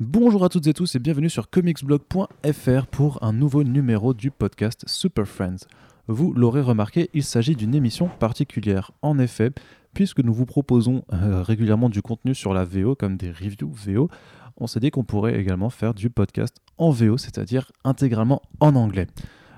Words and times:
Bonjour 0.00 0.46
à 0.46 0.48
toutes 0.48 0.66
et 0.66 0.72
tous 0.72 0.94
et 0.94 0.98
bienvenue 0.98 1.28
sur 1.28 1.50
comicsblog.fr 1.50 2.86
pour 2.90 3.22
un 3.22 3.34
nouveau 3.34 3.64
numéro 3.64 4.14
du 4.14 4.30
podcast 4.30 4.82
Super 4.86 5.28
Friends. 5.28 5.66
Vous 6.06 6.32
l'aurez 6.32 6.62
remarqué, 6.62 7.10
il 7.12 7.22
s'agit 7.22 7.54
d'une 7.54 7.74
émission 7.74 8.08
particulière. 8.08 8.92
En 9.02 9.18
effet, 9.18 9.50
puisque 9.92 10.20
nous 10.20 10.32
vous 10.32 10.46
proposons 10.46 11.04
euh, 11.12 11.42
régulièrement 11.42 11.90
du 11.90 12.00
contenu 12.00 12.34
sur 12.34 12.54
la 12.54 12.64
VO 12.64 12.94
comme 12.94 13.18
des 13.18 13.30
reviews 13.30 13.74
VO, 13.74 14.08
on 14.56 14.66
s'est 14.66 14.80
dit 14.80 14.90
qu'on 14.90 15.04
pourrait 15.04 15.38
également 15.38 15.68
faire 15.68 15.92
du 15.92 16.08
podcast 16.08 16.56
en 16.78 16.88
VO, 16.88 17.18
c'est-à-dire 17.18 17.70
intégralement 17.84 18.40
en 18.58 18.76
anglais. 18.76 19.06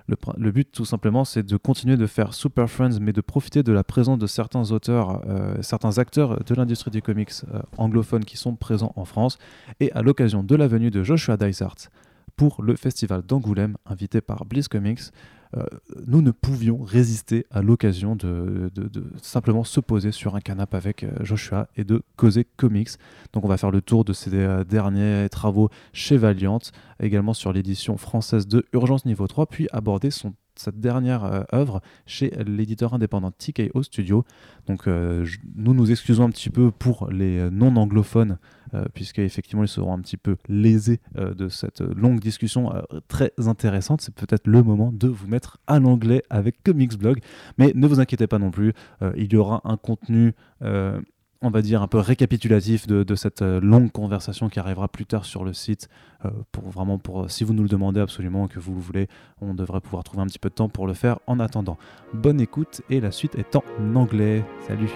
Le, 0.09 0.51
but, 0.51 0.71
tout 0.71 0.85
simplement, 0.85 1.25
c'est 1.25 1.43
de 1.43 1.57
continuer 1.57 1.97
de 1.97 2.07
faire 2.07 2.35
Super 2.35 2.69
Friends, 2.69 2.99
mais 3.01 3.13
de 3.13 3.21
profiter 3.21 3.63
de 3.63 3.73
la 3.73 3.85
présence 3.85 4.19
de 4.19 4.27
certains 4.27 4.71
auteurs, 4.73 5.23
euh, 5.27 5.55
certains 5.63 5.99
acteurs 5.99 6.43
de 6.45 6.55
l'industrie 6.55 6.91
du 6.91 7.03
comics 7.03 7.31
euh, 7.53 7.61
anglophone 7.77 8.25
qui 8.25 8.37
sont 8.37 8.57
présents 8.57 8.93
en 8.97 9.05
France, 9.05 9.39
et 9.81 9.93
à 9.93 10.03
l'occasion 10.03 10.43
de 10.43 10.57
la 10.57 10.67
venue 10.67 10.91
de 10.91 11.03
Joshua 11.03 11.37
Dysart 11.37 11.77
pour 12.37 12.63
le 12.63 12.77
festival 12.77 13.23
d'Angoulême, 13.23 13.77
invité 13.87 14.21
par 14.21 14.45
Bliss 14.45 14.69
Comics, 14.69 15.01
nous 16.07 16.23
ne 16.23 16.31
pouvions 16.31 16.83
résister 16.83 17.47
à 17.51 17.63
l'occasion 17.63 18.17
de, 18.17 18.71
simplement 19.21 19.65
se 19.65 19.81
poser 19.81 20.13
sur 20.13 20.35
un 20.35 20.41
canapé 20.41 20.77
avec 20.77 21.05
euh, 21.05 21.11
Joshua 21.21 21.69
et 21.77 21.85
de 21.85 22.03
causer 22.17 22.47
comics. 22.57 22.91
Donc 23.33 23.45
on 23.45 23.49
va 23.49 23.57
faire 23.57 23.71
le 23.71 23.81
tour 23.81 24.05
de 24.05 24.13
ces 24.13 24.35
euh, 24.35 24.65
derniers 24.65 25.29
travaux 25.31 25.69
chez 25.93 26.17
Valiant, 26.17 26.61
également 27.01 27.35
sur 27.35 27.53
l'édition 27.53 27.97
française 27.97 28.47
de 28.47 28.65
Urgence 28.73 29.05
Niveau 29.05 29.27
3, 29.27 29.47
puis 29.47 29.69
aborder 29.73 30.11
son, 30.11 30.35
sa 30.57 30.71
dernière 30.71 31.25
euh, 31.25 31.43
œuvre 31.53 31.81
chez 32.07 32.31
l'éditeur 32.47 32.95
indépendant 32.95 33.31
TKO 33.31 33.83
Studio. 33.83 34.25
Donc 34.67 34.87
euh, 34.87 35.27
nous 35.55 35.75
nous 35.75 35.91
excusons 35.91 36.25
un 36.25 36.31
petit 36.31 36.51
peu 36.51 36.71
pour 36.71 37.11
les 37.11 37.39
euh, 37.39 37.51
non-anglophones, 37.51 38.39
euh, 38.75 38.85
puisque 38.95 39.19
effectivement 39.19 39.65
ils 39.65 39.69
seront 39.69 39.93
un 39.93 40.01
petit 40.01 40.17
peu 40.17 40.37
lésés 40.49 41.01
de 41.15 41.49
cette 41.49 41.81
longue 41.81 42.21
discussion 42.21 42.73
très 43.09 43.33
intéressante. 43.39 44.01
C'est 44.01 44.15
peut-être 44.15 44.47
le 44.47 44.63
moment 44.63 44.93
de 44.93 45.09
vous 45.09 45.27
mettre 45.27 45.59
à 45.67 45.79
l'anglais 45.79 46.23
avec 46.31 46.63
Comics 46.63 46.97
Blog, 46.97 47.21
mais 47.59 47.73
ne 47.75 47.87
vous 47.87 48.01
inquiétez 48.01 48.27
pas 48.27 48.39
non 48.39 48.51
plus, 48.51 48.73
il 49.17 49.33
y 49.33 49.37
aura 49.37 49.61
un 49.65 49.77
contenu... 49.77 50.35
euh, 51.43 51.47
on 51.47 51.51
va 51.51 51.63
dire 51.63 51.83
un 51.83 51.89
peu 51.89 51.99
récapitulatif 51.99 52.87
de, 52.87 53.15
cette 53.15 53.43
euh, 53.43 53.61
longue 53.61 53.91
conversation 53.91 54.49
qui 54.49 54.59
arrivera 54.59 54.89
plus 54.89 55.07
tard 55.07 55.25
sur 55.25 55.45
le 55.45 55.53
site 55.53 55.89
euh, 56.25 56.31
pour 56.51 56.69
vraiment 56.71 56.99
pour 56.99 57.31
si 57.31 57.45
vous 57.45 57.53
nous 57.53 57.63
le 57.63 57.69
demandez 57.69 58.01
absolument 58.01 58.49
que 58.49 58.59
vous 58.59 58.75
le 58.75 58.81
voulez 58.81 59.09
on 59.41 59.55
devrait 59.55 59.81
pouvoir 59.81 60.05
trouver 60.05 60.23
un 60.23 60.27
petit 60.27 60.39
peu 60.39 60.49
de 60.49 60.55
temps 60.55 60.69
pour 60.69 60.87
le 60.87 60.95
faire 60.95 61.19
en 61.27 61.41
attendant. 61.41 61.79
Bonne 62.15 62.41
écoute 62.41 62.83
et 62.91 63.01
la 63.01 63.11
suite 63.11 63.35
est 63.35 63.57
en 63.57 63.63
anglais. 63.95 64.45
Salut 64.67 64.91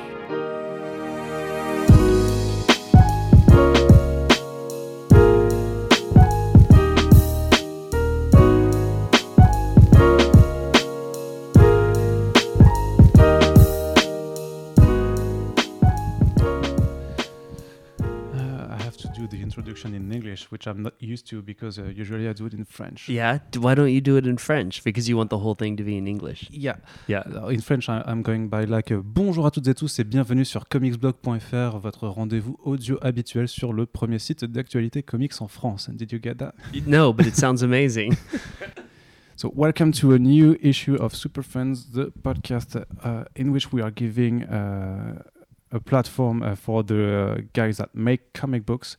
introduction 19.76 19.94
in 19.94 20.12
English, 20.12 20.50
which 20.50 20.66
I'm 20.66 20.82
not 20.82 20.94
used 21.00 21.26
to 21.28 21.42
because 21.42 21.78
uh, 21.78 21.84
usually 21.84 22.28
I 22.28 22.32
do 22.32 22.46
it 22.46 22.54
in 22.54 22.64
French. 22.64 23.08
Yeah. 23.08 23.38
Why 23.58 23.74
don't 23.74 23.90
you 23.90 24.00
do 24.00 24.16
it 24.16 24.26
in 24.26 24.38
French? 24.38 24.82
Because 24.82 25.08
you 25.08 25.16
want 25.16 25.30
the 25.30 25.38
whole 25.38 25.54
thing 25.54 25.76
to 25.76 25.84
be 25.84 25.96
in 25.96 26.06
English. 26.06 26.48
Yeah. 26.50 26.76
Yeah. 27.06 27.22
Uh, 27.26 27.48
In 27.48 27.60
French, 27.60 27.88
I'm 27.88 28.22
going 28.22 28.48
by 28.48 28.64
like 28.64 28.90
uh, 28.90 29.02
bonjour 29.02 29.46
à 29.46 29.50
toutes 29.50 29.68
et 29.68 29.74
tous 29.74 29.98
et 29.98 30.04
bienvenue 30.04 30.44
sur 30.44 30.68
comicsblog.fr, 30.68 31.78
votre 31.78 32.08
rendez-vous 32.08 32.56
audio 32.64 32.98
habituel 33.02 33.48
sur 33.48 33.72
le 33.72 33.86
premier 33.86 34.18
site 34.18 34.44
d'actualité 34.44 35.02
comics 35.02 35.40
en 35.40 35.48
France. 35.48 35.90
Did 35.90 36.12
you 36.12 36.18
get 36.22 36.36
that? 36.36 36.54
No, 36.86 37.12
but 37.12 37.26
it 37.26 37.36
sounds 37.36 37.62
amazing. 37.62 38.14
So, 39.38 39.52
welcome 39.54 39.92
to 40.00 40.14
a 40.14 40.18
new 40.18 40.56
issue 40.62 40.94
of 40.94 41.14
Super 41.14 41.42
Friends, 41.42 41.90
the 41.92 42.10
podcast 42.22 42.74
uh, 43.04 43.24
in 43.34 43.52
which 43.52 43.70
we 43.70 43.82
are 43.82 43.90
giving 43.90 44.44
uh, 44.44 45.22
a 45.70 45.78
platform 45.78 46.42
uh, 46.42 46.54
for 46.56 46.82
the 46.82 47.34
uh, 47.36 47.40
guys 47.52 47.76
that 47.76 47.94
make 47.94 48.32
comic 48.32 48.64
books 48.64 48.96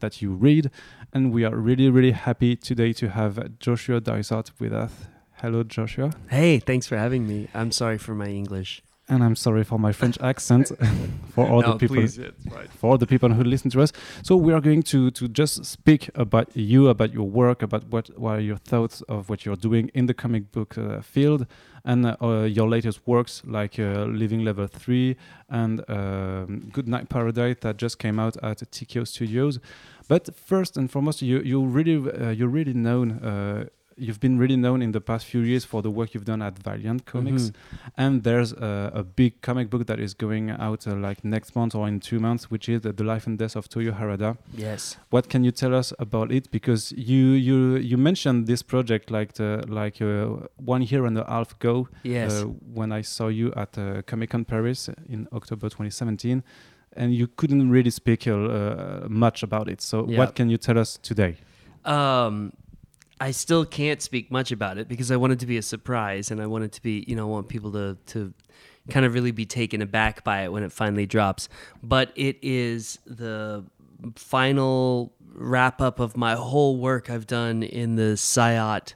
that 0.00 0.20
you 0.20 0.32
read. 0.32 0.70
And 1.12 1.32
we 1.32 1.44
are 1.44 1.54
really, 1.54 1.88
really 1.88 2.12
happy 2.12 2.56
today 2.56 2.92
to 2.94 3.10
have 3.10 3.58
Joshua 3.58 4.00
Dysart 4.00 4.52
with 4.58 4.72
us. 4.72 4.92
Hello, 5.40 5.62
Joshua. 5.62 6.12
hey, 6.28 6.58
thanks 6.58 6.86
for 6.86 6.96
having 6.98 7.26
me. 7.26 7.48
I'm 7.54 7.72
sorry 7.72 7.96
for 7.98 8.14
my 8.14 8.26
English. 8.26 8.82
And 9.10 9.24
I'm 9.24 9.34
sorry 9.34 9.64
for 9.64 9.76
my 9.76 9.90
French 9.90 10.16
accent 10.20 10.70
for 11.34 11.44
all 11.44 11.62
no, 11.62 11.72
the 11.72 11.78
people 11.78 11.96
please, 11.96 12.16
fine. 12.48 12.68
for 12.78 12.90
all 12.90 12.96
the 12.96 13.08
people 13.08 13.28
who 13.28 13.42
listen 13.42 13.68
to 13.72 13.82
us. 13.82 13.92
So 14.22 14.36
we 14.36 14.52
are 14.52 14.60
going 14.60 14.84
to 14.84 15.10
to 15.10 15.26
just 15.26 15.64
speak 15.64 16.10
about 16.14 16.56
you, 16.56 16.88
about 16.88 17.12
your 17.12 17.28
work, 17.28 17.60
about 17.62 17.88
what 17.90 18.16
what 18.16 18.38
are 18.38 18.40
your 18.40 18.58
thoughts 18.58 19.02
of 19.08 19.28
what 19.28 19.44
you're 19.44 19.56
doing 19.56 19.90
in 19.94 20.06
the 20.06 20.14
comic 20.14 20.52
book 20.52 20.78
uh, 20.78 21.00
field, 21.00 21.46
and 21.84 22.06
uh, 22.06 22.16
uh, 22.22 22.44
your 22.44 22.68
latest 22.68 23.00
works 23.04 23.42
like 23.44 23.80
uh, 23.80 24.04
Living 24.04 24.44
Level 24.44 24.68
Three 24.68 25.16
and 25.48 25.82
um, 25.88 26.70
Goodnight 26.72 27.08
Paradise 27.08 27.56
that 27.62 27.78
just 27.78 27.98
came 27.98 28.20
out 28.20 28.36
at 28.44 28.58
TKO 28.58 29.04
Studios. 29.08 29.58
But 30.06 30.36
first 30.36 30.76
and 30.76 30.88
foremost, 30.88 31.20
you 31.20 31.40
you 31.40 31.64
really 31.64 31.96
uh, 31.96 32.30
you're 32.30 32.48
really 32.48 32.74
known. 32.74 33.68
Uh, 34.00 34.04
You've 34.10 34.20
been 34.20 34.38
really 34.38 34.56
known 34.56 34.82
in 34.82 34.92
the 34.92 35.00
past 35.00 35.26
few 35.26 35.40
years 35.40 35.64
for 35.64 35.82
the 35.82 35.90
work 35.90 36.14
you've 36.14 36.24
done 36.24 36.42
at 36.42 36.58
Valiant 36.58 37.04
Comics, 37.04 37.50
Mhm. 37.50 37.54
and 37.96 38.22
there's 38.22 38.52
a, 38.52 38.90
a 38.94 39.02
big 39.02 39.40
comic 39.42 39.68
book 39.70 39.86
that 39.86 40.00
is 40.00 40.14
going 40.14 40.50
out 40.50 40.86
uh, 40.86 40.94
like 40.96 41.24
next 41.24 41.54
month 41.54 41.74
or 41.74 41.86
in 41.88 42.00
two 42.00 42.18
months, 42.18 42.50
which 42.50 42.68
is 42.68 42.84
uh, 42.84 42.92
the 42.96 43.04
life 43.04 43.26
and 43.26 43.38
death 43.38 43.56
of 43.56 43.68
Toyo 43.68 43.92
Harada. 43.92 44.36
Yes. 44.56 44.96
What 45.10 45.28
can 45.28 45.44
you 45.44 45.50
tell 45.52 45.74
us 45.74 45.92
about 45.98 46.32
it? 46.32 46.50
Because 46.50 46.92
you 46.96 47.32
you 47.32 47.76
you 47.76 47.96
mentioned 47.98 48.46
this 48.46 48.62
project 48.62 49.10
like 49.10 49.34
the, 49.34 49.64
like 49.68 50.00
uh, 50.00 50.46
one 50.56 50.82
year 50.82 51.04
and 51.06 51.18
a 51.18 51.24
half 51.28 51.52
ago 51.52 51.88
Yes. 52.02 52.32
uh, 52.42 52.46
when 52.74 52.92
I 52.92 53.02
saw 53.02 53.28
you 53.28 53.52
at 53.56 53.76
uh, 53.78 54.02
Comic 54.06 54.30
Con 54.30 54.44
Paris 54.44 54.88
in 55.08 55.26
October 55.32 55.68
2017, 55.68 56.42
and 56.96 57.14
you 57.14 57.26
couldn't 57.36 57.70
really 57.70 57.90
speak 57.90 58.26
uh, 58.26 58.32
uh, 58.32 59.06
much 59.08 59.42
about 59.42 59.68
it. 59.68 59.80
So 59.82 60.06
Yeah. 60.08 60.18
what 60.18 60.34
can 60.34 60.48
you 60.50 60.56
tell 60.58 60.78
us 60.78 60.98
today? 61.02 61.36
um, 61.84 62.52
I 63.20 63.32
still 63.32 63.66
can't 63.66 64.00
speak 64.00 64.30
much 64.30 64.50
about 64.50 64.78
it 64.78 64.88
because 64.88 65.10
I 65.10 65.16
want 65.16 65.34
it 65.34 65.40
to 65.40 65.46
be 65.46 65.58
a 65.58 65.62
surprise 65.62 66.30
and 66.30 66.40
I 66.40 66.46
want 66.46 66.64
it 66.64 66.72
to 66.72 66.82
be, 66.82 67.04
you 67.06 67.14
know, 67.14 67.28
I 67.28 67.30
want 67.30 67.48
people 67.48 67.70
to 67.72 67.96
to 68.06 68.32
kind 68.88 69.04
of 69.04 69.14
really 69.14 69.30
be 69.30 69.44
taken 69.44 69.82
aback 69.82 70.24
by 70.24 70.42
it 70.42 70.52
when 70.52 70.62
it 70.62 70.72
finally 70.72 71.06
drops. 71.06 71.48
But 71.82 72.12
it 72.16 72.38
is 72.42 72.98
the 73.06 73.64
final 74.16 75.12
wrap 75.34 75.80
up 75.80 76.00
of 76.00 76.16
my 76.16 76.34
whole 76.34 76.78
work 76.78 77.10
I've 77.10 77.26
done 77.26 77.62
in 77.62 77.96
the 77.96 78.16
Psiot 78.16 78.94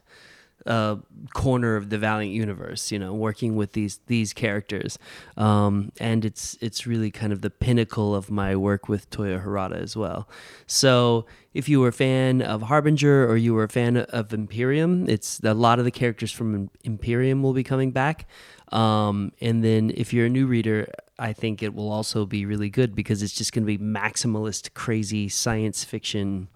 uh, 0.66 0.96
corner 1.32 1.76
of 1.76 1.90
the 1.90 1.98
Valiant 1.98 2.32
universe. 2.32 2.90
You 2.90 2.98
know, 2.98 3.12
working 3.12 3.56
with 3.56 3.72
these 3.72 4.00
these 4.06 4.32
characters, 4.32 4.98
um, 5.36 5.92
and 6.00 6.24
it's 6.24 6.56
it's 6.60 6.86
really 6.86 7.10
kind 7.10 7.32
of 7.32 7.42
the 7.42 7.50
pinnacle 7.50 8.14
of 8.14 8.30
my 8.30 8.56
work 8.56 8.88
with 8.88 9.10
Toyo 9.10 9.38
Harada 9.38 9.80
as 9.80 9.96
well. 9.96 10.28
So, 10.66 11.26
if 11.52 11.68
you 11.68 11.80
were 11.80 11.88
a 11.88 11.92
fan 11.92 12.42
of 12.42 12.62
Harbinger 12.62 13.28
or 13.28 13.36
you 13.36 13.54
were 13.54 13.64
a 13.64 13.68
fan 13.68 13.96
of 13.96 14.32
Imperium, 14.32 15.08
it's 15.08 15.40
a 15.42 15.54
lot 15.54 15.78
of 15.78 15.84
the 15.84 15.90
characters 15.90 16.32
from 16.32 16.70
Imperium 16.82 17.42
will 17.42 17.54
be 17.54 17.64
coming 17.64 17.90
back. 17.90 18.26
Um, 18.72 19.32
and 19.40 19.62
then 19.62 19.92
if 19.94 20.12
you're 20.12 20.26
a 20.26 20.30
new 20.30 20.46
reader, 20.46 20.90
I 21.18 21.32
think 21.32 21.62
it 21.62 21.74
will 21.74 21.92
also 21.92 22.26
be 22.26 22.44
really 22.44 22.70
good 22.70 22.94
because 22.94 23.22
it's 23.22 23.34
just 23.34 23.52
going 23.52 23.62
to 23.62 23.66
be 23.66 23.78
maximalist, 23.78 24.74
crazy 24.74 25.28
science 25.28 25.84
fiction 25.84 26.48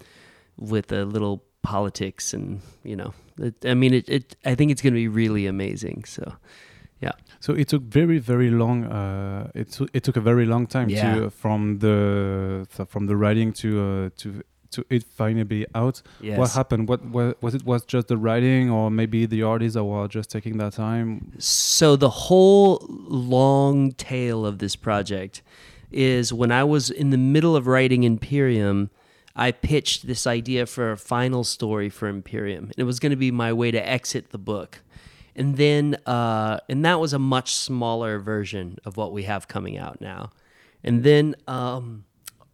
with 0.56 0.90
a 0.90 1.04
little 1.04 1.44
politics 1.62 2.32
and 2.32 2.60
you 2.82 2.96
know 2.96 3.12
it, 3.38 3.54
i 3.64 3.74
mean 3.74 3.92
it, 3.94 4.08
it 4.08 4.36
i 4.44 4.54
think 4.54 4.70
it's 4.70 4.82
going 4.82 4.92
to 4.94 4.98
be 5.00 5.08
really 5.08 5.46
amazing 5.46 6.04
so 6.04 6.32
yeah. 7.00 7.12
So 7.38 7.52
it 7.54 7.68
took 7.68 7.82
very 7.84 8.18
very 8.18 8.50
long. 8.50 8.82
Uh, 8.84 9.52
it 9.54 9.70
took 9.70 9.88
it 9.92 10.02
took 10.02 10.16
a 10.16 10.20
very 10.20 10.46
long 10.46 10.66
time 10.66 10.88
Yeah. 10.88 11.14
to 11.14 11.30
from 11.30 11.78
the 11.78 12.66
so 12.74 12.84
from 12.86 13.06
the 13.06 13.14
writing 13.14 13.52
to 13.62 13.68
uh, 13.80 14.10
to 14.16 14.42
to 14.72 14.84
it 14.90 15.04
finally 15.04 15.44
be 15.44 15.64
out. 15.76 16.02
yes 16.20 16.36
What 16.36 16.50
happened? 16.54 16.88
What, 16.88 17.04
what 17.04 17.40
was 17.40 17.54
it? 17.54 17.64
Was 17.64 17.84
just 17.84 18.08
the 18.08 18.16
writing, 18.16 18.68
or 18.68 18.90
maybe 18.90 19.26
the 19.26 19.44
artists 19.44 19.76
were 19.78 20.08
just 20.08 20.28
taking 20.28 20.58
that 20.58 20.72
time? 20.72 21.30
so 21.38 21.94
the 21.94 22.10
whole 22.26 22.84
long 22.88 23.92
tail 23.92 24.44
of 24.44 24.58
this 24.58 24.74
project 24.74 25.42
is 25.92 26.32
when 26.32 26.50
i 26.50 26.64
was 26.64 26.90
in 26.90 27.10
the 27.10 27.16
middle 27.34 27.54
of 27.56 27.66
writing 27.68 28.02
imperium 28.02 28.90
i 29.38 29.50
pitched 29.50 30.06
this 30.06 30.26
idea 30.26 30.66
for 30.66 30.90
a 30.90 30.96
final 30.96 31.44
story 31.44 31.88
for 31.88 32.08
imperium 32.08 32.64
and 32.64 32.78
it 32.78 32.84
was 32.84 32.98
going 33.00 33.10
to 33.10 33.16
be 33.16 33.30
my 33.30 33.52
way 33.52 33.70
to 33.70 33.88
exit 33.88 34.30
the 34.30 34.38
book 34.38 34.82
and 35.34 35.56
then 35.56 35.96
uh, 36.06 36.58
and 36.68 36.84
that 36.84 36.98
was 36.98 37.12
a 37.12 37.18
much 37.18 37.54
smaller 37.54 38.18
version 38.18 38.76
of 38.84 38.96
what 38.96 39.12
we 39.12 39.22
have 39.22 39.48
coming 39.48 39.78
out 39.78 40.00
now 40.00 40.30
and 40.84 41.04
then 41.04 41.34
um, 41.46 42.04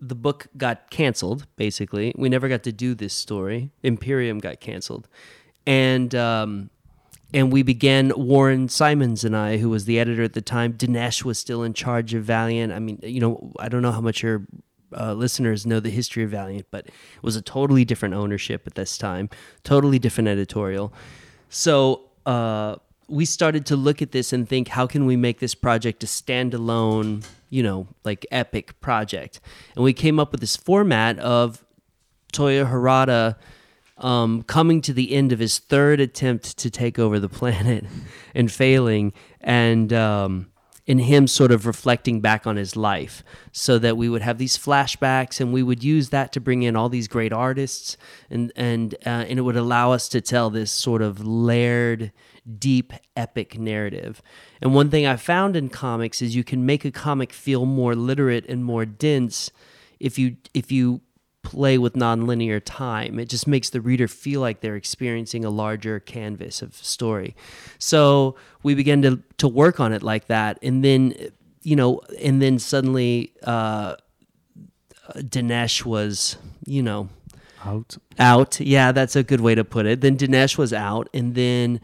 the 0.00 0.14
book 0.14 0.46
got 0.56 0.90
canceled 0.90 1.46
basically 1.56 2.14
we 2.16 2.28
never 2.28 2.48
got 2.48 2.62
to 2.62 2.72
do 2.72 2.94
this 2.94 3.14
story 3.14 3.70
imperium 3.82 4.38
got 4.38 4.60
canceled 4.60 5.08
and 5.66 6.14
um, 6.14 6.70
and 7.34 7.52
we 7.52 7.64
began 7.64 8.12
Warren 8.14 8.68
Simons 8.68 9.24
and 9.24 9.36
I, 9.36 9.56
who 9.56 9.68
was 9.68 9.86
the 9.86 9.98
editor 9.98 10.22
at 10.22 10.34
the 10.34 10.40
time. 10.40 10.74
Dinesh 10.74 11.24
was 11.24 11.36
still 11.36 11.64
in 11.64 11.74
charge 11.74 12.14
of 12.14 12.22
Valiant. 12.22 12.72
I 12.72 12.78
mean, 12.78 13.00
you 13.02 13.18
know, 13.18 13.52
I 13.58 13.68
don't 13.68 13.82
know 13.82 13.90
how 13.90 14.00
much 14.00 14.22
you're 14.22 14.46
uh, 14.98 15.14
listeners 15.14 15.66
know 15.66 15.80
the 15.80 15.90
history 15.90 16.24
of 16.24 16.30
Valiant, 16.30 16.66
but 16.70 16.86
it 16.86 17.22
was 17.22 17.36
a 17.36 17.42
totally 17.42 17.84
different 17.84 18.14
ownership 18.14 18.66
at 18.66 18.74
this 18.74 18.96
time, 18.98 19.28
totally 19.62 19.98
different 19.98 20.28
editorial. 20.28 20.92
So 21.48 22.02
uh, 22.26 22.76
we 23.08 23.24
started 23.24 23.66
to 23.66 23.76
look 23.76 24.02
at 24.02 24.12
this 24.12 24.32
and 24.32 24.48
think, 24.48 24.68
how 24.68 24.86
can 24.86 25.06
we 25.06 25.16
make 25.16 25.40
this 25.40 25.54
project 25.54 26.02
a 26.02 26.06
standalone, 26.06 27.24
you 27.50 27.62
know, 27.62 27.86
like 28.04 28.26
epic 28.30 28.80
project? 28.80 29.40
And 29.74 29.84
we 29.84 29.92
came 29.92 30.18
up 30.18 30.32
with 30.32 30.40
this 30.40 30.56
format 30.56 31.18
of 31.18 31.64
Toyo 32.32 32.64
Harada 32.64 33.36
um, 33.98 34.42
coming 34.42 34.80
to 34.82 34.92
the 34.92 35.12
end 35.14 35.32
of 35.32 35.38
his 35.38 35.58
third 35.58 36.00
attempt 36.00 36.58
to 36.58 36.70
take 36.70 36.98
over 36.98 37.20
the 37.20 37.28
planet 37.28 37.84
and 38.34 38.50
failing, 38.50 39.12
and 39.40 39.92
um, 39.92 40.50
in 40.86 40.98
him 40.98 41.26
sort 41.26 41.50
of 41.50 41.66
reflecting 41.66 42.20
back 42.20 42.46
on 42.46 42.56
his 42.56 42.76
life, 42.76 43.22
so 43.52 43.78
that 43.78 43.96
we 43.96 44.08
would 44.08 44.22
have 44.22 44.38
these 44.38 44.58
flashbacks, 44.58 45.40
and 45.40 45.52
we 45.52 45.62
would 45.62 45.82
use 45.82 46.10
that 46.10 46.32
to 46.32 46.40
bring 46.40 46.62
in 46.62 46.76
all 46.76 46.88
these 46.88 47.08
great 47.08 47.32
artists, 47.32 47.96
and 48.30 48.52
and 48.54 48.94
uh, 49.06 49.24
and 49.28 49.38
it 49.38 49.42
would 49.42 49.56
allow 49.56 49.92
us 49.92 50.08
to 50.08 50.20
tell 50.20 50.50
this 50.50 50.70
sort 50.70 51.02
of 51.02 51.26
layered, 51.26 52.12
deep, 52.58 52.92
epic 53.16 53.58
narrative. 53.58 54.20
And 54.60 54.74
one 54.74 54.90
thing 54.90 55.06
I 55.06 55.16
found 55.16 55.56
in 55.56 55.68
comics 55.68 56.20
is 56.20 56.36
you 56.36 56.44
can 56.44 56.66
make 56.66 56.84
a 56.84 56.90
comic 56.90 57.32
feel 57.32 57.64
more 57.64 57.94
literate 57.94 58.46
and 58.46 58.64
more 58.64 58.84
dense 58.84 59.50
if 60.00 60.18
you 60.18 60.36
if 60.52 60.70
you 60.70 61.00
play 61.44 61.78
with 61.78 61.94
nonlinear 61.94 62.60
time. 62.64 63.20
It 63.20 63.28
just 63.28 63.46
makes 63.46 63.70
the 63.70 63.80
reader 63.80 64.08
feel 64.08 64.40
like 64.40 64.60
they're 64.60 64.74
experiencing 64.74 65.44
a 65.44 65.50
larger 65.50 66.00
canvas 66.00 66.62
of 66.62 66.74
story. 66.74 67.36
So 67.78 68.34
we 68.64 68.74
began 68.74 69.02
to 69.02 69.22
to 69.38 69.46
work 69.46 69.78
on 69.78 69.92
it 69.92 70.02
like 70.02 70.26
that, 70.26 70.58
and 70.62 70.82
then 70.82 71.14
you 71.62 71.76
know, 71.76 72.00
and 72.20 72.42
then 72.42 72.58
suddenly 72.58 73.32
uh, 73.44 73.94
Dinesh 75.16 75.84
was 75.84 76.36
you 76.66 76.82
know 76.82 77.08
Out. 77.64 77.96
out. 78.18 78.60
Yeah, 78.60 78.92
that's 78.92 79.14
a 79.16 79.22
good 79.22 79.40
way 79.40 79.54
to 79.54 79.64
put 79.64 79.86
it. 79.86 80.00
Then 80.00 80.16
Dinesh 80.16 80.58
was 80.58 80.72
out, 80.72 81.08
and 81.14 81.34
then 81.34 81.80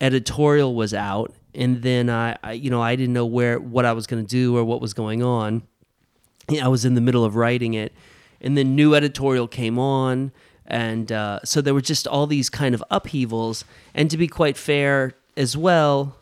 editorial 0.00 0.74
was 0.74 0.92
out, 0.92 1.32
and 1.54 1.82
then 1.82 2.10
I, 2.10 2.36
I 2.42 2.52
you 2.52 2.70
know, 2.70 2.82
I 2.82 2.96
didn't 2.96 3.14
know 3.14 3.26
where 3.26 3.58
what 3.58 3.84
I 3.84 3.92
was 3.92 4.06
going 4.06 4.24
to 4.24 4.28
do 4.28 4.56
or 4.56 4.64
what 4.64 4.80
was 4.80 4.92
going 4.94 5.22
on. 5.22 5.62
I 6.62 6.68
was 6.68 6.84
in 6.84 6.94
the 6.94 7.00
middle 7.02 7.24
of 7.24 7.36
writing 7.36 7.74
it, 7.74 7.92
and 8.40 8.56
then 8.56 8.74
new 8.74 8.94
editorial 8.94 9.48
came 9.48 9.78
on, 9.78 10.32
and 10.66 11.10
uh, 11.10 11.40
so 11.44 11.60
there 11.60 11.74
were 11.74 11.80
just 11.80 12.06
all 12.06 12.26
these 12.26 12.50
kind 12.50 12.74
of 12.74 12.84
upheavals. 12.90 13.64
And 13.94 14.10
to 14.10 14.16
be 14.16 14.28
quite 14.28 14.56
fair 14.56 15.14
as 15.36 15.56
well, 15.56 16.16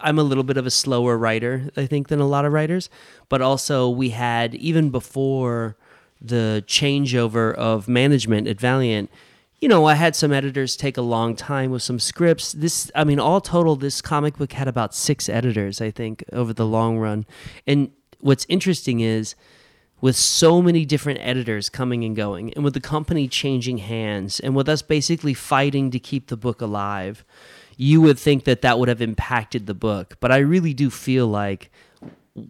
I'm 0.00 0.18
a 0.18 0.22
little 0.22 0.44
bit 0.44 0.56
of 0.56 0.66
a 0.66 0.70
slower 0.70 1.16
writer, 1.18 1.70
I 1.76 1.86
think, 1.86 2.08
than 2.08 2.20
a 2.20 2.26
lot 2.26 2.44
of 2.44 2.52
writers. 2.52 2.88
But 3.28 3.42
also, 3.42 3.88
we 3.88 4.10
had 4.10 4.54
even 4.54 4.90
before 4.90 5.76
the 6.20 6.62
changeover 6.66 7.54
of 7.54 7.88
management 7.88 8.46
at 8.46 8.60
Valiant, 8.60 9.10
you 9.60 9.68
know, 9.68 9.86
I 9.86 9.94
had 9.94 10.14
some 10.14 10.30
editors 10.30 10.76
take 10.76 10.96
a 10.98 11.02
long 11.02 11.34
time 11.34 11.70
with 11.70 11.82
some 11.82 11.98
scripts. 11.98 12.52
This, 12.52 12.90
I 12.94 13.04
mean, 13.04 13.18
all 13.18 13.40
total, 13.40 13.76
this 13.76 14.02
comic 14.02 14.36
book 14.36 14.52
had 14.52 14.68
about 14.68 14.94
six 14.94 15.28
editors, 15.28 15.80
I 15.80 15.90
think, 15.90 16.22
over 16.32 16.52
the 16.52 16.66
long 16.66 16.98
run. 16.98 17.24
And 17.66 17.90
what's 18.20 18.44
interesting 18.50 19.00
is 19.00 19.34
with 20.04 20.16
so 20.16 20.60
many 20.60 20.84
different 20.84 21.18
editors 21.22 21.70
coming 21.70 22.04
and 22.04 22.14
going, 22.14 22.52
and 22.52 22.62
with 22.62 22.74
the 22.74 22.78
company 22.78 23.26
changing 23.26 23.78
hands, 23.78 24.38
and 24.38 24.54
with 24.54 24.68
us 24.68 24.82
basically 24.82 25.32
fighting 25.32 25.90
to 25.90 25.98
keep 25.98 26.26
the 26.26 26.36
book 26.36 26.60
alive, 26.60 27.24
you 27.78 28.02
would 28.02 28.18
think 28.18 28.44
that 28.44 28.60
that 28.60 28.78
would 28.78 28.90
have 28.90 29.00
impacted 29.00 29.66
the 29.66 29.72
book. 29.72 30.18
But 30.20 30.30
I 30.30 30.36
really 30.36 30.74
do 30.74 30.90
feel 30.90 31.26
like 31.26 31.70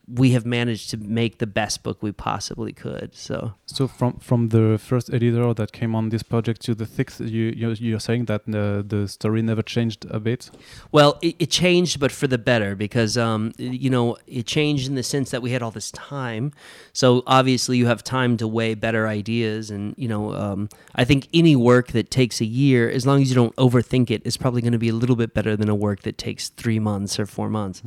we 0.06 0.30
have 0.30 0.46
managed 0.46 0.88
to 0.90 0.96
make 0.96 1.38
the 1.38 1.46
best 1.46 1.82
book 1.82 2.02
we 2.02 2.10
possibly 2.10 2.72
could. 2.72 3.14
So 3.14 3.54
So 3.66 3.86
from 3.86 4.18
from 4.18 4.48
the 4.48 4.78
first 4.78 5.12
editor 5.12 5.52
that 5.54 5.72
came 5.72 5.94
on 5.94 6.08
this 6.08 6.22
project 6.22 6.62
to 6.62 6.74
the 6.74 6.86
sixth, 6.86 7.20
you 7.20 7.52
you're, 7.54 7.72
you're 7.72 8.00
saying 8.00 8.24
that 8.26 8.42
the 8.46 8.84
the 8.86 9.06
story 9.08 9.42
never 9.42 9.62
changed 9.62 10.06
a 10.10 10.18
bit. 10.18 10.50
Well, 10.90 11.18
it, 11.20 11.36
it 11.38 11.50
changed, 11.50 12.00
but 12.00 12.12
for 12.12 12.26
the 12.26 12.38
better, 12.38 12.74
because 12.74 13.18
um, 13.18 13.52
you 13.58 13.90
know 13.90 14.16
it 14.26 14.46
changed 14.46 14.88
in 14.88 14.94
the 14.94 15.02
sense 15.02 15.30
that 15.30 15.42
we 15.42 15.50
had 15.50 15.62
all 15.62 15.70
this 15.70 15.90
time. 15.90 16.52
So 16.94 17.22
obviously, 17.26 17.76
you 17.76 17.86
have 17.86 18.02
time 18.02 18.38
to 18.38 18.48
weigh 18.48 18.74
better 18.74 19.06
ideas, 19.06 19.70
and 19.70 19.94
you 19.98 20.08
know, 20.08 20.34
um, 20.34 20.68
I 20.94 21.04
think 21.04 21.28
any 21.34 21.56
work 21.56 21.88
that 21.88 22.10
takes 22.10 22.40
a 22.40 22.46
year, 22.46 22.88
as 22.88 23.04
long 23.04 23.20
as 23.20 23.28
you 23.28 23.34
don't 23.34 23.54
overthink 23.56 24.10
it, 24.10 24.22
is 24.24 24.38
probably 24.38 24.62
going 24.62 24.72
to 24.72 24.78
be 24.78 24.88
a 24.88 24.94
little 24.94 25.16
bit 25.16 25.34
better 25.34 25.56
than 25.56 25.68
a 25.68 25.74
work 25.74 26.02
that 26.02 26.16
takes 26.16 26.48
three 26.48 26.78
months 26.78 27.20
or 27.20 27.26
four 27.26 27.50
months. 27.50 27.82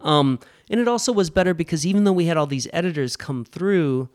Um, 0.00 0.38
and 0.70 0.80
it 0.80 0.88
also 0.88 1.12
was 1.12 1.30
better 1.30 1.54
because 1.54 1.86
even 1.86 2.04
though 2.04 2.12
we 2.12 2.26
had 2.26 2.36
all 2.36 2.46
these 2.46 2.68
editors 2.72 3.16
come 3.16 3.44
through, 3.44 4.08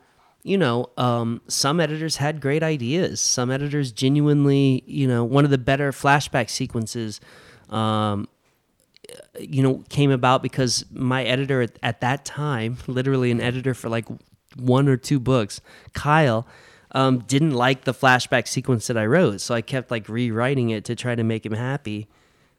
you 0.44 0.58
know, 0.58 0.90
um, 0.98 1.42
some 1.48 1.80
editors 1.80 2.18
had 2.18 2.42
great 2.42 2.64
ideas. 2.64 3.22
Some 3.22 3.50
editors 3.50 3.92
genuinely, 3.92 4.84
you 4.86 5.08
know, 5.08 5.24
one 5.24 5.46
of 5.46 5.52
the 5.52 5.58
better 5.58 5.92
flashback 5.92 6.50
sequences, 6.50 7.22
um, 7.70 8.28
you 9.40 9.64
know, 9.64 9.84
came 9.90 10.12
about 10.12 10.44
because 10.44 10.86
my 10.92 11.24
editor 11.24 11.62
at, 11.62 11.80
at 11.82 12.02
that 12.02 12.26
time, 12.26 12.78
literally 12.88 13.32
an 13.32 13.42
editor 13.42 13.74
for 13.74 13.90
like 13.90 14.06
one 14.58 14.88
or 14.88 14.98
two 14.98 15.20
books, 15.20 15.62
Kyle, 15.94 16.46
um, 16.92 17.20
didn't 17.20 17.52
like 17.52 17.86
the 17.86 17.94
flashback 17.94 18.48
sequence 18.48 18.86
that 18.88 18.98
I 18.98 19.06
wrote. 19.06 19.42
So 19.42 19.56
I 19.56 19.62
kept 19.62 19.90
like 19.90 20.08
rewriting 20.08 20.70
it 20.70 20.86
to 20.86 20.96
try 20.96 21.16
to 21.16 21.24
make 21.24 21.46
him 21.46 21.54
happy 21.54 22.08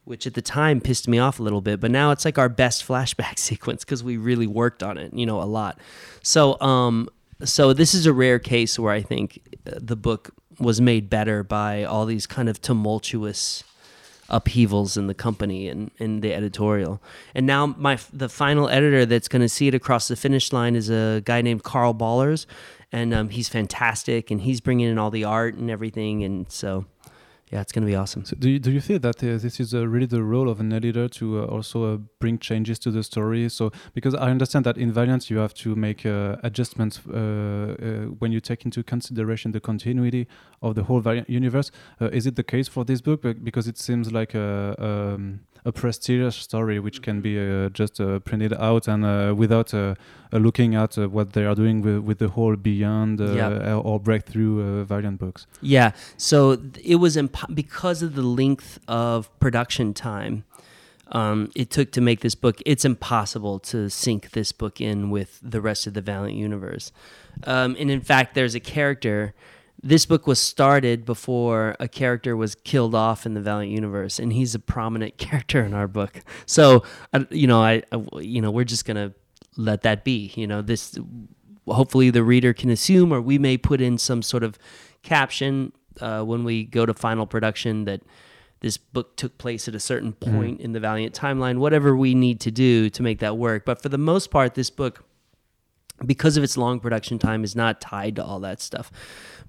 which 0.04 0.26
at 0.26 0.34
the 0.34 0.42
time 0.42 0.80
pissed 0.80 1.08
me 1.08 1.18
off 1.18 1.38
a 1.40 1.42
little 1.42 1.60
bit 1.60 1.80
but 1.80 1.90
now 1.90 2.10
it's 2.10 2.24
like 2.24 2.38
our 2.38 2.48
best 2.48 2.86
flashback 2.86 3.38
sequence 3.50 3.84
because 3.84 4.02
we 4.02 4.16
really 4.16 4.46
worked 4.46 4.82
on 4.82 4.98
it 4.98 5.12
you 5.14 5.26
know 5.26 5.40
a 5.40 5.44
lot. 5.44 5.78
So 6.22 6.60
um 6.60 7.08
so 7.42 7.72
this 7.72 7.94
is 7.94 8.06
a 8.06 8.12
rare 8.12 8.38
case 8.38 8.78
where 8.78 8.92
i 8.92 9.02
think 9.02 9.40
uh, 9.66 9.72
the 9.80 9.96
book 9.96 10.30
was 10.60 10.80
made 10.80 11.10
better 11.10 11.42
by 11.42 11.84
all 11.84 12.06
these 12.06 12.26
kind 12.26 12.48
of 12.48 12.62
tumultuous 12.62 13.64
upheavals 14.28 14.96
in 14.96 15.06
the 15.06 15.14
company 15.14 15.68
and 15.68 15.90
in 15.98 16.20
the 16.20 16.32
editorial. 16.32 17.02
And 17.34 17.46
now 17.46 17.66
my 17.66 17.98
the 18.12 18.28
final 18.28 18.68
editor 18.68 19.04
that's 19.06 19.28
going 19.28 19.42
to 19.42 19.48
see 19.48 19.68
it 19.68 19.74
across 19.74 20.08
the 20.08 20.16
finish 20.16 20.52
line 20.52 20.76
is 20.76 20.90
a 20.90 21.22
guy 21.24 21.42
named 21.42 21.62
karl 21.62 21.94
bollers 21.94 22.46
and 22.92 23.12
um, 23.12 23.28
he's 23.28 23.48
fantastic 23.48 24.30
and 24.30 24.42
he's 24.42 24.60
bringing 24.60 24.88
in 24.88 24.98
all 24.98 25.10
the 25.10 25.24
art 25.24 25.54
and 25.54 25.70
everything 25.70 26.22
and 26.24 26.50
so 26.50 26.86
yeah, 27.50 27.60
it's 27.60 27.72
going 27.72 27.82
to 27.82 27.86
be 27.86 27.94
awesome. 27.94 28.24
So 28.24 28.36
do 28.36 28.48
you, 28.48 28.58
do 28.58 28.70
you 28.70 28.80
feel 28.80 28.98
that 29.00 29.22
uh, 29.22 29.36
this 29.38 29.60
is 29.60 29.74
uh, 29.74 29.86
really 29.86 30.06
the 30.06 30.22
role 30.22 30.48
of 30.48 30.60
an 30.60 30.72
editor 30.72 31.08
to 31.08 31.40
uh, 31.40 31.44
also 31.46 31.94
uh, 31.94 31.96
bring 32.18 32.38
changes 32.38 32.78
to 32.80 32.90
the 32.90 33.02
story? 33.02 33.48
So 33.48 33.70
because 33.92 34.14
I 34.14 34.30
understand 34.30 34.64
that 34.66 34.78
in 34.78 34.92
Valiant 34.92 35.30
you 35.30 35.38
have 35.38 35.54
to 35.54 35.76
make 35.76 36.06
uh, 36.06 36.36
adjustments 36.42 37.06
uh, 37.06 38.08
when 38.18 38.32
you 38.32 38.40
take 38.40 38.64
into 38.64 38.82
consideration 38.82 39.52
the 39.52 39.60
continuity 39.60 40.26
of 40.62 40.74
the 40.74 40.84
whole 40.84 41.00
Valiant 41.00 41.28
universe. 41.28 41.70
Is 42.00 42.26
it 42.26 42.36
the 42.36 42.44
case 42.44 42.66
for 42.68 42.84
this 42.84 43.00
book? 43.00 43.22
Because 43.42 43.68
it 43.68 43.78
seems 43.78 44.10
like 44.10 44.34
a 44.34 44.74
um, 44.78 45.40
a 45.64 45.72
prestige 45.72 46.34
story 46.36 46.78
which 46.78 47.00
can 47.02 47.20
be 47.20 47.38
uh, 47.38 47.68
just 47.70 48.00
uh, 48.00 48.18
printed 48.20 48.52
out 48.52 48.86
and 48.88 49.04
uh, 49.04 49.34
without 49.36 49.72
uh, 49.72 49.94
uh, 50.32 50.38
looking 50.38 50.74
at 50.74 50.98
uh, 50.98 51.08
what 51.08 51.32
they 51.32 51.44
are 51.44 51.54
doing 51.54 51.80
with, 51.80 51.98
with 51.98 52.18
the 52.18 52.28
whole 52.28 52.54
Beyond 52.56 53.20
uh, 53.20 53.32
Yeah. 53.32 53.74
or 53.76 53.98
Breakthrough 53.98 54.80
uh, 54.80 54.84
Valiant 54.84 55.18
books. 55.18 55.46
Yeah, 55.62 55.92
so 56.16 56.58
it 56.82 56.96
was 56.96 57.16
imp- 57.16 57.54
because 57.54 58.02
of 58.02 58.14
the 58.14 58.22
length 58.22 58.78
of 58.88 59.30
production 59.40 59.94
time 59.94 60.44
um, 61.12 61.50
it 61.54 61.70
took 61.70 61.92
to 61.92 62.00
make 62.00 62.20
this 62.20 62.34
book. 62.34 62.60
It's 62.66 62.84
impossible 62.84 63.58
to 63.60 63.88
sync 63.88 64.30
this 64.30 64.52
book 64.52 64.80
in 64.80 65.10
with 65.10 65.38
the 65.42 65.60
rest 65.60 65.86
of 65.86 65.94
the 65.94 66.00
Valiant 66.00 66.38
universe. 66.38 66.92
Um, 67.44 67.76
and 67.78 67.90
in 67.90 68.00
fact, 68.00 68.34
there's 68.34 68.54
a 68.54 68.60
character. 68.60 69.34
This 69.86 70.06
book 70.06 70.26
was 70.26 70.38
started 70.40 71.04
before 71.04 71.76
a 71.78 71.88
character 71.88 72.36
was 72.38 72.54
killed 72.54 72.94
off 72.94 73.26
in 73.26 73.34
the 73.34 73.40
Valiant 73.42 73.70
universe, 73.72 74.18
and 74.18 74.32
he's 74.32 74.54
a 74.54 74.58
prominent 74.58 75.18
character 75.18 75.62
in 75.62 75.74
our 75.74 75.86
book. 75.86 76.20
So, 76.46 76.84
you 77.30 77.46
know, 77.46 77.60
I, 77.62 77.82
I- 77.92 78.20
you 78.20 78.40
know, 78.40 78.50
we're 78.50 78.64
just 78.64 78.86
gonna 78.86 79.12
let 79.58 79.82
that 79.82 80.02
be. 80.02 80.32
You 80.36 80.46
know, 80.46 80.62
this 80.62 80.98
hopefully 81.66 82.08
the 82.10 82.22
reader 82.24 82.54
can 82.54 82.70
assume, 82.70 83.12
or 83.12 83.20
we 83.20 83.38
may 83.38 83.56
put 83.58 83.80
in 83.82 83.98
some 83.98 84.22
sort 84.22 84.42
of 84.42 84.58
caption 85.02 85.72
uh, 86.00 86.22
when 86.22 86.44
we 86.44 86.64
go 86.64 86.86
to 86.86 86.94
final 86.94 87.26
production 87.26 87.84
that 87.84 88.00
this 88.60 88.78
book 88.78 89.16
took 89.16 89.36
place 89.36 89.68
at 89.68 89.74
a 89.74 89.80
certain 89.80 90.14
point 90.14 90.60
in 90.60 90.72
the 90.72 90.80
Valiant 90.80 91.14
timeline, 91.14 91.58
whatever 91.58 91.94
we 91.94 92.14
need 92.14 92.40
to 92.40 92.50
do 92.50 92.88
to 92.88 93.02
make 93.02 93.18
that 93.18 93.36
work. 93.36 93.66
But 93.66 93.82
for 93.82 93.90
the 93.90 93.98
most 93.98 94.30
part, 94.30 94.54
this 94.54 94.70
book, 94.70 95.04
because 96.06 96.38
of 96.38 96.42
its 96.44 96.56
long 96.56 96.80
production 96.80 97.18
time, 97.18 97.44
is 97.44 97.54
not 97.54 97.80
tied 97.82 98.16
to 98.16 98.24
all 98.24 98.40
that 98.40 98.62
stuff. 98.62 98.90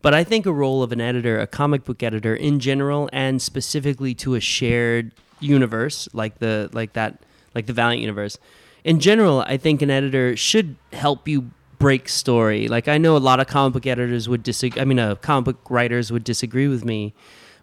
But 0.02 0.14
I 0.14 0.24
think 0.24 0.46
a 0.46 0.54
role 0.54 0.84
of 0.84 0.92
an 0.92 1.02
editor, 1.02 1.40
a 1.40 1.48
comic 1.48 1.84
book 1.84 2.04
editor 2.04 2.36
in 2.36 2.60
general, 2.60 3.10
and 3.12 3.42
specifically 3.42 4.14
to 4.16 4.36
a 4.36 4.40
shared 4.40 5.12
universe 5.40 6.08
like 6.14 6.40
the 6.40 6.70
like 6.74 6.94
that 6.94 7.20
like 7.54 7.66
the 7.66 7.74
Valiant 7.74 8.02
universe, 8.02 8.38
in 8.84 9.00
general, 9.00 9.42
I 9.48 9.58
think 9.58 9.82
an 9.82 9.90
editor 9.90 10.38
should 10.38 10.76
help 10.94 11.28
you 11.28 11.50
break 11.80 12.08
story. 12.08 12.68
Like 12.68 12.88
I 12.88 12.98
know 12.98 13.18
a 13.18 13.20
lot 13.20 13.40
of 13.40 13.48
comic 13.48 13.74
book 13.74 13.88
editors 13.88 14.30
would 14.30 14.44
disagree. 14.44 14.82
I 14.82 14.86
mean, 14.86 15.00
uh, 15.00 15.16
comic 15.16 15.46
book 15.46 15.72
writers 15.72 16.12
would 16.12 16.24
disagree 16.24 16.68
with 16.68 16.86
me, 16.86 17.14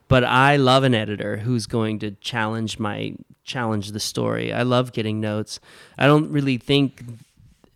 but 0.09 0.25
I 0.25 0.57
love 0.57 0.85
an 0.85 0.95
editor 0.95 1.39
who's 1.39 1.67
going 1.67 1.99
to 2.01 2.11
challenge 2.13 2.79
my 2.79 3.15
challenge 3.45 3.93
the 3.93 4.01
story. 4.01 4.53
I 4.53 4.63
love 4.63 4.93
getting 4.93 5.21
notes. 5.21 5.61
I 5.99 6.07
don't 6.07 6.31
really 6.31 6.59
think. 6.59 7.03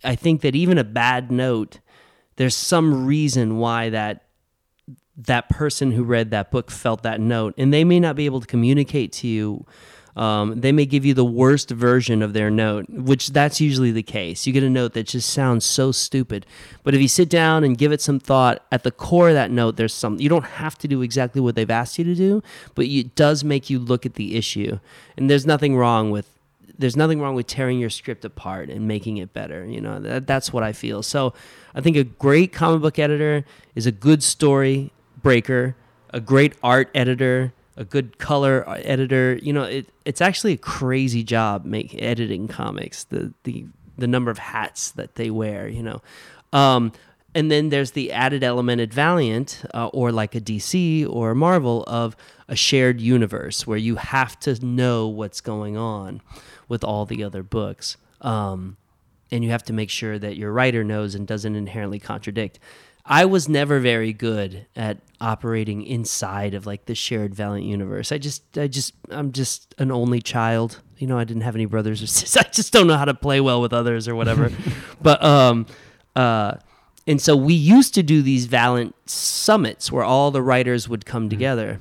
I 0.04 0.14
think 0.14 0.42
that 0.42 0.54
even 0.54 0.78
a 0.78 0.84
bad 0.84 1.30
note 1.30 1.80
there's 2.36 2.54
some 2.54 3.06
reason 3.06 3.58
why 3.58 3.88
that 3.90 4.25
that 5.16 5.48
person 5.48 5.92
who 5.92 6.04
read 6.04 6.30
that 6.30 6.50
book 6.50 6.70
felt 6.70 7.02
that 7.02 7.20
note, 7.20 7.54
and 7.56 7.72
they 7.72 7.84
may 7.84 8.00
not 8.00 8.16
be 8.16 8.26
able 8.26 8.40
to 8.40 8.46
communicate 8.46 9.12
to 9.12 9.26
you. 9.26 9.66
Um, 10.14 10.60
they 10.60 10.72
may 10.72 10.86
give 10.86 11.04
you 11.04 11.12
the 11.12 11.26
worst 11.26 11.70
version 11.70 12.22
of 12.22 12.32
their 12.32 12.50
note, 12.50 12.86
which 12.88 13.28
that's 13.28 13.60
usually 13.60 13.92
the 13.92 14.02
case. 14.02 14.46
You 14.46 14.52
get 14.54 14.62
a 14.62 14.70
note 14.70 14.94
that 14.94 15.08
just 15.08 15.28
sounds 15.28 15.66
so 15.66 15.92
stupid, 15.92 16.46
but 16.84 16.94
if 16.94 17.02
you 17.02 17.08
sit 17.08 17.28
down 17.28 17.64
and 17.64 17.76
give 17.76 17.92
it 17.92 18.00
some 18.00 18.18
thought, 18.18 18.64
at 18.72 18.82
the 18.82 18.90
core 18.90 19.28
of 19.28 19.34
that 19.34 19.50
note, 19.50 19.76
there's 19.76 19.92
some. 19.92 20.18
You 20.18 20.30
don't 20.30 20.44
have 20.44 20.78
to 20.78 20.88
do 20.88 21.02
exactly 21.02 21.42
what 21.42 21.54
they've 21.54 21.70
asked 21.70 21.98
you 21.98 22.04
to 22.04 22.14
do, 22.14 22.42
but 22.74 22.86
it 22.86 23.14
does 23.14 23.44
make 23.44 23.68
you 23.68 23.78
look 23.78 24.06
at 24.06 24.14
the 24.14 24.36
issue. 24.36 24.78
And 25.18 25.28
there's 25.28 25.44
nothing 25.44 25.76
wrong 25.76 26.10
with 26.10 26.30
there's 26.78 26.96
nothing 26.96 27.20
wrong 27.20 27.34
with 27.34 27.46
tearing 27.46 27.78
your 27.78 27.90
script 27.90 28.24
apart 28.24 28.68
and 28.68 28.86
making 28.86 29.16
it 29.16 29.32
better. 29.32 29.64
You 29.64 29.80
know, 29.80 29.98
that, 30.00 30.26
that's 30.26 30.52
what 30.52 30.62
I 30.62 30.72
feel. 30.72 31.02
So 31.02 31.32
I 31.74 31.80
think 31.80 31.96
a 31.96 32.04
great 32.04 32.52
comic 32.52 32.82
book 32.82 32.98
editor 32.98 33.44
is 33.74 33.86
a 33.86 33.92
good 33.92 34.22
story 34.22 34.92
breaker, 35.16 35.76
a 36.10 36.20
great 36.20 36.54
art 36.62 36.90
editor, 36.94 37.52
a 37.76 37.84
good 37.84 38.18
color 38.18 38.64
editor. 38.68 39.38
You 39.42 39.52
know, 39.52 39.64
it, 39.64 39.88
it's 40.04 40.20
actually 40.20 40.54
a 40.54 40.58
crazy 40.58 41.22
job 41.22 41.64
make 41.64 41.94
editing 42.00 42.48
comics. 42.48 43.04
The 43.04 43.32
the 43.44 43.66
the 43.98 44.06
number 44.06 44.30
of 44.30 44.38
hats 44.38 44.90
that 44.92 45.14
they 45.16 45.30
wear. 45.30 45.68
You 45.68 45.82
know. 45.82 46.02
Um, 46.52 46.92
and 47.34 47.50
then 47.50 47.68
there's 47.68 47.90
the 47.90 48.12
added 48.12 48.42
element 48.42 48.80
at 48.80 48.94
Valiant 48.94 49.62
uh, 49.74 49.88
or 49.88 50.10
like 50.10 50.34
a 50.34 50.40
DC 50.40 51.06
or 51.06 51.32
a 51.32 51.34
Marvel 51.34 51.84
of 51.86 52.16
a 52.48 52.56
shared 52.56 52.98
universe 52.98 53.66
where 53.66 53.76
you 53.76 53.96
have 53.96 54.40
to 54.40 54.64
know 54.64 55.06
what's 55.06 55.42
going 55.42 55.76
on 55.76 56.22
with 56.66 56.82
all 56.82 57.04
the 57.04 57.22
other 57.22 57.42
books. 57.42 57.98
Um, 58.22 58.78
and 59.30 59.44
you 59.44 59.50
have 59.50 59.64
to 59.64 59.74
make 59.74 59.90
sure 59.90 60.18
that 60.18 60.38
your 60.38 60.50
writer 60.50 60.82
knows 60.82 61.14
and 61.14 61.26
doesn't 61.26 61.54
inherently 61.54 61.98
contradict. 61.98 62.58
I 63.06 63.24
was 63.24 63.48
never 63.48 63.78
very 63.78 64.12
good 64.12 64.66
at 64.74 64.98
operating 65.20 65.82
inside 65.82 66.54
of 66.54 66.66
like 66.66 66.86
the 66.86 66.94
shared 66.94 67.34
Valiant 67.34 67.66
universe. 67.66 68.10
I 68.10 68.18
just, 68.18 68.58
I 68.58 68.66
just, 68.66 68.94
I'm 69.10 69.30
just 69.30 69.74
an 69.78 69.92
only 69.92 70.20
child. 70.20 70.82
You 70.98 71.06
know, 71.06 71.16
I 71.16 71.24
didn't 71.24 71.42
have 71.42 71.54
any 71.54 71.66
brothers 71.66 72.02
or 72.02 72.06
sisters. 72.08 72.36
I 72.36 72.48
just 72.50 72.72
don't 72.72 72.88
know 72.88 72.96
how 72.96 73.04
to 73.04 73.14
play 73.14 73.40
well 73.40 73.60
with 73.60 73.72
others 73.72 74.08
or 74.08 74.16
whatever. 74.16 74.50
but, 75.00 75.22
um, 75.22 75.66
uh, 76.16 76.54
and 77.06 77.22
so 77.22 77.36
we 77.36 77.54
used 77.54 77.94
to 77.94 78.02
do 78.02 78.20
these 78.22 78.46
Valiant 78.46 78.94
summits 79.08 79.92
where 79.92 80.02
all 80.02 80.32
the 80.32 80.42
writers 80.42 80.88
would 80.88 81.06
come 81.06 81.28
together 81.28 81.80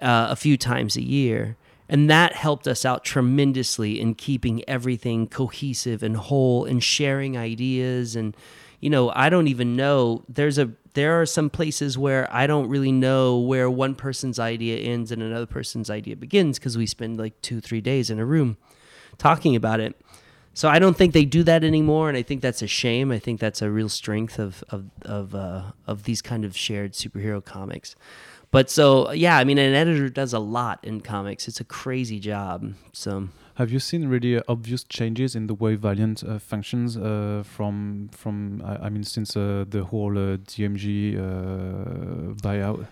uh, 0.00 0.28
a 0.30 0.36
few 0.36 0.56
times 0.56 0.96
a 0.96 1.02
year. 1.02 1.58
And 1.86 2.08
that 2.08 2.32
helped 2.32 2.66
us 2.66 2.86
out 2.86 3.04
tremendously 3.04 4.00
in 4.00 4.14
keeping 4.14 4.66
everything 4.66 5.26
cohesive 5.26 6.02
and 6.02 6.16
whole 6.16 6.64
and 6.64 6.82
sharing 6.82 7.36
ideas. 7.36 8.16
And, 8.16 8.34
you 8.80 8.90
know, 8.90 9.10
I 9.14 9.28
don't 9.28 9.48
even 9.48 9.76
know, 9.76 10.24
there's 10.28 10.58
a, 10.58 10.70
there 10.94 11.20
are 11.20 11.26
some 11.26 11.50
places 11.50 11.98
where 11.98 12.32
I 12.32 12.46
don't 12.46 12.68
really 12.68 12.92
know 12.92 13.38
where 13.38 13.68
one 13.68 13.94
person's 13.94 14.38
idea 14.38 14.78
ends 14.78 15.10
and 15.10 15.22
another 15.22 15.46
person's 15.46 15.90
idea 15.90 16.16
begins 16.16 16.58
because 16.58 16.78
we 16.78 16.86
spend 16.86 17.18
like 17.18 17.40
two, 17.42 17.60
three 17.60 17.80
days 17.80 18.10
in 18.10 18.18
a 18.18 18.24
room 18.24 18.56
talking 19.18 19.56
about 19.56 19.80
it. 19.80 20.00
So 20.56 20.68
I 20.68 20.78
don't 20.78 20.96
think 20.96 21.14
they 21.14 21.24
do 21.24 21.42
that 21.42 21.64
anymore, 21.64 22.08
and 22.08 22.16
I 22.16 22.22
think 22.22 22.40
that's 22.40 22.62
a 22.62 22.68
shame. 22.68 23.10
I 23.10 23.18
think 23.18 23.40
that's 23.40 23.60
a 23.60 23.68
real 23.68 23.88
strength 23.88 24.38
of 24.38 24.62
of 24.68 24.84
of 25.02 25.34
uh, 25.34 25.72
of 25.88 26.04
these 26.04 26.22
kind 26.22 26.44
of 26.44 26.56
shared 26.56 26.92
superhero 26.92 27.44
comics. 27.44 27.96
But 28.52 28.70
so 28.70 29.10
yeah, 29.10 29.36
I 29.36 29.42
mean, 29.42 29.58
an 29.58 29.74
editor 29.74 30.08
does 30.08 30.32
a 30.32 30.38
lot 30.38 30.78
in 30.84 31.00
comics. 31.00 31.48
It's 31.48 31.58
a 31.58 31.64
crazy 31.64 32.20
job. 32.20 32.74
So. 32.92 33.30
Have 33.54 33.70
you 33.70 33.78
seen 33.78 34.08
really 34.08 34.42
obvious 34.48 34.82
changes 34.82 35.36
in 35.36 35.46
the 35.46 35.54
way 35.54 35.76
Valiant 35.76 36.24
uh, 36.24 36.38
functions 36.40 36.96
uh, 36.96 37.44
from 37.46 38.08
from 38.10 38.60
I, 38.64 38.86
I, 38.86 38.88
mean 38.88 39.04
since 39.04 39.36
uh, 39.36 39.64
the 39.68 39.84
whole 39.84 40.18
uh, 40.18 40.38
DMG 40.38 41.16
uh, 41.16 42.34
buyout? 42.42 42.86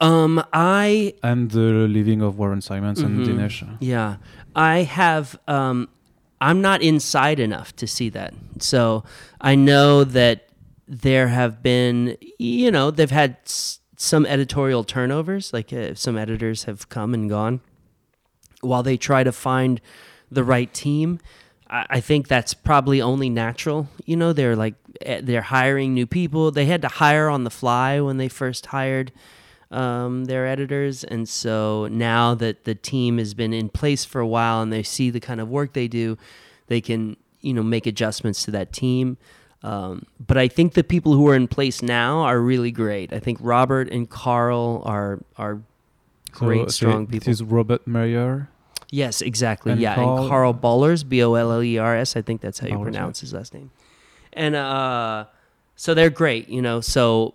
Um, 0.00 0.42
I 0.52 1.14
and 1.22 1.50
the 1.50 1.86
leaving 1.88 2.22
of 2.22 2.38
Warren 2.38 2.62
Simons 2.62 3.02
mm-hmm. 3.02 3.22
and 3.22 3.40
Dinesh. 3.40 3.76
Yeah, 3.80 4.16
I 4.54 4.78
have. 4.78 5.38
Um, 5.46 5.88
I'm 6.40 6.62
not 6.62 6.80
inside 6.80 7.38
enough 7.38 7.76
to 7.76 7.86
see 7.86 8.08
that. 8.10 8.32
So 8.58 9.04
I 9.40 9.54
know 9.54 10.04
that 10.04 10.48
there 10.88 11.28
have 11.28 11.62
been, 11.62 12.16
you 12.38 12.70
know, 12.70 12.90
they've 12.90 13.10
had 13.10 13.38
s- 13.44 13.80
some 13.96 14.26
editorial 14.26 14.84
turnovers, 14.84 15.52
like 15.52 15.72
uh, 15.72 15.94
some 15.94 16.16
editors 16.18 16.64
have 16.64 16.88
come 16.88 17.14
and 17.14 17.28
gone 17.28 17.60
while 18.60 18.82
they 18.82 18.96
try 18.96 19.24
to 19.24 19.32
find 19.32 19.80
the 20.30 20.44
right 20.44 20.72
team. 20.72 21.20
I, 21.68 22.00
think 22.00 22.28
that's 22.28 22.54
probably 22.54 23.02
only 23.02 23.28
natural. 23.28 23.88
You 24.04 24.16
know, 24.16 24.32
they're 24.32 24.54
like, 24.54 24.74
eh, 25.00 25.20
they're 25.22 25.42
hiring 25.42 25.94
new 25.94 26.06
people. 26.06 26.52
They 26.52 26.66
had 26.66 26.82
to 26.82 26.88
hire 26.88 27.28
on 27.28 27.42
the 27.42 27.50
fly 27.50 28.00
when 28.00 28.18
they 28.18 28.28
first 28.28 28.66
hired 28.66 29.10
um, 29.72 30.26
their 30.26 30.46
editors. 30.46 31.02
And 31.02 31.28
so 31.28 31.88
now 31.90 32.34
that 32.36 32.64
the 32.64 32.74
team 32.74 33.18
has 33.18 33.34
been 33.34 33.52
in 33.52 33.68
place 33.68 34.04
for 34.04 34.20
a 34.20 34.26
while 34.26 34.62
and 34.62 34.72
they 34.72 34.84
see 34.84 35.10
the 35.10 35.20
kind 35.20 35.40
of 35.40 35.48
work 35.48 35.72
they 35.72 35.88
do, 35.88 36.16
they 36.68 36.80
can, 36.80 37.16
you 37.40 37.52
know, 37.52 37.64
make 37.64 37.86
adjustments 37.86 38.44
to 38.44 38.52
that 38.52 38.72
team. 38.72 39.18
Um, 39.62 40.06
but 40.24 40.38
I 40.38 40.46
think 40.46 40.74
the 40.74 40.84
people 40.84 41.14
who 41.14 41.28
are 41.28 41.34
in 41.34 41.48
place 41.48 41.82
now 41.82 42.20
are 42.20 42.40
really 42.40 42.70
great. 42.70 43.12
I 43.12 43.18
think 43.18 43.38
Robert 43.40 43.90
and 43.90 44.08
Carl 44.08 44.82
are 44.84 45.20
are 45.36 45.62
great, 46.38 46.70
so, 46.70 46.88
strong 46.88 47.06
so 47.06 47.10
people. 47.12 47.30
Is 47.30 47.42
Robert 47.42 47.86
Meyer? 47.86 48.48
Yes, 48.90 49.20
exactly. 49.20 49.72
And 49.72 49.80
yeah, 49.80 49.94
Carl, 49.94 50.18
and 50.18 50.28
Karl 50.28 50.54
Bollers, 50.54 51.08
B 51.08 51.22
O 51.22 51.34
L 51.34 51.52
L 51.52 51.62
E 51.62 51.78
R 51.78 51.96
S. 51.96 52.16
I 52.16 52.22
think 52.22 52.40
that's 52.40 52.58
how 52.58 52.68
you 52.68 52.78
pronounce 52.78 53.20
his 53.20 53.32
last 53.32 53.52
name. 53.52 53.70
And 54.32 54.54
uh, 54.54 55.26
so 55.74 55.94
they're 55.94 56.10
great, 56.10 56.48
you 56.48 56.62
know. 56.62 56.80
So 56.80 57.34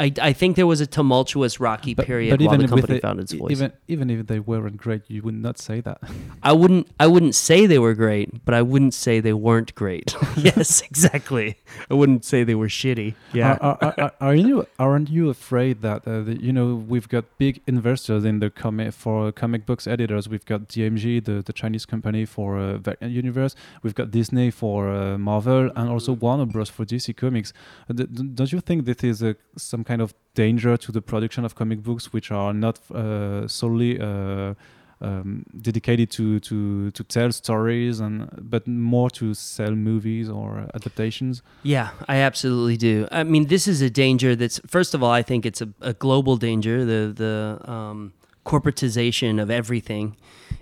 I, 0.00 0.12
I 0.22 0.32
think 0.32 0.56
there 0.56 0.66
was 0.66 0.80
a 0.80 0.86
tumultuous, 0.86 1.60
rocky 1.60 1.92
but, 1.92 2.06
period 2.06 2.30
but 2.38 2.46
while 2.46 2.56
the 2.56 2.66
company 2.66 3.00
found 3.00 3.20
its 3.20 3.32
voice. 3.32 3.50
Even 3.50 3.72
even 3.86 4.08
if 4.08 4.26
they 4.26 4.40
weren't 4.40 4.78
great, 4.78 5.02
you 5.08 5.20
would 5.22 5.34
not 5.34 5.58
say 5.58 5.82
that. 5.82 6.00
I 6.42 6.52
wouldn't 6.52 6.88
I 6.98 7.06
wouldn't 7.06 7.34
say 7.34 7.66
they 7.66 7.78
were 7.78 7.92
great, 7.92 8.44
but 8.46 8.54
I 8.54 8.62
wouldn't 8.62 8.94
say 8.94 9.20
they 9.20 9.34
weren't 9.34 9.74
great. 9.74 10.16
yes, 10.36 10.80
exactly. 10.80 11.58
I 11.90 11.94
wouldn't 11.94 12.24
say 12.24 12.44
they 12.44 12.54
were 12.54 12.68
shitty. 12.68 13.14
Yeah. 13.34 13.58
Are, 13.60 13.76
are, 13.82 13.94
are, 13.98 14.12
are 14.20 14.34
you 14.34 14.66
aren't 14.78 15.10
you 15.10 15.28
afraid 15.28 15.82
that 15.82 16.08
uh, 16.08 16.22
the, 16.22 16.40
you 16.40 16.52
know 16.52 16.74
we've 16.74 17.08
got 17.08 17.24
big 17.36 17.60
investors 17.66 18.24
in 18.24 18.38
the 18.40 18.48
comic 18.48 18.94
for 18.94 19.30
comic 19.32 19.66
books 19.66 19.86
editors. 19.86 20.28
We've 20.30 20.46
got 20.46 20.68
DMG, 20.68 21.22
the, 21.22 21.42
the 21.42 21.52
Chinese 21.52 21.84
company 21.84 22.24
for 22.24 22.58
uh, 22.58 22.78
Universe. 23.02 23.54
We've 23.82 23.94
got 23.94 24.10
Disney 24.10 24.50
for 24.50 24.88
uh, 24.88 25.18
Marvel, 25.18 25.70
and 25.76 25.90
also 25.90 26.14
mm. 26.14 26.20
Warner 26.20 26.46
Bros 26.46 26.70
for 26.70 26.86
DC 26.86 27.14
Comics. 27.16 27.52
Uh, 27.88 28.04
don't 28.38 28.50
you 28.50 28.60
think 28.60 28.86
this 28.86 29.04
is 29.04 29.22
a, 29.22 29.36
some 29.56 29.84
kind 29.84 29.89
of 30.00 30.14
danger 30.34 30.76
to 30.76 30.92
the 30.92 31.02
production 31.02 31.44
of 31.44 31.54
comic 31.54 31.82
books, 31.82 32.12
which 32.12 32.30
are 32.30 32.52
not 32.52 32.78
uh, 32.90 33.48
solely 33.48 34.00
uh, 34.00 34.54
um, 35.00 35.44
dedicated 35.60 36.10
to, 36.10 36.40
to 36.40 36.90
to 36.90 37.04
tell 37.04 37.32
stories 37.32 38.00
and 38.00 38.28
but 38.38 38.66
more 38.66 39.10
to 39.10 39.34
sell 39.34 39.74
movies 39.74 40.28
or 40.28 40.66
adaptations. 40.74 41.42
Yeah 41.62 41.90
i 42.08 42.16
absolutely 42.16 42.76
do. 42.76 43.08
I 43.10 43.24
mean 43.24 43.46
this 43.46 43.66
is 43.66 43.80
a 43.80 43.90
danger 43.90 44.36
that's 44.36 44.60
first 44.66 44.94
of 44.94 45.02
all 45.02 45.10
i 45.10 45.22
think 45.22 45.46
it's 45.46 45.62
a, 45.62 45.68
a 45.80 45.94
global 45.94 46.36
danger. 46.36 46.84
The 46.84 47.12
the 47.14 47.70
um, 47.70 48.12
corporatization 48.44 49.40
of 49.40 49.50
everything 49.50 50.16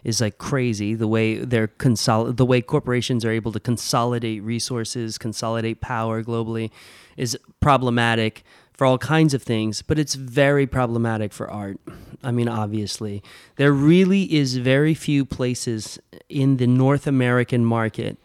is 0.04 0.20
like 0.20 0.38
crazy. 0.38 0.94
The 0.94 1.08
way 1.08 1.38
they're 1.38 1.68
consol- 1.68 2.36
the 2.36 2.46
way 2.46 2.60
corporations 2.60 3.24
are 3.24 3.30
able 3.30 3.52
to 3.52 3.60
consolidate 3.60 4.42
resources 4.42 5.18
consolidate 5.18 5.80
power 5.80 6.22
globally 6.22 6.70
is 7.16 7.36
problematic 7.60 8.44
for 8.78 8.86
all 8.86 8.96
kinds 8.96 9.34
of 9.34 9.42
things, 9.42 9.82
but 9.82 9.98
it's 9.98 10.14
very 10.14 10.64
problematic 10.64 11.32
for 11.32 11.50
art. 11.50 11.80
I 12.22 12.30
mean, 12.30 12.48
obviously, 12.48 13.24
there 13.56 13.72
really 13.72 14.32
is 14.32 14.56
very 14.56 14.94
few 14.94 15.24
places 15.24 15.98
in 16.28 16.58
the 16.58 16.68
North 16.68 17.08
American 17.08 17.64
market 17.64 18.18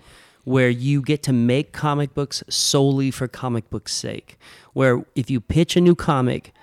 where 0.43 0.69
you 0.69 1.01
get 1.01 1.23
to 1.23 1.33
make 1.33 1.73
comic 1.73 2.13
books 2.13 2.43
solely 2.49 3.09
for 3.09 3.27
comic 3.27 3.67
books' 3.71 3.93
sake. 3.93 4.37
Where 4.73 5.03
if 5.15 5.31
you 5.31 5.41
pitch 5.41 5.75
a 5.75 5.81
new 5.81 5.95
comic, 5.95 6.53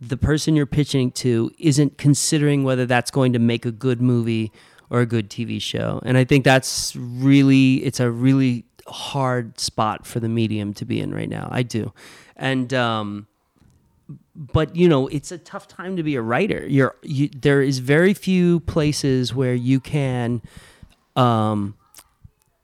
the 0.00 0.16
person 0.16 0.56
you're 0.56 0.64
pitching 0.64 1.10
to 1.12 1.50
isn't 1.58 1.98
considering 1.98 2.64
whether 2.64 2.86
that's 2.86 3.10
going 3.10 3.34
to 3.34 3.38
make 3.38 3.66
a 3.66 3.72
good 3.72 4.00
movie 4.00 4.52
or 4.88 5.00
a 5.00 5.06
good 5.06 5.28
TV 5.28 5.60
show. 5.60 6.00
And 6.06 6.16
I 6.16 6.24
think 6.24 6.44
that's 6.44 6.96
really, 6.96 7.84
it's 7.84 8.00
a 8.00 8.10
really 8.10 8.64
hard 8.86 9.60
spot 9.60 10.06
for 10.06 10.18
the 10.18 10.30
medium 10.30 10.72
to 10.74 10.86
be 10.86 10.98
in 10.98 11.14
right 11.14 11.28
now. 11.28 11.48
I 11.50 11.62
do. 11.62 11.92
And, 12.36 12.72
um, 12.72 13.26
but 14.34 14.74
you 14.76 14.88
know 14.88 15.06
it's 15.08 15.32
a 15.32 15.38
tough 15.38 15.66
time 15.68 15.96
to 15.96 16.02
be 16.02 16.14
a 16.14 16.22
writer 16.22 16.66
you're 16.66 16.94
you, 17.02 17.28
there 17.28 17.62
is 17.62 17.78
very 17.78 18.12
few 18.14 18.60
places 18.60 19.34
where 19.34 19.54
you 19.54 19.80
can 19.80 20.42
um 21.16 21.74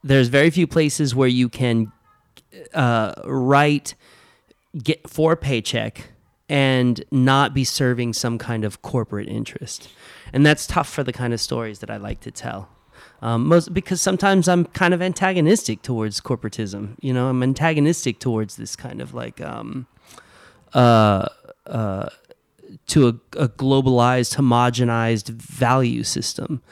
there's 0.02 0.28
very 0.28 0.50
few 0.50 0.66
places 0.66 1.14
where 1.14 1.28
you 1.28 1.48
can 1.48 1.92
uh, 2.74 3.12
write 3.24 3.94
get 4.82 5.08
for 5.08 5.32
a 5.32 5.36
paycheck 5.36 6.10
and 6.48 7.04
not 7.10 7.54
be 7.54 7.64
serving 7.64 8.12
some 8.12 8.38
kind 8.38 8.64
of 8.64 8.82
corporate 8.82 9.28
interest 9.28 9.88
and 10.32 10.44
that's 10.44 10.66
tough 10.66 10.88
for 10.88 11.04
the 11.04 11.12
kind 11.12 11.32
of 11.32 11.40
stories 11.40 11.78
that 11.78 11.90
i 11.90 11.96
like 11.96 12.20
to 12.20 12.30
tell 12.30 12.68
Um, 13.22 13.46
most 13.48 13.72
because 13.74 14.00
sometimes 14.00 14.48
I'm 14.48 14.64
kind 14.72 14.94
of 14.94 15.00
antagonistic 15.02 15.82
towards 15.82 16.20
corporatism. 16.20 16.96
You 17.00 17.12
know, 17.12 17.28
I'm 17.28 17.42
antagonistic 17.42 18.18
towards 18.18 18.56
this 18.56 18.76
kind 18.76 19.00
of 19.00 19.12
like 19.12 19.40
um, 19.40 19.86
uh, 20.74 21.28
uh, 21.66 22.08
to 22.86 23.08
a, 23.08 23.38
a 23.38 23.48
globalized, 23.48 24.36
homogenized 24.36 25.28
value 25.28 26.02
system. 26.02 26.62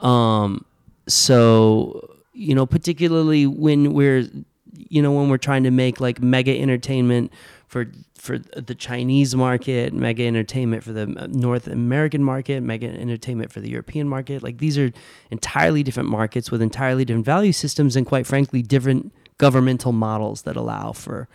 Um, 0.00 0.64
so 1.06 2.18
you 2.32 2.54
know, 2.54 2.66
particularly 2.66 3.46
when 3.46 3.92
we're 3.92 4.28
you 4.72 5.02
know 5.02 5.12
when 5.12 5.28
we're 5.28 5.38
trying 5.38 5.62
to 5.64 5.70
make 5.70 6.00
like 6.00 6.22
mega 6.22 6.58
entertainment 6.58 7.32
for 7.66 7.86
for 8.16 8.38
the 8.38 8.74
Chinese 8.74 9.34
market, 9.34 9.94
mega 9.94 10.26
entertainment 10.26 10.84
for 10.84 10.92
the 10.92 11.06
North 11.06 11.66
American 11.66 12.22
market, 12.22 12.62
mega 12.62 12.86
entertainment 12.86 13.50
for 13.50 13.60
the 13.60 13.70
European 13.70 14.08
market. 14.08 14.42
Like 14.42 14.58
these 14.58 14.76
are 14.76 14.92
entirely 15.30 15.82
different 15.82 16.08
markets 16.08 16.50
with 16.50 16.60
entirely 16.60 17.04
different 17.04 17.24
value 17.24 17.52
systems 17.52 17.96
and 17.96 18.06
quite 18.06 18.26
frankly 18.26 18.62
different 18.62 19.12
governmental 19.38 19.92
models 19.92 20.42
that 20.42 20.56
allow 20.56 20.92
for 20.92 21.28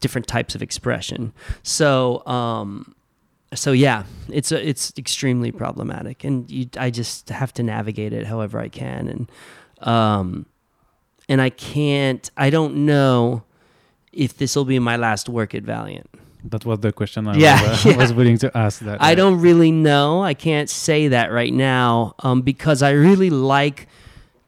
different 0.00 0.26
types 0.26 0.54
of 0.54 0.62
expression. 0.62 1.32
So 1.62 2.26
um 2.26 2.94
so 3.54 3.72
yeah, 3.72 4.04
it's 4.28 4.52
a, 4.52 4.68
it's 4.68 4.92
extremely 4.98 5.52
problematic 5.52 6.24
and 6.24 6.50
you, 6.50 6.68
I 6.78 6.90
just 6.90 7.28
have 7.30 7.52
to 7.54 7.62
navigate 7.62 8.12
it 8.12 8.26
however 8.26 8.58
I 8.58 8.68
can 8.68 9.08
and 9.08 9.30
um 9.88 10.46
and 11.28 11.40
I 11.40 11.50
can't 11.50 12.30
I 12.36 12.50
don't 12.50 12.84
know 12.86 13.42
if 14.12 14.36
this 14.38 14.56
will 14.56 14.64
be 14.64 14.78
my 14.78 14.96
last 14.96 15.28
work 15.28 15.54
at 15.54 15.62
Valiant. 15.62 16.08
That 16.44 16.64
was 16.64 16.78
the 16.80 16.92
question 16.92 17.26
I 17.28 17.36
Yeah, 17.36 17.60
was, 17.62 17.86
uh, 17.86 17.88
yeah. 17.90 17.96
was 17.96 18.12
willing 18.12 18.38
to 18.38 18.56
ask. 18.56 18.80
That 18.80 19.02
I 19.02 19.12
uh, 19.12 19.16
don't 19.16 19.40
really 19.40 19.72
know. 19.72 20.22
I 20.22 20.34
can't 20.34 20.70
say 20.70 21.08
that 21.08 21.32
right 21.32 21.52
now 21.52 22.14
um, 22.20 22.42
because 22.42 22.82
I 22.82 22.90
really 22.92 23.30
like 23.30 23.88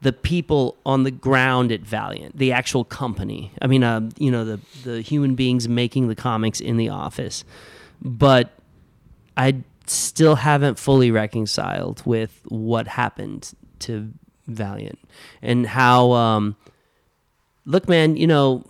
the 0.00 0.12
people 0.12 0.76
on 0.86 1.02
the 1.02 1.10
ground 1.10 1.72
at 1.72 1.80
Valiant, 1.80 2.38
the 2.38 2.52
actual 2.52 2.84
company. 2.84 3.52
I 3.60 3.66
mean, 3.66 3.82
uh, 3.82 4.08
you 4.16 4.30
know, 4.30 4.44
the 4.44 4.60
the 4.84 5.00
human 5.00 5.34
beings 5.34 5.68
making 5.68 6.08
the 6.08 6.14
comics 6.14 6.60
in 6.60 6.76
the 6.76 6.88
office, 6.88 7.44
but 8.00 8.50
I 9.36 9.62
still 9.86 10.36
haven't 10.36 10.78
fully 10.78 11.10
reconciled 11.10 12.02
with 12.04 12.40
what 12.48 12.86
happened 12.86 13.52
to 13.80 14.12
Valiant 14.46 14.98
and 15.42 15.66
how. 15.66 16.12
Um, 16.12 16.56
look, 17.64 17.88
man, 17.88 18.16
you 18.16 18.26
know 18.26 18.64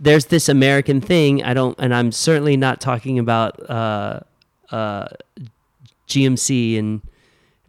there's 0.00 0.26
this 0.26 0.48
American 0.48 1.00
thing. 1.00 1.42
I 1.42 1.54
don't, 1.54 1.78
and 1.78 1.94
I'm 1.94 2.12
certainly 2.12 2.56
not 2.56 2.80
talking 2.80 3.18
about 3.18 3.58
uh, 3.68 4.20
uh, 4.70 5.08
GMC 6.08 6.78
and 6.78 7.02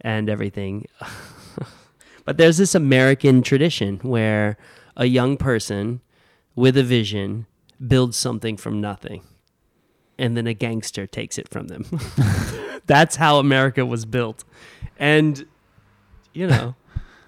and 0.00 0.28
everything. 0.28 0.86
but 2.30 2.36
there's 2.36 2.58
this 2.58 2.76
American 2.76 3.42
tradition 3.42 3.98
where 4.02 4.56
a 4.96 5.06
young 5.06 5.36
person 5.36 6.00
with 6.54 6.76
a 6.76 6.84
vision 6.84 7.46
builds 7.84 8.16
something 8.16 8.56
from 8.56 8.80
nothing, 8.80 9.22
and 10.16 10.36
then 10.36 10.46
a 10.46 10.54
gangster 10.54 11.08
takes 11.08 11.38
it 11.38 11.48
from 11.48 11.66
them. 11.66 11.84
That's 12.86 13.16
how 13.16 13.38
America 13.40 13.84
was 13.84 14.04
built, 14.04 14.44
and 14.96 15.44
you 16.32 16.46
know. 16.46 16.76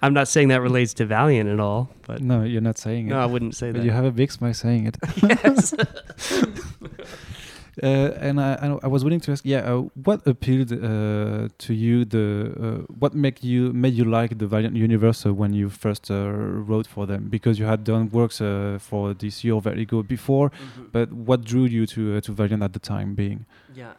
I'm 0.01 0.13
not 0.13 0.27
saying 0.27 0.49
that 0.49 0.61
relates 0.61 0.93
to 0.95 1.05
Valiant 1.05 1.49
at 1.49 1.61
all, 1.61 1.89
but 2.05 2.21
No, 2.21 2.43
you're 2.43 2.59
not 2.59 2.77
saying 2.77 3.07
no, 3.07 3.15
it. 3.15 3.17
No, 3.19 3.23
I 3.23 3.25
wouldn't 3.25 3.55
say 3.55 3.71
But 3.71 3.79
that. 3.79 3.85
you 3.85 3.91
have 3.91 4.03
a 4.03 4.11
big 4.11 4.31
smile 4.33 4.53
saying 4.53 4.87
it. 4.87 4.97
yes. 5.23 5.73
Uh, 7.81 8.11
and 8.19 8.39
I, 8.39 8.77
I, 8.83 8.87
was 8.87 9.03
willing 9.03 9.19
to 9.21 9.31
ask, 9.31 9.43
yeah, 9.43 9.59
uh, 9.59 9.81
what 10.03 10.25
appealed 10.27 10.71
uh, 10.71 11.49
to 11.57 11.73
you? 11.73 12.05
The 12.05 12.53
uh, 12.61 12.93
what 12.99 13.15
make 13.15 13.43
you 13.43 13.73
made 13.73 13.95
you 13.95 14.05
like 14.05 14.37
the 14.37 14.45
Valiant 14.45 14.75
universe 14.75 15.25
when 15.25 15.53
you 15.53 15.69
first 15.69 16.11
uh, 16.11 16.29
wrote 16.29 16.85
for 16.85 17.07
them? 17.07 17.29
Because 17.29 17.57
you 17.57 17.65
had 17.65 17.83
done 17.83 18.11
works 18.11 18.41
uh, 18.41 18.77
for 18.79 19.15
DC 19.15 19.51
or 19.53 19.59
Vertigo 19.59 20.03
before, 20.03 20.51
but 20.91 21.11
what 21.11 21.43
drew 21.43 21.65
you 21.65 21.87
to 21.87 22.17
uh, 22.17 22.21
to 22.21 22.31
Valiant 22.31 22.61
at 22.61 22.73
the 22.73 22.79
time 22.79 23.15
being? 23.15 23.45
Yeah. 23.73 23.93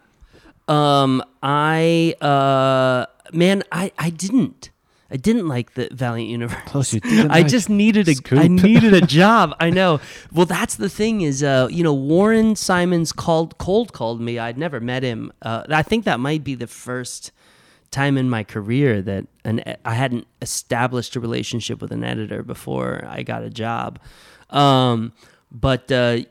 Um, 0.69 1.23
I 1.43 2.15
uh, 2.21 3.07
man, 3.33 3.65
I 3.73 3.91
I 3.99 4.11
didn't. 4.11 4.71
I 5.15 5.17
didn't 5.17 5.47
like 5.47 5.75
the 5.75 5.89
Valiant 5.93 6.29
Universe. 6.29 6.93
you 6.93 6.99
didn't 6.99 7.31
I 7.31 7.39
like 7.43 7.47
just 7.47 7.71
needed 7.71 8.09
a 8.09 8.11
I 8.11 8.15
Scoop. 8.15 8.51
needed 8.51 8.95
a 8.95 9.01
job. 9.01 9.55
I 9.61 9.71
know. 9.71 10.01
Well, 10.33 10.45
that's 10.45 10.75
the 10.75 10.89
thing 10.89 11.21
is, 11.21 11.41
uh, 11.41 11.69
you 11.71 11.85
know, 11.85 11.95
Warren 11.95 12.57
Simons 12.57 13.13
called 13.13 13.57
cold 13.57 13.93
called 13.93 14.21
me. 14.21 14.41
I'd 14.41 14.59
never 14.59 14.81
met 14.81 15.05
him. 15.05 15.33
Uh, 15.41 15.63
I 15.69 15.85
think 15.85 16.05
that 16.05 16.19
might 16.19 16.43
be 16.43 16.57
the 16.57 16.67
first 16.67 17.31
time 17.93 18.19
in 18.19 18.29
my 18.29 18.43
career 18.43 19.01
that 19.03 19.29
an 19.45 19.63
I 19.85 19.95
hadn't 19.95 20.27
established 20.43 21.15
a 21.15 21.21
relationship 21.21 21.81
with 21.81 21.93
an 21.93 22.03
editor 22.03 22.43
before 22.43 23.05
I 23.09 23.23
got 23.23 23.45
a 23.45 23.51
job. 23.51 24.01
Um, 24.51 25.13
but 25.53 25.93
uh, 25.93 26.23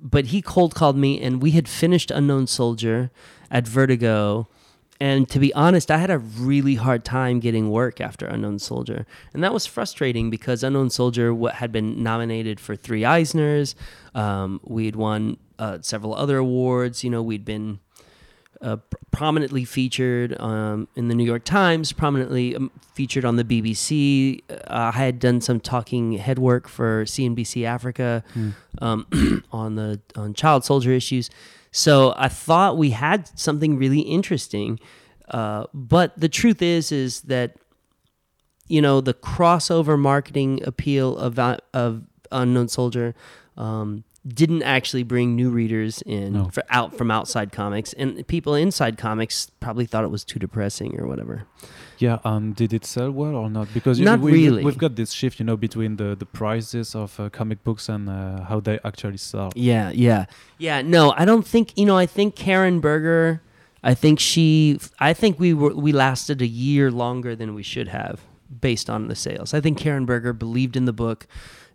but 0.00 0.26
he 0.26 0.40
cold 0.40 0.74
called 0.74 0.96
me, 0.96 1.20
and 1.20 1.42
we 1.42 1.50
had 1.50 1.68
finished 1.68 2.10
Unknown 2.10 2.46
Soldier 2.46 3.10
at 3.50 3.68
Vertigo. 3.68 4.48
And 5.00 5.28
to 5.28 5.38
be 5.38 5.52
honest, 5.54 5.90
I 5.90 5.98
had 5.98 6.10
a 6.10 6.18
really 6.18 6.76
hard 6.76 7.04
time 7.04 7.40
getting 7.40 7.70
work 7.70 8.00
after 8.00 8.26
Unknown 8.26 8.58
Soldier. 8.58 9.06
And 9.34 9.42
that 9.44 9.52
was 9.52 9.66
frustrating 9.66 10.30
because 10.30 10.62
Unknown 10.62 10.90
Soldier 10.90 11.34
had 11.52 11.72
been 11.72 12.02
nominated 12.02 12.60
for 12.60 12.76
three 12.76 13.02
Eisners. 13.02 13.74
Um, 14.14 14.60
we 14.64 14.86
had 14.86 14.96
won 14.96 15.36
uh, 15.58 15.78
several 15.82 16.14
other 16.14 16.38
awards. 16.38 17.04
You 17.04 17.10
know, 17.10 17.22
we'd 17.22 17.44
been 17.44 17.80
uh, 18.62 18.78
prominently 19.10 19.64
featured 19.64 20.38
um, 20.40 20.88
in 20.96 21.08
the 21.08 21.14
New 21.14 21.24
York 21.24 21.44
Times, 21.44 21.92
prominently 21.92 22.56
um, 22.56 22.70
featured 22.94 23.24
on 23.24 23.36
the 23.36 23.44
BBC. 23.44 24.40
Uh, 24.50 24.64
I 24.68 24.92
had 24.92 25.18
done 25.18 25.40
some 25.40 25.60
talking 25.60 26.12
head 26.14 26.38
work 26.38 26.68
for 26.68 27.04
CNBC 27.04 27.64
Africa 27.64 28.24
um, 28.78 29.42
on 29.52 29.74
the 29.74 30.00
on 30.14 30.34
child 30.34 30.64
soldier 30.64 30.92
issues. 30.92 31.28
So 31.76 32.14
I 32.16 32.28
thought 32.28 32.78
we 32.78 32.90
had 32.90 33.28
something 33.38 33.76
really 33.76 34.00
interesting. 34.00 34.80
Uh, 35.28 35.66
but 35.74 36.18
the 36.18 36.28
truth 36.28 36.62
is, 36.62 36.90
is 36.90 37.20
that 37.22 37.56
you 38.66 38.80
know 38.80 39.02
the 39.02 39.12
crossover 39.12 39.98
marketing 39.98 40.62
appeal 40.64 41.18
of 41.18 41.38
of 41.74 42.02
Unknown 42.32 42.68
Soldier 42.68 43.14
um, 43.58 44.04
didn't 44.26 44.62
actually 44.62 45.02
bring 45.02 45.36
new 45.36 45.50
readers 45.50 46.00
in 46.02 46.32
No. 46.32 46.44
for 46.48 46.64
out 46.70 46.96
from 46.96 47.10
outside 47.10 47.52
comics, 47.52 47.92
and 47.92 48.26
people 48.26 48.54
inside 48.54 48.96
comics 48.96 49.50
probably 49.60 49.84
thought 49.84 50.02
it 50.02 50.10
was 50.10 50.24
too 50.24 50.38
depressing 50.38 50.98
or 50.98 51.06
whatever. 51.06 51.44
Yeah, 51.98 52.18
um, 52.24 52.52
did 52.52 52.72
it 52.72 52.84
sell 52.84 53.10
well 53.10 53.34
or 53.34 53.50
not? 53.50 53.72
Because 53.72 53.98
Not 54.00 54.20
we, 54.20 54.32
really. 54.32 54.64
We've 54.64 54.78
got 54.78 54.96
this 54.96 55.12
shift, 55.12 55.38
you 55.40 55.46
know, 55.46 55.56
between 55.56 55.96
the 55.96 56.14
the 56.14 56.26
prices 56.26 56.94
of 56.94 57.18
uh, 57.18 57.28
comic 57.30 57.64
books 57.64 57.88
and 57.88 58.08
uh, 58.08 58.42
how 58.44 58.60
they 58.60 58.78
actually 58.84 59.16
sell. 59.16 59.52
Yeah, 59.54 59.90
yeah, 59.90 60.26
yeah. 60.58 60.82
No, 60.82 61.14
I 61.16 61.24
don't 61.24 61.46
think 61.46 61.76
you 61.76 61.86
know. 61.86 61.96
I 61.96 62.06
think 62.06 62.36
Karen 62.36 62.80
Berger. 62.80 63.40
I 63.82 63.94
think 63.94 64.18
she. 64.20 64.78
I 64.98 65.12
think 65.12 65.38
we 65.38 65.54
were 65.54 65.74
we 65.74 65.92
lasted 65.92 66.42
a 66.42 66.46
year 66.46 66.90
longer 66.90 67.36
than 67.36 67.54
we 67.54 67.62
should 67.62 67.88
have 67.88 68.20
based 68.60 68.90
on 68.90 69.08
the 69.08 69.14
sales. 69.14 69.54
I 69.54 69.60
think 69.60 69.78
Karen 69.78 70.06
Berger 70.06 70.32
believed 70.32 70.76
in 70.76 70.84
the 70.84 70.92
book. 70.92 71.26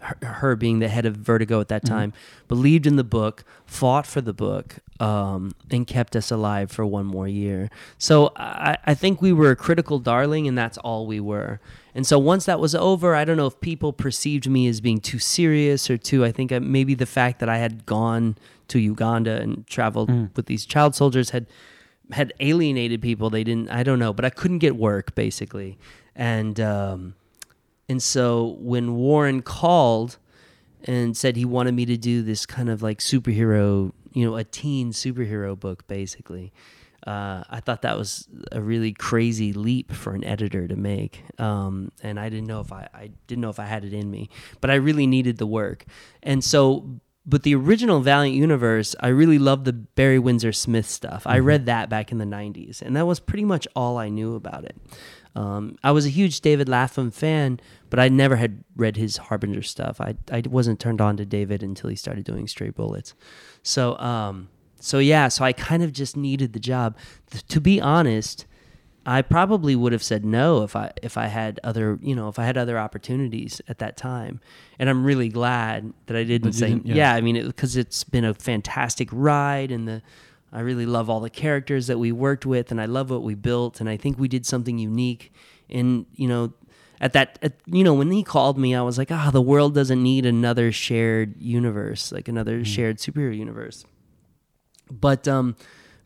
Her, 0.01 0.55
being 0.55 0.79
the 0.79 0.87
head 0.87 1.05
of 1.05 1.15
Vertigo 1.15 1.61
at 1.61 1.67
that 1.67 1.83
Mhm. 1.83 1.87
time, 1.89 2.13
believed 2.47 2.87
in 2.87 2.95
the 2.95 3.03
book, 3.03 3.43
fought 3.65 4.07
for 4.07 4.19
the 4.19 4.33
book, 4.33 4.77
um, 4.99 5.51
and 5.69 5.85
kept 5.85 6.15
us 6.15 6.31
alive 6.31 6.71
for 6.71 6.85
one 6.85 7.05
more 7.05 7.27
year. 7.27 7.69
So 7.99 8.31
I, 8.35 8.77
I 8.85 8.93
think 8.95 9.21
we 9.21 9.31
were 9.31 9.51
a 9.51 9.55
critical 9.55 9.99
darling, 9.99 10.47
and 10.47 10.57
that's 10.57 10.77
all 10.79 11.05
we 11.05 11.19
were. 11.19 11.59
And 11.93 12.07
so 12.07 12.17
once 12.17 12.45
that 12.45 12.59
was 12.59 12.73
over, 12.73 13.15
I 13.15 13.23
don't 13.25 13.37
know 13.37 13.45
if 13.47 13.59
people 13.61 13.93
perceived 13.93 14.49
me 14.49 14.67
as 14.67 14.81
being 14.81 14.99
too 14.99 15.19
serious 15.19 15.89
or 15.89 15.97
too. 15.97 16.25
I 16.25 16.31
think 16.31 16.51
uh, 16.51 16.59
maybe 16.59 16.95
the 16.95 17.05
fact 17.05 17.39
that 17.39 17.49
I 17.49 17.57
had 17.57 17.85
gone 17.85 18.37
to 18.69 18.79
Uganda 18.79 19.39
and 19.41 19.67
traveled 19.67 20.09
Mm. 20.09 20.29
with 20.35 20.47
these 20.47 20.65
child 20.65 20.95
soldiers 20.95 21.29
had 21.29 21.45
had 22.11 22.33
alienated 22.41 23.01
people. 23.01 23.29
They 23.29 23.43
didn't. 23.43 23.69
I 23.69 23.83
don't 23.83 23.99
know, 23.99 24.11
but 24.13 24.25
I 24.25 24.29
couldn't 24.29 24.59
get 24.59 24.75
work 24.75 25.13
basically, 25.15 25.77
and 26.15 26.59
um, 26.59 27.13
and 27.91 28.01
so 28.01 28.55
when 28.59 28.95
Warren 28.95 29.41
called 29.41 30.17
and 30.85 31.17
said 31.17 31.35
he 31.35 31.43
wanted 31.43 31.73
me 31.73 31.85
to 31.87 31.97
do 31.97 32.21
this 32.21 32.45
kind 32.45 32.69
of 32.69 32.81
like 32.81 32.99
superhero, 32.99 33.91
you 34.13 34.25
know, 34.25 34.37
a 34.37 34.45
teen 34.45 34.93
superhero 34.93 35.59
book, 35.59 35.85
basically. 35.87 36.53
Uh, 37.05 37.43
I 37.49 37.59
thought 37.59 37.81
that 37.81 37.97
was 37.97 38.29
a 38.49 38.61
really 38.61 38.93
crazy 38.93 39.51
leap 39.51 39.91
for 39.91 40.13
an 40.13 40.23
editor 40.23 40.69
to 40.69 40.75
make, 40.77 41.25
um, 41.37 41.91
and 42.01 42.17
I 42.17 42.29
didn't 42.29 42.47
know 42.47 42.61
if 42.61 42.71
I, 42.71 42.87
I 42.93 43.09
didn't 43.27 43.41
know 43.41 43.49
if 43.49 43.59
I 43.59 43.65
had 43.65 43.83
it 43.83 43.91
in 43.91 44.09
me, 44.09 44.29
but 44.61 44.71
I 44.71 44.75
really 44.75 45.05
needed 45.05 45.37
the 45.37 45.47
work, 45.47 45.83
and 46.23 46.43
so. 46.43 47.01
But 47.23 47.43
the 47.43 47.53
original 47.53 47.99
Valiant 47.99 48.35
Universe, 48.35 48.95
I 48.99 49.09
really 49.09 49.37
loved 49.37 49.65
the 49.65 49.73
Barry 49.73 50.17
Windsor 50.17 50.51
Smith 50.51 50.89
stuff. 50.89 51.21
I 51.27 51.37
read 51.37 51.67
that 51.67 51.87
back 51.87 52.11
in 52.11 52.17
the 52.17 52.25
'90s, 52.25 52.81
and 52.81 52.95
that 52.95 53.05
was 53.05 53.19
pretty 53.19 53.45
much 53.45 53.67
all 53.75 53.99
I 53.99 54.09
knew 54.09 54.33
about 54.33 54.65
it. 54.65 54.75
Um, 55.35 55.77
I 55.83 55.91
was 55.91 56.05
a 56.05 56.09
huge 56.09 56.41
David 56.41 56.67
Lapham 56.67 57.09
fan, 57.11 57.59
but 57.89 57.99
I 57.99 58.09
never 58.09 58.35
had 58.35 58.63
read 58.75 58.97
his 58.97 59.17
Harbinger 59.17 59.61
stuff. 59.61 60.01
I 60.01 60.15
I 60.31 60.43
wasn't 60.49 60.79
turned 60.79 60.99
on 61.01 61.15
to 61.17 61.25
David 61.25 61.63
until 61.63 61.89
he 61.89 61.95
started 61.95 62.25
doing 62.25 62.47
Stray 62.47 62.69
Bullets. 62.69 63.13
So 63.63 63.97
um 63.97 64.49
so 64.79 64.99
yeah, 64.99 65.27
so 65.29 65.45
I 65.45 65.53
kind 65.53 65.83
of 65.83 65.93
just 65.93 66.17
needed 66.17 66.53
the 66.53 66.59
job. 66.59 66.97
Th- 67.29 67.45
to 67.47 67.61
be 67.61 67.79
honest, 67.79 68.45
I 69.05 69.21
probably 69.21 69.75
would 69.75 69.93
have 69.93 70.03
said 70.03 70.25
no 70.25 70.63
if 70.63 70.75
I 70.75 70.91
if 71.01 71.17
I 71.17 71.27
had 71.27 71.59
other 71.63 71.97
you 72.01 72.13
know 72.15 72.27
if 72.27 72.37
I 72.37 72.43
had 72.43 72.57
other 72.57 72.77
opportunities 72.77 73.61
at 73.69 73.77
that 73.79 73.95
time, 73.95 74.41
and 74.79 74.89
I'm 74.89 75.05
really 75.05 75.29
glad 75.29 75.93
that 76.07 76.17
I 76.17 76.23
didn't 76.25 76.51
That 76.51 76.57
say 76.57 76.69
didn't- 76.69 76.87
yeah. 76.87 76.95
yeah. 76.95 77.13
I 77.15 77.21
mean, 77.21 77.45
because 77.47 77.77
it's 77.77 78.03
been 78.03 78.25
a 78.25 78.33
fantastic 78.33 79.07
ride, 79.13 79.71
and 79.71 79.87
the 79.87 80.01
I 80.51 80.59
really 80.61 80.85
love 80.85 81.09
all 81.09 81.19
the 81.21 81.29
characters 81.29 81.87
that 81.87 81.97
we 81.97 82.11
worked 82.11 82.45
with, 82.45 82.71
and 82.71 82.81
I 82.81 82.85
love 82.85 83.09
what 83.09 83.23
we 83.23 83.35
built, 83.35 83.79
and 83.79 83.89
I 83.89 83.97
think 83.97 84.19
we 84.19 84.27
did 84.27 84.45
something 84.45 84.77
unique. 84.77 85.31
And 85.69 86.05
you 86.15 86.27
know, 86.27 86.53
at 86.99 87.13
that 87.13 87.39
at, 87.41 87.53
you 87.65 87.83
know 87.83 87.93
when 87.93 88.11
he 88.11 88.23
called 88.23 88.57
me, 88.57 88.75
I 88.75 88.81
was 88.81 88.97
like, 88.97 89.11
ah, 89.11 89.29
the 89.31 89.41
world 89.41 89.73
doesn't 89.75 90.01
need 90.01 90.25
another 90.25 90.71
shared 90.71 91.41
universe, 91.41 92.11
like 92.11 92.27
another 92.27 92.65
shared 92.65 92.97
superhero 92.97 93.35
universe 93.35 93.85
but 94.91 95.27
um 95.27 95.55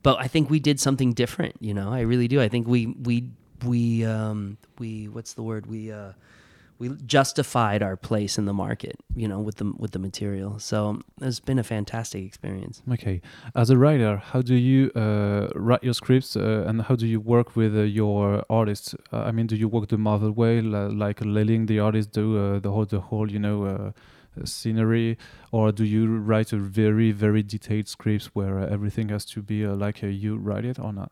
but 0.03 0.19
I 0.19 0.27
think 0.27 0.51
we 0.51 0.59
did 0.59 0.79
something 0.79 1.13
different, 1.13 1.55
you 1.59 1.73
know. 1.73 1.91
I 1.91 2.01
really 2.01 2.27
do. 2.27 2.39
I 2.39 2.47
think 2.47 2.67
we 2.67 2.85
we 2.85 3.31
we 3.65 4.05
um 4.05 4.57
we 4.77 5.07
what's 5.07 5.33
the 5.33 5.41
word? 5.41 5.65
We 5.65 5.91
uh 5.91 6.11
we 6.77 6.89
justified 7.05 7.81
our 7.81 7.95
place 7.95 8.37
in 8.37 8.45
the 8.45 8.53
market, 8.53 8.97
you 9.15 9.27
know, 9.27 9.39
with 9.39 9.55
the 9.55 9.73
with 9.77 9.91
the 9.91 9.99
material. 9.99 10.59
So 10.59 11.01
it's 11.21 11.39
been 11.39 11.59
a 11.59 11.63
fantastic 11.63 12.25
experience. 12.25 12.81
Okay. 12.91 13.21
As 13.55 13.69
a 13.69 13.77
writer, 13.77 14.17
how 14.17 14.41
do 14.41 14.55
you 14.55 14.91
uh, 14.95 15.47
write 15.55 15.83
your 15.83 15.93
scripts 15.93 16.35
uh, 16.35 16.65
and 16.67 16.81
how 16.81 16.95
do 16.95 17.07
you 17.07 17.19
work 17.19 17.55
with 17.55 17.77
uh, 17.77 17.81
your 17.81 18.43
artists? 18.49 18.93
Uh, 19.13 19.19
I 19.19 19.31
mean, 19.31 19.47
do 19.47 19.55
you 19.55 19.69
work 19.69 19.87
the 19.87 19.97
Marvel 19.97 20.31
way, 20.31 20.61
li- 20.61 20.93
like 20.93 21.23
letting 21.23 21.67
the 21.67 21.79
artist 21.79 22.11
do 22.11 22.37
uh, 22.37 22.59
the 22.59 22.71
whole, 22.71 22.85
the 22.85 22.99
whole, 22.99 23.31
you 23.31 23.39
know, 23.39 23.65
uh, 23.65 23.91
scenery, 24.43 25.17
or 25.51 25.71
do 25.71 25.85
you 25.85 26.17
write 26.17 26.51
a 26.51 26.57
very, 26.57 27.13
very 27.13 27.41
detailed 27.41 27.87
scripts 27.87 28.27
where 28.33 28.59
uh, 28.59 28.67
everything 28.67 29.09
has 29.09 29.23
to 29.23 29.41
be 29.41 29.65
uh, 29.65 29.73
like 29.73 30.03
uh, 30.03 30.07
you 30.07 30.35
write 30.35 30.65
it 30.65 30.77
or 30.77 30.91
not? 30.91 31.11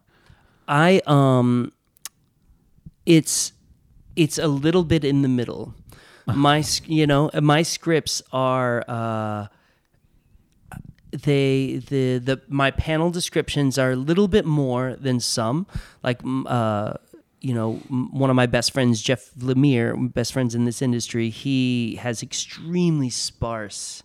I 0.67 1.01
um 1.07 1.71
it's 3.05 3.52
it's 4.15 4.37
a 4.37 4.47
little 4.47 4.83
bit 4.83 5.03
in 5.03 5.21
the 5.21 5.27
middle. 5.27 5.73
My 6.25 6.63
you 6.85 7.05
know, 7.05 7.29
my 7.41 7.63
scripts 7.63 8.21
are 8.31 8.83
uh 8.87 9.47
they 11.11 11.81
the 11.89 12.17
the 12.17 12.41
my 12.47 12.71
panel 12.71 13.11
descriptions 13.11 13.77
are 13.77 13.91
a 13.91 13.95
little 13.95 14.27
bit 14.27 14.45
more 14.45 14.95
than 14.95 15.19
some. 15.19 15.67
Like 16.01 16.21
uh 16.23 16.93
you 17.41 17.53
know 17.53 17.81
m- 17.89 18.17
one 18.17 18.29
of 18.29 18.35
my 18.35 18.45
best 18.45 18.71
friends 18.71 19.01
Jeff 19.01 19.31
Lemire 19.37 20.11
best 20.13 20.31
friends 20.33 20.55
in 20.55 20.63
this 20.63 20.81
industry 20.81 21.29
he 21.29 21.95
has 21.97 22.23
extremely 22.23 23.09
sparse 23.09 24.03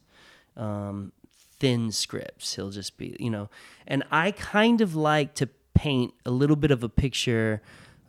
um 0.56 1.12
thin 1.60 1.92
scripts. 1.92 2.56
He'll 2.56 2.70
just 2.70 2.98
be 2.98 3.16
you 3.20 3.30
know 3.30 3.48
and 3.86 4.02
I 4.10 4.32
kind 4.32 4.80
of 4.80 4.96
like 4.96 5.34
to 5.34 5.48
paint 5.74 6.14
a 6.26 6.30
little 6.32 6.56
bit 6.56 6.72
of 6.72 6.82
a 6.82 6.88
picture 6.88 7.62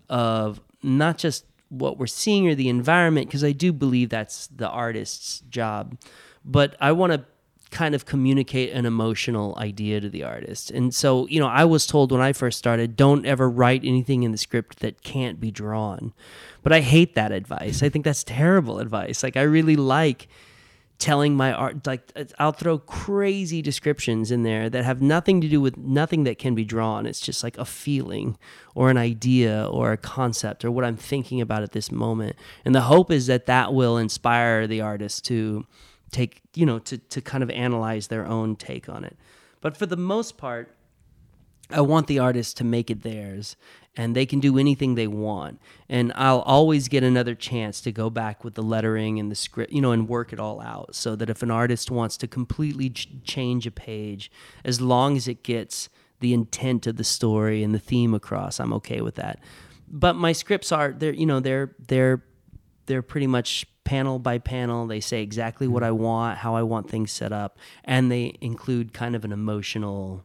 of 0.10 0.60
not 0.82 1.20
just 1.20 1.46
what 1.70 1.98
we're 1.98 2.08
seeing 2.08 2.48
or 2.48 2.56
the 2.56 2.70
environment 2.70 3.28
because 3.28 3.44
I 3.44 3.52
do 3.52 3.72
believe 3.72 4.10
that's 4.10 4.48
the 4.48 4.68
artist's 4.68 5.42
job 5.50 5.98
but 6.44 6.76
I 6.80 6.92
want 6.92 7.14
to 7.14 7.26
kind 7.72 7.94
of 7.94 8.06
communicate 8.06 8.72
an 8.72 8.86
emotional 8.86 9.56
idea 9.58 10.02
to 10.02 10.10
the 10.10 10.24
artist. 10.24 10.72
And 10.72 10.94
so, 10.94 11.28
you 11.28 11.40
know, 11.40 11.48
I 11.48 11.66
was 11.66 11.86
told 11.86 12.12
when 12.12 12.22
I 12.22 12.34
first 12.34 12.58
started, 12.58 12.96
don't 12.96 13.26
ever 13.26 13.50
write 13.50 13.84
anything 13.84 14.24
in 14.24 14.32
the 14.32 14.38
script 14.38 14.80
that 14.80 15.04
can't 15.04 15.40
be 15.40 15.52
drawn. 15.52 16.14
But 16.64 16.74
I 16.74 16.82
hate 16.82 17.16
that 17.16 17.32
advice. 17.32 17.84
I 17.84 17.90
think 17.90 18.06
that's 18.06 18.24
terrible 18.24 18.80
advice. 18.80 19.24
Like 19.24 19.38
I 19.38 19.44
really 19.44 19.76
like 19.76 20.28
telling 21.00 21.34
my 21.34 21.54
art 21.54 21.88
like 21.88 22.12
I'll 22.38 22.52
throw 22.52 22.78
crazy 22.78 23.62
descriptions 23.62 24.32
in 24.32 24.44
there 24.44 24.70
that 24.70 24.84
have 24.84 25.02
nothing 25.02 25.40
to 25.42 25.48
do 25.48 25.62
with 25.62 25.78
nothing 25.78 26.26
that 26.26 26.38
can 26.38 26.56
be 26.56 26.66
drawn. 26.66 27.06
It's 27.06 27.22
just 27.22 27.42
like 27.42 27.58
a 27.58 27.64
feeling 27.64 28.38
or 28.76 28.90
an 28.90 28.98
idea 28.98 29.66
or 29.66 29.94
a 29.94 29.98
concept 29.98 30.66
or 30.66 30.72
what 30.72 30.84
I'm 30.84 30.98
thinking 30.98 31.40
about 31.40 31.64
at 31.64 31.72
this 31.72 31.90
moment. 31.90 32.36
And 32.66 32.76
the 32.76 32.82
hope 32.82 33.12
is 33.12 33.28
that 33.28 33.46
that 33.46 33.74
will 33.74 33.98
inspire 33.98 34.68
the 34.68 34.82
artist 34.82 35.24
to 35.26 35.66
take, 36.12 36.42
you 36.54 36.66
know, 36.66 36.80
to 36.80 36.98
to 36.98 37.22
kind 37.22 37.44
of 37.44 37.50
analyze 37.50 38.08
their 38.08 38.26
own 38.26 38.58
take 38.58 38.90
on 38.90 39.06
it. 39.06 39.18
But 39.62 39.78
for 39.78 39.86
the 39.86 39.98
most 39.98 40.38
part, 40.38 40.76
I 41.72 41.82
want 41.82 42.08
the 42.08 42.20
artist 42.20 42.58
to 42.58 42.64
make 42.64 42.90
it 42.90 43.04
theirs 43.04 43.56
and 43.96 44.16
they 44.16 44.26
can 44.26 44.40
do 44.40 44.58
anything 44.58 44.96
they 44.96 45.08
want. 45.08 45.60
And 45.90 46.14
I'll 46.16 46.42
always 46.42 46.88
get 46.88 47.04
another 47.04 47.36
chance 47.36 47.82
to 47.82 47.92
go 47.92 48.10
back 48.10 48.44
with 48.44 48.54
the 48.54 48.64
lettering 48.64 49.20
and 49.20 49.30
the 49.30 49.36
script, 49.36 49.74
you 49.74 49.82
know, 49.82 49.92
and 49.92 50.08
work 50.08 50.32
it 50.32 50.40
all 50.40 50.62
out 50.62 50.96
so 50.96 51.16
that 51.16 51.30
if 51.30 51.44
an 51.44 51.52
artist 51.52 51.92
wants 51.92 52.16
to 52.18 52.28
completely 52.28 52.92
ch- 52.92 53.10
change 53.24 53.68
a 53.68 53.72
page, 53.72 54.32
as 54.64 54.80
long 54.80 55.18
as 55.18 55.28
it 55.28 55.44
gets 55.44 55.90
the 56.22 56.34
intent 56.34 56.88
of 56.88 56.96
the 56.96 57.04
story 57.04 57.62
and 57.62 57.74
the 57.74 57.80
theme 57.80 58.14
across, 58.14 58.60
I'm 58.60 58.74
okay 58.74 59.02
with 59.02 59.16
that. 59.16 59.40
But 59.88 60.16
my 60.16 60.32
scripts 60.32 60.72
are 60.72 60.94
they're 60.94 61.14
you 61.14 61.26
know 61.26 61.40
they're 61.40 61.76
they're 61.88 62.24
they're 62.86 63.02
pretty 63.02 63.28
much 63.28 63.66
panel 63.84 64.20
by 64.20 64.38
panel. 64.38 64.88
They 64.88 65.00
say 65.00 65.24
exactly 65.24 65.68
what 65.68 65.82
hmm. 65.84 65.88
I 65.88 65.92
want, 65.92 66.38
how 66.38 66.56
I 66.56 66.64
want 66.64 66.90
things 66.90 67.12
set 67.12 67.32
up, 67.32 67.58
and 67.84 68.12
they 68.12 68.38
include 68.40 68.94
kind 68.94 69.16
of 69.16 69.26
an 69.26 69.32
emotional 69.32 70.24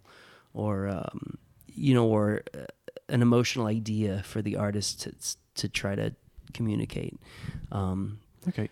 or 0.54 0.88
um, 0.88 1.36
you 1.66 1.92
know 1.92 2.06
or 2.06 2.42
uh, 2.54 2.64
an 3.08 3.20
emotional 3.20 3.66
idea 3.66 4.22
for 4.24 4.40
the 4.40 4.56
artist 4.56 5.02
to 5.02 5.14
to 5.56 5.68
try 5.68 5.94
to 5.94 6.14
communicate. 6.52 7.18
Um, 7.70 8.20
Okay. 8.48 8.68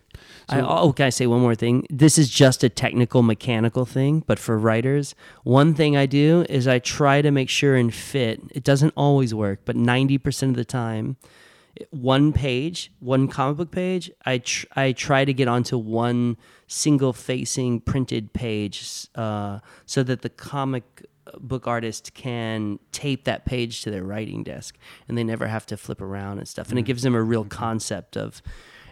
I, 0.49 0.61
oh, 0.61 0.93
can 0.93 1.07
I 1.07 1.11
say 1.11 1.27
one 1.27 1.41
more 1.41 1.55
thing? 1.55 1.87
This 1.89 2.19
is 2.19 2.29
just 2.29 2.63
a 2.63 2.69
technical, 2.69 3.23
mechanical 3.23 3.87
thing, 3.87 4.23
but 4.27 4.39
for 4.39 4.59
writers, 4.59 5.15
one 5.45 5.75
thing 5.75 5.97
I 5.97 6.07
do 6.07 6.45
is 6.49 6.69
I 6.69 6.79
try 6.79 7.23
to 7.23 7.31
make 7.31 7.49
sure 7.49 7.75
and 7.75 7.93
fit. 7.93 8.43
It 8.51 8.65
doesn't 8.65 8.93
always 8.97 9.35
work, 9.35 9.61
but 9.65 9.77
90% 9.77 10.51
of 10.51 10.57
the 10.57 10.65
time, 10.65 11.17
one 11.91 12.33
page, 12.33 12.93
one 13.01 13.29
comic 13.29 13.57
book 13.57 13.71
page, 13.71 14.11
I, 14.27 14.39
tr- 14.39 14.67
I 14.77 14.93
try 14.93 15.25
to 15.25 15.33
get 15.33 15.49
onto 15.49 15.79
one 15.79 16.37
single 16.67 17.13
facing 17.13 17.81
printed 17.81 18.33
page 18.33 19.09
uh, 19.15 19.61
so 19.87 20.03
that 20.03 20.21
the 20.21 20.29
comic 20.29 21.07
book 21.39 21.67
artist 21.67 22.15
can 22.15 22.79
tape 22.91 23.25
that 23.25 23.45
page 23.45 23.83
to 23.83 23.91
their 23.91 24.03
writing 24.05 24.43
desk 24.43 24.77
and 25.09 25.17
they 25.17 25.25
never 25.25 25.47
have 25.47 25.67
to 25.67 25.77
flip 25.77 26.01
around 26.01 26.39
and 26.39 26.49
stuff. 26.49 26.71
And 26.71 26.79
it 26.79 26.83
gives 26.83 27.03
them 27.03 27.15
a 27.15 27.23
real 27.23 27.45
concept 27.45 28.17
of, 28.17 28.43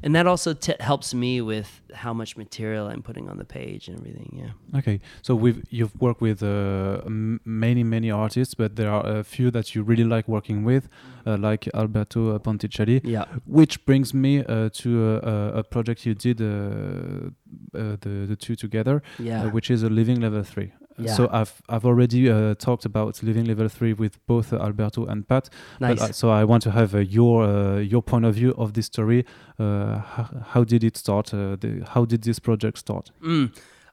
and 0.02 0.14
that 0.14 0.26
also 0.26 0.54
t- 0.54 0.74
helps 0.80 1.12
me 1.12 1.42
with 1.42 1.82
how 1.92 2.14
much 2.14 2.36
material 2.36 2.86
I'm 2.86 3.02
putting 3.02 3.28
on 3.28 3.36
the 3.36 3.44
page 3.44 3.86
and 3.88 3.98
everything. 3.98 4.30
Yeah. 4.42 4.78
Okay, 4.78 5.00
so 5.20 5.34
we've 5.34 5.62
you've 5.68 5.94
worked 6.00 6.22
with 6.22 6.42
uh, 6.42 7.02
many 7.44 7.84
many 7.84 8.10
artists, 8.10 8.54
but 8.54 8.76
there 8.76 8.90
are 8.90 9.04
a 9.18 9.22
few 9.24 9.50
that 9.50 9.74
you 9.74 9.82
really 9.82 10.04
like 10.04 10.26
working 10.26 10.64
with, 10.64 10.88
uh, 11.26 11.36
like 11.36 11.68
Alberto 11.74 12.38
Ponticelli. 12.38 13.02
Yeah. 13.04 13.26
Which 13.44 13.84
brings 13.84 14.14
me 14.14 14.42
uh, 14.42 14.70
to 14.72 15.16
a, 15.16 15.62
project 15.64 16.06
you 16.06 16.14
did, 16.14 16.40
uh, 16.40 16.46
uh, 16.46 17.96
the 18.00 18.26
the 18.26 18.36
two 18.36 18.54
together, 18.56 19.02
Yeah. 19.18 19.42
uh, 19.44 19.50
which 19.50 19.70
is 19.70 19.82
a 19.82 19.90
Living 19.90 20.20
Level 20.20 20.42
Three. 20.42 20.72
Yeah. 21.02 21.14
So 21.14 21.28
I've 21.32 21.62
I've 21.68 21.84
already 21.84 22.30
uh, 22.30 22.54
talked 22.54 22.84
about 22.84 23.22
Living 23.22 23.44
Level 23.44 23.68
Three 23.68 23.92
with 23.92 24.24
both 24.26 24.52
uh, 24.52 24.58
Alberto 24.58 25.06
and 25.06 25.26
Pat. 25.26 25.48
nice. 25.80 25.98
But, 25.98 26.10
uh, 26.10 26.12
so 26.12 26.30
I 26.30 26.44
want 26.44 26.62
to 26.64 26.70
have 26.70 26.94
uh, 26.94 26.98
your 26.98 27.44
uh, 27.44 27.78
your 27.78 28.02
point 28.02 28.24
of 28.24 28.34
view 28.34 28.54
of 28.56 28.72
this 28.72 28.86
story. 28.86 29.24
Uh, 29.58 29.98
how, 29.98 30.28
how 30.46 30.64
did 30.64 30.84
it 30.84 30.96
start? 30.96 31.34
Uh, 31.34 31.56
the, 31.56 31.84
how 31.88 32.04
did 32.04 32.22
this 32.22 32.38
project 32.38 32.78
start? 32.78 33.10
Mm. 33.22 33.50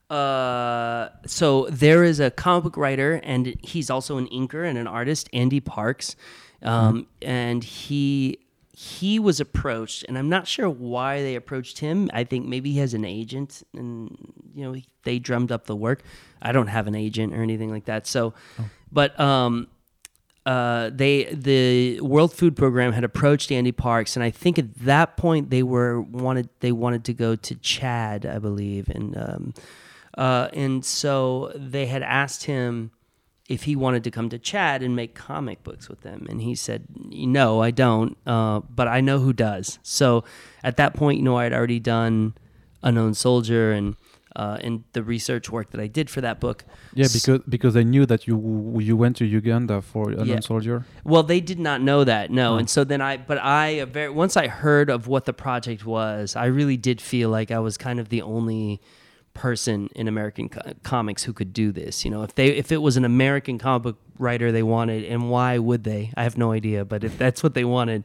Uh, 0.09 1.09
so 1.25 1.67
there 1.69 2.03
is 2.03 2.19
a 2.19 2.31
comic 2.31 2.63
book 2.63 2.77
writer, 2.77 3.19
and 3.23 3.55
he's 3.61 3.89
also 3.89 4.17
an 4.17 4.27
inker 4.27 4.65
and 4.67 4.77
an 4.77 4.87
artist, 4.87 5.29
Andy 5.33 5.59
Parks, 5.59 6.15
um, 6.61 7.07
and 7.21 7.63
he 7.63 8.39
he 8.79 9.17
was 9.17 9.39
approached, 9.39 10.05
and 10.07 10.19
I'm 10.19 10.29
not 10.29 10.47
sure 10.47 10.69
why 10.69 11.23
they 11.23 11.33
approached 11.33 11.79
him. 11.79 12.11
I 12.13 12.23
think 12.23 12.45
maybe 12.45 12.73
he 12.73 12.77
has 12.77 12.93
an 12.93 13.05
agent, 13.05 13.63
and 13.73 14.15
you 14.53 14.63
know 14.63 14.79
they 15.01 15.17
drummed 15.17 15.51
up 15.51 15.65
the 15.65 15.75
work. 15.75 16.03
I 16.43 16.51
don't 16.51 16.67
have 16.67 16.85
an 16.85 16.93
agent 16.93 17.33
or 17.33 17.41
anything 17.41 17.71
like 17.71 17.85
that, 17.85 18.05
so, 18.05 18.35
but 18.91 19.19
um, 19.19 19.65
uh, 20.45 20.91
they 20.93 21.23
the 21.23 21.99
World 22.01 22.31
Food 22.31 22.55
Program 22.55 22.93
had 22.93 23.03
approached 23.03 23.51
Andy 23.51 23.71
Parks, 23.71 24.15
and 24.15 24.23
I 24.23 24.29
think 24.29 24.59
at 24.59 24.71
that 24.75 25.17
point 25.17 25.49
they 25.49 25.63
were 25.63 25.99
wanted 25.99 26.47
they 26.59 26.71
wanted 26.71 27.03
to 27.05 27.13
go 27.15 27.35
to 27.35 27.55
Chad, 27.55 28.27
I 28.27 28.37
believe, 28.37 28.89
and 28.89 29.17
um, 29.17 29.53
uh, 30.15 30.49
and 30.53 30.85
so 30.85 31.51
they 31.55 31.87
had 31.87 32.03
asked 32.03 32.43
him 32.43 32.91
if 33.47 33.63
he 33.63 33.75
wanted 33.75 34.03
to 34.03 34.11
come 34.11 34.29
to 34.29 34.37
Chad 34.37 34.83
and 34.83 34.95
make 34.95 35.15
comic 35.15 35.63
books 35.63 35.87
with 35.87 36.01
them, 36.01 36.25
and 36.29 36.41
he 36.41 36.53
said, 36.55 36.83
"No, 36.95 37.61
I 37.61 37.71
don't, 37.71 38.17
uh, 38.25 38.59
but 38.59 38.87
I 38.87 38.99
know 39.01 39.19
who 39.19 39.33
does." 39.33 39.79
So 39.83 40.23
at 40.63 40.77
that 40.77 40.93
point, 40.93 41.17
you 41.19 41.23
know, 41.23 41.37
I 41.37 41.43
had 41.43 41.53
already 41.53 41.79
done 41.79 42.33
Unknown 42.83 43.13
Soldier 43.13 43.71
and. 43.71 43.95
Uh, 44.35 44.55
and 44.61 44.83
the 44.93 45.01
research 45.01 45.49
work 45.49 45.71
that 45.71 45.81
I 45.81 45.87
did 45.87 46.11
for 46.11 46.21
that 46.21 46.39
book, 46.39 46.63
Yeah, 46.93 47.07
because 47.11 47.41
because 47.49 47.75
I 47.75 47.81
knew 47.81 48.05
that 48.05 48.27
you 48.27 48.77
you 48.79 48.95
went 48.95 49.15
to 49.15 49.25
Uganda 49.25 49.81
for 49.81 50.11
Unknown 50.11 50.27
Yeah. 50.27 50.39
Soldier. 50.41 50.85
Well, 51.03 51.23
they 51.23 51.39
did 51.41 51.57
not 51.57 51.81
know 51.81 52.03
that, 52.03 52.29
no. 52.29 52.53
Oh. 52.53 52.57
And 52.57 52.69
so 52.69 52.83
then 52.83 53.01
I, 53.01 53.17
but 53.17 53.39
I, 53.39 53.85
very, 53.85 54.11
once 54.11 54.37
I 54.37 54.45
heard 54.47 54.91
of 54.91 55.07
what 55.07 55.25
the 55.25 55.33
project 55.33 55.87
was, 55.87 56.35
I 56.35 56.45
really 56.45 56.77
did 56.77 57.01
feel 57.01 57.29
like 57.31 57.49
I 57.49 57.57
was 57.57 57.77
kind 57.77 57.99
of 57.99 58.09
the 58.09 58.21
only 58.21 58.79
person 59.37 59.89
in 59.95 60.07
American 60.07 60.49
co- 60.49 60.73
comics 60.83 61.23
who 61.23 61.31
could 61.31 61.53
do 61.53 61.71
this. 61.71 62.03
You 62.03 62.11
know, 62.11 62.23
if 62.23 62.35
they 62.35 62.47
if 62.47 62.71
it 62.71 62.77
was 62.77 62.97
an 62.97 63.05
American 63.05 63.57
comic 63.57 63.83
book 63.83 63.97
writer 64.17 64.51
they 64.51 64.63
wanted, 64.63 65.05
and 65.05 65.29
why 65.29 65.57
would 65.57 65.83
they? 65.83 66.11
I 66.17 66.23
have 66.23 66.37
no 66.37 66.51
idea. 66.51 66.83
But 66.83 67.03
if 67.03 67.17
that's 67.17 67.43
what 67.43 67.53
they 67.53 67.63
wanted, 67.63 68.03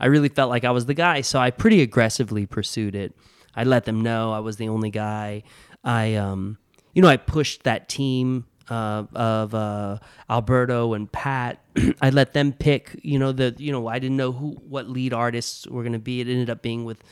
I 0.00 0.06
really 0.06 0.28
felt 0.28 0.50
like 0.50 0.64
I 0.64 0.72
was 0.72 0.86
the 0.86 0.94
guy. 0.94 1.20
So 1.20 1.38
I 1.38 1.50
pretty 1.50 1.80
aggressively 1.80 2.44
pursued 2.44 2.94
it. 2.94 3.14
I 3.54 3.64
let 3.64 3.84
them 3.84 4.02
know 4.02 4.32
I 4.32 4.40
was 4.40 4.56
the 4.56 4.68
only 4.68 4.90
guy. 4.90 5.44
I 5.84 6.14
um, 6.14 6.58
you 6.92 7.00
know, 7.00 7.08
I 7.08 7.16
pushed 7.16 7.62
that 7.62 7.88
team 7.88 8.46
uh, 8.68 9.04
of 9.14 9.54
uh, 9.54 9.98
Alberto 10.28 10.94
and 10.94 11.10
Pat. 11.10 11.60
I 12.00 12.10
let 12.10 12.32
them 12.32 12.52
pick. 12.52 12.98
You 13.02 13.18
know, 13.18 13.32
the 13.32 13.54
you 13.58 13.72
know 13.72 13.86
I 13.86 13.98
didn't 13.98 14.16
know 14.16 14.32
who 14.32 14.52
what 14.68 14.88
lead 14.88 15.12
artists 15.12 15.66
were 15.66 15.82
going 15.82 15.92
to 15.92 15.98
be. 15.98 16.20
It 16.20 16.28
ended 16.28 16.50
up 16.50 16.62
being 16.62 16.84
with 16.84 17.02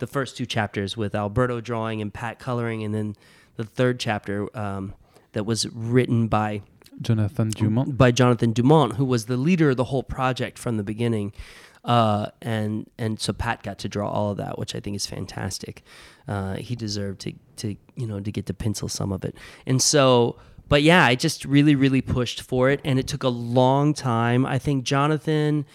the 0.00 0.06
first 0.06 0.36
two 0.36 0.46
chapters 0.46 0.96
with 0.96 1.14
Alberto 1.14 1.60
drawing 1.60 2.02
and 2.02 2.12
Pat 2.12 2.38
coloring, 2.38 2.82
and 2.82 2.94
then 2.94 3.16
the 3.56 3.64
third 3.64 4.00
chapter 4.00 4.54
um, 4.56 4.94
that 5.32 5.44
was 5.44 5.66
written 5.68 6.26
by 6.26 6.62
Jonathan 7.00 7.50
Dumont. 7.50 7.96
by 7.96 8.10
Jonathan 8.10 8.52
Dumont, 8.52 8.94
who 8.96 9.04
was 9.04 9.26
the 9.26 9.36
leader 9.36 9.70
of 9.70 9.76
the 9.76 9.84
whole 9.84 10.02
project 10.02 10.58
from 10.58 10.76
the 10.76 10.82
beginning. 10.82 11.32
Uh, 11.84 12.26
and 12.42 12.90
and 12.98 13.18
so 13.18 13.32
Pat 13.32 13.62
got 13.62 13.78
to 13.78 13.88
draw 13.88 14.10
all 14.10 14.32
of 14.32 14.36
that, 14.36 14.58
which 14.58 14.74
I 14.74 14.80
think 14.80 14.96
is 14.96 15.06
fantastic. 15.06 15.82
Uh, 16.28 16.56
he 16.56 16.76
deserved 16.76 17.20
to 17.22 17.32
to 17.56 17.76
you 17.96 18.06
know 18.06 18.20
to 18.20 18.30
get 18.30 18.46
to 18.46 18.54
pencil 18.54 18.88
some 18.88 19.12
of 19.12 19.24
it, 19.24 19.34
and 19.66 19.80
so. 19.80 20.36
But 20.68 20.84
yeah, 20.84 21.04
I 21.04 21.16
just 21.16 21.44
really, 21.44 21.74
really 21.74 22.00
pushed 22.00 22.42
for 22.42 22.70
it, 22.70 22.80
and 22.84 22.96
it 22.96 23.08
took 23.08 23.24
a 23.24 23.28
long 23.28 23.92
time. 23.92 24.46
I 24.46 24.60
think 24.60 24.84
Jonathan 24.84 25.66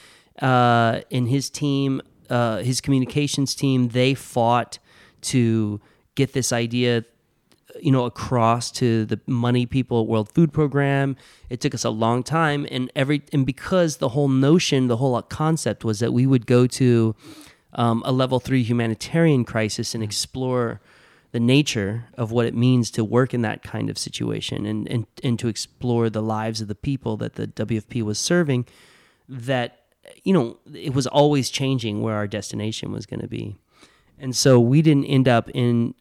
uh, 0.41 1.01
and 1.11 1.27
his 1.27 1.49
team, 1.49 2.01
uh, 2.29 2.57
his 2.57 2.81
communications 2.81 3.55
team, 3.55 3.89
they 3.89 4.13
fought 4.13 4.79
to 5.21 5.79
get 6.15 6.33
this 6.33 6.51
idea 6.53 7.03
you 7.81 7.91
know 7.91 8.05
across 8.05 8.71
to 8.71 9.05
the 9.05 9.19
money 9.27 9.65
people 9.65 10.01
at 10.01 10.07
World 10.07 10.31
Food 10.33 10.53
Program. 10.53 11.15
It 11.49 11.61
took 11.61 11.73
us 11.73 11.83
a 11.83 11.89
long 11.89 12.23
time, 12.23 12.65
and 12.71 12.91
every 12.95 13.23
and 13.33 13.45
because 13.45 13.97
the 13.97 14.09
whole 14.09 14.29
notion, 14.29 14.87
the 14.87 14.97
whole 14.97 15.21
concept 15.23 15.83
was 15.83 15.99
that 15.99 16.13
we 16.13 16.25
would 16.25 16.45
go 16.45 16.67
to 16.67 17.15
um, 17.73 18.01
a 18.05 18.11
level 18.11 18.39
three 18.39 18.63
humanitarian 18.63 19.43
crisis 19.43 19.93
and 19.93 20.03
explore 20.03 20.81
the 21.31 21.39
nature 21.39 22.05
of 22.17 22.31
what 22.31 22.45
it 22.45 22.55
means 22.55 22.89
to 22.91 23.03
work 23.03 23.33
in 23.33 23.41
that 23.41 23.61
kind 23.61 23.89
of 23.89 23.97
situation 23.97 24.65
and, 24.65 24.87
and, 24.87 25.05
and 25.21 25.37
to 25.37 25.49
explore 25.49 26.09
the 26.09 26.21
lives 26.21 26.61
of 26.61 26.69
the 26.69 26.75
people 26.75 27.17
that 27.17 27.33
the 27.33 27.45
WFP 27.45 28.01
was 28.01 28.17
serving 28.17 28.65
that 29.27 29.84
you 30.23 30.33
know 30.33 30.57
it 30.73 30.93
was 30.93 31.07
always 31.07 31.49
changing 31.49 32.01
where 32.01 32.15
our 32.15 32.27
destination 32.27 32.91
was 32.91 33.05
going 33.05 33.21
to 33.21 33.27
be 33.27 33.55
and 34.17 34.35
so 34.35 34.59
we 34.59 34.81
didn't 34.81 35.05
end 35.05 35.27
up 35.27 35.49
in 35.53 35.93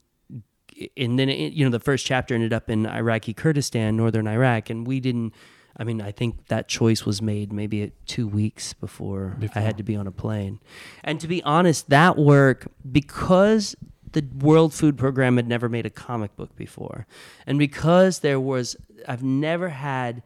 and 0.96 1.18
then 1.18 1.28
it, 1.28 1.52
you 1.52 1.64
know 1.64 1.70
the 1.70 1.80
first 1.80 2.06
chapter 2.06 2.34
ended 2.34 2.52
up 2.52 2.68
in 2.68 2.86
Iraqi 2.86 3.32
Kurdistan, 3.32 3.96
northern 3.96 4.26
Iraq, 4.26 4.70
and 4.70 4.86
we 4.86 5.00
didn't. 5.00 5.34
I 5.76 5.82
mean, 5.82 6.00
I 6.00 6.12
think 6.12 6.46
that 6.46 6.68
choice 6.68 7.04
was 7.04 7.20
made 7.20 7.52
maybe 7.52 7.90
two 8.06 8.28
weeks 8.28 8.74
before, 8.74 9.36
Before. 9.40 9.60
I 9.60 9.64
had 9.64 9.76
to 9.78 9.82
be 9.82 9.96
on 9.96 10.06
a 10.06 10.12
plane. 10.12 10.60
And 11.02 11.18
to 11.20 11.26
be 11.26 11.42
honest, 11.42 11.90
that 11.90 12.16
work 12.16 12.68
because 12.90 13.74
the 14.12 14.24
World 14.38 14.72
Food 14.72 14.96
Program 14.96 15.34
had 15.34 15.48
never 15.48 15.68
made 15.68 15.84
a 15.84 15.90
comic 15.90 16.36
book 16.36 16.54
before, 16.54 17.06
and 17.46 17.58
because 17.58 18.20
there 18.20 18.40
was, 18.40 18.76
I've 19.08 19.22
never 19.22 19.70
had 19.70 20.22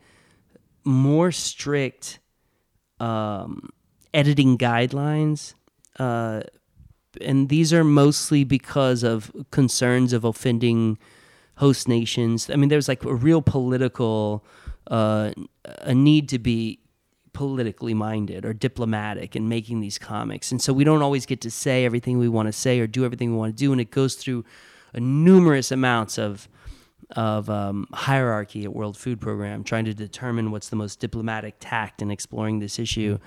more 0.84 1.32
strict 1.32 2.18
um, 3.00 3.70
editing 4.12 4.58
guidelines. 4.58 5.54
Uh, 5.98 6.42
and 7.20 7.48
these 7.48 7.72
are 7.72 7.84
mostly 7.84 8.44
because 8.44 9.02
of 9.02 9.32
concerns 9.50 10.12
of 10.12 10.24
offending 10.24 10.98
host 11.56 11.88
nations. 11.88 12.48
I 12.50 12.56
mean, 12.56 12.68
there's 12.68 12.88
like 12.88 13.04
a 13.04 13.14
real 13.14 13.42
political, 13.42 14.44
uh, 14.88 15.32
a 15.64 15.94
need 15.94 16.28
to 16.28 16.38
be 16.38 16.80
politically 17.32 17.94
minded 17.94 18.44
or 18.44 18.52
diplomatic 18.52 19.36
in 19.36 19.48
making 19.48 19.80
these 19.80 19.98
comics. 19.98 20.50
And 20.50 20.60
so 20.60 20.72
we 20.72 20.84
don't 20.84 21.02
always 21.02 21.26
get 21.26 21.40
to 21.42 21.50
say 21.50 21.84
everything 21.84 22.18
we 22.18 22.28
want 22.28 22.46
to 22.46 22.52
say 22.52 22.80
or 22.80 22.86
do 22.86 23.04
everything 23.04 23.32
we 23.32 23.38
want 23.38 23.56
to 23.56 23.58
do. 23.58 23.72
And 23.72 23.80
it 23.80 23.90
goes 23.90 24.14
through 24.14 24.44
numerous 24.94 25.70
amounts 25.70 26.18
of 26.18 26.48
of 27.12 27.48
um, 27.48 27.86
hierarchy 27.92 28.64
at 28.64 28.72
World 28.72 28.96
Food 28.96 29.20
Program, 29.20 29.64
trying 29.64 29.84
to 29.86 29.94
determine 29.94 30.50
what's 30.50 30.68
the 30.68 30.76
most 30.76 31.00
diplomatic 31.00 31.56
tact 31.58 32.02
in 32.02 32.10
exploring 32.10 32.58
this 32.58 32.78
issue. 32.78 33.18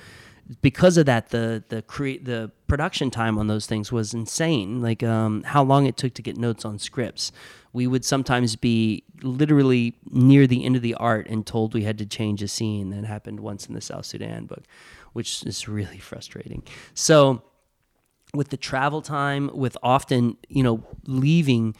Because 0.61 0.97
of 0.97 1.05
that, 1.05 1.29
the 1.29 1.63
the 1.69 1.81
create 1.81 2.25
the 2.25 2.51
production 2.67 3.09
time 3.09 3.37
on 3.37 3.47
those 3.47 3.65
things 3.65 3.91
was 3.91 4.13
insane. 4.13 4.81
Like 4.81 5.01
um, 5.01 5.43
how 5.43 5.63
long 5.63 5.85
it 5.85 5.97
took 5.97 6.13
to 6.15 6.21
get 6.21 6.37
notes 6.37 6.65
on 6.65 6.77
scripts. 6.77 7.31
We 7.73 7.87
would 7.87 8.03
sometimes 8.03 8.57
be 8.57 9.05
literally 9.21 9.95
near 10.09 10.45
the 10.45 10.65
end 10.65 10.75
of 10.75 10.81
the 10.81 10.93
art 10.95 11.27
and 11.29 11.47
told 11.47 11.73
we 11.73 11.83
had 11.83 11.97
to 11.99 12.05
change 12.05 12.43
a 12.43 12.49
scene. 12.49 12.89
That 12.89 13.05
happened 13.05 13.39
once 13.39 13.65
in 13.65 13.75
the 13.75 13.81
South 13.81 14.05
Sudan 14.05 14.45
book, 14.45 14.63
which 15.13 15.43
is 15.43 15.67
really 15.69 15.97
frustrating. 16.09 16.63
So 16.93 17.43
with 18.33 18.49
the 18.49 18.57
travel 18.57 19.01
time, 19.01 19.49
with 19.53 19.77
often 19.81 20.37
you 20.49 20.63
know 20.63 20.83
leaving 21.05 21.75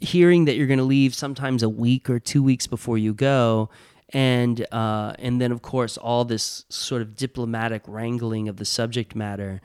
hearing 0.00 0.46
that 0.46 0.56
you're 0.56 0.66
going 0.66 0.78
to 0.78 0.84
leave 0.84 1.14
sometimes 1.14 1.62
a 1.62 1.68
week 1.68 2.08
or 2.08 2.18
two 2.18 2.42
weeks 2.42 2.66
before 2.66 2.98
you 2.98 3.12
go 3.12 3.68
and 4.10 4.66
uh, 4.72 5.12
and 5.18 5.40
then 5.40 5.52
of 5.52 5.62
course 5.62 5.96
all 5.96 6.24
this 6.24 6.64
sort 6.68 7.02
of 7.02 7.16
diplomatic 7.16 7.82
wrangling 7.86 8.48
of 8.48 8.56
the 8.56 8.64
subject 8.64 9.14
matter 9.14 9.60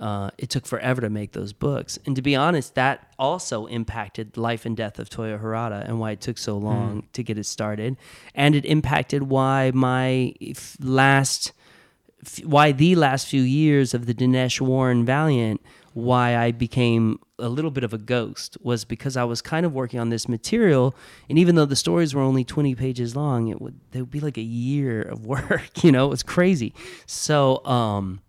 uh, 0.00 0.30
it 0.36 0.50
took 0.50 0.66
forever 0.66 1.00
to 1.00 1.08
make 1.08 1.32
those 1.32 1.52
books. 1.52 1.98
And 2.04 2.14
to 2.16 2.22
be 2.22 2.36
honest 2.36 2.74
that 2.74 3.12
also 3.18 3.66
impacted 3.66 4.36
life 4.36 4.66
and 4.66 4.76
death 4.76 4.98
of 4.98 5.08
toyo 5.08 5.38
harada 5.38 5.86
and 5.86 5.98
why 5.98 6.12
it 6.12 6.20
took 6.20 6.38
so 6.38 6.56
long 6.58 7.06
to 7.12 7.22
get 7.22 7.38
it 7.38 7.46
started. 7.46 7.96
And 8.34 8.54
it 8.54 8.64
impacted 8.64 9.24
why 9.24 9.72
my 9.74 10.34
f- 10.42 10.76
last 10.80 11.52
f- 12.24 12.44
why 12.44 12.72
the 12.72 12.94
last 12.94 13.26
few 13.26 13.42
years 13.42 13.94
of 13.94 14.06
the 14.06 14.14
Dinesh 14.14 14.60
Warren 14.60 15.04
Valiant, 15.04 15.62
why 15.96 16.36
I 16.36 16.52
became 16.52 17.18
a 17.38 17.48
little 17.48 17.70
bit 17.70 17.82
of 17.82 17.94
a 17.94 17.98
ghost 17.98 18.58
was 18.60 18.84
because 18.84 19.16
I 19.16 19.24
was 19.24 19.40
kind 19.40 19.64
of 19.64 19.72
working 19.72 19.98
on 19.98 20.10
this 20.10 20.28
material, 20.28 20.94
and 21.30 21.38
even 21.38 21.54
though 21.54 21.64
the 21.64 21.74
stories 21.74 22.14
were 22.14 22.20
only 22.20 22.44
twenty 22.44 22.74
pages 22.74 23.16
long, 23.16 23.48
it 23.48 23.62
would 23.62 23.80
they 23.92 24.02
would 24.02 24.10
be 24.10 24.20
like 24.20 24.36
a 24.36 24.42
year 24.42 25.00
of 25.00 25.24
work. 25.24 25.70
You 25.82 25.92
know, 25.92 26.04
it 26.04 26.10
was 26.10 26.22
crazy. 26.22 26.74
So 27.06 27.64
um, 27.64 28.20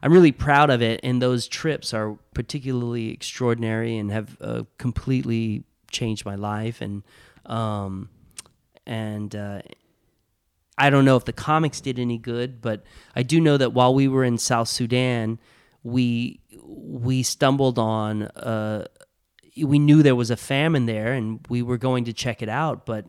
I'm 0.00 0.12
really 0.12 0.30
proud 0.30 0.70
of 0.70 0.80
it, 0.80 1.00
and 1.02 1.20
those 1.20 1.48
trips 1.48 1.92
are 1.92 2.16
particularly 2.34 3.10
extraordinary 3.10 3.96
and 3.96 4.12
have 4.12 4.36
uh, 4.40 4.62
completely 4.78 5.64
changed 5.90 6.24
my 6.24 6.36
life 6.36 6.80
and. 6.80 7.02
Um, 7.46 8.10
and 8.86 9.34
uh, 9.34 9.60
I 10.76 10.90
don't 10.90 11.04
know 11.04 11.16
if 11.16 11.24
the 11.24 11.32
comics 11.32 11.80
did 11.80 11.98
any 11.98 12.18
good, 12.18 12.60
but 12.60 12.84
I 13.16 13.22
do 13.22 13.40
know 13.40 13.56
that 13.56 13.72
while 13.72 13.94
we 13.94 14.06
were 14.06 14.24
in 14.24 14.38
South 14.38 14.68
Sudan, 14.68 15.38
we 15.82 16.40
we 16.68 17.22
stumbled 17.22 17.78
on 17.78 18.24
uh, 18.24 18.86
we 19.64 19.78
knew 19.78 20.02
there 20.02 20.14
was 20.14 20.30
a 20.30 20.36
famine 20.36 20.86
there, 20.86 21.12
and 21.12 21.40
we 21.48 21.62
were 21.62 21.78
going 21.78 22.04
to 22.04 22.12
check 22.12 22.42
it 22.42 22.48
out. 22.48 22.86
But 22.86 23.06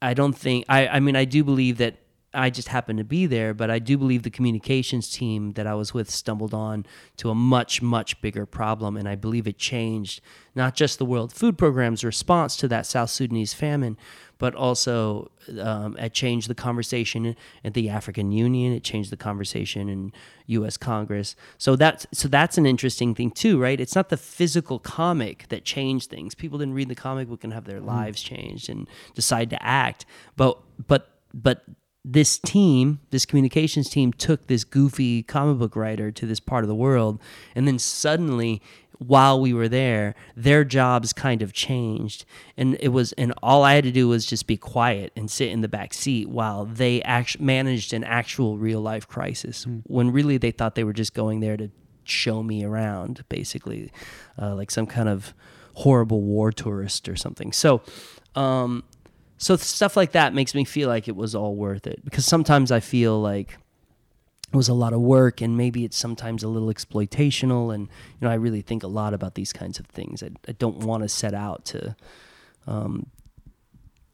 I 0.00 0.14
don't 0.14 0.34
think 0.34 0.64
I 0.68 0.86
I 0.86 1.00
mean 1.00 1.16
I 1.16 1.24
do 1.24 1.42
believe 1.44 1.78
that 1.78 1.96
I 2.34 2.50
just 2.50 2.68
happened 2.68 2.98
to 2.98 3.04
be 3.04 3.26
there, 3.26 3.54
but 3.54 3.70
I 3.70 3.78
do 3.78 3.96
believe 3.96 4.22
the 4.22 4.30
communications 4.30 5.10
team 5.10 5.52
that 5.52 5.66
I 5.66 5.74
was 5.74 5.94
with 5.94 6.10
stumbled 6.10 6.52
on 6.52 6.84
to 7.18 7.30
a 7.30 7.34
much, 7.34 7.80
much 7.80 8.20
bigger 8.20 8.44
problem. 8.46 8.96
And 8.96 9.08
I 9.08 9.14
believe 9.14 9.46
it 9.46 9.58
changed 9.58 10.20
not 10.54 10.74
just 10.74 10.98
the 10.98 11.04
World 11.04 11.32
Food 11.32 11.56
Program's 11.58 12.04
response 12.04 12.56
to 12.58 12.68
that 12.68 12.86
South 12.86 13.10
Sudanese 13.10 13.54
famine, 13.54 13.96
but 14.38 14.54
also 14.54 15.30
um, 15.60 15.96
it 15.96 16.12
changed 16.12 16.48
the 16.48 16.54
conversation 16.54 17.36
at 17.64 17.74
the 17.74 17.88
African 17.88 18.32
Union. 18.32 18.72
It 18.72 18.84
changed 18.84 19.10
the 19.10 19.16
conversation 19.16 19.88
in 19.88 20.12
U.S. 20.46 20.76
Congress. 20.76 21.36
So 21.58 21.76
that's 21.76 22.06
so 22.12 22.28
that's 22.28 22.58
an 22.58 22.66
interesting 22.66 23.14
thing 23.14 23.30
too, 23.30 23.60
right? 23.60 23.80
It's 23.80 23.94
not 23.94 24.08
the 24.08 24.16
physical 24.16 24.78
comic 24.78 25.46
that 25.48 25.64
changed 25.64 26.10
things. 26.10 26.34
People 26.34 26.58
didn't 26.58 26.74
read 26.74 26.88
the 26.88 26.94
comic 26.94 27.28
book 27.28 27.44
and 27.44 27.52
have 27.52 27.64
their 27.64 27.80
lives 27.80 28.22
changed 28.22 28.68
and 28.68 28.88
decide 29.14 29.50
to 29.50 29.62
act, 29.62 30.04
but 30.36 30.58
but 30.86 31.10
but 31.32 31.64
this 32.04 32.38
team, 32.38 33.00
this 33.10 33.24
communications 33.24 33.88
team, 33.88 34.12
took 34.12 34.46
this 34.46 34.62
goofy 34.62 35.22
comic 35.22 35.58
book 35.58 35.74
writer 35.74 36.10
to 36.12 36.26
this 36.26 36.40
part 36.40 36.62
of 36.62 36.68
the 36.68 36.74
world, 36.74 37.18
and 37.54 37.66
then 37.66 37.78
suddenly, 37.78 38.60
while 38.98 39.40
we 39.40 39.52
were 39.54 39.68
there, 39.68 40.14
their 40.36 40.64
jobs 40.64 41.12
kind 41.12 41.40
of 41.40 41.52
changed, 41.52 42.26
and 42.56 42.76
it 42.78 42.88
was, 42.88 43.12
and 43.14 43.32
all 43.42 43.62
I 43.62 43.74
had 43.74 43.84
to 43.84 43.90
do 43.90 44.08
was 44.08 44.26
just 44.26 44.46
be 44.46 44.56
quiet 44.56 45.12
and 45.16 45.30
sit 45.30 45.48
in 45.48 45.62
the 45.62 45.68
back 45.68 45.94
seat 45.94 46.28
while 46.28 46.66
they 46.66 47.00
act- 47.02 47.40
managed 47.40 47.92
an 47.94 48.04
actual 48.04 48.58
real 48.58 48.80
life 48.80 49.08
crisis, 49.08 49.66
when 49.84 50.12
really 50.12 50.36
they 50.36 50.50
thought 50.50 50.74
they 50.74 50.84
were 50.84 50.92
just 50.92 51.14
going 51.14 51.40
there 51.40 51.56
to 51.56 51.70
show 52.04 52.42
me 52.42 52.64
around, 52.64 53.24
basically, 53.30 53.90
uh, 54.40 54.54
like 54.54 54.70
some 54.70 54.86
kind 54.86 55.08
of 55.08 55.32
horrible 55.74 56.20
war 56.20 56.52
tourist 56.52 57.08
or 57.08 57.16
something. 57.16 57.50
So. 57.50 57.82
Um, 58.36 58.82
so 59.44 59.56
stuff 59.56 59.96
like 59.96 60.12
that 60.12 60.34
makes 60.34 60.54
me 60.54 60.64
feel 60.64 60.88
like 60.88 61.08
it 61.08 61.16
was 61.16 61.34
all 61.34 61.54
worth 61.54 61.86
it 61.86 62.04
because 62.04 62.24
sometimes 62.24 62.70
I 62.72 62.80
feel 62.80 63.20
like 63.20 63.58
it 64.52 64.56
was 64.56 64.68
a 64.68 64.74
lot 64.74 64.92
of 64.92 65.00
work 65.00 65.40
and 65.40 65.56
maybe 65.56 65.84
it's 65.84 65.96
sometimes 65.96 66.42
a 66.42 66.48
little 66.48 66.68
exploitational 66.68 67.74
and 67.74 67.88
you 67.88 68.26
know 68.26 68.30
I 68.30 68.34
really 68.34 68.62
think 68.62 68.82
a 68.82 68.88
lot 68.88 69.14
about 69.14 69.34
these 69.34 69.52
kinds 69.52 69.78
of 69.78 69.86
things. 69.86 70.22
I, 70.22 70.30
I 70.48 70.52
don't 70.52 70.78
want 70.78 71.02
to 71.02 71.08
set 71.08 71.34
out 71.34 71.64
to 71.66 71.96
um, 72.66 73.06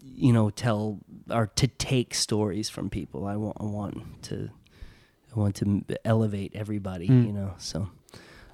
you 0.03 0.33
know, 0.33 0.51
tell 0.51 0.99
or 1.31 1.47
to 1.57 1.67
take 1.67 2.15
stories 2.15 2.69
from 2.69 2.91
people. 2.91 3.27
I 3.27 3.37
want, 3.37 3.57
I 3.61 3.65
want 3.65 4.23
to, 4.25 4.51
I 5.35 5.39
want 5.39 5.57
to 5.57 5.85
elevate 6.05 6.53
everybody. 6.55 7.09
Mm. 7.09 7.27
You 7.27 7.33
know, 7.33 7.55
so. 7.59 7.89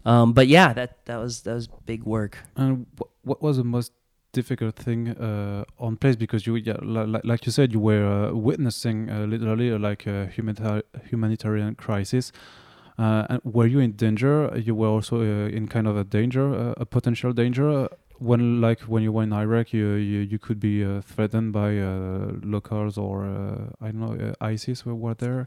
Um, 0.04 0.32
but 0.32 0.46
yeah, 0.46 0.72
that 0.72 1.04
that 1.06 1.16
was 1.16 1.42
that 1.42 1.54
was 1.54 1.66
big 1.66 2.04
work. 2.04 2.38
And 2.56 2.86
wh- 2.98 3.26
what 3.26 3.42
was 3.42 3.56
the 3.56 3.64
most 3.64 3.92
difficult 4.40 4.74
thing 4.86 5.00
uh, 5.08 5.64
on 5.86 5.96
place? 5.96 6.16
Because 6.24 6.46
you, 6.46 6.54
yeah, 6.56 6.78
li- 6.94 7.08
li- 7.14 7.26
like 7.30 7.42
you 7.46 7.52
said, 7.58 7.68
you 7.76 7.80
were 7.90 8.06
uh, 8.06 8.34
witnessing 8.48 8.98
uh, 9.10 9.26
literally 9.32 9.68
uh, 9.72 9.78
like 9.88 10.02
a 10.06 10.26
humanita- 10.34 10.84
humanitarian 11.10 11.74
crisis. 11.84 12.32
Uh, 12.98 13.30
and 13.30 13.40
were 13.56 13.68
you 13.74 13.80
in 13.86 13.92
danger? 14.04 14.34
You 14.68 14.74
were 14.80 14.92
also 14.96 15.16
in 15.58 15.68
kind 15.68 15.86
of 15.86 15.96
a 15.96 16.04
danger, 16.18 16.44
a 16.84 16.86
potential 16.96 17.32
danger. 17.42 17.88
When, 18.18 18.42
like, 18.66 18.80
when 18.92 19.02
you 19.02 19.12
were 19.12 19.24
in 19.28 19.32
Iraq, 19.44 19.66
you 19.78 19.86
you, 20.12 20.20
you 20.32 20.38
could 20.38 20.60
be 20.70 20.76
threatened 21.12 21.52
by 21.52 21.70
locals 22.54 22.94
or 22.96 23.14
I 23.84 23.86
don't 23.92 24.02
know, 24.04 24.34
ISIS 24.52 24.78
were 24.86 25.16
there. 25.24 25.42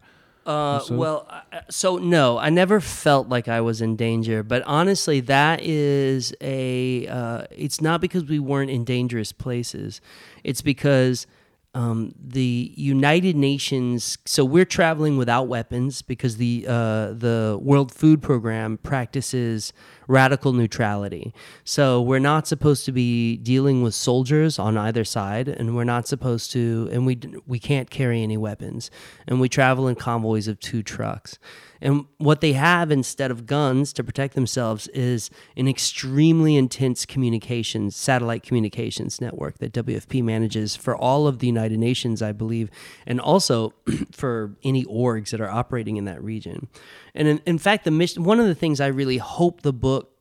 Uh, 0.50 0.84
well, 0.90 1.28
I- 1.30 1.62
so 1.70 1.98
no, 1.98 2.38
I 2.40 2.50
never 2.50 2.80
felt 2.80 3.30
like 3.30 3.48
I 3.48 3.62
was 3.62 3.82
in 3.82 3.96
danger. 3.96 4.42
But 4.44 4.64
honestly, 4.64 5.20
that 5.22 5.62
is 5.62 6.34
a. 6.42 7.06
Uh, 7.08 7.44
it's 7.52 7.80
not 7.82 8.02
because 8.02 8.24
we 8.26 8.40
weren't 8.40 8.72
in 8.72 8.84
dangerous 8.84 9.32
places. 9.32 10.02
It's 10.44 10.62
because 10.62 11.28
um, 11.76 12.14
the 12.20 12.74
United 12.76 13.36
Nations. 13.36 14.18
So 14.26 14.44
we're 14.44 14.66
traveling 14.66 15.18
without 15.18 15.48
weapons 15.48 16.02
because 16.02 16.38
the 16.38 16.66
uh, 16.68 17.14
the 17.14 17.60
World 17.62 17.94
Food 17.94 18.22
Program 18.22 18.78
practices 18.78 19.72
radical 20.08 20.54
neutrality. 20.54 21.34
So 21.64 22.02
we're 22.02 22.20
not 22.20 22.48
supposed 22.48 22.86
to 22.86 22.92
be 22.92 23.38
dealing 23.38 23.84
with 23.84 23.94
soldiers 23.94 24.58
on 24.58 24.78
either 24.78 25.04
side, 25.04 25.48
and 25.48 25.76
we're 25.76 25.84
not 25.84 26.08
supposed 26.08 26.52
to, 26.54 26.90
and 26.92 27.06
we 27.06 27.20
we 27.46 27.60
can't 27.60 27.90
carry 27.90 28.24
any 28.24 28.38
weapons, 28.38 28.90
and 29.28 29.40
we 29.40 29.48
travel 29.48 29.88
in 29.88 29.96
convoys 29.96 30.48
of 30.48 30.60
two 30.60 30.82
trucks. 30.82 31.38
And 31.82 32.06
what 32.18 32.42
they 32.42 32.54
have 32.54 32.92
instead 32.92 33.32
of 33.32 33.46
guns 33.46 33.94
to 33.94 34.04
protect 34.04 34.36
themselves 34.36 34.88
is 34.90 35.30
an 35.56 35.68
extremely 35.68 36.56
intense 36.56 37.06
communications, 37.06 37.96
satellite 37.96 38.44
communications 38.44 39.22
network 39.22 39.60
that 39.60 39.74
WFP 39.74 40.24
manages 40.24 40.76
for 40.76 40.96
all 40.96 41.28
of 41.28 41.40
the 41.40 41.48
United 41.48 41.80
Nations, 41.80 42.22
I 42.22 42.32
believe, 42.32 42.70
and 43.06 43.20
also 43.20 43.74
for 44.12 44.56
any 44.64 44.86
orgs 44.86 45.30
that 45.30 45.42
are 45.42 45.50
operating 45.50 45.98
in 45.98 46.06
that 46.06 46.24
region. 46.24 46.68
And 47.16 47.28
in, 47.28 47.42
in 47.46 47.58
fact, 47.58 47.86
the 47.86 47.92
mission, 47.92 48.24
one 48.24 48.40
of 48.40 48.48
the 48.48 48.56
things 48.56 48.82
I 48.82 48.88
really 48.88 49.18
hope 49.18 49.62
the 49.62 49.74
book 49.74 50.12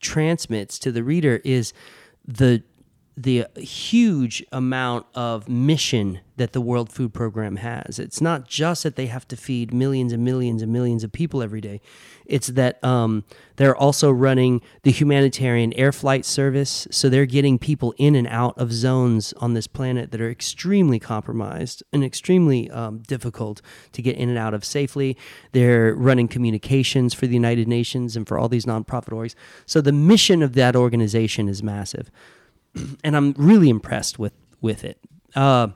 transmits 0.00 0.78
to 0.80 0.90
the 0.90 1.04
reader 1.04 1.40
is 1.44 1.72
the 2.26 2.62
the 3.16 3.46
huge 3.56 4.42
amount 4.52 5.06
of 5.14 5.48
mission 5.48 6.20
that 6.36 6.52
the 6.52 6.62
World 6.62 6.90
Food 6.90 7.12
Program 7.12 7.56
has. 7.56 7.98
It's 7.98 8.22
not 8.22 8.48
just 8.48 8.84
that 8.84 8.96
they 8.96 9.06
have 9.06 9.28
to 9.28 9.36
feed 9.36 9.74
millions 9.74 10.14
and 10.14 10.24
millions 10.24 10.62
and 10.62 10.72
millions 10.72 11.04
of 11.04 11.12
people 11.12 11.42
every 11.42 11.60
day. 11.60 11.82
It's 12.24 12.46
that 12.48 12.82
um, 12.82 13.24
they're 13.56 13.76
also 13.76 14.10
running 14.10 14.62
the 14.82 14.90
humanitarian 14.90 15.74
air 15.74 15.92
flight 15.92 16.24
service. 16.24 16.88
So 16.90 17.10
they're 17.10 17.26
getting 17.26 17.58
people 17.58 17.94
in 17.98 18.14
and 18.14 18.26
out 18.28 18.56
of 18.56 18.72
zones 18.72 19.34
on 19.34 19.52
this 19.52 19.66
planet 19.66 20.10
that 20.12 20.20
are 20.20 20.30
extremely 20.30 20.98
compromised 20.98 21.82
and 21.92 22.02
extremely 22.02 22.70
um, 22.70 23.00
difficult 23.00 23.60
to 23.92 24.00
get 24.00 24.16
in 24.16 24.30
and 24.30 24.38
out 24.38 24.54
of 24.54 24.64
safely. 24.64 25.18
They're 25.52 25.94
running 25.94 26.28
communications 26.28 27.12
for 27.12 27.26
the 27.26 27.34
United 27.34 27.68
Nations 27.68 28.16
and 28.16 28.26
for 28.26 28.38
all 28.38 28.48
these 28.48 28.64
nonprofit 28.64 29.10
orgs. 29.10 29.34
So 29.66 29.82
the 29.82 29.92
mission 29.92 30.42
of 30.42 30.54
that 30.54 30.74
organization 30.74 31.46
is 31.46 31.62
massive 31.62 32.10
and 33.04 33.16
I'm 33.16 33.34
really 33.36 33.68
impressed 33.68 34.18
with 34.18 34.32
with 34.60 34.84
it. 34.84 34.98
Uh, 35.34 35.68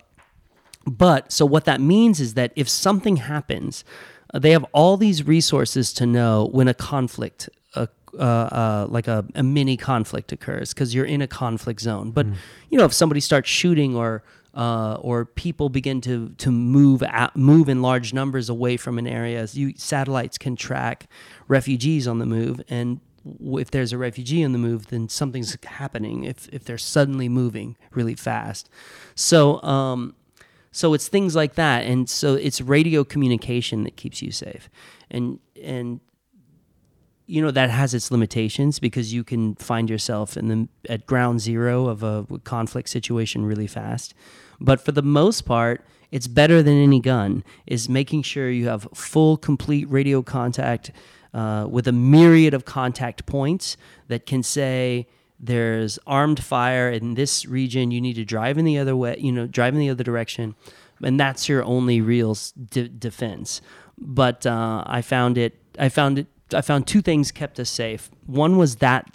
but 0.87 1.33
so 1.33 1.45
what 1.45 1.65
that 1.65 1.81
means 1.81 2.21
is 2.21 2.35
that 2.35 2.53
if 2.55 2.69
something 2.69 3.17
happens, 3.17 3.85
uh, 4.33 4.39
they 4.39 4.53
have 4.53 4.65
all 4.73 4.97
these 4.97 5.27
resources 5.27 5.93
to 5.95 6.07
know 6.07 6.49
when 6.53 6.69
a 6.69 6.75
conflict, 6.75 7.49
uh, 7.75 7.87
uh, 8.17 8.23
uh, 8.23 8.87
like 8.89 9.09
a, 9.09 9.25
a 9.35 9.43
mini 9.43 9.77
conflict 9.77 10.31
occurs, 10.31 10.73
because 10.73 10.95
you're 10.95 11.05
in 11.05 11.21
a 11.23 11.27
conflict 11.27 11.81
zone. 11.81 12.13
But 12.13 12.27
you 12.71 12.79
know, 12.79 12.85
if 12.85 12.93
somebody 12.93 13.21
starts 13.21 13.49
shooting 13.49 13.97
or 13.97 14.23
uh, 14.55 14.95
or 15.01 15.27
people 15.27 15.69
begin 15.69 16.01
to 16.03 16.31
to 16.39 16.51
move 16.51 17.03
out, 17.03 17.37
move 17.37 17.69
in 17.69 17.83
large 17.83 18.15
numbers 18.15 18.49
away 18.49 18.77
from 18.77 18.99
an 18.99 19.07
area, 19.07 19.47
you 19.53 19.75
satellites 19.77 20.39
can 20.39 20.57
track 20.57 21.09
refugees 21.49 22.09
on 22.09 22.19
the 22.19 22.27
move 22.27 22.63
and 22.69 23.01
if 23.41 23.71
there's 23.71 23.93
a 23.93 23.99
refugee 23.99 24.45
on 24.45 24.53
the 24.53 24.59
move, 24.59 24.89
then 24.89 25.09
something's 25.09 25.57
happening. 25.65 26.25
If 26.25 26.49
if 26.53 26.65
they're 26.65 26.79
suddenly 26.79 27.29
moving 27.29 27.77
really 27.93 28.15
fast, 28.15 28.69
so 29.15 29.62
um, 29.62 30.15
so 30.73 30.95
it's 30.95 31.09
things 31.09 31.35
like 31.35 31.55
that, 31.55 31.85
and 31.87 32.09
so 32.09 32.35
it's 32.35 32.61
radio 32.61 33.05
communication 33.05 33.85
that 33.85 33.97
keeps 33.97 34.23
you 34.23 34.31
safe, 34.31 34.69
and 35.11 35.39
and 35.62 36.01
you 37.27 37.43
know 37.43 37.51
that 37.51 37.71
has 37.71 37.95
its 37.95 38.11
limitations 38.11 38.79
because 38.79 39.12
you 39.12 39.25
can 39.25 39.55
find 39.57 39.91
yourself 39.91 40.37
in 40.37 40.49
the 40.49 40.69
at 40.89 41.07
ground 41.07 41.41
zero 41.41 41.87
of 41.87 42.03
a 42.03 42.27
conflict 42.45 42.89
situation 42.89 43.45
really 43.45 43.67
fast, 43.67 44.15
but 44.61 44.81
for 44.81 44.93
the 44.93 45.03
most 45.03 45.43
part. 45.43 45.85
It's 46.12 46.29
better 46.29 46.62
than 46.62 46.81
any 46.81 47.01
gun. 47.01 47.43
Is 47.67 47.89
making 47.89 48.23
sure 48.23 48.49
you 48.49 48.69
have 48.69 48.87
full, 48.95 49.37
complete 49.37 49.91
radio 49.91 50.23
contact 50.23 50.93
uh, 51.37 51.66
with 51.70 51.87
a 51.87 51.92
myriad 51.92 52.55
of 52.55 52.64
contact 52.64 53.27
points 53.27 53.77
that 54.09 54.25
can 54.25 54.42
say 54.42 55.07
there's 55.38 55.99
armed 56.07 56.42
fire 56.42 56.90
in 56.90 57.12
this 57.12 57.44
region. 57.44 57.90
You 57.90 58.01
need 58.01 58.14
to 58.14 58.25
drive 58.25 58.57
in 58.57 58.64
the 58.64 58.79
other 58.79 58.96
way. 58.96 59.16
You 59.18 59.33
know, 59.33 59.46
drive 59.46 59.75
in 59.75 59.81
the 59.81 59.90
other 59.90 60.03
direction, 60.03 60.55
and 61.03 61.20
that's 61.20 61.46
your 61.46 61.62
only 61.62 62.01
real 62.01 62.35
defense. 62.99 63.61
But 63.99 64.46
uh, 64.46 64.83
I 64.87 65.03
found 65.03 65.37
it. 65.37 65.59
I 65.79 65.90
found 65.90 66.18
it. 66.20 66.27
I 66.55 66.62
found 66.62 66.87
two 66.87 67.03
things 67.03 67.31
kept 67.31 67.61
us 67.61 67.68
safe. 67.68 68.11
One 68.25 68.57
was 68.57 68.77
that 68.77 69.14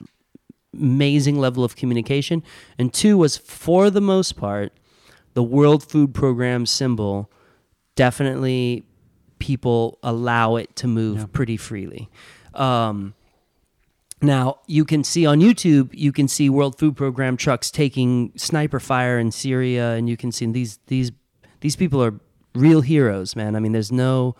amazing 0.76 1.40
level 1.40 1.64
of 1.64 1.76
communication, 1.76 2.44
and 2.78 2.94
two 2.94 3.18
was 3.18 3.36
for 3.36 3.90
the 3.90 4.02
most 4.02 4.38
part, 4.38 4.74
the 5.34 5.42
World 5.42 5.84
Food 5.84 6.14
Program 6.14 6.68
symbol 6.68 7.32
definitely 7.96 8.84
people 9.42 10.00
allow 10.04 10.56
it 10.56 10.74
to 10.78 10.88
move 10.88 11.18
Yeah. 11.18 11.26
pretty 11.34 11.58
freely. 11.58 12.10
Um, 12.54 13.14
now 14.22 14.60
you 14.68 14.86
can 14.86 15.04
see 15.04 15.26
on 15.26 15.40
YouTube, 15.42 15.90
you 15.94 16.12
can 16.12 16.28
see 16.28 16.50
World 16.50 16.78
Food 16.78 16.96
Program 16.96 17.36
trucks 17.38 17.72
taking 17.72 18.32
sniper 18.38 18.80
fire 18.80 19.18
in 19.20 19.32
Syria, 19.32 19.94
and 19.94 20.08
you 20.08 20.16
can 20.16 20.32
see 20.32 20.46
these 20.46 20.80
these 20.88 21.12
these 21.62 21.76
people 21.76 22.02
are 22.04 22.20
real 22.54 22.82
heroes, 22.82 23.36
man. 23.36 23.56
I 23.56 23.60
mean, 23.60 23.72
there's 23.72 23.92
no 23.92 24.36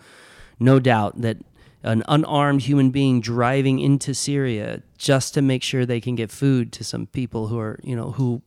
no 0.60 0.78
doubt 0.78 1.20
that 1.22 1.38
an 1.82 2.04
unarmed 2.06 2.62
human 2.62 2.90
being 2.90 3.20
driving 3.20 3.80
into 3.80 4.14
Syria 4.14 4.82
just 4.98 5.34
to 5.34 5.42
make 5.42 5.64
sure 5.64 5.84
they 5.84 6.00
can 6.00 6.14
get 6.14 6.30
food 6.30 6.70
to 6.72 6.84
some 6.84 7.06
people 7.06 7.48
who 7.48 7.58
are 7.58 7.80
you 7.82 7.96
know 7.96 8.12
who 8.12 8.40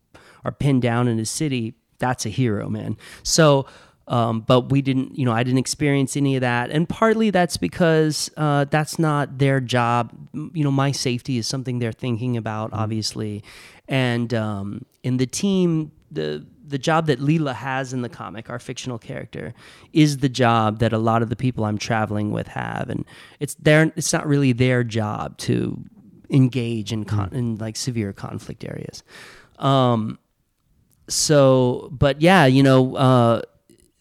are 0.46 0.54
pinned 0.54 0.82
down 0.82 1.08
in 1.10 1.20
a 1.20 1.26
city. 1.26 1.74
That's 1.98 2.26
a 2.26 2.30
hero, 2.30 2.70
man. 2.70 2.98
So 3.24 3.66
um, 4.08 4.42
but 4.42 4.70
we 4.70 4.82
didn't, 4.82 5.18
you 5.18 5.26
know, 5.26 5.32
I 5.32 5.44
didn't 5.44 5.58
experience 5.60 6.16
any 6.16 6.36
of 6.36 6.42
that, 6.42 6.70
and 6.70 6.88
partly 6.88 7.32
that's 7.32 7.58
because 7.58 8.30
uh, 8.38 8.66
that's 8.66 9.00
not 9.00 9.40
their 9.40 9.60
job. 9.60 10.12
You 10.34 10.64
know, 10.64 10.72
my 10.72 10.92
safety 10.92 11.38
is 11.38 11.48
something 11.48 11.80
they're 11.80 11.92
thinking 11.92 12.38
about, 12.38 12.72
obviously, 12.72 13.44
and 13.88 14.32
um, 14.34 14.86
in 15.04 15.18
the 15.18 15.26
team, 15.26 15.92
the 16.12 16.46
the 16.68 16.78
job 16.78 17.08
that 17.08 17.20
Leela 17.20 17.56
has 17.56 17.94
in 17.94 18.02
the 18.02 18.10
comic, 18.10 18.50
our 18.50 18.60
fictional 18.60 19.00
character, 19.00 19.54
is 19.94 20.18
the 20.18 20.30
job 20.30 20.80
that 20.80 20.94
a 20.94 20.98
lot 20.98 21.22
of 21.22 21.30
the 21.30 21.36
people 21.36 21.66
I'm 21.66 21.78
traveling 21.78 22.32
with 22.32 22.48
have, 22.50 22.90
and 22.90 23.06
it's 23.40 23.56
their, 23.56 23.92
it's 23.96 24.14
not 24.14 24.28
really 24.28 24.52
their 24.52 24.84
job 24.84 25.38
to 25.40 25.84
engage 26.30 26.92
in 26.92 27.06
con- 27.06 27.34
in 27.34 27.56
like 27.56 27.76
severe 27.76 28.14
conflict 28.14 28.64
areas. 28.64 29.04
Um, 29.58 30.20
so, 31.08 31.90
but 31.92 32.22
yeah, 32.22 32.46
you 32.46 32.62
know. 32.62 32.96
Uh, 32.96 33.42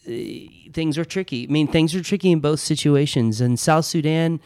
things 0.04 0.98
are 0.98 1.04
tricky. 1.04 1.46
I 1.48 1.52
mean, 1.52 1.68
things 1.68 1.94
are 1.94 2.02
tricky 2.02 2.30
in 2.30 2.40
both 2.40 2.60
situations. 2.60 3.40
In 3.40 3.56
South 3.56 3.84
Sudan, 3.84 4.40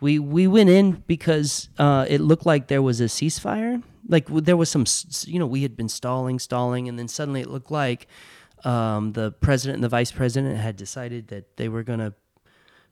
we 0.00 0.18
we 0.18 0.46
went 0.46 0.70
in 0.70 1.02
because 1.06 1.68
uh, 1.78 2.06
it 2.08 2.20
looked 2.20 2.46
like 2.46 2.68
there 2.68 2.82
was 2.82 3.00
a 3.00 3.04
ceasefire. 3.04 3.82
Like 4.08 4.26
there 4.28 4.56
was 4.56 4.68
some, 4.68 4.84
you 5.26 5.38
know, 5.38 5.46
we 5.46 5.62
had 5.62 5.76
been 5.76 5.88
stalling, 5.88 6.38
stalling, 6.38 6.88
and 6.88 6.98
then 6.98 7.08
suddenly 7.08 7.42
it 7.42 7.48
looked 7.48 7.70
like 7.70 8.08
um, 8.64 9.12
the 9.12 9.32
president 9.32 9.76
and 9.76 9.84
the 9.84 9.88
vice 9.88 10.10
president 10.10 10.56
had 10.58 10.76
decided 10.76 11.28
that 11.28 11.56
they 11.56 11.68
were 11.68 11.82
going 11.82 12.00
to, 12.00 12.14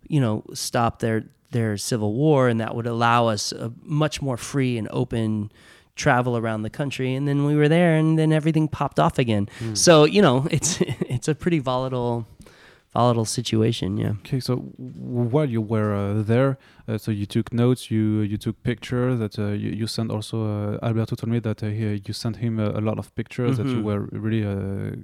you 0.06 0.20
know, 0.20 0.44
stop 0.54 1.00
their 1.00 1.24
their 1.50 1.76
civil 1.76 2.12
war, 2.12 2.48
and 2.48 2.60
that 2.60 2.74
would 2.74 2.86
allow 2.86 3.28
us 3.28 3.52
a 3.52 3.72
much 3.82 4.20
more 4.20 4.36
free 4.36 4.76
and 4.76 4.88
open 4.90 5.50
travel 6.04 6.32
around 6.40 6.60
the 6.62 6.70
country 6.80 7.10
and 7.16 7.24
then 7.28 7.38
we 7.48 7.54
were 7.60 7.68
there 7.68 7.92
and 8.00 8.08
then 8.18 8.30
everything 8.32 8.66
popped 8.78 8.98
off 9.04 9.16
again 9.18 9.44
so 9.74 9.92
you 10.14 10.22
know 10.26 10.36
it's 10.56 10.70
it's 11.14 11.28
a 11.28 11.34
pretty 11.34 11.60
volatile 11.70 12.24
volatile 12.98 13.26
situation. 13.26 13.98
Yeah. 14.04 14.14
Okay, 14.24 14.40
so 14.40 14.54
while 15.34 15.50
you 15.56 15.60
were 15.74 15.90
uh, 15.94 16.22
there, 16.32 16.50
uh, 16.88 16.96
so 17.04 17.10
you 17.20 17.26
took 17.26 17.46
notes, 17.52 17.82
you 17.94 18.04
you 18.32 18.38
took 18.38 18.56
pictures. 18.62 19.18
That 19.22 19.34
uh, 19.38 19.52
you, 19.62 19.70
you 19.80 19.86
sent 19.86 20.10
also. 20.10 20.36
Uh, 20.52 20.86
Alberto 20.86 21.14
told 21.16 21.30
me 21.30 21.40
that 21.40 21.62
uh, 21.62 21.66
he, 21.78 21.84
you 22.06 22.14
sent 22.14 22.36
him 22.44 22.58
a, 22.58 22.68
a 22.80 22.82
lot 22.88 22.98
of 22.98 23.06
pictures. 23.14 23.56
That 23.58 23.66
you 23.66 23.80
Mhm. 23.80 23.88
were 23.88 24.00
really 24.24 24.42
uh, 24.54 24.96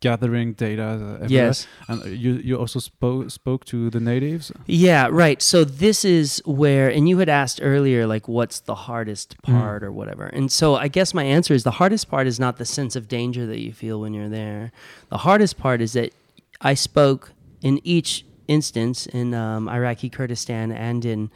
gathering 0.00 0.54
data. 0.54 0.82
Everywhere. 1.22 1.28
Yes. 1.28 1.66
and 1.88 2.04
you 2.06 2.34
you 2.42 2.56
also 2.58 2.78
spoke 2.80 3.30
spoke 3.30 3.64
to 3.66 3.90
the 3.90 4.00
natives. 4.00 4.50
Yeah, 4.66 5.08
right. 5.10 5.40
So 5.42 5.64
this 5.64 6.04
is 6.04 6.42
where, 6.44 6.88
and 6.88 7.08
you 7.08 7.18
had 7.18 7.28
asked 7.28 7.60
earlier, 7.62 8.06
like, 8.06 8.26
what's 8.28 8.60
the 8.60 8.74
hardest 8.74 9.36
Mm. 9.46 9.60
part 9.60 9.82
or 9.82 9.92
whatever. 9.92 10.26
And 10.26 10.50
so 10.50 10.74
I 10.76 10.88
guess 10.88 11.14
my 11.14 11.24
answer 11.24 11.54
is 11.54 11.62
the 11.64 11.70
hardest 11.82 12.08
part 12.10 12.26
is 12.26 12.38
not 12.40 12.56
the 12.56 12.64
sense 12.64 12.96
of 12.96 13.06
danger 13.08 13.46
that 13.46 13.60
you 13.60 13.72
feel 13.72 14.00
when 14.00 14.12
you're 14.14 14.28
there. 14.28 14.72
The 15.08 15.18
hardest 15.18 15.56
part 15.58 15.80
is 15.80 15.92
that 15.92 16.12
I 16.60 16.74
spoke 16.74 17.32
in 17.62 17.80
each 17.84 18.24
instance 18.48 19.06
in 19.06 19.34
um, 19.34 19.68
Iraqi 19.68 20.08
Kurdistan 20.10 20.72
and 20.72 21.04
in 21.04 21.30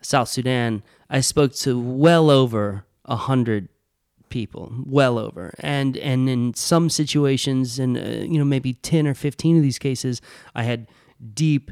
South 0.00 0.28
Sudan. 0.28 0.82
I 1.10 1.20
spoke 1.20 1.52
to 1.64 1.78
well 1.78 2.30
over 2.30 2.84
a 3.04 3.16
hundred 3.16 3.68
people, 4.32 4.72
well 4.86 5.18
over, 5.18 5.54
and 5.60 5.96
and 5.98 6.28
in 6.28 6.54
some 6.54 6.90
situations, 6.90 7.78
and 7.78 7.96
uh, 7.96 8.24
you 8.32 8.38
know 8.38 8.44
maybe 8.44 8.72
ten 8.72 9.06
or 9.06 9.14
fifteen 9.14 9.56
of 9.56 9.62
these 9.62 9.78
cases, 9.78 10.20
I 10.54 10.64
had 10.64 10.88
deep 11.34 11.70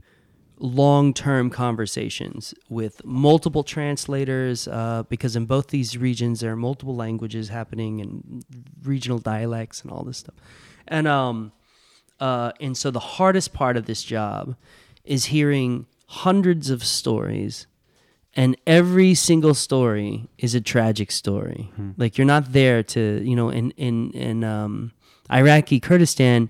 long-term 0.63 1.49
conversations 1.49 2.53
with 2.69 3.03
multiple 3.03 3.65
translators 3.65 4.69
uh, 4.69 5.03
because 5.09 5.35
in 5.35 5.47
both 5.47 5.69
these 5.69 5.97
regions 5.97 6.41
there 6.41 6.53
are 6.53 6.57
multiple 6.57 6.95
languages 6.95 7.49
happening 7.49 8.03
and 8.03 8.45
regional 8.85 9.19
dialects 9.19 9.81
and 9.83 9.91
all 9.91 10.05
this 10.05 10.19
stuff. 10.19 10.35
And 10.87 11.09
um 11.09 11.53
uh, 12.21 12.53
and 12.61 12.77
so 12.77 12.91
the 12.91 13.01
hardest 13.01 13.55
part 13.55 13.79
of 13.79 13.87
this 13.87 14.03
job 14.03 14.55
is 15.05 15.25
hearing 15.25 15.87
hundreds 16.07 16.69
of 16.69 16.85
stories 16.85 17.67
and 18.35 18.57
every 18.67 19.15
single 19.15 19.55
story 19.55 20.29
is 20.39 20.55
a 20.55 20.61
tragic 20.61 21.11
story 21.11 21.71
like 21.97 22.17
you're 22.17 22.27
not 22.27 22.53
there 22.53 22.83
to 22.83 23.23
you 23.25 23.35
know 23.37 23.49
in 23.49 23.71
in 23.73 24.11
in 24.13 24.45
um, 24.45 24.93
iraqi 25.31 25.81
kurdistan 25.81 26.49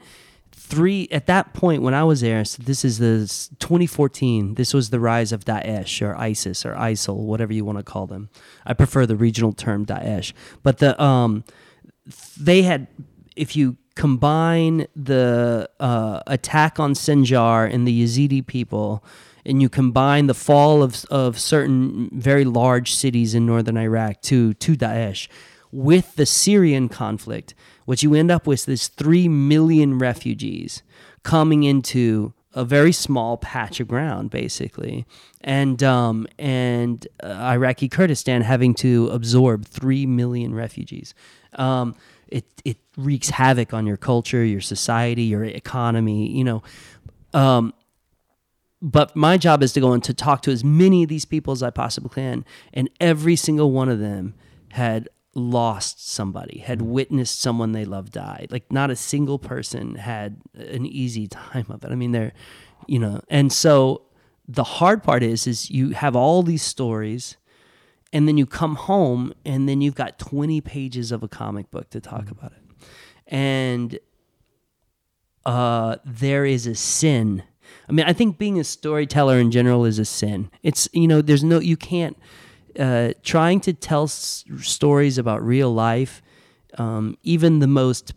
three 0.70 1.08
at 1.10 1.26
that 1.26 1.52
point 1.52 1.82
when 1.82 1.94
I 1.94 2.04
was 2.04 2.20
there. 2.20 2.44
So 2.44 2.62
this 2.62 2.84
is 2.84 2.98
the 2.98 3.26
2014. 3.58 4.54
This 4.54 4.72
was 4.72 4.90
the 4.90 5.00
rise 5.00 5.32
of 5.32 5.44
Daesh 5.44 6.00
or 6.00 6.16
ISIS 6.16 6.64
or 6.64 6.74
ISIL, 6.74 7.16
whatever 7.16 7.52
you 7.52 7.64
want 7.64 7.78
to 7.78 7.84
call 7.84 8.06
them. 8.06 8.30
I 8.64 8.72
prefer 8.72 9.04
the 9.04 9.16
regional 9.16 9.52
term 9.52 9.84
Daesh, 9.84 10.32
but 10.62 10.78
the 10.78 11.00
um, 11.02 11.44
they 12.38 12.62
had 12.62 12.86
if 13.36 13.56
you 13.56 13.76
combine 13.96 14.86
the 14.94 15.68
uh, 15.80 16.20
attack 16.26 16.78
on 16.78 16.94
Sinjar 16.94 17.72
and 17.72 17.86
the 17.86 18.04
Yazidi 18.04 18.46
people 18.46 19.04
and 19.44 19.62
you 19.62 19.68
combine 19.68 20.26
the 20.26 20.34
fall 20.34 20.82
of, 20.82 21.04
of 21.06 21.38
certain 21.38 22.10
very 22.12 22.44
large 22.44 22.94
cities 22.94 23.34
in 23.34 23.46
northern 23.46 23.76
Iraq 23.76 24.20
to, 24.22 24.54
to 24.54 24.76
Daesh 24.76 25.28
with 25.72 26.16
the 26.16 26.26
Syrian 26.26 26.88
conflict, 26.88 27.54
what 27.84 28.02
you 28.02 28.14
end 28.14 28.30
up 28.30 28.46
with 28.46 28.68
is 28.68 28.88
3 28.88 29.28
million 29.28 29.98
refugees 29.98 30.82
coming 31.22 31.62
into 31.62 32.32
a 32.52 32.64
very 32.64 32.92
small 32.92 33.36
patch 33.36 33.78
of 33.78 33.86
ground, 33.86 34.30
basically, 34.30 35.06
and 35.40 35.82
um, 35.84 36.26
and 36.38 37.06
uh, 37.22 37.28
Iraqi 37.28 37.88
Kurdistan 37.88 38.42
having 38.42 38.74
to 38.74 39.08
absorb 39.12 39.66
three 39.66 40.04
million 40.04 40.52
refugees. 40.52 41.14
Um, 41.54 41.94
it 42.26 42.44
it 42.64 42.78
wreaks 42.96 43.30
havoc 43.30 43.72
on 43.72 43.86
your 43.86 43.96
culture, 43.96 44.44
your 44.44 44.60
society, 44.60 45.22
your 45.22 45.44
economy. 45.44 46.28
You 46.28 46.42
know, 46.42 46.62
um, 47.32 47.72
but 48.82 49.14
my 49.14 49.36
job 49.36 49.62
is 49.62 49.72
to 49.74 49.80
go 49.80 49.92
and 49.92 50.02
to 50.04 50.14
talk 50.14 50.42
to 50.42 50.50
as 50.50 50.64
many 50.64 51.02
of 51.02 51.08
these 51.08 51.24
people 51.24 51.52
as 51.52 51.62
I 51.62 51.70
possibly 51.70 52.10
can, 52.10 52.44
and 52.72 52.88
every 53.00 53.36
single 53.36 53.72
one 53.72 53.88
of 53.88 53.98
them 53.98 54.34
had 54.70 55.08
lost 55.34 56.08
somebody, 56.08 56.58
had 56.58 56.82
witnessed 56.82 57.40
someone 57.40 57.72
they 57.72 57.84
loved 57.84 58.12
die. 58.12 58.46
Like 58.50 58.72
not 58.72 58.90
a 58.90 58.96
single 58.96 59.38
person 59.38 59.94
had 59.94 60.40
an 60.54 60.86
easy 60.86 61.28
time 61.28 61.66
of 61.68 61.84
it. 61.84 61.90
I 61.90 61.94
mean, 61.94 62.12
they're, 62.12 62.32
you 62.86 62.98
know, 62.98 63.20
and 63.28 63.52
so 63.52 64.02
the 64.48 64.64
hard 64.64 65.02
part 65.02 65.22
is, 65.22 65.46
is 65.46 65.70
you 65.70 65.90
have 65.90 66.16
all 66.16 66.42
these 66.42 66.62
stories, 66.62 67.36
and 68.12 68.26
then 68.26 68.36
you 68.36 68.46
come 68.46 68.74
home, 68.74 69.32
and 69.44 69.68
then 69.68 69.80
you've 69.80 69.94
got 69.94 70.18
twenty 70.18 70.60
pages 70.60 71.12
of 71.12 71.22
a 71.22 71.28
comic 71.28 71.70
book 71.70 71.90
to 71.90 72.00
talk 72.00 72.30
about 72.30 72.52
it, 72.52 72.86
and 73.28 73.98
uh, 75.46 75.96
there 76.04 76.44
is 76.44 76.66
a 76.66 76.74
sin. 76.74 77.44
I 77.90 77.92
mean, 77.92 78.06
I 78.06 78.12
think 78.12 78.38
being 78.38 78.60
a 78.60 78.62
storyteller 78.62 79.40
in 79.40 79.50
general 79.50 79.84
is 79.84 79.98
a 79.98 80.04
sin. 80.04 80.48
It's 80.62 80.88
you 80.92 81.08
know, 81.08 81.20
there's 81.20 81.42
no 81.42 81.58
you 81.58 81.76
can't 81.76 82.16
uh, 82.78 83.14
trying 83.24 83.58
to 83.62 83.72
tell 83.72 84.04
s- 84.04 84.44
stories 84.60 85.18
about 85.18 85.44
real 85.44 85.74
life, 85.74 86.22
um, 86.78 87.18
even 87.24 87.58
the 87.58 87.66
most, 87.66 88.14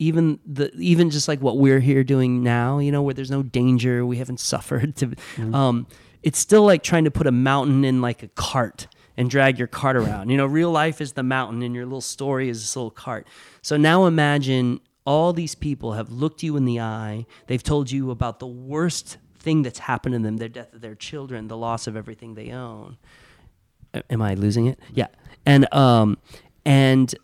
even 0.00 0.40
the 0.44 0.72
even 0.74 1.10
just 1.10 1.28
like 1.28 1.40
what 1.40 1.58
we're 1.58 1.78
here 1.78 2.02
doing 2.02 2.42
now, 2.42 2.80
you 2.80 2.90
know, 2.90 3.00
where 3.00 3.14
there's 3.14 3.30
no 3.30 3.44
danger, 3.44 4.04
we 4.04 4.16
haven't 4.16 4.40
suffered. 4.52 4.96
To, 4.96 5.14
um, 5.52 5.86
it's 6.24 6.40
still 6.40 6.64
like 6.64 6.82
trying 6.82 7.04
to 7.04 7.10
put 7.12 7.28
a 7.28 7.32
mountain 7.32 7.84
in 7.84 8.00
like 8.00 8.24
a 8.24 8.28
cart 8.28 8.88
and 9.16 9.30
drag 9.30 9.56
your 9.56 9.68
cart 9.68 9.94
around. 9.94 10.30
You 10.30 10.36
know, 10.36 10.46
real 10.46 10.72
life 10.72 11.00
is 11.00 11.12
the 11.12 11.22
mountain, 11.22 11.62
and 11.62 11.76
your 11.76 11.84
little 11.84 12.00
story 12.00 12.48
is 12.48 12.60
this 12.60 12.74
little 12.74 12.90
cart. 12.90 13.28
So 13.62 13.76
now 13.76 14.06
imagine 14.06 14.80
all 15.06 15.32
these 15.32 15.54
people 15.54 15.94
have 15.94 16.10
looked 16.10 16.42
you 16.42 16.56
in 16.56 16.66
the 16.66 16.80
eye. 16.80 17.24
They've 17.46 17.62
told 17.62 17.90
you 17.90 18.10
about 18.10 18.40
the 18.40 18.46
worst 18.46 19.16
thing 19.38 19.62
that's 19.62 19.78
happened 19.78 20.14
to 20.14 20.18
them, 20.18 20.36
their 20.36 20.48
death 20.48 20.74
of 20.74 20.80
their 20.82 20.94
children, 20.94 21.48
the 21.48 21.56
loss 21.56 21.86
of 21.86 21.96
everything 21.96 22.34
they 22.34 22.50
own 22.50 22.98
am 24.10 24.22
I 24.22 24.34
losing 24.34 24.66
it? 24.66 24.78
Yeah. 24.92 25.08
And 25.44 25.72
um 25.72 26.18
and 26.64 27.14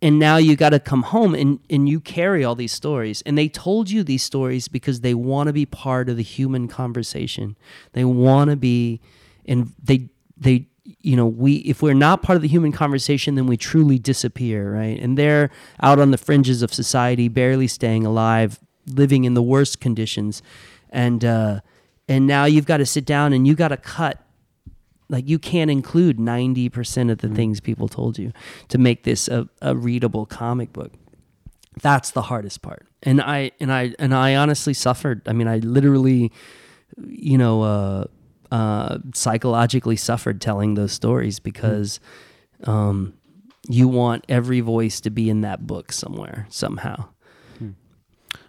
and 0.00 0.18
now 0.18 0.36
you 0.36 0.56
got 0.56 0.70
to 0.70 0.80
come 0.80 1.02
home 1.02 1.34
and 1.34 1.60
and 1.70 1.88
you 1.88 2.00
carry 2.00 2.44
all 2.44 2.54
these 2.54 2.72
stories 2.72 3.22
and 3.22 3.36
they 3.36 3.48
told 3.48 3.90
you 3.90 4.02
these 4.02 4.22
stories 4.22 4.68
because 4.68 5.00
they 5.00 5.14
want 5.14 5.48
to 5.48 5.52
be 5.52 5.66
part 5.66 6.08
of 6.08 6.16
the 6.16 6.22
human 6.22 6.68
conversation. 6.68 7.56
They 7.92 8.04
want 8.04 8.50
to 8.50 8.56
be 8.56 9.00
and 9.46 9.72
they 9.82 10.10
they 10.36 10.68
you 11.02 11.16
know 11.16 11.26
we 11.26 11.56
if 11.56 11.82
we're 11.82 11.94
not 11.94 12.22
part 12.22 12.36
of 12.36 12.42
the 12.42 12.48
human 12.48 12.72
conversation 12.72 13.34
then 13.34 13.46
we 13.46 13.56
truly 13.56 13.98
disappear 13.98 14.74
right? 14.74 14.98
And 15.00 15.18
they're 15.18 15.50
out 15.80 15.98
on 15.98 16.10
the 16.10 16.18
fringes 16.18 16.62
of 16.62 16.72
society 16.72 17.28
barely 17.28 17.66
staying 17.66 18.06
alive 18.06 18.60
living 18.86 19.24
in 19.24 19.34
the 19.34 19.42
worst 19.42 19.80
conditions. 19.80 20.42
And 20.90 21.24
uh 21.24 21.60
and 22.08 22.26
now 22.26 22.44
you've 22.44 22.66
got 22.66 22.78
to 22.78 22.86
sit 22.86 23.04
down 23.04 23.32
and 23.32 23.46
you 23.46 23.54
got 23.54 23.68
to 23.68 23.76
cut 23.76 24.20
like 25.08 25.28
you 25.28 25.38
can't 25.38 25.70
include 25.70 26.18
90% 26.18 27.10
of 27.10 27.18
the 27.18 27.28
things 27.28 27.60
people 27.60 27.86
told 27.86 28.18
you 28.18 28.32
to 28.68 28.78
make 28.78 29.04
this 29.04 29.28
a, 29.28 29.46
a 29.60 29.76
readable 29.76 30.24
comic 30.24 30.72
book. 30.72 30.92
That's 31.82 32.10
the 32.10 32.22
hardest 32.22 32.62
part. 32.62 32.86
And 33.02 33.20
i 33.20 33.50
and 33.60 33.72
i 33.72 33.94
and 33.98 34.14
i 34.14 34.34
honestly 34.36 34.74
suffered. 34.74 35.22
I 35.26 35.32
mean 35.32 35.48
i 35.48 35.58
literally 35.58 36.32
you 37.06 37.38
know 37.38 37.62
uh 37.62 38.04
uh 38.58 38.98
psychologically 39.14 39.96
suffered 39.96 40.38
telling 40.40 40.74
those 40.80 40.92
stories 41.02 41.36
because 41.50 41.90
um 42.72 42.98
you 43.78 43.86
want 44.00 44.20
every 44.28 44.60
voice 44.74 45.00
to 45.00 45.10
be 45.10 45.24
in 45.34 45.40
that 45.42 45.58
book 45.66 45.86
somewhere 45.92 46.46
somehow 46.50 46.98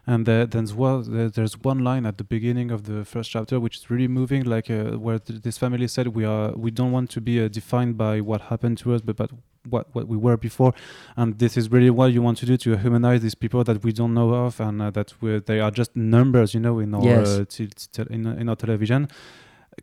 And 0.05 0.27
uh, 0.27 0.45
then 0.53 0.63
as 0.63 0.73
well, 0.73 1.01
there's 1.35 1.55
one 1.71 1.79
line 1.89 2.05
at 2.05 2.17
the 2.17 2.25
beginning 2.25 2.71
of 2.71 2.79
the 2.83 3.05
first 3.05 3.31
chapter 3.31 3.55
which 3.59 3.75
is 3.77 3.89
really 3.89 4.09
moving, 4.09 4.43
like 4.55 4.69
uh, 4.69 4.97
where 5.05 5.17
th- 5.19 5.41
this 5.41 5.57
family 5.57 5.87
said, 5.87 6.07
"We 6.07 6.25
are, 6.25 6.51
we 6.65 6.71
don't 6.71 6.91
want 6.91 7.09
to 7.15 7.21
be 7.21 7.35
uh, 7.39 7.47
defined 7.59 7.93
by 7.97 8.19
what 8.29 8.39
happened 8.51 8.77
to 8.79 8.93
us, 8.95 9.01
but 9.07 9.15
but 9.15 9.31
what 9.73 9.85
what 9.95 10.05
we 10.13 10.17
were 10.17 10.37
before." 10.37 10.73
And 11.15 11.39
this 11.39 11.55
is 11.55 11.65
really 11.71 11.89
what 11.99 12.11
you 12.15 12.21
want 12.21 12.37
to 12.39 12.45
do 12.45 12.57
to 12.57 12.69
humanize 12.85 13.21
these 13.21 13.37
people 13.43 13.63
that 13.63 13.77
we 13.85 13.91
don't 13.99 14.13
know 14.13 14.29
of, 14.45 14.59
and 14.59 14.81
uh, 14.81 14.91
that 14.91 15.13
they 15.45 15.59
are 15.61 15.71
just 15.71 15.91
numbers, 15.95 16.53
you 16.53 16.59
know, 16.65 16.79
in 16.79 16.93
our 16.93 17.05
Yes. 17.05 17.27
uh, 17.39 17.45
t- 17.47 17.67
t- 17.95 18.13
in, 18.15 18.21
in 18.41 18.49
our 18.49 18.57
television. 18.57 19.07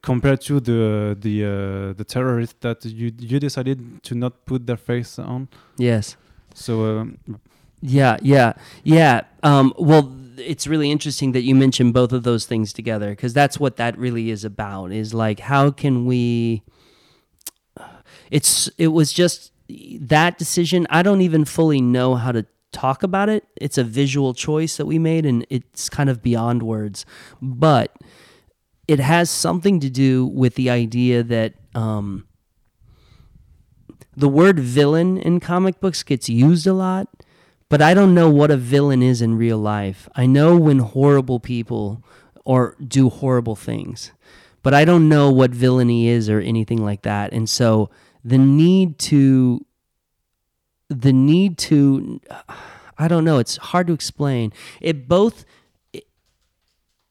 Compared 0.03 0.40
to 0.42 0.61
the 0.61 1.16
the 1.20 1.44
uh, 1.44 1.92
the 1.92 2.05
terrorists 2.05 2.57
that 2.61 2.84
you 2.84 3.12
you 3.18 3.38
decided 3.38 4.03
to 4.03 4.14
not 4.14 4.46
put 4.46 4.66
their 4.66 4.78
face 4.78 5.18
on, 5.18 5.48
yes 5.76 6.16
so 6.55 6.98
um, 6.98 7.18
Yeah, 7.82 8.18
yeah, 8.22 8.53
yeah. 8.84 9.22
Um, 9.42 9.72
well, 9.78 10.14
it's 10.36 10.66
really 10.66 10.90
interesting 10.90 11.32
that 11.32 11.42
you 11.42 11.55
mentioned 11.55 11.94
both 11.94 12.12
of 12.12 12.22
those 12.24 12.46
things 12.46 12.72
together 12.72 13.11
because 13.11 13.32
that's 13.32 13.59
what 13.59 13.76
that 13.76 13.96
really 13.96 14.30
is 14.30 14.44
about. 14.44 14.92
Is 14.92 15.14
like 15.14 15.40
how 15.40 15.70
can 15.70 16.05
we? 16.05 16.62
It's 18.30 18.68
it 18.76 18.88
was 18.88 19.12
just 19.12 19.53
that 19.68 20.38
decision. 20.38 20.86
I 20.90 21.03
don't 21.03 21.20
even 21.20 21.44
fully 21.44 21.80
know 21.80 22.16
how 22.16 22.32
to 22.32 22.44
talk 22.72 23.03
about 23.03 23.28
it. 23.28 23.44
It's 23.57 23.78
a 23.78 23.84
visual 23.84 24.34
choice 24.34 24.76
that 24.76 24.86
we 24.86 24.98
made, 24.98 25.24
and 25.24 25.46
it's 25.48 25.88
kind 25.88 26.11
of 26.11 26.22
beyond 26.22 26.62
words, 26.62 27.07
but 27.40 27.96
it 28.91 28.99
has 28.99 29.30
something 29.30 29.80
to 29.80 29.91
do 29.91 30.26
with 30.26 30.55
the 30.57 30.68
idea 30.70 31.22
that. 31.22 31.55
Um, 31.74 32.26
the 34.16 34.28
word 34.28 34.59
villain 34.59 35.16
in 35.18 35.41
comic 35.41 35.80
books 35.80 36.03
gets 36.03 36.28
used 36.28 36.66
a 36.66 36.74
lot, 36.74 37.09
but 37.68 37.80
I 37.80 37.95
don't 37.95 38.14
know 38.14 38.28
what 38.28 38.51
a 38.51 38.57
villain 38.57 39.03
is 39.03 39.22
in 39.22 39.36
real 39.36 39.57
life. 39.57 40.09
I 40.14 40.26
know 40.26 40.57
when 40.57 40.80
horrible 40.80 41.41
people 41.41 42.05
or 42.45 42.76
do 42.86 43.09
horrible 43.09 43.57
things, 43.57 44.12
but 44.62 44.74
I 44.74 44.84
don't 44.84 45.09
know 45.09 45.30
what 45.30 45.53
villainy 45.53 46.09
is 46.09 46.28
or 46.28 46.41
anything 46.41 46.84
like 46.84 47.03
that. 47.03 47.32
And 47.32 47.49
so 47.49 47.88
the 48.24 48.36
need 48.36 48.99
to, 49.11 49.64
the 50.88 51.12
need 51.12 51.57
to, 51.59 52.20
I 52.99 53.09
don't 53.09 53.24
know. 53.24 53.38
It's 53.38 53.57
hard 53.57 53.86
to 53.86 53.93
explain. 53.95 54.53
It 54.80 55.09
both, 55.09 55.45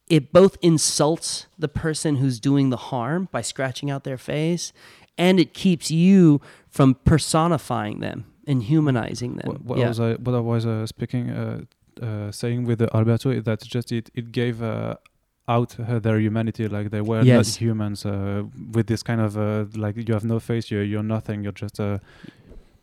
it, 0.09 0.33
both 0.33 0.57
insults 0.61 1.47
the 1.57 1.67
person 1.67 2.15
who's 2.17 2.39
doing 2.39 2.69
the 2.69 2.77
harm 2.77 3.29
by 3.31 3.41
scratching 3.41 3.91
out 3.91 4.03
their 4.03 4.17
face, 4.17 4.73
and 5.17 5.39
it 5.39 5.53
keeps 5.53 5.91
you 5.91 6.41
from 6.67 6.95
personifying 7.05 7.99
them 7.99 8.25
and 8.47 8.63
humanizing 8.63 9.35
them. 9.35 9.47
What, 9.47 9.61
what 9.61 9.77
yeah. 9.77 9.87
was 9.89 9.99
I 9.99 10.13
what 10.13 10.35
I 10.35 10.39
was 10.39 10.65
uh, 10.65 10.85
speaking 10.87 11.29
uh, 11.29 11.61
uh, 12.01 12.31
saying 12.31 12.65
with 12.65 12.81
uh, 12.81 12.87
Alberto 12.93 13.29
is 13.29 13.43
that 13.43 13.61
just 13.61 13.91
it 13.91 14.09
it 14.15 14.31
gave 14.31 14.63
uh, 14.63 14.95
out 15.47 15.75
their 15.77 16.19
humanity 16.19 16.67
like 16.67 16.89
they 16.91 17.01
were 17.01 17.21
Yes. 17.21 17.47
not 17.47 17.61
humans 17.61 18.05
uh, 18.05 18.43
with 18.71 18.87
this 18.87 19.03
kind 19.03 19.21
of 19.21 19.37
uh, 19.37 19.65
like 19.75 19.95
you 20.07 20.13
have 20.13 20.23
no 20.23 20.39
face 20.39 20.71
you're 20.71 20.83
you're 20.83 21.03
nothing 21.03 21.43
you're 21.43 21.51
just 21.51 21.79
uh, 21.79 21.97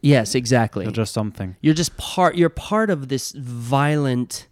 yes, 0.02 0.34
exactly. 0.34 0.84
you're 0.84 0.92
just 0.92 1.12
something 1.12 1.56
you're 1.60 1.74
just 1.74 1.96
part 1.96 2.36
you're 2.36 2.48
part 2.50 2.90
of 2.90 3.08
this 3.08 3.32
violent 3.32 4.48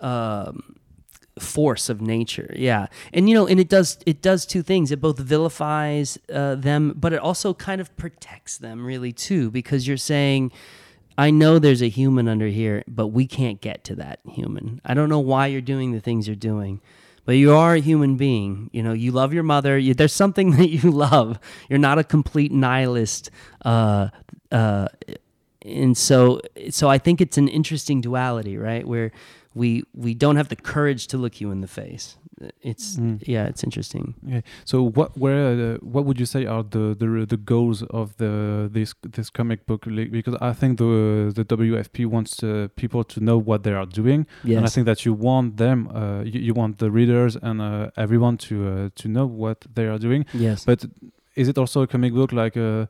um, 0.00 0.76
force 1.38 1.88
of 1.88 2.00
nature. 2.00 2.52
Yeah. 2.56 2.86
And 3.12 3.28
you 3.28 3.34
know 3.34 3.46
and 3.46 3.58
it 3.58 3.68
does 3.68 3.98
it 4.06 4.22
does 4.22 4.44
two 4.44 4.62
things. 4.62 4.92
It 4.92 5.00
both 5.00 5.18
vilifies 5.18 6.18
uh, 6.32 6.56
them 6.56 6.94
but 6.96 7.12
it 7.12 7.20
also 7.20 7.54
kind 7.54 7.80
of 7.80 7.94
protects 7.96 8.58
them 8.58 8.84
really 8.84 9.12
too 9.12 9.50
because 9.50 9.86
you're 9.86 9.96
saying 9.96 10.52
i 11.18 11.30
know 11.30 11.58
there's 11.58 11.82
a 11.82 11.88
human 11.88 12.26
under 12.26 12.46
here 12.46 12.82
but 12.88 13.08
we 13.08 13.26
can't 13.26 13.60
get 13.60 13.84
to 13.84 13.94
that 13.96 14.20
human. 14.30 14.80
I 14.84 14.94
don't 14.94 15.08
know 15.08 15.20
why 15.20 15.46
you're 15.46 15.60
doing 15.60 15.92
the 15.92 16.00
things 16.00 16.26
you're 16.26 16.36
doing 16.36 16.80
but 17.24 17.36
you 17.36 17.54
are 17.54 17.74
a 17.74 17.80
human 17.80 18.16
being. 18.16 18.68
You 18.72 18.82
know 18.82 18.92
you 18.92 19.12
love 19.12 19.32
your 19.32 19.44
mother. 19.44 19.78
You, 19.78 19.94
there's 19.94 20.12
something 20.12 20.50
that 20.56 20.68
you 20.68 20.90
love. 20.90 21.38
You're 21.68 21.78
not 21.78 21.98
a 21.98 22.04
complete 22.04 22.52
nihilist 22.52 23.30
uh, 23.64 24.08
uh, 24.50 24.88
and 25.64 25.96
so 25.96 26.40
so 26.70 26.88
I 26.88 26.98
think 26.98 27.20
it's 27.20 27.38
an 27.38 27.48
interesting 27.48 28.00
duality, 28.00 28.56
right? 28.56 28.86
Where 28.86 29.12
we 29.54 29.82
we 29.94 30.14
don't 30.14 30.36
have 30.36 30.48
the 30.48 30.56
courage 30.56 31.06
to 31.08 31.16
look 31.18 31.40
you 31.40 31.50
in 31.50 31.60
the 31.60 31.68
face. 31.68 32.16
It's 32.60 32.96
Mm. 32.96 33.20
yeah, 33.28 33.46
it's 33.50 33.62
interesting. 33.62 34.14
Okay. 34.26 34.42
So 34.64 34.82
what 34.82 35.16
where 35.16 35.74
uh, 35.74 35.76
what 35.80 36.04
would 36.06 36.18
you 36.18 36.26
say 36.26 36.44
are 36.46 36.64
the, 36.64 36.94
the 36.98 37.26
the 37.26 37.36
goals 37.36 37.82
of 37.90 38.16
the 38.16 38.68
this 38.72 38.94
this 39.16 39.30
comic 39.30 39.64
book? 39.66 39.84
Because 40.10 40.36
I 40.40 40.52
think 40.52 40.78
the 40.78 41.30
the 41.34 41.44
WFP 41.44 42.06
wants 42.06 42.42
uh, 42.42 42.66
people 42.74 43.04
to 43.04 43.20
know 43.20 43.38
what 43.38 43.62
they 43.62 43.72
are 43.74 43.86
doing, 43.86 44.26
and 44.56 44.64
I 44.66 44.68
think 44.68 44.86
that 44.86 45.04
you 45.04 45.12
want 45.14 45.56
them, 45.56 45.88
uh, 45.94 46.22
you, 46.24 46.40
you 46.40 46.54
want 46.54 46.78
the 46.78 46.90
readers 46.90 47.36
and 47.36 47.60
uh, 47.60 47.90
everyone 47.96 48.36
to 48.38 48.54
uh, 48.54 48.88
to 48.94 49.08
know 49.08 49.26
what 49.26 49.58
they 49.74 49.86
are 49.86 49.98
doing. 49.98 50.24
yes. 50.34 50.64
But 50.64 50.84
is 51.36 51.48
it 51.48 51.58
also 51.58 51.82
a 51.82 51.86
comic 51.86 52.12
book 52.12 52.32
like 52.32 52.56
uh, 52.60 52.86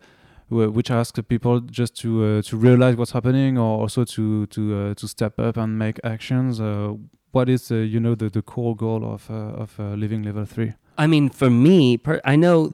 which 0.52 0.90
asks 0.90 1.20
people 1.28 1.60
just 1.60 1.96
to 2.00 2.24
uh, 2.24 2.42
to 2.42 2.56
realize 2.56 2.96
what's 2.96 3.12
happening, 3.12 3.58
or 3.58 3.80
also 3.80 4.04
to 4.04 4.46
to 4.46 4.76
uh, 4.76 4.94
to 4.94 5.08
step 5.08 5.38
up 5.38 5.56
and 5.56 5.78
make 5.78 5.98
actions? 6.04 6.60
Uh, 6.60 6.94
what 7.32 7.48
is 7.48 7.70
uh, 7.70 7.76
you 7.76 7.98
know 7.98 8.14
the, 8.14 8.28
the 8.28 8.42
core 8.42 8.76
goal 8.76 9.04
of 9.04 9.30
uh, 9.30 9.62
of 9.62 9.78
uh, 9.80 9.94
Living 9.94 10.22
Level 10.22 10.44
Three? 10.44 10.74
I 10.96 11.06
mean, 11.06 11.30
for 11.30 11.50
me, 11.50 11.96
per, 11.96 12.20
I 12.24 12.36
know. 12.36 12.72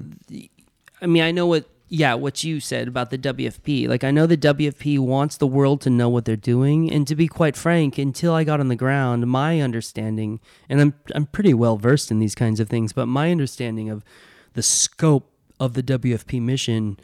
I 1.01 1.07
mean, 1.07 1.23
I 1.23 1.31
know 1.31 1.47
what. 1.47 1.65
Yeah, 1.91 2.13
what 2.13 2.45
you 2.45 2.61
said 2.61 2.87
about 2.87 3.09
the 3.09 3.17
WFP. 3.17 3.89
Like, 3.89 4.05
I 4.05 4.11
know 4.11 4.27
the 4.27 4.37
WFP 4.37 4.99
wants 4.99 5.39
the 5.39 5.47
world 5.47 5.81
to 5.81 5.89
know 5.89 6.11
what 6.11 6.27
they're 6.27 6.37
doing, 6.37 6.93
and 6.93 7.09
to 7.09 7.17
be 7.17 7.27
quite 7.29 7.57
frank, 7.57 7.97
until 7.97 8.35
I 8.35 8.45
got 8.45 8.61
on 8.61 8.69
the 8.69 8.77
ground, 8.77 9.27
my 9.27 9.63
understanding, 9.63 10.39
and 10.69 10.83
I'm 10.83 10.95
I'm 11.15 11.25
pretty 11.25 11.55
well 11.55 11.79
versed 11.79 12.11
in 12.11 12.19
these 12.19 12.35
kinds 12.35 12.61
of 12.61 12.69
things, 12.69 12.93
but 12.93 13.07
my 13.07 13.31
understanding 13.31 13.89
of 13.89 14.05
the 14.53 14.63
scope 14.63 15.33
of 15.61 15.75
the 15.75 15.83
WFP 15.83 16.43
mission, 16.43 16.99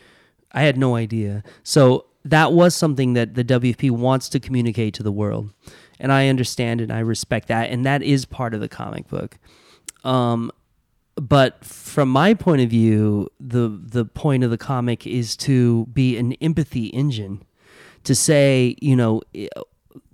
I 0.54 0.62
had 0.62 0.78
no 0.78 0.96
idea. 0.96 1.42
So 1.62 2.06
that 2.24 2.52
was 2.52 2.74
something 2.74 3.12
that 3.14 3.34
the 3.34 3.44
WFP 3.44 3.90
wants 3.90 4.30
to 4.30 4.40
communicate 4.40 4.94
to 4.94 5.02
the 5.02 5.12
world, 5.12 5.50
and 6.00 6.10
I 6.10 6.28
understand 6.28 6.80
and 6.80 6.90
I 6.90 7.00
respect 7.00 7.48
that, 7.48 7.70
and 7.70 7.84
that 7.84 8.02
is 8.02 8.24
part 8.24 8.54
of 8.54 8.60
the 8.60 8.68
comic 8.68 9.08
book. 9.08 9.36
Um, 10.04 10.50
but 11.16 11.64
from 11.64 12.08
my 12.08 12.34
point 12.34 12.62
of 12.62 12.70
view, 12.70 13.28
the 13.38 13.68
the 13.68 14.04
point 14.04 14.42
of 14.42 14.50
the 14.50 14.58
comic 14.58 15.06
is 15.06 15.36
to 15.38 15.86
be 15.86 16.16
an 16.16 16.32
empathy 16.34 16.86
engine, 16.86 17.44
to 18.04 18.14
say, 18.14 18.76
you 18.80 18.96
know, 18.96 19.20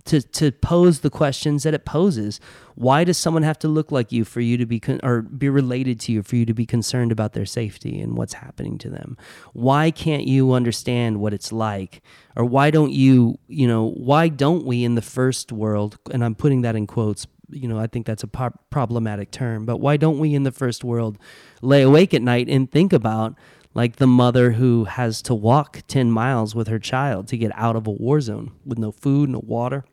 to 0.05 0.21
to 0.21 0.51
pose 0.51 0.99
the 0.99 1.09
questions 1.09 1.63
that 1.63 1.73
it 1.73 1.85
poses. 1.85 2.39
Why 2.75 3.03
does 3.03 3.17
someone 3.17 3.43
have 3.43 3.59
to 3.59 3.67
look 3.67 3.91
like 3.91 4.11
you 4.11 4.23
for 4.25 4.41
you 4.41 4.57
to 4.57 4.65
be 4.65 4.79
con- 4.79 4.99
or 5.03 5.21
be 5.21 5.49
related 5.49 5.99
to 6.01 6.11
you 6.11 6.23
for 6.23 6.35
you 6.35 6.45
to 6.45 6.53
be 6.53 6.65
concerned 6.65 7.11
about 7.11 7.33
their 7.33 7.45
safety 7.45 7.99
and 7.99 8.17
what's 8.17 8.33
happening 8.33 8.77
to 8.79 8.89
them? 8.89 9.17
Why 9.53 9.91
can't 9.91 10.25
you 10.25 10.53
understand 10.53 11.19
what 11.19 11.33
it's 11.33 11.51
like? 11.51 12.01
Or 12.35 12.45
why 12.45 12.71
don't 12.71 12.91
you, 12.91 13.37
you 13.47 13.67
know, 13.67 13.89
why 13.89 14.29
don't 14.29 14.65
we 14.65 14.83
in 14.83 14.95
the 14.95 15.01
first 15.01 15.51
world, 15.51 15.97
and 16.11 16.23
I'm 16.23 16.35
putting 16.35 16.61
that 16.61 16.75
in 16.75 16.87
quotes, 16.87 17.27
you 17.49 17.67
know, 17.67 17.77
I 17.77 17.87
think 17.87 18.05
that's 18.05 18.23
a 18.23 18.27
po- 18.27 18.57
problematic 18.69 19.31
term, 19.31 19.65
but 19.65 19.77
why 19.77 19.97
don't 19.97 20.19
we 20.19 20.33
in 20.33 20.43
the 20.43 20.51
first 20.51 20.83
world 20.83 21.17
lay 21.61 21.81
awake 21.81 22.13
at 22.13 22.21
night 22.21 22.47
and 22.47 22.71
think 22.71 22.93
about 22.93 23.35
like 23.73 23.97
the 23.97 24.07
mother 24.07 24.51
who 24.51 24.85
has 24.85 25.21
to 25.23 25.35
walk 25.35 25.81
10 25.87 26.11
miles 26.11 26.53
with 26.53 26.67
her 26.67 26.79
child 26.79 27.27
to 27.29 27.37
get 27.37 27.51
out 27.55 27.75
of 27.75 27.87
a 27.87 27.91
war 27.91 28.19
zone 28.19 28.51
with 28.65 28.77
no 28.77 28.91
food, 28.91 29.29
no 29.29 29.41
water? 29.45 29.85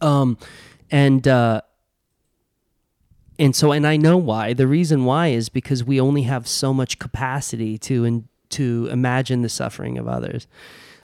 Um, 0.00 0.38
and, 0.90 1.26
uh, 1.26 1.62
and 3.38 3.54
so, 3.54 3.72
and 3.72 3.86
I 3.86 3.96
know 3.96 4.16
why. 4.16 4.52
The 4.52 4.66
reason 4.66 5.04
why 5.04 5.28
is 5.28 5.48
because 5.48 5.84
we 5.84 6.00
only 6.00 6.22
have 6.22 6.46
so 6.48 6.72
much 6.72 6.98
capacity 6.98 7.76
to 7.78 8.04
and 8.04 8.28
to 8.50 8.88
imagine 8.90 9.42
the 9.42 9.48
suffering 9.48 9.98
of 9.98 10.08
others. 10.08 10.46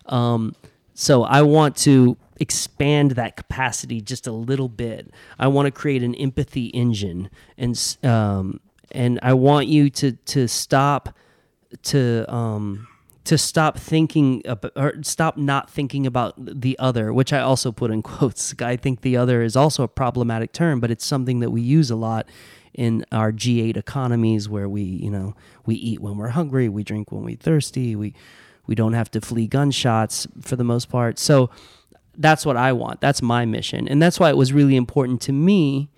Um, 0.06 0.54
so 0.94 1.24
I 1.24 1.42
want 1.42 1.76
to 1.78 2.16
expand 2.38 3.12
that 3.12 3.36
capacity 3.36 4.00
just 4.00 4.26
a 4.26 4.32
little 4.32 4.68
bit. 4.68 5.10
I 5.38 5.48
want 5.48 5.66
to 5.66 5.70
create 5.70 6.02
an 6.02 6.14
empathy 6.14 6.66
engine, 6.66 7.30
and 7.56 7.96
um, 8.02 8.60
and 8.90 9.18
I 9.22 9.34
want 9.34 9.68
you 9.68 9.90
to 9.90 10.12
to 10.12 10.48
stop 10.48 11.16
to 11.84 12.32
um 12.32 12.88
to 13.24 13.38
stop 13.38 13.78
thinking 13.78 14.42
about, 14.44 14.72
or 14.76 14.94
stop 15.02 15.36
not 15.36 15.70
thinking 15.70 16.06
about 16.06 16.34
the 16.38 16.76
other, 16.78 17.12
which 17.12 17.32
I 17.32 17.40
also 17.40 17.70
put 17.70 17.90
in 17.90 18.02
quotes. 18.02 18.54
I 18.60 18.76
think 18.76 19.02
the 19.02 19.16
other 19.16 19.42
is 19.42 19.56
also 19.56 19.82
a 19.82 19.88
problematic 19.88 20.52
term, 20.52 20.80
but 20.80 20.90
it's 20.90 21.06
something 21.06 21.40
that 21.40 21.50
we 21.50 21.62
use 21.62 21.90
a 21.90 21.96
lot 21.96 22.26
in 22.74 23.04
our 23.12 23.32
G8 23.32 23.76
economies 23.76 24.48
where 24.48 24.68
we, 24.68 24.82
you 24.82 25.10
know, 25.10 25.34
we 25.66 25.74
eat 25.74 26.00
when 26.00 26.16
we're 26.16 26.28
hungry, 26.28 26.68
we 26.68 26.82
drink 26.82 27.12
when 27.12 27.22
we're 27.22 27.36
thirsty, 27.36 27.94
we 27.94 28.14
we 28.66 28.74
don't 28.76 28.92
have 28.92 29.10
to 29.10 29.20
flee 29.20 29.48
gunshots 29.48 30.26
for 30.40 30.54
the 30.54 30.64
most 30.64 30.88
part. 30.88 31.18
So 31.18 31.50
that's 32.16 32.46
what 32.46 32.56
I 32.56 32.72
want. 32.72 33.00
That's 33.00 33.20
my 33.20 33.44
mission, 33.44 33.88
and 33.88 34.00
that's 34.00 34.18
why 34.18 34.30
it 34.30 34.36
was 34.36 34.52
really 34.52 34.76
important 34.76 35.20
to 35.22 35.32
me. 35.32 35.90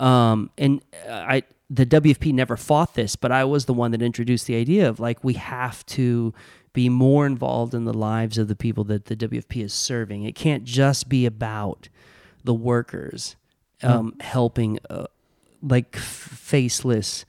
Um, 0.00 0.50
and 0.58 0.80
I, 1.08 1.42
the 1.70 1.84
WFP 1.86 2.32
never 2.32 2.56
fought 2.56 2.94
this, 2.94 3.16
but 3.16 3.32
I 3.32 3.44
was 3.44 3.66
the 3.66 3.74
one 3.74 3.90
that 3.90 4.02
introduced 4.02 4.46
the 4.46 4.56
idea 4.56 4.88
of 4.88 5.00
like 5.00 5.22
we 5.24 5.34
have 5.34 5.84
to 5.86 6.34
be 6.72 6.88
more 6.88 7.26
involved 7.26 7.74
in 7.74 7.84
the 7.84 7.94
lives 7.94 8.38
of 8.38 8.48
the 8.48 8.56
people 8.56 8.84
that 8.84 9.06
the 9.06 9.16
WFP 9.16 9.64
is 9.64 9.72
serving. 9.72 10.24
It 10.24 10.34
can't 10.34 10.64
just 10.64 11.08
be 11.08 11.26
about 11.26 11.88
the 12.44 12.54
workers 12.54 13.36
um, 13.82 14.14
helping, 14.20 14.78
uh, 14.90 15.06
like 15.62 15.96
f- 15.96 16.02
faceless, 16.02 17.24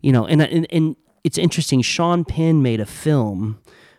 you 0.00 0.12
know. 0.12 0.26
And, 0.26 0.42
and 0.42 0.66
and 0.70 0.96
it's 1.24 1.38
interesting. 1.38 1.82
Sean 1.82 2.24
Penn 2.24 2.62
made 2.62 2.80
a 2.80 2.86
film 2.86 3.58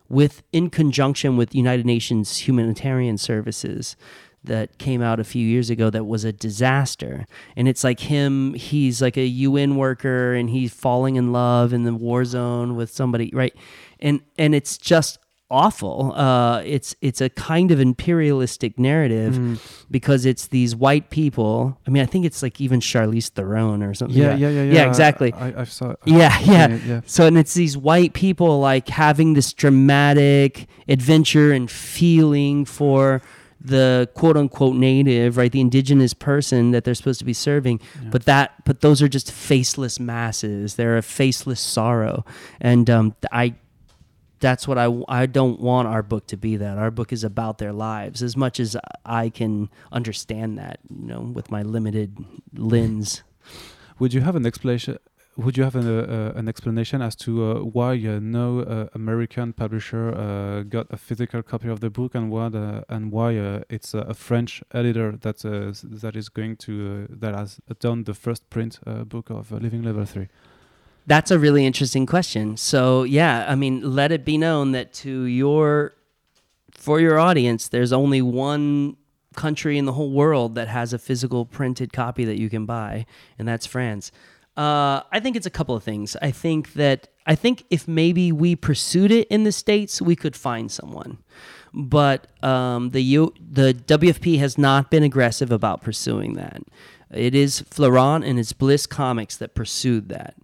with 0.10 0.44
in 0.52 0.70
conjunction 0.70 1.38
with 1.38 1.54
United 1.54 1.86
Nations 1.86 2.48
humanitarian 2.48 3.18
services 3.18 3.96
that 4.44 4.78
came 4.78 5.02
out 5.02 5.20
a 5.20 5.24
few 5.24 5.46
years 5.46 5.70
ago 5.70 5.90
that 5.90 6.06
was 6.06 6.24
a 6.24 6.32
disaster 6.32 7.26
and 7.56 7.68
it's 7.68 7.84
like 7.84 8.02
him 8.02 8.54
he's 8.54 9.02
like 9.02 9.18
a 9.18 9.26
UN 9.26 9.76
worker 9.76 10.34
and 10.34 10.50
he's 10.50 10.74
falling 10.74 11.16
in 11.16 11.32
love 11.32 11.74
in 11.74 11.84
the 11.84 11.94
war 11.94 12.24
zone 12.24 12.76
with 12.76 12.90
somebody 12.90 13.30
right 13.34 13.54
and 14.00 14.22
and 14.38 14.54
it's 14.56 14.78
just 14.78 15.20
awful 15.50 16.12
uh 16.18 16.62
it's 16.66 16.94
it's 17.02 17.22
a 17.22 17.30
kind 17.30 17.72
of 17.72 17.80
imperialistic 17.80 18.78
narrative 18.78 19.62
because 19.90 20.26
it's 20.26 20.48
these 20.48 20.76
white 20.76 21.10
people 21.10 21.80
i 21.88 21.90
mean 21.90 22.04
i 22.04 22.06
think 22.06 22.26
it's 22.26 22.44
like 22.44 22.60
even 22.60 22.82
Charlize 22.82 23.30
Theron 23.30 23.82
or 23.82 23.94
something 23.94 24.18
Yeah, 24.18 24.36
yeah, 24.36 24.50
yeah, 24.50 24.64
yeah. 24.64 24.74
yeah 24.74 24.88
exactly 24.90 25.32
I, 25.32 25.62
I 25.62 25.64
saw. 25.64 25.92
I've 25.92 25.98
yeah, 26.06 26.38
yeah. 26.42 26.68
it, 26.68 26.84
yeah. 26.84 27.02
So 27.06 27.26
and 27.28 27.38
it's 27.38 27.54
these 27.54 27.78
white 27.78 28.12
people 28.12 28.60
like 28.60 28.90
having 28.90 29.36
this 29.36 29.54
dramatic 29.54 30.68
adventure 30.90 31.54
and 31.54 31.72
feeling 31.72 32.66
for 32.66 33.22
the 33.60 34.08
quote 34.14 34.38
unquote 34.38 34.76
native, 34.76 35.36
right? 35.36 35.52
The 35.52 35.62
indigenous 35.62 36.14
person 36.14 36.72
that 36.72 36.84
they're 36.84 36.94
supposed 36.94 37.20
to 37.20 37.26
be 37.26 37.34
serving. 37.34 37.80
Yeah. 38.04 38.10
But 38.12 38.26
that 38.26 38.64
but 38.66 38.82
those 38.82 39.02
are 39.02 39.08
just 39.08 39.32
faceless 39.32 40.00
masses. 40.00 40.76
They're 40.76 40.98
a 40.98 41.02
faceless 41.02 41.60
sorrow. 41.62 42.24
And 42.62 42.90
um 42.90 43.16
I 43.32 43.56
that's 44.40 44.68
what 44.68 44.78
I 44.78 44.88
I 45.08 45.26
don't 45.26 45.60
want 45.60 45.88
our 45.88 46.04
book 46.04 46.28
to 46.28 46.38
be 46.38 46.58
that. 46.58 46.78
Our 46.78 46.92
book 46.92 47.12
is 47.12 47.24
about 47.24 47.58
their 47.58 47.74
lives 47.74 48.22
as 48.22 48.36
much 48.36 48.60
as 48.60 48.78
I 49.06 49.30
can 49.30 49.70
understand 49.92 50.58
that, 50.58 50.80
you 50.90 51.08
know, 51.08 51.22
with 51.22 51.52
my 51.52 51.64
limited 51.64 52.18
lens. 52.54 53.24
Would 54.00 54.14
you 54.14 54.22
have 54.22 54.36
an 54.36 54.46
explanation? 54.46 54.98
Would 55.38 55.56
you 55.56 55.64
have 55.64 55.76
an, 55.76 55.88
uh, 55.88 56.34
uh, 56.36 56.40
an 56.40 56.48
explanation 56.50 57.00
as 57.00 57.16
to 57.18 57.46
uh, 57.46 57.60
why 57.60 57.94
uh, 57.94 58.20
no 58.20 58.62
uh, 58.62 58.88
American 58.96 59.54
publisher 59.54 60.10
uh, 60.10 60.64
got 60.64 60.88
a 60.90 60.98
physical 60.98 61.44
copy 61.44 61.70
of 61.70 61.80
the 61.80 61.92
book, 61.92 62.16
and 62.16 62.32
what 62.32 62.56
and 62.90 63.12
why 63.12 63.34
it's 63.70 63.94
a 63.94 64.16
French 64.16 64.64
editor 64.74 65.16
that 65.22 65.38
that 66.02 66.16
is 66.16 66.30
going 66.30 66.56
to 66.58 67.08
that 67.10 67.36
has 67.36 67.60
done 67.80 68.06
the 68.06 68.16
first 68.16 68.50
print 68.50 68.80
book 69.08 69.30
of 69.30 69.52
Living 69.52 69.84
Level 69.84 70.06
Three? 70.06 70.28
That's 71.08 71.32
a 71.32 71.40
really 71.40 71.66
interesting 71.66 72.06
question. 72.06 72.58
So, 72.58 73.04
yeah, 73.04 73.46
I 73.48 73.56
mean, 73.56 73.96
let 73.96 74.12
it 74.12 74.26
be 74.26 74.38
known 74.38 74.74
that 74.74 74.94
to 74.96 75.24
your 75.24 75.94
for 76.74 77.00
your 77.00 77.18
audience, 77.18 77.70
there's 77.70 77.92
only 77.92 78.22
one 78.22 78.98
country 79.36 79.78
in 79.78 79.86
the 79.86 79.94
whole 79.94 80.12
world 80.12 80.56
that 80.56 80.68
has 80.68 80.94
a 80.94 81.00
physical 81.00 81.46
printed 81.46 81.94
copy 81.94 82.26
that 82.26 82.38
you 82.38 82.50
can 82.50 82.66
buy, 82.66 83.06
and 83.40 83.48
that's 83.48 83.66
France. 83.66 84.12
Uh, 84.58 85.02
I 85.12 85.20
think 85.22 85.36
it's 85.36 85.46
a 85.46 85.52
couple 85.52 85.76
of 85.76 85.84
things. 85.84 86.18
I 86.22 86.32
think 86.32 86.74
that 86.74 87.08
I 87.26 87.36
think 87.36 87.64
if 87.70 87.88
maybe 87.88 88.32
we 88.34 88.56
pursued 88.56 89.12
it 89.12 89.28
in 89.30 89.44
the 89.44 89.52
states, 89.54 90.02
we 90.02 90.16
could 90.16 90.36
find 90.36 90.70
someone. 90.70 91.20
But 91.74 92.28
um, 92.44 92.90
the 92.90 93.02
U- 93.02 93.34
the 93.40 93.74
WFP 93.74 94.40
has 94.40 94.58
not 94.58 94.92
been 94.92 95.04
aggressive 95.04 95.52
about 95.52 95.82
pursuing 95.82 96.34
that. 96.34 96.64
It 97.12 97.34
is 97.34 97.62
Florent 97.62 98.26
and 98.26 98.38
it's 98.38 98.52
Bliss 98.52 98.86
Comics 98.86 99.38
that 99.38 99.56
pursued 99.56 100.10
that 100.10 100.36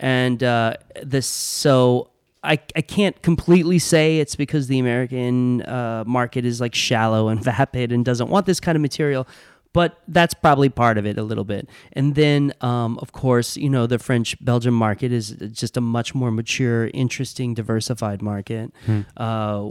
and 0.00 0.42
uh, 0.42 0.74
this 1.02 1.26
so 1.26 2.10
I, 2.42 2.58
I 2.74 2.80
can't 2.80 3.20
completely 3.22 3.78
say 3.78 4.18
it's 4.18 4.34
because 4.34 4.66
the 4.66 4.78
American 4.78 5.62
uh, 5.62 6.04
market 6.06 6.44
is 6.44 6.60
like 6.60 6.74
shallow 6.74 7.28
and 7.28 7.42
vapid 7.44 7.92
and 7.92 8.04
doesn't 8.04 8.28
want 8.28 8.46
this 8.46 8.60
kind 8.60 8.76
of 8.76 8.82
material, 8.82 9.28
but 9.72 10.00
that's 10.08 10.32
probably 10.32 10.70
part 10.70 10.96
of 10.96 11.06
it 11.06 11.18
a 11.18 11.22
little 11.22 11.44
bit. 11.44 11.68
And 11.92 12.14
then, 12.14 12.54
um, 12.62 12.98
of 12.98 13.12
course, 13.12 13.56
you 13.56 13.68
know, 13.68 13.86
the 13.86 13.98
French 13.98 14.42
Belgium 14.42 14.74
market 14.74 15.12
is 15.12 15.30
just 15.52 15.76
a 15.76 15.80
much 15.80 16.14
more 16.14 16.30
mature, 16.30 16.90
interesting, 16.94 17.52
diversified 17.52 18.22
market. 18.22 18.72
Hmm. 18.86 19.02
Uh, 19.16 19.70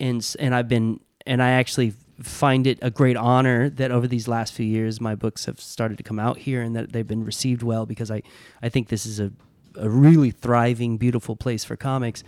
and 0.00 0.36
and 0.38 0.54
I've 0.54 0.68
been 0.68 1.00
and 1.26 1.42
I 1.42 1.50
actually 1.50 1.92
find 2.22 2.66
it 2.66 2.78
a 2.80 2.90
great 2.90 3.16
honor 3.16 3.68
that 3.68 3.90
over 3.90 4.06
these 4.06 4.26
last 4.26 4.54
few 4.54 4.64
years 4.64 5.02
my 5.02 5.14
books 5.14 5.44
have 5.44 5.60
started 5.60 5.98
to 5.98 6.02
come 6.02 6.18
out 6.18 6.38
here 6.38 6.62
and 6.62 6.74
that 6.74 6.92
they've 6.92 7.06
been 7.06 7.24
received 7.24 7.62
well 7.62 7.84
because 7.84 8.10
I 8.10 8.22
I 8.62 8.70
think 8.70 8.88
this 8.88 9.04
is 9.04 9.20
a 9.20 9.32
a 9.76 9.88
really 9.88 10.30
thriving, 10.30 10.96
beautiful 10.96 11.36
place 11.36 11.64
for 11.64 11.76
comics. 11.76 12.22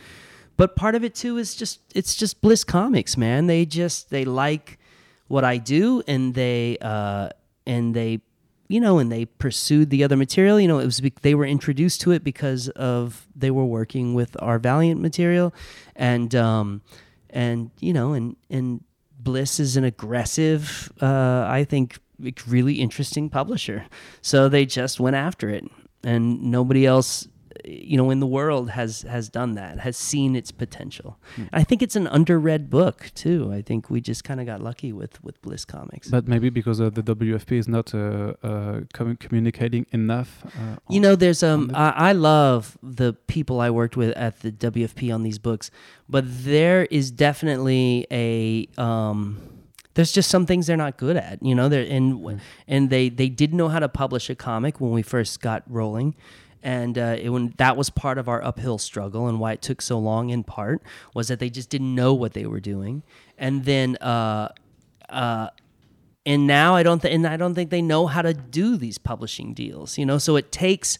But 0.57 0.75
part 0.75 0.95
of 0.95 1.05
it 1.05 1.15
too 1.15 1.39
is 1.39 1.55
just 1.55 1.81
it's 1.95 2.15
just 2.15 2.41
Bliss 2.41 2.65
Comics, 2.65 3.17
man. 3.17 3.47
They 3.47 3.65
just 3.65 4.11
they 4.11 4.25
like 4.25 4.79
what 5.29 5.45
I 5.45 5.59
do, 5.59 6.03
and 6.07 6.35
they 6.35 6.79
uh, 6.81 7.29
and 7.67 7.95
they 7.95 8.21
you 8.69 8.81
know, 8.81 8.99
and 8.99 9.11
they 9.11 9.25
pursued 9.25 9.91
the 9.91 10.05
other 10.05 10.17
material. 10.17 10.61
You 10.61 10.69
know, 10.69 10.79
it 10.79 10.85
was 10.85 11.01
they 11.23 11.35
were 11.35 11.47
introduced 11.47 12.03
to 12.03 12.13
it 12.13 12.23
because 12.23 12.69
of 12.71 13.27
they 13.35 13.51
were 13.51 13.65
working 13.65 14.15
with 14.15 14.37
our 14.43 14.59
Valiant 14.59 15.01
material, 15.01 15.55
and 15.97 16.35
um, 16.35 16.83
and 17.31 17.71
you 17.81 17.93
know, 17.93 18.13
and 18.13 18.37
and 18.51 18.85
Bliss 19.19 19.59
is 19.59 19.77
an 19.77 19.85
aggressive, 19.85 20.93
uh, 21.01 21.47
I 21.49 21.65
think, 21.65 21.99
really 22.47 22.75
interesting 22.75 23.31
publisher. 23.31 23.87
So 24.21 24.49
they 24.49 24.67
just 24.67 25.01
went 25.01 25.17
after 25.17 25.49
it, 25.49 25.65
and 26.05 26.43
nobody 26.43 26.85
else 26.85 27.27
you 27.65 27.97
know 27.97 28.11
in 28.11 28.21
the 28.21 28.27
world 28.27 28.71
has 28.71 29.03
has 29.03 29.29
done 29.29 29.55
that 29.55 29.81
has 29.81 29.97
seen 29.97 30.37
its 30.37 30.51
potential 30.51 31.19
mm. 31.37 31.49
i 31.53 31.63
think 31.63 31.83
it's 31.83 31.97
an 31.97 32.07
underread 32.07 32.69
book 32.71 33.11
too 33.15 33.51
i 33.53 33.63
think 33.63 33.91
we 33.91 34.01
just 34.01 34.25
kind 34.25 34.41
of 34.41 34.47
got 34.47 34.63
lucky 34.63 34.93
with 34.93 35.23
with 35.23 35.41
bliss 35.43 35.65
comics 35.65 36.09
but 36.09 36.29
maybe 36.29 36.51
because 36.51 36.81
uh, 36.81 36.91
the 36.91 37.03
wfp 37.03 37.53
is 37.53 37.69
not 37.69 37.95
uh, 37.95 38.35
uh, 38.43 38.81
com 38.93 39.17
communicating 39.17 39.87
enough 39.93 40.45
uh, 40.45 40.77
you 40.89 41.01
know 41.01 41.17
there's 41.17 41.43
um 41.43 41.71
I, 41.75 42.11
I 42.11 42.13
love 42.13 42.79
the 42.83 43.13
people 43.27 43.61
i 43.61 43.71
worked 43.71 43.97
with 43.97 44.17
at 44.17 44.41
the 44.41 44.53
wfp 44.53 45.15
on 45.15 45.23
these 45.23 45.39
books 45.39 45.71
but 46.09 46.25
there 46.27 46.85
is 46.91 47.11
definitely 47.11 48.07
a 48.11 48.69
um 48.81 49.41
there's 49.99 50.13
just 50.13 50.31
some 50.31 50.47
things 50.47 50.69
they're 50.69 50.77
not 50.77 50.97
good 50.97 51.17
at, 51.17 51.43
you 51.43 51.57
know. 51.57 51.69
They're 51.69 51.83
and 51.83 52.15
mm. 52.15 52.41
and 52.69 52.89
they 52.89 53.09
they 53.09 53.29
didn't 53.29 53.57
know 53.57 53.69
how 53.69 53.81
to 53.81 53.89
publish 53.89 54.31
a 54.31 54.37
comic 54.37 54.81
when 54.81 54.93
we 54.93 55.03
first 55.03 55.41
got 55.41 55.65
rolling, 55.67 56.15
and 56.63 56.99
uh, 56.99 57.17
it, 57.19 57.29
when 57.31 57.55
that 57.59 57.77
was 57.77 57.91
part 57.91 58.19
of 58.19 58.29
our 58.29 58.43
uphill 58.43 58.79
struggle 58.79 59.29
and 59.29 59.39
why 59.39 59.53
it 59.53 59.63
took 59.63 59.81
so 59.81 59.99
long 59.99 60.31
in 60.31 60.43
part 60.43 60.83
was 61.15 61.29
that 61.29 61.39
they 61.39 61.51
just 61.51 61.71
didn't 61.71 61.95
know 61.95 62.15
what 62.15 62.33
they 62.33 62.47
were 62.47 62.61
doing. 62.61 63.03
And 63.37 63.65
then 63.65 63.97
uh, 63.97 64.49
uh, 65.09 65.49
and 66.27 66.47
now 66.47 66.75
I 66.75 66.83
don't 66.83 67.01
th- 67.01 67.15
and 67.15 67.27
I 67.27 67.37
don't 67.37 67.55
think 67.55 67.71
they 67.71 67.83
know 67.83 68.07
how 68.07 68.23
to 68.23 68.35
do 68.35 68.77
these 68.77 68.99
publishing 68.99 69.55
deals 69.55 69.99
you 69.99 70.07
know? 70.07 70.19
So 70.19 70.37
it 70.37 70.51
takes 70.53 70.99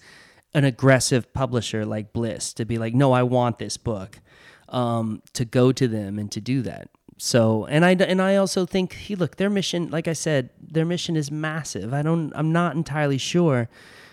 an 0.55 0.65
aggressive 0.65 1.33
publisher 1.33 1.85
like 1.85 2.13
Bliss 2.13 2.53
to 2.55 2.65
be 2.65 2.79
like 2.79 2.95
no 2.95 3.13
I 3.13 3.23
want 3.23 3.59
this 3.59 3.77
book 3.77 4.21
um, 4.69 5.23
to 5.33 5.45
go 5.45 5.73
to 5.73 5.89
them 5.89 6.19
and 6.19 6.31
to 6.33 6.41
do 6.41 6.63
that. 6.63 6.91
So 7.19 7.67
and 7.67 7.85
I 7.85 7.93
and 7.93 8.23
I 8.23 8.37
also 8.37 8.65
think 8.65 8.93
he 8.93 9.17
look 9.17 9.37
their 9.37 9.51
mission 9.51 9.91
like 9.91 10.07
I 10.07 10.13
said 10.13 10.51
their 10.61 10.85
mission 10.85 11.17
is 11.17 11.31
massive. 11.33 11.93
I 11.93 12.03
don't 12.03 12.33
I'm 12.37 12.53
not 12.53 12.77
entirely 12.77 13.19
sure 13.19 13.69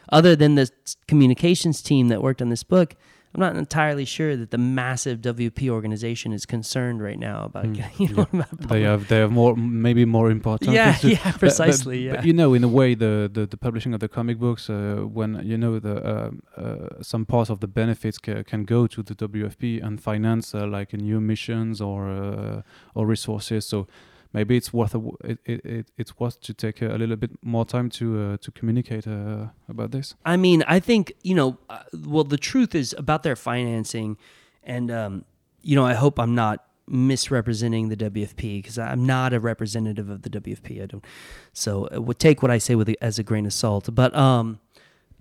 other 0.09 0.35
than 0.35 0.55
the 0.55 0.69
communications 1.07 1.81
team 1.81 2.07
that 2.09 2.21
worked 2.21 2.41
on 2.41 2.49
this 2.49 2.63
book, 2.63 2.95
I'm 3.35 3.41
not 3.41 3.57
entirely 3.57 4.05
sure 4.05 4.37
that 4.37 4.51
the 4.51 4.57
massive 4.57 5.19
WP 5.19 5.67
organization 5.67 6.31
is 6.31 6.45
concerned 6.45 7.01
right 7.03 7.19
now 7.19 7.43
about 7.43 7.65
mm, 7.65 7.99
you 7.99 8.15
know 8.15 8.27
yeah. 8.31 8.43
they 8.59 8.81
have 8.83 9.09
they 9.09 9.17
have 9.17 9.31
more 9.31 9.57
maybe 9.57 10.05
more 10.05 10.31
important 10.31 10.71
yeah 10.71 10.97
yeah 11.03 11.31
precisely 11.37 11.97
but, 11.97 12.03
yeah. 12.03 12.15
but 12.15 12.25
you 12.25 12.31
know 12.31 12.53
in 12.53 12.63
a 12.63 12.67
way 12.69 12.95
the, 12.95 13.29
the, 13.31 13.45
the 13.45 13.57
publishing 13.57 13.93
of 13.93 13.99
the 13.99 14.07
comic 14.07 14.39
books 14.39 14.69
uh, 14.69 15.03
when 15.03 15.41
you 15.43 15.57
know 15.57 15.79
the 15.79 15.97
uh, 15.97 16.31
uh, 16.55 16.87
some 17.01 17.25
parts 17.25 17.49
of 17.49 17.59
the 17.59 17.67
benefits 17.67 18.17
ca 18.17 18.41
can 18.43 18.63
go 18.63 18.87
to 18.87 19.03
the 19.03 19.13
WFP 19.15 19.83
and 19.85 20.01
finance 20.01 20.55
uh, 20.55 20.65
like 20.65 20.93
new 20.93 21.19
missions 21.19 21.81
or 21.81 22.09
uh, 22.09 22.61
or 22.93 23.05
resources. 23.05 23.65
So 23.65 23.87
maybe 24.35 24.57
it's 24.57 24.73
worth 24.73 24.93
a, 24.93 25.01
it, 25.23 25.39
it, 25.45 25.87
it's 25.97 26.19
worth 26.19 26.41
to 26.41 26.53
take 26.53 26.81
a, 26.81 26.93
a 26.93 26.97
little 26.97 27.15
bit 27.15 27.31
more 27.41 27.65
time 27.65 27.89
to 27.89 28.05
uh, 28.21 28.37
to 28.37 28.51
communicate 28.51 29.07
uh, 29.07 29.47
about 29.69 29.91
this. 29.91 30.13
I 30.25 30.35
mean, 30.37 30.63
I 30.67 30.79
think 30.79 31.13
you 31.23 31.35
know. 31.39 31.57
Uh, 31.69 31.83
well, 32.05 32.25
the 32.25 32.37
truth 32.37 32.75
is 32.75 32.93
about 32.97 33.23
their 33.23 33.37
financing, 33.37 34.17
and 34.63 34.91
um, 34.91 35.25
you 35.61 35.75
know, 35.75 35.85
I 35.85 35.93
hope 35.93 36.19
I'm 36.19 36.35
not 36.35 36.65
misrepresenting 36.87 37.89
the 37.89 37.97
WFP 37.97 38.61
because 38.61 38.77
I'm 38.77 39.05
not 39.05 39.33
a 39.33 39.39
representative 39.39 40.09
of 40.09 40.21
the 40.21 40.29
WFP. 40.29 40.83
I 40.83 40.85
don't. 40.85 41.05
So 41.53 41.85
uh, 41.85 42.13
take 42.19 42.41
what 42.41 42.51
I 42.51 42.59
say 42.59 42.75
with 42.75 42.93
as 43.01 43.17
a 43.17 43.23
grain 43.23 43.45
of 43.45 43.53
salt. 43.53 43.89
But 43.95 44.13
um, 44.15 44.59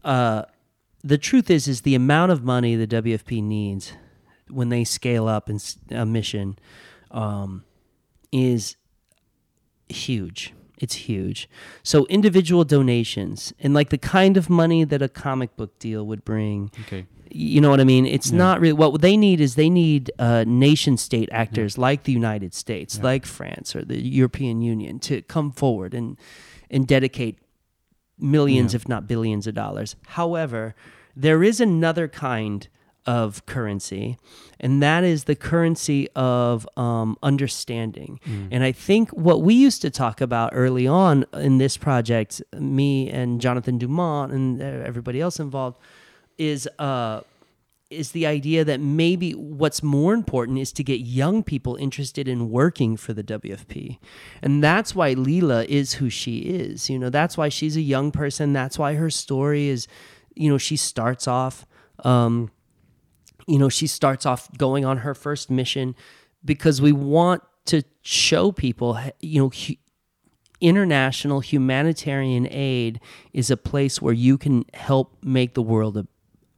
uh, 0.02 0.42
the 1.02 1.18
truth 1.18 1.50
is, 1.50 1.68
is 1.68 1.82
the 1.82 1.94
amount 1.94 2.32
of 2.32 2.42
money 2.42 2.74
the 2.74 2.86
WFP 2.86 3.42
needs 3.42 3.92
when 4.48 4.68
they 4.68 4.84
scale 4.84 5.26
up 5.26 5.48
in 5.48 5.58
a 5.90 6.04
mission 6.04 6.58
um, 7.10 7.64
is 8.30 8.76
huge. 9.88 10.52
It's 10.78 10.94
huge. 10.94 11.48
So 11.82 12.04
individual 12.06 12.64
donations 12.64 13.52
and 13.60 13.74
like 13.74 13.90
the 13.90 13.98
kind 13.98 14.36
of 14.36 14.50
money 14.50 14.84
that 14.84 15.02
a 15.02 15.08
comic 15.08 15.56
book 15.56 15.78
deal 15.78 16.04
would 16.06 16.24
bring. 16.24 16.70
Okay. 16.82 17.06
You 17.30 17.60
know 17.60 17.70
what 17.70 17.80
I 17.80 17.84
mean? 17.84 18.06
It's 18.06 18.30
yeah. 18.30 18.38
not 18.38 18.60
really 18.60 18.74
what 18.74 19.00
they 19.00 19.16
need 19.16 19.40
is 19.40 19.54
they 19.54 19.70
need 19.70 20.10
uh, 20.18 20.44
nation 20.46 20.96
state 20.96 21.28
actors 21.32 21.76
yeah. 21.76 21.82
like 21.82 22.04
the 22.04 22.12
United 22.12 22.54
States, 22.54 22.96
yeah. 22.96 23.04
like 23.04 23.26
France 23.26 23.74
or 23.74 23.84
the 23.84 24.00
European 24.00 24.62
Union 24.62 24.98
to 25.00 25.22
come 25.22 25.50
forward 25.50 25.94
and 25.94 26.18
and 26.70 26.86
dedicate 26.86 27.38
millions, 28.18 28.74
if 28.74 28.88
not 28.88 29.06
billions, 29.06 29.46
of 29.46 29.54
dollars. 29.54 29.96
However, 30.08 30.74
there 31.16 31.42
is 31.42 31.60
another 31.60 32.08
kind 32.08 32.68
of 33.06 33.44
currency, 33.46 34.18
and 34.60 34.82
that 34.82 35.04
is 35.04 35.24
the 35.24 35.34
currency 35.34 36.08
of 36.16 36.68
um, 36.76 37.16
understanding. 37.22 38.20
Mm. 38.26 38.48
And 38.50 38.64
I 38.64 38.72
think 38.72 39.10
what 39.10 39.42
we 39.42 39.54
used 39.54 39.82
to 39.82 39.90
talk 39.90 40.20
about 40.20 40.50
early 40.54 40.86
on 40.86 41.24
in 41.34 41.58
this 41.58 41.76
project, 41.76 42.42
me 42.58 43.10
and 43.10 43.40
Jonathan 43.40 43.78
Dumont 43.78 44.32
and 44.32 44.62
everybody 44.62 45.20
else 45.20 45.38
involved, 45.38 45.78
is 46.38 46.68
uh, 46.78 47.20
is 47.90 48.12
the 48.12 48.26
idea 48.26 48.64
that 48.64 48.80
maybe 48.80 49.32
what's 49.32 49.82
more 49.82 50.14
important 50.14 50.58
is 50.58 50.72
to 50.72 50.84
get 50.84 51.00
young 51.00 51.42
people 51.42 51.76
interested 51.76 52.28
in 52.28 52.50
working 52.50 52.96
for 52.96 53.12
the 53.12 53.22
WFP. 53.22 53.98
And 54.42 54.62
that's 54.62 54.94
why 54.94 55.14
Leela 55.14 55.64
is 55.66 55.94
who 55.94 56.10
she 56.10 56.38
is. 56.38 56.90
You 56.90 56.98
know, 56.98 57.10
that's 57.10 57.36
why 57.36 57.48
she's 57.48 57.76
a 57.76 57.82
young 57.82 58.10
person. 58.10 58.52
That's 58.52 58.78
why 58.78 58.94
her 58.94 59.10
story 59.10 59.68
is, 59.68 59.86
you 60.34 60.50
know, 60.50 60.58
she 60.58 60.76
starts 60.76 61.28
off 61.28 61.66
um, 62.04 62.50
you 63.46 63.58
know, 63.58 63.68
she 63.68 63.86
starts 63.86 64.26
off 64.26 64.50
going 64.56 64.84
on 64.84 64.98
her 64.98 65.14
first 65.14 65.50
mission 65.50 65.94
because 66.44 66.80
we 66.80 66.92
want 66.92 67.42
to 67.66 67.82
show 68.02 68.52
people, 68.52 68.98
you 69.20 69.42
know, 69.42 69.48
hu- 69.48 69.76
international 70.60 71.40
humanitarian 71.40 72.46
aid 72.50 73.00
is 73.32 73.50
a 73.50 73.56
place 73.56 74.00
where 74.00 74.14
you 74.14 74.38
can 74.38 74.64
help 74.74 75.16
make 75.22 75.54
the 75.54 75.62
world 75.62 75.96
a, 75.96 76.06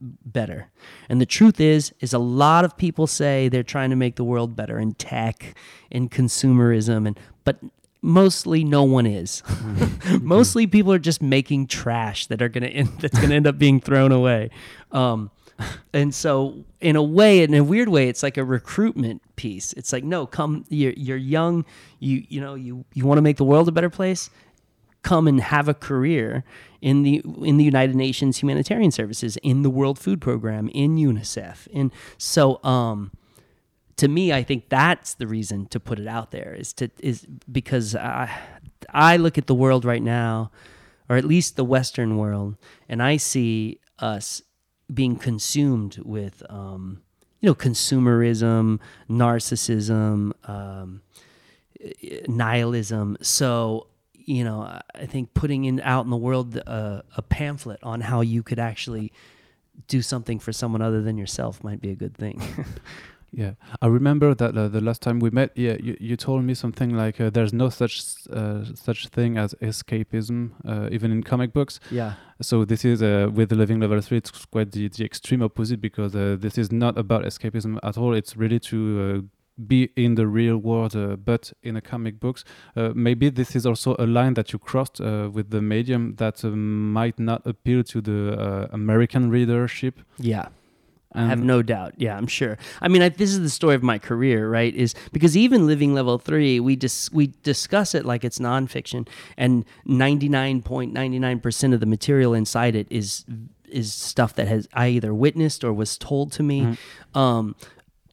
better. 0.01 0.71
And 1.09 1.21
the 1.21 1.27
truth 1.27 1.61
is 1.61 1.95
is 2.01 2.13
a 2.13 2.19
lot 2.19 2.65
of 2.65 2.77
people 2.77 3.07
say 3.07 3.49
they're 3.49 3.63
trying 3.63 3.91
to 3.91 3.97
make 3.97 4.17
the 4.17 4.25
world 4.25 4.55
better 4.55 4.79
in 4.79 4.93
tech 4.95 5.57
in 5.91 6.09
consumerism 6.09 7.07
and 7.07 7.19
but 7.45 7.59
mostly 8.03 8.63
no 8.63 8.85
one 8.85 9.07
is. 9.07 9.43
mostly 10.21 10.67
people 10.67 10.93
are 10.93 10.99
just 10.99 11.23
making 11.23 11.67
trash 11.67 12.27
that 12.27 12.43
are 12.43 12.49
going 12.49 12.63
to 12.63 12.71
end 12.71 12.91
that's 13.01 13.17
going 13.17 13.31
to 13.31 13.37
end 13.37 13.47
up 13.47 13.59
being 13.59 13.81
thrown 13.81 14.13
away. 14.13 14.51
Um, 14.93 15.31
and 15.93 16.15
so 16.15 16.65
in 16.81 16.97
a 16.97 17.03
way 17.03 17.43
in 17.43 17.55
a 17.55 17.65
weird 17.65 17.89
way 17.89 18.09
it's 18.09 18.23
like 18.23 18.37
a 18.37 18.45
recruitment 18.45 19.23
piece. 19.37 19.73
It's 19.75 19.93
like 19.93 20.05
no 20.05 20.27
come 20.27 20.65
you're, 20.69 20.93
you're 20.97 21.17
young 21.17 21.65
you 21.99 22.25
you 22.29 22.41
know 22.41 22.55
you 22.55 22.85
you 22.95 23.07
want 23.07 23.19
to 23.19 23.23
make 23.23 23.37
the 23.37 23.45
world 23.45 23.69
a 23.69 23.73
better 23.73 23.91
place? 23.91 24.31
Come 25.03 25.29
and 25.29 25.41
have 25.41 25.69
a 25.69 25.75
career 25.75 26.45
in 26.81 27.03
the 27.03 27.23
in 27.43 27.57
the 27.57 27.65
United 27.65 27.97
Nations 27.97 28.39
humanitarian 28.39 28.91
services 28.91 29.37
in 29.39 29.63
the 29.63 29.71
World 29.71 29.99
Food 29.99 30.21
Program 30.21 30.69
in 30.69 30.97
UNICEF. 30.97 31.69
And 31.73 31.93
so 32.19 32.63
um 32.65 33.13
to 33.97 34.09
me 34.09 34.33
I 34.33 34.43
think 34.43 34.69
that's 34.69 35.15
the 35.15 35.27
reason 35.27 35.67
to 35.67 35.81
put 35.81 35.99
it 35.99 36.07
out 36.07 36.31
there 36.31 36.55
is 36.55 36.73
to 36.75 36.91
is 37.01 37.27
because 37.51 37.95
I 37.95 38.31
I 38.91 39.17
look 39.17 39.39
at 39.39 39.47
the 39.47 39.55
world 39.55 39.85
right 39.85 40.03
now 40.03 40.51
or 41.09 41.17
at 41.17 41.25
least 41.25 41.57
the 41.57 41.65
western 41.65 42.19
world 42.19 42.57
and 42.89 43.03
I 43.03 43.17
see 43.17 43.81
us 43.99 44.43
being 44.93 45.17
consumed 45.17 45.99
with 46.05 46.43
um, 46.49 47.03
you 47.41 47.49
know 47.49 47.55
consumerism, 47.55 48.81
narcissism, 49.11 50.33
um, 50.49 51.03
nihilism. 52.29 53.17
So 53.21 53.89
you 54.15 54.43
know, 54.43 54.81
I 54.95 55.07
think 55.07 55.35
putting 55.35 55.65
in 55.65 55.81
out 55.81 56.05
in 56.05 56.11
the 56.11 56.17
world 56.17 56.61
uh, 56.67 57.03
a 57.17 57.23
pamphlet 57.23 57.79
on 57.83 58.01
how 58.01 58.21
you 58.21 58.43
could 58.43 58.59
actually 58.59 59.13
do 59.89 60.03
something 60.03 60.39
for 60.39 60.53
someone 60.53 60.83
other 60.83 61.03
than 61.03 61.17
yourself 61.17 61.63
might 61.63 61.81
be 61.81 61.91
a 61.91 61.95
good 61.95 62.17
thing. 62.17 62.43
Yeah, 63.37 63.53
I 63.83 63.89
remember 63.89 64.35
that 64.35 64.57
uh, 64.57 64.69
the 64.69 64.81
last 64.81 65.03
time 65.03 65.21
we 65.21 65.29
met, 65.29 65.51
yeah, 65.55 65.77
you, 65.79 65.95
you 66.01 66.17
told 66.17 66.43
me 66.45 66.55
something 66.55 66.97
like 66.97 67.21
uh, 67.21 67.29
there's 67.29 67.53
no 67.53 67.69
such 67.69 68.03
uh, 68.33 68.65
such 68.75 69.09
thing 69.09 69.37
as 69.37 69.55
escapism, 69.61 70.53
uh, 70.67 70.89
even 70.91 71.13
in 71.13 71.23
comic 71.23 71.53
books. 71.53 71.79
yeah. 71.91 72.15
So 72.41 72.65
this 72.65 72.85
is 72.85 73.03
uh, 73.03 73.29
with 73.33 73.51
the 73.51 73.55
Living 73.55 73.79
Level 73.79 74.01
Three, 74.01 74.19
it's 74.19 74.31
quite 74.47 74.73
the, 74.73 74.89
the 74.89 75.05
extreme 75.05 75.43
opposite 75.43 75.83
because 75.83 76.17
uh, 76.17 76.37
this 76.39 76.57
is 76.57 76.73
not 76.73 76.97
about 76.97 77.25
escapism 77.25 77.79
at 77.83 77.99
all. 77.99 78.15
It's 78.15 78.37
really 78.39 78.59
to 78.61 79.29
be 79.67 79.91
in 79.97 80.15
the 80.15 80.27
real 80.27 80.57
world, 80.59 80.95
but 81.25 81.53
in 81.63 81.77
a 81.77 81.81
comic 81.81 82.21
books. 82.21 82.45
maybe 82.95 83.31
this 83.31 83.57
is 83.57 83.65
also 83.65 83.97
a 83.99 84.07
line 84.07 84.35
that 84.35 84.53
you 84.53 84.59
crossed 84.59 85.01
with 85.01 85.49
the 85.49 85.63
medium 85.63 86.15
that 86.17 86.45
might 86.45 87.19
not 87.19 87.47
appeal 87.47 87.83
to 87.85 88.03
the 88.03 88.69
American 88.71 89.31
readership. 89.31 90.01
Yeah. 90.19 90.49
I 91.17 91.27
have 91.27 91.43
no 91.43 91.63
doubt. 91.63 91.95
Yeah, 91.97 92.17
I'm 92.17 92.27
sure. 92.27 92.59
I 92.81 92.89
mean, 92.89 93.03
I, 93.03 93.09
this 93.09 93.31
is 93.31 93.41
the 93.41 93.51
story 93.51 93.75
of 93.75 93.83
my 93.83 93.99
career, 93.99 94.49
right? 94.49 94.75
Is 94.75 94.95
because 95.13 95.37
even 95.37 95.67
living 95.67 95.95
level 95.95 96.19
three, 96.19 96.61
we 96.61 96.77
dis- 96.77 97.11
we 97.13 97.33
discuss 97.43 97.95
it 97.95 98.05
like 98.05 98.25
it's 98.25 98.39
nonfiction, 98.39 99.09
and 99.37 99.65
99.99 99.87 101.43
percent 101.43 101.75
of 101.75 101.81
the 101.81 101.87
material 101.87 102.35
inside 102.35 102.75
it 102.75 102.87
is 102.91 103.25
is 103.69 103.93
stuff 103.93 104.35
that 104.35 104.49
has 104.49 104.69
I 104.73 104.89
either 104.89 105.15
witnessed 105.15 105.65
or 105.65 105.73
was 105.73 105.99
told 105.99 106.33
to 106.33 106.43
me. 106.43 106.63
Mm-hmm. 106.63 107.19
Um, 107.19 107.57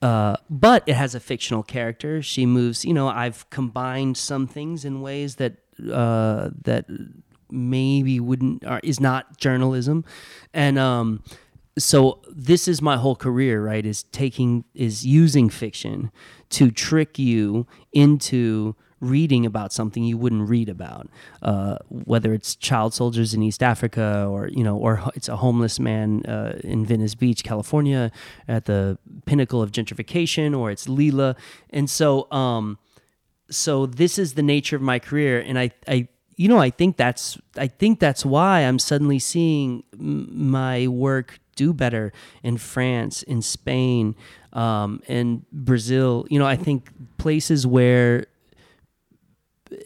uh, 0.01 0.35
but 0.49 0.83
it 0.85 0.95
has 0.95 1.15
a 1.15 1.19
fictional 1.19 1.63
character. 1.63 2.21
She 2.21 2.45
moves. 2.45 2.83
You 2.83 2.93
know, 2.93 3.07
I've 3.07 3.49
combined 3.49 4.17
some 4.17 4.47
things 4.47 4.83
in 4.83 5.01
ways 5.01 5.35
that 5.35 5.53
uh, 5.91 6.49
that 6.63 6.85
maybe 7.49 8.19
wouldn't 8.19 8.65
or 8.65 8.79
is 8.83 8.99
not 8.99 9.37
journalism, 9.37 10.03
and 10.53 10.77
um, 10.77 11.23
so 11.77 12.21
this 12.29 12.67
is 12.67 12.81
my 12.81 12.97
whole 12.97 13.15
career 13.15 13.63
right 13.63 13.85
is 13.85 14.03
taking 14.03 14.63
is 14.73 15.05
using 15.05 15.49
fiction 15.49 16.11
to 16.49 16.69
trick 16.71 17.17
you 17.17 17.65
into 17.91 18.75
reading 18.99 19.45
about 19.45 19.73
something 19.73 20.03
you 20.03 20.17
wouldn't 20.17 20.47
read 20.47 20.69
about 20.69 21.09
uh, 21.41 21.77
whether 21.89 22.33
it's 22.33 22.55
child 22.55 22.93
soldiers 22.93 23.33
in 23.33 23.43
east 23.43 23.61
africa 23.61 24.25
or 24.29 24.47
you 24.49 24.63
know 24.63 24.77
or 24.77 25.03
it's 25.15 25.27
a 25.27 25.37
homeless 25.37 25.79
man 25.79 26.23
uh, 26.25 26.57
in 26.63 26.85
venice 26.85 27.15
beach 27.15 27.43
california 27.43 28.11
at 28.47 28.65
the 28.65 28.97
pinnacle 29.25 29.61
of 29.61 29.71
gentrification 29.71 30.57
or 30.57 30.71
it's 30.71 30.87
Leela. 30.87 31.35
And 31.69 31.89
so 31.89 32.31
um 32.31 32.77
so 33.49 33.85
this 33.85 34.17
is 34.17 34.33
the 34.33 34.41
nature 34.41 34.75
of 34.75 34.81
my 34.81 34.99
career. 34.99 35.39
And 35.39 35.59
i 35.59 35.71
i 35.87 36.07
you 36.35 36.47
know 36.47 36.59
i 36.59 36.69
think 36.69 36.97
that's 36.97 37.37
i 37.57 37.67
think 37.67 37.99
that's 37.99 38.25
why 38.25 38.61
i'm 38.61 38.79
suddenly 38.79 39.19
seeing 39.19 39.83
my 39.95 40.87
work 40.87 41.39
do 41.55 41.73
better 41.73 42.11
in 42.43 42.57
France, 42.57 43.23
in 43.23 43.41
Spain, 43.41 44.15
um, 44.53 45.01
in 45.07 45.45
Brazil. 45.51 46.25
You 46.29 46.39
know, 46.39 46.45
I 46.45 46.55
think 46.55 46.89
places 47.17 47.65
where, 47.65 48.25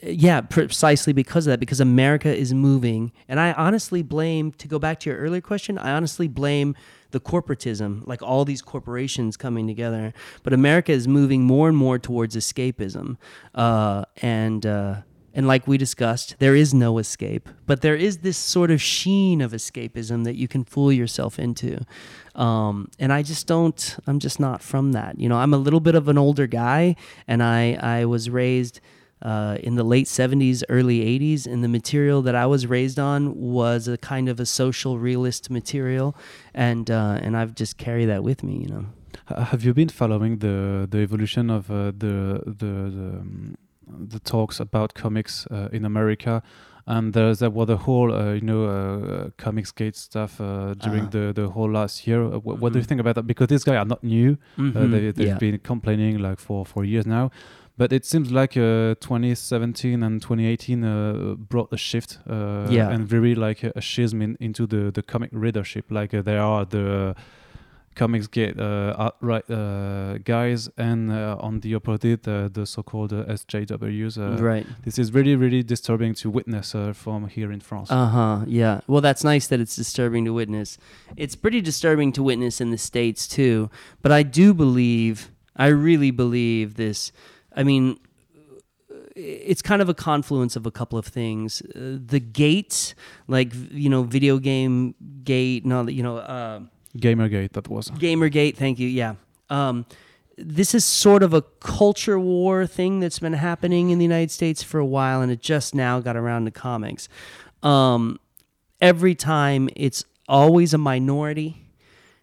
yeah, 0.04 0.42
precisely 0.42 1.14
because 1.14 1.48
of 1.48 1.52
that, 1.52 1.60
because 1.60 1.80
America 1.80 2.36
is 2.36 2.54
moving. 2.54 3.12
And 3.28 3.40
I 3.40 3.54
honestly 3.54 4.04
blame, 4.04 4.52
to 4.54 4.68
go 4.68 4.80
back 4.80 5.00
to 5.02 5.10
your 5.10 5.20
earlier 5.20 5.42
question, 5.42 5.78
I 5.78 5.92
honestly 5.92 6.28
blame 6.28 6.76
the 7.12 7.22
corporatism, 7.22 8.06
like 8.06 8.22
all 8.22 8.44
these 8.44 8.62
corporations 8.62 9.38
coming 9.38 9.66
together. 9.66 10.14
But 10.44 10.52
America 10.52 10.92
is 10.92 11.08
moving 11.08 11.44
more 11.44 11.70
and 11.70 11.78
more 11.78 11.98
towards 11.98 12.36
escapism. 12.36 13.16
Uh, 13.56 14.04
and, 14.22 14.66
uh, 14.66 15.02
and 15.38 15.48
like 15.48 15.68
we 15.68 15.78
discussed, 15.78 16.36
there 16.40 16.56
is 16.56 16.74
no 16.74 16.98
escape, 16.98 17.48
but 17.68 17.82
there 17.82 17.96
is 17.96 18.18
this 18.18 18.40
sort 18.40 18.72
of 18.72 18.82
sheen 18.82 19.40
of 19.40 19.52
escapism 19.52 20.24
that 20.24 20.36
you 20.36 20.48
can 20.48 20.64
fool 20.64 20.92
yourself 20.92 21.38
into. 21.38 21.86
Um, 22.34 22.90
and 22.98 23.14
I 23.14 23.22
just 23.22 23.46
don't, 23.46 23.98
I'm 24.08 24.18
just 24.18 24.40
not 24.40 24.64
from 24.64 24.94
that. 24.94 25.20
You 25.20 25.30
know, 25.30 25.38
I'm 25.38 25.54
a 25.54 25.58
little 25.58 25.80
bit 25.80 25.94
of 25.94 26.08
an 26.08 26.18
older 26.18 26.48
guy, 26.48 26.96
and 27.28 27.44
I, 27.44 27.74
I 27.74 28.06
was 28.06 28.32
raised 28.32 28.82
uh, 29.22 29.60
in 29.62 29.76
the 29.76 29.84
late 29.84 30.08
70s, 30.08 30.64
early 30.70 31.02
80s, 31.20 31.46
and 31.46 31.64
the 31.64 31.68
material 31.68 32.24
that 32.24 32.34
I 32.34 32.48
was 32.48 32.66
raised 32.66 32.98
on 32.98 33.40
was 33.40 33.88
a 33.88 34.00
kind 34.00 34.30
of 34.30 34.40
a 34.40 34.46
social 34.46 34.98
realist 34.98 35.52
material. 35.52 36.16
And, 36.56 36.90
uh, 36.90 37.20
and 37.22 37.38
I've 37.38 37.54
just 37.54 37.78
carried 37.78 38.08
that 38.08 38.24
with 38.24 38.42
me, 38.42 38.58
you 38.64 38.70
know. 38.70 38.86
Have 39.28 39.64
you 39.64 39.74
been 39.74 39.90
following 39.90 40.38
the 40.38 40.88
the 40.90 41.00
evolution 41.00 41.50
of 41.50 41.70
uh, 41.70 41.92
the 41.92 42.42
the, 42.46 42.72
the 42.98 43.10
um, 43.20 43.58
the 44.10 44.20
talks 44.20 44.60
about 44.60 44.94
comics 44.94 45.48
uh, 45.52 45.70
in 45.72 45.86
America, 45.86 46.42
and 46.86 47.14
there 47.14 47.34
there 47.36 47.50
was 47.50 47.68
the 47.68 47.78
whole 47.78 48.12
uh, 48.14 48.34
you 48.34 48.42
know 48.42 48.66
uh, 48.66 49.30
Comicsgate 49.38 49.96
stuff 49.96 50.40
uh, 50.42 50.74
during 50.76 51.04
Uh-huh. 51.04 51.34
the 51.34 51.34
the 51.34 51.48
whole 51.50 51.72
last 51.72 52.08
year. 52.08 52.22
Uh, 52.24 52.40
wh- 52.40 52.62
What 52.62 52.74
do 52.74 52.80
you 52.80 52.84
Mhm. 52.84 52.88
think 52.88 53.02
about 53.02 53.16
that? 53.16 53.28
Because 53.28 53.48
these 53.48 53.64
guys 53.64 53.78
are 53.78 53.86
not 53.88 54.04
new; 54.04 54.32
uh, 54.58 54.62
Mhm. 54.62 54.92
they, 54.92 55.12
they've 55.12 55.28
Yeah. 55.28 55.38
been 55.40 55.60
complaining 55.60 56.20
like 56.22 56.40
for 56.40 56.66
for 56.66 56.84
years 56.86 57.06
now. 57.06 57.30
But 57.80 57.92
it 57.94 58.06
seems 58.06 58.32
like 58.32 58.58
uh, 58.58 58.96
2017 59.00 60.04
and 60.04 60.20
2018 60.22 60.84
uh, 60.84 61.36
brought 61.50 61.72
a 61.72 61.78
shift, 61.78 62.20
uh, 62.30 62.68
Yeah. 62.72 62.90
and 62.90 63.08
very 63.08 63.36
like 63.36 63.64
a, 63.64 63.72
a 63.76 63.82
schism 63.82 64.22
in, 64.22 64.36
into 64.40 64.66
the 64.68 64.92
the 64.92 65.04
comic 65.04 65.30
readership. 65.34 65.92
Like 65.92 66.18
uh, 66.18 66.24
there 66.24 66.42
are 66.42 66.66
the 66.66 67.14
comics 67.98 68.28
get 68.28 68.60
uh, 68.60 68.96
outright 68.98 69.50
uh, 69.50 70.20
guys, 70.20 70.70
and 70.78 71.12
uh, 71.12 71.38
on 71.40 71.60
the 71.60 71.76
opposite, 71.76 72.28
uh, 72.28 72.48
the 72.48 72.66
so-called 72.66 73.12
uh, 73.12 73.26
SJWs. 73.26 74.18
Uh, 74.18 74.42
right. 74.42 74.66
This 74.86 74.98
is 74.98 75.14
really, 75.14 75.36
really 75.36 75.64
disturbing 75.64 76.14
to 76.22 76.30
witness 76.30 76.74
uh, 76.76 76.94
from 76.94 77.28
here 77.28 77.52
in 77.52 77.60
France. 77.60 77.92
Uh 77.92 78.08
huh. 78.08 78.46
Yeah. 78.48 78.82
Well, 78.88 79.02
that's 79.02 79.24
nice 79.24 79.48
that 79.48 79.60
it's 79.60 79.76
disturbing 79.76 80.24
to 80.26 80.34
witness. 80.34 80.78
It's 81.18 81.36
pretty 81.36 81.60
disturbing 81.60 82.14
to 82.14 82.24
witness 82.24 82.62
in 82.62 82.72
the 82.72 82.78
states 82.78 83.28
too. 83.28 83.70
But 84.02 84.12
I 84.12 84.24
do 84.24 84.54
believe, 84.54 85.32
I 85.56 85.68
really 85.68 86.12
believe 86.12 86.76
this. 86.76 87.12
I 87.56 87.64
mean, 87.64 87.98
it's 89.16 89.64
kind 89.64 89.82
of 89.82 89.90
a 89.90 89.96
confluence 89.96 90.56
of 90.56 90.66
a 90.68 90.72
couple 90.72 91.00
of 91.00 91.08
things. 91.08 91.62
Uh, 91.76 91.98
the 92.06 92.20
gates, 92.20 92.94
like 93.28 93.52
you 93.72 93.90
know, 93.90 94.04
video 94.04 94.38
game 94.38 94.94
gate, 95.24 95.64
and 95.64 95.74
all 95.74 95.84
that. 95.84 95.94
You 95.94 96.04
know. 96.04 96.70
Gamergate, 96.96 97.54
that 97.54 97.68
was. 97.68 97.90
Gamergate, 97.92 98.56
thank 98.56 98.80
you. 98.80 98.88
Yeah. 98.88 99.16
Um, 99.50 99.86
this 100.38 100.76
is 100.76 100.86
sort 100.86 101.24
of 101.24 101.34
a 101.34 101.42
culture 101.42 102.20
war 102.20 102.68
thing 102.68 103.00
that's 103.00 103.20
been 103.20 103.34
happening 103.34 103.90
in 103.90 103.98
the 103.98 104.06
United 104.06 104.32
States 104.32 104.62
for 104.62 104.80
a 104.80 104.86
while, 104.86 105.22
and 105.22 105.32
it 105.32 105.42
just 105.42 105.74
now 105.74 106.00
got 106.00 106.16
around 106.16 106.46
to 106.46 106.52
comics. 106.52 107.10
Um, 107.64 108.20
every 108.80 109.16
time, 109.16 109.70
it's 109.76 110.06
always 110.28 110.74
a 110.74 110.78
minority 110.78 111.64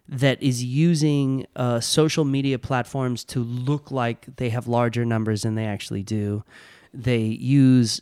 that 0.07 0.41
is 0.41 0.63
using 0.63 1.45
uh, 1.55 1.79
social 1.79 2.23
media 2.23 2.59
platforms 2.59 3.23
to 3.25 3.39
look 3.39 3.91
like 3.91 4.37
they 4.37 4.49
have 4.49 4.67
larger 4.67 5.03
numbers 5.03 5.41
than 5.41 5.55
they 5.55 5.65
actually 5.65 6.03
do. 6.03 6.43
They 6.93 7.19
use 7.19 8.01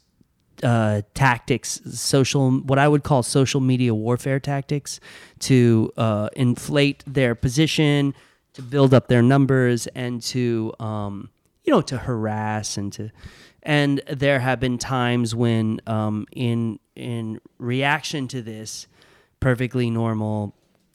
uh, 0.63 1.01
tactics, 1.13 1.81
social, 1.85 2.51
what 2.51 2.79
I 2.79 2.87
would 2.87 3.03
call 3.03 3.23
social 3.23 3.61
media 3.61 3.93
warfare 3.93 4.39
tactics, 4.39 4.99
to 5.39 5.91
uh, 5.97 6.29
inflate 6.35 7.03
their 7.05 7.35
position, 7.35 8.13
to 8.53 8.61
build 8.61 8.93
up 8.93 9.07
their 9.07 9.21
numbers, 9.21 9.87
and 9.87 10.21
to 10.23 10.73
um, 10.79 11.29
you 11.63 11.71
know 11.71 11.81
to 11.81 11.97
harass 11.97 12.77
and 12.77 12.91
to. 12.93 13.11
And 13.63 14.01
there 14.07 14.39
have 14.39 14.59
been 14.59 14.77
times 14.77 15.33
when, 15.33 15.79
um, 15.87 16.25
in 16.31 16.79
in 16.95 17.39
reaction 17.57 18.27
to 18.29 18.41
this, 18.41 18.87
perfectly 19.39 19.89
normal 19.89 20.53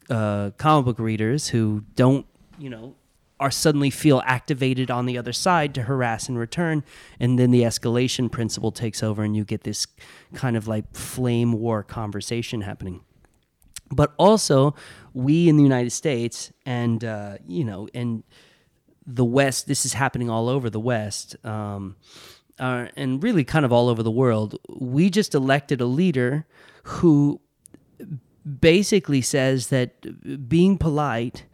uh, 0.09 0.51
comic 0.57 0.85
book 0.85 0.99
readers 0.99 1.47
who 1.49 1.83
don't, 1.95 2.25
you 2.57 2.69
know, 2.69 2.95
are 3.39 3.51
suddenly 3.51 3.89
feel 3.89 4.21
activated 4.25 4.91
on 4.91 5.05
the 5.05 5.17
other 5.17 5.33
side 5.33 5.73
to 5.75 5.83
harass 5.83 6.27
in 6.29 6.37
return, 6.37 6.83
and 7.19 7.39
then 7.39 7.51
the 7.51 7.61
escalation 7.61 8.31
principle 8.31 8.71
takes 8.71 9.01
over, 9.01 9.23
and 9.23 9.35
you 9.35 9.45
get 9.45 9.63
this 9.63 9.87
kind 10.33 10.57
of 10.57 10.67
like 10.67 10.93
flame 10.93 11.53
war 11.53 11.83
conversation 11.83 12.61
happening. 12.61 13.01
But 13.91 14.13
also, 14.17 14.75
we 15.13 15.49
in 15.49 15.57
the 15.57 15.63
United 15.63 15.91
States, 15.91 16.51
and 16.65 17.03
uh, 17.03 17.37
you 17.47 17.63
know, 17.63 17.87
and 17.93 18.23
the 19.05 19.25
West, 19.25 19.67
this 19.67 19.85
is 19.85 19.93
happening 19.93 20.29
all 20.29 20.49
over 20.49 20.69
the 20.69 20.79
West. 20.79 21.35
Um, 21.45 21.95
uh, 22.59 22.87
and 22.97 23.23
really 23.23 23.45
kind 23.45 23.63
of 23.63 23.71
all 23.71 23.87
over 23.87 24.03
the 24.03 24.11
world, 24.11 24.59
we 24.67 25.09
just 25.09 25.33
elected 25.33 25.79
a 25.79 25.85
leader 25.85 26.45
who 26.83 27.39
basically 28.59 29.21
says 29.21 29.67
that 29.67 30.49
being 30.49 30.77
polite 30.77 31.45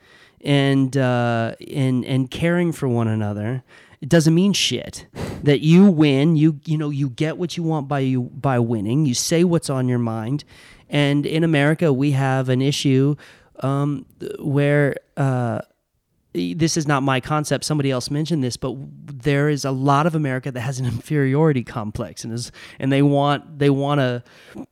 and 0.46 0.96
uh, 0.96 1.56
and 1.72 2.06
and 2.06 2.32
caring 2.32 2.72
for 2.72 2.88
one 2.88 3.08
another 3.08 3.64
it 4.06 4.10
doesn't 4.10 4.36
mean 4.36 4.54
shit. 4.54 5.08
That 5.42 5.62
you 5.62 5.86
win, 5.86 6.36
you 6.36 6.60
you 6.66 6.78
know 6.78 6.92
you 6.92 7.10
get 7.10 7.40
what 7.40 7.58
you 7.58 7.64
want 7.64 7.88
by 7.88 8.00
you 8.02 8.22
by 8.22 8.60
winning. 8.60 9.08
You 9.08 9.16
say 9.16 9.44
what's 9.44 9.70
on 9.70 9.88
your 9.88 9.98
mind, 9.98 10.44
and 10.90 11.26
in 11.26 11.44
America 11.44 11.92
we 11.92 12.12
have 12.12 12.50
an 12.50 12.62
issue 12.62 13.16
um, 13.62 14.06
where. 14.40 14.98
Uh, 15.18 15.62
this 16.34 16.76
is 16.76 16.86
not 16.86 17.02
my 17.02 17.22
concept. 17.22 17.64
Somebody 17.64 17.92
else 17.92 18.12
mentioned 18.12 18.44
this, 18.44 18.58
but 18.58 18.76
there 19.06 19.48
is 19.48 19.64
a 19.64 19.72
lot 19.72 20.06
of 20.06 20.16
America 20.16 20.52
that 20.52 20.60
has 20.60 20.80
an 20.80 20.86
inferiority 20.86 21.64
complex, 21.64 22.26
and 22.26 22.34
is 22.34 22.52
and 22.78 22.92
they 22.92 23.02
want 23.02 23.58
they 23.58 23.70
want 23.70 24.02
to, 24.02 24.22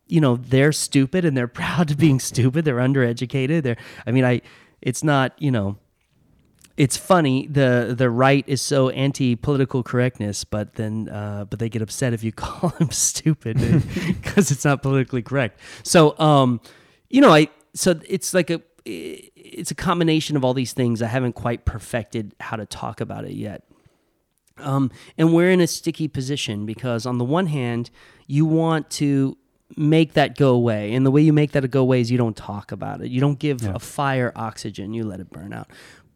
you 0.08 0.20
know, 0.20 0.36
they're 0.36 0.74
stupid 0.74 1.24
and 1.24 1.38
they're 1.38 1.48
proud 1.64 1.90
of 1.90 1.98
being 1.98 2.20
stupid. 2.20 2.66
They're 2.66 2.80
undereducated. 2.80 3.64
They're, 3.64 3.78
I 4.06 4.12
mean, 4.12 4.26
I, 4.26 4.42
it's 4.84 5.04
not, 5.04 5.34
you 5.42 5.50
know, 5.50 5.78
it's 6.76 6.98
funny 6.98 7.48
the 7.48 7.94
the 7.96 8.10
right 8.10 8.44
is 8.48 8.62
so 8.62 8.90
anti 8.90 9.36
political 9.36 9.84
correctness, 9.84 10.44
but 10.44 10.74
then 10.74 11.08
uh, 11.10 11.46
but 11.46 11.60
they 11.60 11.70
get 11.70 11.82
upset 11.82 12.14
if 12.14 12.24
you 12.24 12.32
call 12.46 12.70
them 12.72 12.92
stupid 12.92 13.58
because 14.08 14.52
it's 14.52 14.66
not 14.66 14.82
politically 14.82 15.22
correct. 15.22 15.60
So 15.84 16.18
um, 16.20 16.62
you 17.10 17.22
know, 17.22 17.34
I 17.34 17.50
so 17.74 18.00
it's 18.08 18.34
like 18.34 18.50
a 18.50 18.62
it's 18.86 19.72
a 19.72 19.76
combination 19.76 20.36
of 20.36 20.44
all 20.44 20.54
these 20.54 20.74
things. 20.74 21.02
I 21.02 21.08
haven't 21.08 21.34
quite 21.34 21.64
perfected 21.66 22.36
how 22.40 22.58
to 22.58 22.66
talk 22.66 23.00
about 23.00 23.26
it 23.26 23.34
yet. 23.34 23.64
Um, 24.58 24.92
and 25.18 25.34
we're 25.34 25.50
in 25.50 25.62
a 25.62 25.68
sticky 25.68 26.08
position 26.08 26.66
because, 26.66 27.06
on 27.06 27.18
the 27.18 27.26
one 27.26 27.48
hand, 27.48 27.90
you 28.28 28.46
want 28.46 28.90
to 28.92 29.38
make 29.78 30.14
that 30.14 30.38
go 30.38 30.54
away. 30.54 30.94
And 30.94 31.06
the 31.06 31.12
way 31.12 31.22
you 31.22 31.34
make 31.34 31.52
that 31.54 31.70
go 31.72 31.82
away 31.82 32.02
is 32.02 32.12
you 32.12 32.18
don't 32.18 32.36
talk 32.38 32.72
about 32.72 33.02
it. 33.02 33.10
You 33.12 33.20
don't 33.22 33.40
give 33.40 33.62
Yeah. 33.62 33.74
a 33.76 33.80
fire 33.80 34.32
oxygen, 34.36 34.94
you 34.94 35.04
let 35.04 35.20
it 35.20 35.30
burn 35.32 35.54
out. 35.54 35.68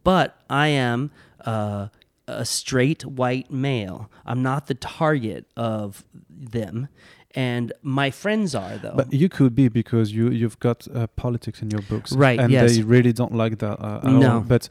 But 0.04 0.36
I 0.50 0.68
am 0.68 1.12
uh, 1.46 1.88
a 2.28 2.46
straight 2.46 3.06
white 3.06 3.50
male. 3.52 4.10
I'm 4.26 4.42
not 4.42 4.68
the 4.68 4.74
target 4.76 5.46
of 5.56 6.04
them. 6.30 6.88
And 7.36 7.72
my 7.84 8.10
friends 8.10 8.56
are, 8.56 8.78
though. 8.78 8.94
But 8.96 9.14
you 9.14 9.30
could 9.30 9.54
be 9.54 9.68
because 9.68 10.12
you 10.12 10.30
you've 10.32 10.60
got 10.60 10.88
uh, 10.94 11.08
politics 11.16 11.62
in 11.62 11.70
your 11.70 11.82
books, 11.84 12.12
Right, 12.14 12.40
And 12.40 12.52
yes. 12.52 12.76
they 12.76 12.84
really 12.84 13.14
don't 13.14 13.34
like 13.36 13.60
that 13.60 13.80
uh, 13.80 14.00
at 14.04 14.12
No. 14.12 14.32
all. 14.36 14.40
But 14.42 14.70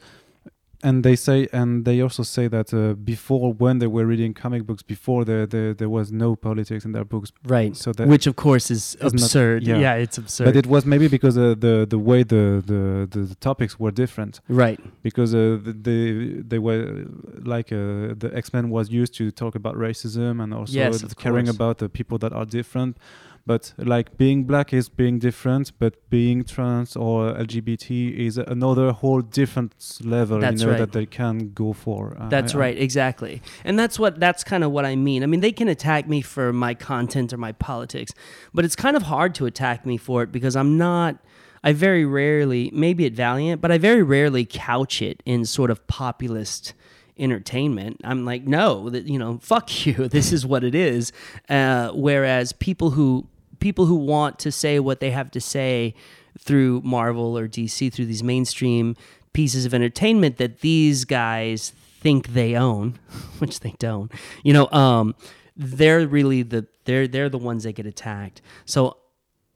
and 0.83 1.03
they 1.03 1.15
say 1.15 1.47
and 1.51 1.85
they 1.85 2.01
also 2.01 2.21
say 2.23 2.47
that 2.47 2.71
uh, 2.73 2.93
before 2.93 3.51
when 3.53 3.79
they 3.79 3.87
were 3.87 4.05
reading 4.05 4.33
comic 4.33 4.63
books 4.65 4.83
before 4.83 5.25
there 5.25 5.45
there, 5.47 5.73
there 5.73 5.89
was 5.89 6.11
no 6.11 6.35
politics 6.35 6.85
in 6.85 6.91
their 6.91 7.03
books. 7.05 7.31
right. 7.45 7.75
So 7.75 7.91
that 7.93 8.07
Which, 8.07 8.27
of 8.27 8.35
course, 8.35 8.69
is 8.69 8.95
not- 9.01 9.13
absurd. 9.13 9.63
yeah. 9.63 9.77
yeah. 9.79 9.93
it's 9.95 10.17
absurd. 10.17 10.45
but 10.45 10.55
it 10.55 10.67
was 10.67 10.85
maybe 10.85 11.07
because 11.07 11.35
uh, 11.37 11.55
the 11.57 11.85
the 11.89 11.97
way 11.97 12.21
the, 12.23 12.61
the 12.65 13.07
the 13.09 13.19
the 13.25 13.35
topics 13.35 13.79
were 13.79 13.91
different 13.91 14.39
right. 14.49 14.79
because 15.01 15.33
uh, 15.33 15.59
th- 15.63 15.77
they 15.87 16.41
they 16.51 16.59
were 16.59 17.05
like 17.43 17.71
uh, 17.71 18.13
the 18.23 18.29
X 18.33 18.53
Men 18.53 18.69
was 18.69 18.89
used 18.91 19.13
to 19.15 19.31
talk 19.31 19.55
about 19.55 19.75
racism 19.75 20.41
and 20.43 20.53
also 20.53 20.73
Yes, 20.73 21.03
caring 21.15 21.47
about 21.49 21.77
the 21.79 21.89
people 21.89 22.17
that 22.19 22.33
are 22.33 22.45
different. 22.45 22.97
But 23.47 23.73
like 23.77 24.17
being 24.17 24.43
black 24.43 24.73
is 24.73 24.89
being 24.89 25.19
different, 25.19 25.71
but 25.79 25.93
being 26.09 26.43
trans 26.43 26.97
or 26.97 27.33
LGBT 27.33 28.15
is 28.27 28.37
another 28.37 28.91
whole 28.91 29.21
different 29.21 29.73
level. 30.03 30.39
That's 30.39 30.61
you 30.61 30.67
know 30.67 30.73
right. 30.73 30.79
that 30.79 30.91
they 30.91 31.05
can 31.05 31.53
go 31.53 31.71
for. 31.71 32.17
That's 32.29 32.53
I- 32.53 32.57
I- 32.57 32.61
right, 32.61 32.77
exactly. 32.77 33.41
And 33.63 33.79
that's 33.79 33.97
what 33.97 34.19
that's 34.19 34.43
kind 34.43 34.63
of 34.65 34.71
what 34.71 34.85
I 34.85 34.95
mean. 34.95 35.23
I 35.23 35.27
mean, 35.27 35.39
they 35.39 35.53
can 35.53 35.69
attack 35.69 36.07
me 36.07 36.21
for 36.21 36.51
my 36.51 36.73
content 36.73 37.31
or 37.31 37.37
my 37.37 37.53
politics, 37.53 38.11
but 38.53 38.65
it's 38.65 38.75
kind 38.75 38.97
of 38.97 39.03
hard 39.03 39.33
to 39.35 39.45
attack 39.45 39.85
me 39.85 39.95
for 39.97 40.23
it 40.23 40.31
because 40.31 40.55
I'm 40.57 40.77
not 40.77 41.17
I 41.63 41.73
very 41.73 42.05
rarely, 42.05 42.69
maybe 42.73 43.05
at 43.05 43.13
Valiant, 43.13 43.61
but 43.61 43.71
I 43.71 43.77
very 43.77 44.03
rarely 44.03 44.45
couch 44.45 45.01
it 45.01 45.23
in 45.25 45.45
sort 45.45 45.71
of 45.71 45.85
populist 45.87 46.73
entertainment. 47.17 47.99
I'm 48.03 48.25
like, 48.25 48.43
no, 48.45 48.89
that 48.89 49.07
you 49.07 49.19
know, 49.19 49.39
fuck 49.41 49.85
you. 49.85 50.07
This 50.07 50.31
is 50.31 50.45
what 50.45 50.63
it 50.63 50.75
is. 50.75 51.11
Uh, 51.49 51.91
whereas 51.93 52.53
people 52.53 52.91
who 52.91 53.27
people 53.59 53.85
who 53.85 53.95
want 53.95 54.39
to 54.39 54.51
say 54.51 54.79
what 54.79 54.99
they 54.99 55.11
have 55.11 55.31
to 55.31 55.41
say 55.41 55.93
through 56.39 56.81
Marvel 56.83 57.37
or 57.37 57.47
DC 57.47 57.91
through 57.91 58.05
these 58.05 58.23
mainstream 58.23 58.95
pieces 59.33 59.65
of 59.65 59.73
entertainment 59.73 60.37
that 60.37 60.61
these 60.61 61.05
guys 61.05 61.71
think 61.99 62.29
they 62.29 62.55
own, 62.55 62.99
which 63.39 63.59
they 63.61 63.75
don't. 63.79 64.11
You 64.43 64.53
know, 64.53 64.69
um, 64.71 65.15
they're 65.55 66.07
really 66.07 66.43
the 66.43 66.67
they're 66.85 67.07
they're 67.07 67.29
the 67.29 67.37
ones 67.37 67.63
that 67.63 67.73
get 67.73 67.85
attacked. 67.85 68.41
So 68.65 68.97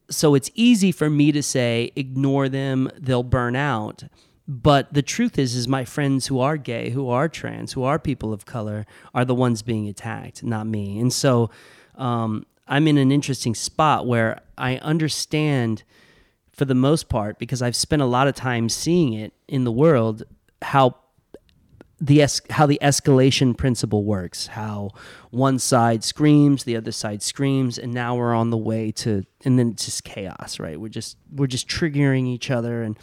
so 0.09 0.35
it's 0.35 0.51
easy 0.55 0.91
for 0.91 1.09
me 1.09 1.31
to 1.31 1.41
say 1.41 1.91
ignore 1.95 2.49
them, 2.49 2.89
they'll 2.97 3.23
burn 3.23 3.55
out. 3.55 4.03
But 4.47 4.93
the 4.93 5.01
truth 5.01 5.39
is 5.39 5.55
is 5.55 5.67
my 5.67 5.85
friends 5.85 6.27
who 6.27 6.39
are 6.39 6.57
gay, 6.57 6.89
who 6.89 7.09
are 7.09 7.29
trans, 7.29 7.73
who 7.73 7.83
are 7.83 7.99
people 7.99 8.33
of 8.33 8.45
color 8.45 8.85
are 9.13 9.23
the 9.23 9.35
ones 9.35 9.61
being 9.61 9.87
attacked, 9.87 10.43
not 10.43 10.67
me. 10.67 10.99
And 10.99 11.13
so 11.13 11.49
um, 11.95 12.45
I'm 12.67 12.87
in 12.87 12.97
an 12.97 13.11
interesting 13.11 13.55
spot 13.55 14.07
where 14.07 14.41
I 14.57 14.77
understand 14.77 15.83
for 16.51 16.65
the 16.65 16.75
most 16.75 17.09
part 17.09 17.39
because 17.39 17.61
I've 17.61 17.75
spent 17.75 18.01
a 18.01 18.05
lot 18.05 18.27
of 18.27 18.35
time 18.35 18.69
seeing 18.69 19.13
it 19.13 19.33
in 19.47 19.63
the 19.63 19.71
world 19.71 20.23
how 20.61 20.95
the 21.99 22.21
es- 22.21 22.41
how 22.49 22.65
the 22.65 22.79
escalation 22.81 23.55
principle 23.55 24.03
works 24.03 24.47
how 24.47 24.89
one 25.29 25.59
side 25.59 26.03
screams 26.03 26.63
the 26.63 26.75
other 26.75 26.91
side 26.91 27.21
screams 27.21 27.77
and 27.77 27.93
now 27.93 28.15
we're 28.15 28.33
on 28.33 28.49
the 28.49 28.57
way 28.57 28.91
to 28.91 29.23
and 29.45 29.59
then 29.59 29.69
it's 29.69 29.85
just 29.85 30.03
chaos 30.03 30.59
right? 30.59 30.79
We're 30.79 30.89
just 30.89 31.17
we're 31.31 31.47
just 31.47 31.67
triggering 31.67 32.27
each 32.27 32.49
other 32.49 32.81
and 32.83 32.97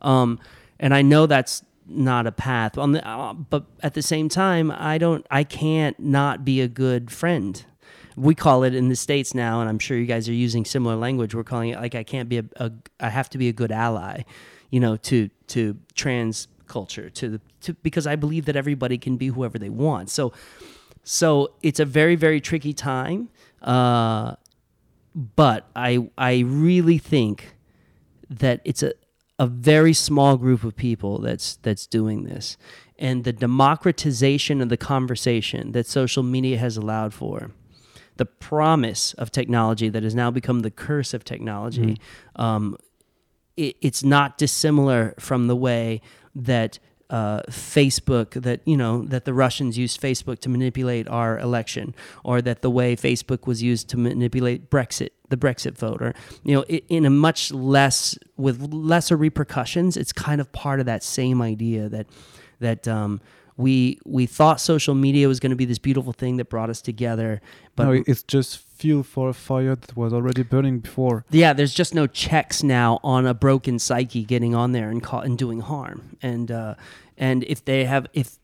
um 0.00 0.38
and 0.80 0.94
I 0.94 1.02
know 1.02 1.26
that's 1.26 1.62
not 1.86 2.26
a 2.26 2.32
path. 2.32 2.76
On 2.78 2.92
the 2.92 3.06
uh, 3.06 3.32
but 3.34 3.64
at 3.82 3.94
the 3.94 4.02
same 4.02 4.28
time 4.28 4.70
I 4.70 4.98
don't 4.98 5.26
I 5.30 5.44
can't 5.44 5.98
not 6.00 6.44
be 6.44 6.60
a 6.60 6.68
good 6.68 7.10
friend 7.10 7.64
we 8.20 8.34
call 8.34 8.64
it 8.64 8.74
in 8.74 8.88
the 8.88 8.96
states 8.96 9.34
now 9.34 9.60
and 9.60 9.68
i'm 9.68 9.78
sure 9.78 9.96
you 9.96 10.06
guys 10.06 10.28
are 10.28 10.34
using 10.34 10.64
similar 10.64 10.96
language 10.96 11.34
we're 11.34 11.44
calling 11.44 11.70
it 11.70 11.80
like 11.80 11.94
i 11.94 12.02
can't 12.02 12.28
be 12.28 12.38
a, 12.38 12.44
a 12.56 12.72
i 13.00 13.08
have 13.08 13.28
to 13.30 13.38
be 13.38 13.48
a 13.48 13.52
good 13.52 13.72
ally 13.72 14.22
you 14.70 14.80
know 14.80 14.96
to 14.96 15.28
to 15.46 15.76
trans 15.94 16.48
culture 16.68 17.10
to 17.10 17.28
the 17.30 17.40
to 17.60 17.74
because 17.74 18.06
i 18.06 18.14
believe 18.14 18.44
that 18.44 18.56
everybody 18.56 18.98
can 18.98 19.16
be 19.16 19.28
whoever 19.28 19.58
they 19.58 19.70
want. 19.70 20.10
So 20.10 20.32
so 21.02 21.54
it's 21.62 21.80
a 21.80 21.84
very 21.84 22.14
very 22.14 22.40
tricky 22.40 22.72
time 22.72 23.30
uh 23.62 24.34
but 25.14 25.66
i 25.74 26.08
i 26.16 26.40
really 26.40 26.98
think 26.98 27.56
that 28.28 28.60
it's 28.64 28.82
a 28.82 28.92
a 29.40 29.46
very 29.46 29.92
small 29.92 30.36
group 30.36 30.64
of 30.64 30.76
people 30.76 31.20
that's 31.20 31.56
that's 31.62 31.86
doing 31.86 32.24
this. 32.24 32.56
And 32.98 33.22
the 33.22 33.32
democratization 33.32 34.60
of 34.60 34.68
the 34.68 34.76
conversation 34.76 35.70
that 35.72 35.86
social 35.86 36.24
media 36.24 36.58
has 36.58 36.76
allowed 36.76 37.14
for 37.14 37.52
the 38.18 38.26
promise 38.26 39.14
of 39.14 39.32
technology 39.32 39.88
that 39.88 40.02
has 40.02 40.14
now 40.14 40.30
become 40.30 40.60
the 40.60 40.70
curse 40.70 41.14
of 41.14 41.24
technology 41.24 41.98
um, 42.36 42.76
it, 43.56 43.76
it's 43.80 44.04
not 44.04 44.38
dissimilar 44.38 45.14
from 45.18 45.48
the 45.48 45.56
way 45.56 46.00
that 46.34 46.78
uh, 47.10 47.40
Facebook 47.48 48.42
that 48.42 48.60
you 48.66 48.76
know 48.76 49.02
that 49.04 49.24
the 49.24 49.32
Russians 49.32 49.78
used 49.78 50.00
Facebook 50.00 50.40
to 50.40 50.48
manipulate 50.48 51.08
our 51.08 51.38
election, 51.38 51.94
or 52.22 52.42
that 52.42 52.60
the 52.60 52.70
way 52.70 52.96
Facebook 52.96 53.46
was 53.46 53.62
used 53.62 53.88
to 53.90 53.96
manipulate 53.96 54.70
Brexit, 54.70 55.10
the 55.30 55.36
Brexit 55.36 55.76
vote, 55.76 56.02
or 56.02 56.14
you 56.44 56.54
know, 56.54 56.64
i 56.70 56.82
in 56.88 57.06
a 57.06 57.10
much 57.10 57.50
less 57.50 58.18
with 58.36 58.72
lesser 58.72 59.16
repercussions. 59.16 59.96
It's 59.96 60.12
kind 60.12 60.40
of 60.40 60.52
part 60.52 60.80
of 60.80 60.86
that 60.86 61.02
same 61.02 61.40
idea 61.40 61.88
that 61.88 62.06
that 62.60 62.86
um, 62.86 63.20
we 63.58 63.98
we 64.06 64.24
thought 64.24 64.60
social 64.60 64.94
media 64.94 65.28
was 65.28 65.40
going 65.40 65.50
to 65.50 65.56
be 65.56 65.64
this 65.66 65.80
beautiful 65.80 66.12
thing 66.12 66.36
that 66.36 66.48
brought 66.48 66.70
us 66.70 66.80
together, 66.80 67.42
but 67.76 67.84
no, 67.84 68.02
it's 68.06 68.22
just 68.22 68.58
fuel 68.58 69.02
for 69.02 69.28
a 69.28 69.34
fire 69.34 69.74
that 69.74 69.96
was 69.96 70.12
already 70.12 70.44
burning 70.44 70.78
before. 70.78 71.24
yeah, 71.30 71.52
there's 71.52 71.74
just 71.74 71.92
no 71.92 72.06
checks 72.06 72.62
now 72.62 73.00
on 73.02 73.26
a 73.26 73.34
broken 73.34 73.80
psyche 73.80 74.22
getting 74.22 74.54
on 74.54 74.70
there 74.70 74.88
and 74.88 75.02
ca- 75.02 75.20
and 75.20 75.36
doing 75.36 75.60
harm. 75.60 76.16
And 76.22 76.50
uh, 76.52 76.76
and 77.18 77.42
if 77.44 77.64
they 77.64 77.84
have 77.84 78.06
if 78.14 78.38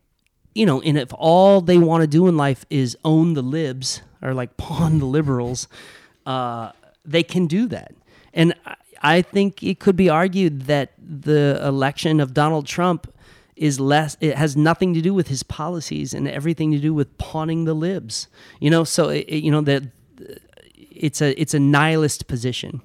you 0.53 0.67
know, 0.67 0.81
and 0.83 0.99
if 0.99 1.13
all 1.15 1.61
they 1.61 1.79
want 1.79 2.03
to 2.03 2.09
do 2.09 2.27
in 2.27 2.37
life 2.37 2.67
is 2.69 2.99
own 3.05 3.35
the 3.35 3.43
libs 3.43 4.03
or 4.21 4.35
like 4.35 4.57
pawn 4.57 4.99
the 4.99 5.07
liberals, 5.07 5.69
uh, 6.27 6.73
they 7.05 7.23
can 7.23 7.47
do 7.47 7.69
that. 7.69 7.95
And 8.33 8.53
I, 8.67 8.75
I 9.01 9.23
think 9.23 9.63
it 9.63 9.79
could 9.79 9.97
be 9.97 10.09
argued 10.09 10.63
that 10.63 10.93
the 10.99 11.61
election 11.63 12.21
of 12.21 12.35
Donald 12.35 12.67
Trump 12.67 13.14
is 13.57 13.79
less 13.79 14.17
it 14.21 14.37
has 14.37 14.57
nothing 14.57 14.95
to 14.95 15.01
do 15.01 15.15
with 15.15 15.29
his 15.29 15.43
policies 15.43 16.13
and 16.13 16.27
everything 16.27 16.73
to 16.73 16.79
do 16.79 16.93
with 16.93 17.17
pawning 17.19 17.65
the 17.65 17.75
libs 17.75 18.29
you 18.61 18.71
know 18.71 18.85
so 18.85 19.09
it, 19.09 19.29
you 19.29 19.51
know 19.51 19.61
that 19.61 19.83
it's 20.77 21.21
a 21.21 21.41
it's 21.41 21.55
a 21.55 21.59
nihilist 21.59 22.27
position 22.27 22.81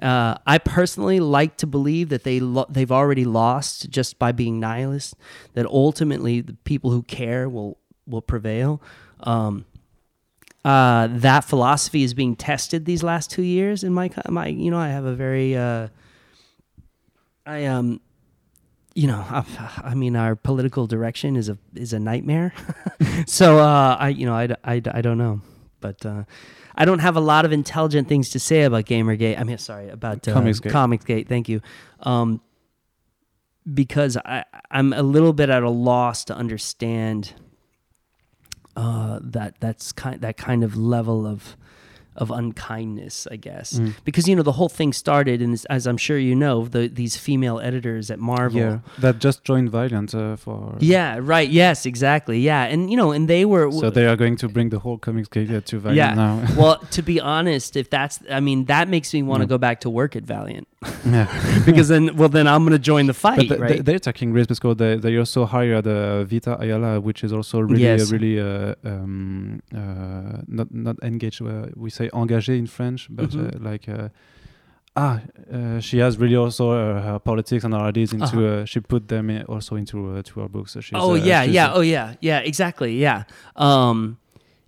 uh, 0.00 0.36
I 0.46 0.58
personally 0.58 1.20
like 1.20 1.56
to 1.58 1.66
believe 1.66 2.10
that 2.10 2.24
they 2.24 2.38
lo- 2.40 2.66
they've 2.68 2.92
already 2.92 3.24
lost 3.24 3.88
just 3.88 4.18
by 4.18 4.32
being 4.32 4.60
nihilist. 4.60 5.14
That 5.54 5.66
ultimately 5.66 6.42
the 6.42 6.52
people 6.52 6.90
who 6.90 7.02
care 7.02 7.48
will 7.48 7.78
will 8.06 8.22
prevail. 8.22 8.82
Um, 9.20 9.64
uh, 10.64 11.08
that 11.10 11.44
philosophy 11.44 12.02
is 12.02 12.12
being 12.12 12.36
tested 12.36 12.84
these 12.84 13.02
last 13.02 13.30
two 13.30 13.42
years 13.42 13.84
in 13.84 13.94
my 13.94 14.10
my 14.28 14.48
you 14.48 14.70
know 14.70 14.78
I 14.78 14.88
have 14.88 15.04
a 15.04 15.14
very 15.14 15.56
uh, 15.56 15.88
I 17.46 17.64
um 17.64 18.00
you 18.96 19.06
know 19.06 19.24
I, 19.28 19.44
I 19.84 19.94
mean 19.94 20.16
our 20.16 20.34
political 20.34 20.86
direction 20.86 21.36
is 21.36 21.48
a 21.48 21.58
is 21.74 21.92
a 21.92 22.00
nightmare. 22.00 22.52
So 23.26 23.58
uh, 23.58 23.96
I 23.98 24.08
you 24.08 24.26
know 24.26 24.34
I, 24.34 24.48
I, 24.64 24.74
I 24.74 25.00
don't 25.00 25.16
know. 25.16 25.40
But 25.80 26.04
uh, 26.04 26.24
I 26.74 26.84
don't 26.84 26.98
have 26.98 27.16
a 27.16 27.20
lot 27.20 27.44
of 27.44 27.52
intelligent 27.52 28.08
things 28.08 28.28
to 28.30 28.38
say 28.38 28.62
about 28.62 28.84
Gamergate. 28.84 29.38
I 29.38 29.44
mean 29.44 29.58
sorry 29.58 29.88
about 29.88 30.26
uh, 30.28 30.34
Comicsgate. 30.34 30.70
Comicsgate. 30.70 31.28
Thank 31.28 31.48
you. 31.48 31.60
Um, 32.00 32.40
because 33.72 34.16
I 34.18 34.44
I'm 34.70 34.92
a 34.92 35.02
little 35.02 35.32
bit 35.32 35.48
at 35.50 35.62
a 35.62 35.70
loss 35.70 36.24
to 36.24 36.34
understand 36.34 37.32
uh, 38.76 39.18
that 39.22 39.60
that's 39.60 39.92
kind 39.92 40.20
that 40.20 40.36
kind 40.36 40.62
of 40.62 40.76
level 40.76 41.26
of 41.26 41.56
of 42.18 42.30
unkindness, 42.30 43.26
I 43.30 43.36
guess, 43.36 43.78
Mm. 43.78 43.92
because 44.04 44.26
you 44.28 44.34
know 44.36 44.42
the 44.42 44.52
whole 44.52 44.68
thing 44.68 44.92
started, 44.92 45.40
and 45.42 45.52
as 45.70 45.86
I'm 45.86 45.96
sure 45.96 46.18
you 46.18 46.34
know, 46.34 46.66
the, 46.66 46.88
these 46.88 47.16
female 47.16 47.58
editors 47.60 48.10
at 48.10 48.18
Marvel. 48.18 48.60
Yeah, 48.60 48.78
that 48.98 49.18
just 49.18 49.44
joined 49.44 49.70
Valiant 49.70 50.14
uh, 50.14 50.36
for. 50.36 50.76
Yeah, 50.80 51.18
right. 51.20 51.48
Yes, 51.48 51.86
exactly. 51.86 52.38
Yeah, 52.40 52.64
and 52.72 52.90
you 52.90 52.96
know, 52.96 53.12
and 53.12 53.28
they 53.28 53.44
were. 53.44 53.70
So 53.72 53.90
they 53.90 54.06
are 54.06 54.16
going 54.16 54.36
to 54.36 54.48
bring 54.48 54.70
the 54.70 54.78
whole 54.78 54.98
Comicsgate 54.98 55.64
to 55.64 55.78
Valiant 55.78 55.96
Yeah. 55.96 56.14
now. 56.14 56.34
well, 56.60 56.78
to 56.96 57.02
be 57.02 57.20
honest, 57.20 57.76
if 57.76 57.88
that's, 57.90 58.20
I 58.30 58.40
mean, 58.40 58.64
that 58.66 58.88
makes 58.88 59.12
me 59.14 59.22
want 59.22 59.40
to 59.40 59.44
Yeah. 59.46 59.48
go 59.54 59.58
back 59.58 59.80
to 59.80 59.90
work 59.90 60.16
at 60.16 60.24
Valiant 60.24 60.66
yeah. 61.04 61.26
because 61.66 61.88
then, 61.88 62.16
well, 62.16 62.28
then 62.28 62.46
I'm 62.46 62.62
going 62.62 62.72
to 62.72 62.78
join 62.92 63.06
the 63.06 63.14
fight, 63.14 63.48
But 63.48 63.58
th- 63.58 63.60
right? 63.60 63.84
they're 63.84 63.96
attacking 63.96 64.32
risks 64.32 64.58
because 64.58 64.76
they, 64.76 64.96
they 64.96 65.16
also 65.18 65.44
hired 65.44 65.86
uh, 65.86 66.24
Vita 66.24 66.56
Ayala, 66.60 67.00
which 67.00 67.22
is 67.24 67.32
also 67.32 67.60
really, 67.60 67.82
Yes. 67.82 68.10
uh, 68.10 68.14
really 68.16 68.40
uh, 68.40 68.74
um, 68.84 69.60
uh, 69.74 70.42
not 70.48 70.68
not 70.72 70.96
engaged. 71.02 71.42
Uh, 71.42 71.66
we 71.76 71.90
say 71.90 72.05
engagé 72.12 72.58
in 72.58 72.66
French, 72.66 73.08
but 73.10 73.30
Mhm. 73.30 73.54
uh, 73.54 73.70
like 73.70 73.88
uh, 73.88 74.08
ah, 74.96 75.20
uh, 75.52 75.80
she 75.80 75.98
has 75.98 76.16
really 76.18 76.36
also 76.36 76.70
uh, 76.70 77.02
her 77.02 77.18
politics 77.18 77.64
and 77.64 77.74
her 77.74 77.80
ideas 77.80 78.12
into. 78.12 78.24
Uh-huh. 78.26 78.62
Uh, 78.62 78.64
she 78.64 78.80
put 78.80 79.08
them 79.08 79.30
in 79.30 79.42
also 79.44 79.76
into 79.76 80.16
uh, 80.16 80.22
to 80.22 80.40
her 80.40 80.48
books. 80.48 80.72
So 80.72 80.80
she's, 80.80 80.98
oh 80.98 81.14
yeah, 81.14 81.44
she's, 81.44 81.54
yeah, 81.54 81.72
oh 81.72 81.82
yeah, 81.82 82.14
yeah, 82.20 82.38
exactly, 82.38 82.96
yeah. 82.98 83.24
Um, 83.56 84.18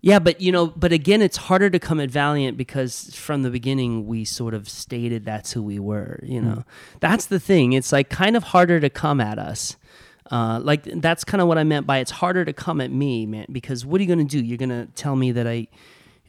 yeah, 0.00 0.20
but 0.20 0.40
you 0.40 0.52
know, 0.52 0.66
but 0.68 0.92
again, 0.92 1.22
it's 1.22 1.36
harder 1.36 1.70
to 1.70 1.78
come 1.80 1.98
at 1.98 2.10
Valiant 2.10 2.56
because 2.56 3.14
from 3.16 3.42
the 3.42 3.50
beginning 3.50 4.06
we 4.06 4.24
sort 4.24 4.54
of 4.54 4.68
stated 4.68 5.24
that's 5.24 5.52
who 5.54 5.62
we 5.62 5.78
were. 5.80 6.20
You 6.22 6.40
know, 6.40 6.64
that's 7.00 7.26
the 7.26 7.40
thing. 7.40 7.72
It's 7.72 7.90
like 7.90 8.08
kind 8.08 8.36
of 8.36 8.44
harder 8.44 8.78
to 8.80 8.90
come 8.90 9.20
at 9.20 9.38
us. 9.38 9.76
Uh, 10.30 10.60
like 10.62 10.84
that's 10.84 11.24
kind 11.24 11.40
of 11.40 11.48
what 11.48 11.58
I 11.58 11.64
meant 11.64 11.86
by 11.86 11.98
it's 11.98 12.10
harder 12.12 12.44
to 12.44 12.52
come 12.52 12.80
at 12.80 12.92
me, 12.92 13.26
man. 13.26 13.46
Because 13.50 13.84
what 13.84 13.98
are 13.98 14.04
you 14.04 14.14
going 14.14 14.24
to 14.24 14.38
do? 14.38 14.44
You're 14.44 14.58
going 14.58 14.68
to 14.68 14.86
tell 14.94 15.16
me 15.16 15.32
that 15.32 15.46
I, 15.48 15.66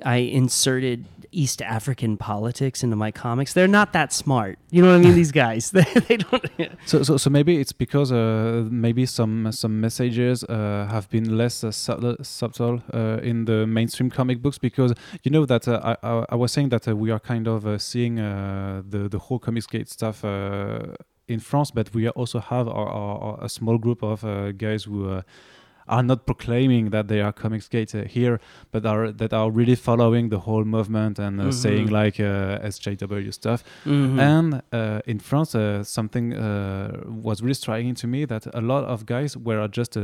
I 0.06 0.18
inserted 0.18 1.06
East 1.32 1.62
African 1.62 2.18
politics 2.18 2.82
into 2.84 2.96
my 2.96 3.12
comics. 3.12 3.54
They're 3.54 3.68
not 3.68 3.94
that 3.94 4.12
smart. 4.12 4.58
You 4.72 4.82
know 4.82 4.90
what 4.90 4.96
I 5.02 5.04
mean? 5.04 5.14
These 5.24 5.32
guys, 5.32 5.70
they, 5.70 5.84
they 6.08 6.18
don't. 6.18 6.44
So, 6.86 7.04
so, 7.04 7.18
so 7.18 7.30
maybe 7.30 7.60
it's 7.62 7.72
because 7.72 8.12
uh, 8.12 8.66
maybe 8.72 9.06
some 9.06 9.52
some 9.52 9.80
messages 9.80 10.44
uh, 10.46 10.88
have 10.90 11.08
been 11.10 11.38
less 11.38 11.64
uh, 11.64 11.70
subtle, 11.72 12.16
subtle 12.24 12.82
uh, 12.94 13.20
in 13.22 13.46
the 13.46 13.68
mainstream 13.68 14.10
comic 14.10 14.42
books 14.42 14.58
because 14.58 14.94
you 15.24 15.30
know 15.30 15.46
that 15.46 15.68
uh, 15.68 15.80
I, 16.04 16.08
I, 16.08 16.26
I 16.30 16.36
was 16.36 16.52
saying 16.52 16.70
that 16.70 16.88
uh, 16.88 16.96
we 16.96 17.12
are 17.12 17.20
kind 17.20 17.48
of 17.48 17.66
uh, 17.68 17.78
seeing 17.78 18.20
uh, 18.20 18.82
the 18.90 19.08
the 19.08 19.20
whole 19.20 19.40
Comicsgate 19.40 19.88
stuff 19.88 20.26
uh, 20.26 20.80
in 21.28 21.40
France, 21.40 21.70
but 21.70 21.94
we 21.94 22.10
also 22.10 22.40
have 22.40 22.68
our, 22.68 22.88
our, 22.90 23.18
our- 23.22 23.44
a 23.44 23.50
small 23.50 23.78
group 23.78 24.02
of 24.04 24.24
uh, 24.24 24.52
guys 24.54 24.86
who. 24.86 25.22
Are 25.90 26.04
not 26.04 26.26
proclaiming 26.26 26.92
that 26.92 27.08
they 27.08 27.20
are 27.22 27.34
Comicsgate 27.34 27.94
uh, 28.00 28.08
here, 28.08 28.40
but 28.72 28.86
are 28.86 29.12
that 29.12 29.34
are 29.34 29.50
really 29.50 29.76
following 29.76 30.30
the 30.30 30.38
whole 30.40 30.64
movement 30.64 31.20
and 31.20 31.42
uh, 31.42 31.46
Mhm. 31.46 31.54
saying 31.54 31.88
like 31.90 32.20
uh, 32.20 32.60
SJW 32.74 33.32
stuff. 33.34 33.64
Mhm. 33.86 34.20
And 34.20 34.62
uh, 34.72 35.02
in 35.08 35.20
France, 35.20 35.56
uh, 35.56 35.84
something 35.84 36.34
uh, 36.34 37.04
was 37.24 37.42
really 37.42 37.56
striking 37.56 37.96
to 37.96 38.08
me 38.08 38.26
that 38.26 38.46
a 38.54 38.62
lot 38.62 38.84
of 38.84 39.06
guys 39.06 39.36
were 39.36 39.68
just 39.68 39.98
uh, 39.98 40.02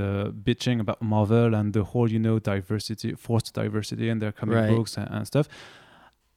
bitching 0.48 0.80
about 0.80 1.02
Marvel 1.02 1.54
and 1.54 1.74
the 1.74 1.84
whole, 1.84 2.10
you 2.12 2.20
know, 2.20 2.40
diversity, 2.40 3.14
forced 3.16 3.54
diversity 3.54 4.10
in 4.10 4.20
their 4.20 4.32
comic 4.32 4.56
Right. 4.56 4.70
books 4.76 4.98
and, 4.98 5.08
and 5.12 5.28
stuff. 5.28 5.48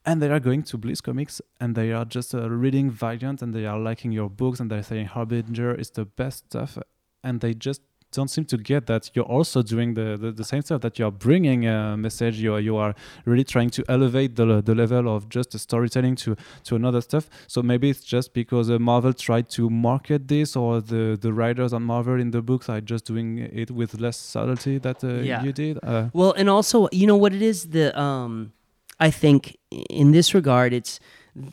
And 0.04 0.22
they 0.22 0.30
are 0.30 0.40
going 0.40 0.62
to 0.64 0.78
Bliss 0.78 1.00
Comics 1.00 1.40
and 1.60 1.74
they 1.74 1.92
are 1.92 2.04
just 2.04 2.34
uh, 2.34 2.48
reading 2.50 2.90
Valiant 2.90 3.42
and 3.42 3.52
they 3.54 3.66
are 3.66 3.78
liking 3.78 4.12
your 4.12 4.30
books 4.30 4.60
and 4.60 4.70
they're 4.70 4.82
saying 4.82 5.06
Harbinger 5.06 5.74
is 5.74 5.90
the 5.90 6.04
best 6.04 6.46
stuff. 6.46 6.78
And 7.22 7.40
they 7.40 7.52
just 7.54 7.82
don't 8.12 8.28
seem 8.28 8.44
to 8.46 8.56
get 8.56 8.86
that 8.86 9.10
you're 9.14 9.24
also 9.24 9.62
doing 9.62 9.94
the, 9.94 10.16
the, 10.16 10.32
the 10.32 10.44
same 10.44 10.62
stuff 10.62 10.80
that 10.80 10.98
you're 10.98 11.10
bringing 11.10 11.66
a 11.66 11.96
message 11.96 12.38
you 12.40 12.54
are, 12.54 12.60
you 12.60 12.76
are 12.76 12.94
really 13.26 13.44
trying 13.44 13.70
to 13.70 13.84
elevate 13.88 14.34
the, 14.36 14.62
the 14.62 14.74
level 14.74 15.14
of 15.14 15.28
just 15.28 15.50
the 15.50 15.58
storytelling 15.58 16.16
to 16.16 16.34
to 16.64 16.74
another 16.76 17.00
stuff. 17.00 17.28
So 17.46 17.62
maybe 17.62 17.90
it's 17.90 18.02
just 18.02 18.32
because 18.32 18.70
uh, 18.70 18.78
marvel 18.78 19.12
tried 19.12 19.48
to 19.50 19.68
market 19.70 20.28
this 20.28 20.56
or 20.56 20.80
the 20.80 21.18
the 21.20 21.32
writers 21.32 21.72
on 21.72 21.82
marvel 21.82 22.18
in 22.20 22.30
the 22.30 22.42
books 22.42 22.68
are 22.68 22.80
just 22.80 23.04
doing 23.06 23.38
it 23.38 23.70
with 23.70 24.00
less 24.00 24.16
subtlety 24.16 24.78
that 24.78 25.04
uh, 25.04 25.08
Yeah. 25.22 25.42
you 25.42 25.52
did? 25.52 25.78
Uh, 25.82 26.08
Well, 26.12 26.32
and 26.36 26.48
also, 26.48 26.88
you 26.92 27.06
know 27.06 27.16
what 27.16 27.32
it 27.34 27.42
is? 27.42 27.68
The 27.70 27.86
um 28.00 28.52
I 29.00 29.10
think 29.10 29.56
in 29.70 30.12
this 30.12 30.34
regard 30.34 30.72
it's 30.72 30.98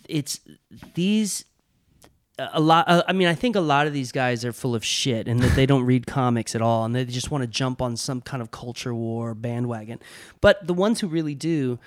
it's 0.08 0.40
these 0.96 1.46
a 2.38 2.60
lot 2.60 2.88
uh, 2.88 3.04
I 3.08 3.14
mean 3.14 3.28
I 3.28 3.36
think 3.36 3.56
a 3.56 3.62
lot 3.62 3.88
of 3.88 3.94
these 3.94 4.12
guys 4.12 4.44
are 4.44 4.52
full 4.52 4.76
of 4.76 4.84
shit 4.84 5.28
and 5.28 5.40
that 5.42 5.56
they 5.56 5.66
don't 5.66 5.84
read 5.86 6.06
comics 6.06 6.54
at 6.56 6.62
all 6.62 6.84
and 6.84 6.94
they 6.94 7.06
just 7.06 7.32
want 7.32 7.44
to 7.44 7.48
jump 7.48 7.82
on 7.82 7.96
some 7.96 8.22
kind 8.22 8.42
of 8.42 8.52
culture 8.52 8.94
war 8.94 9.34
bandwagon. 9.34 10.00
But 10.42 10.68
the 10.68 10.74
ones 10.74 11.00
who 11.00 11.08
really 11.08 11.36
do 11.36 11.80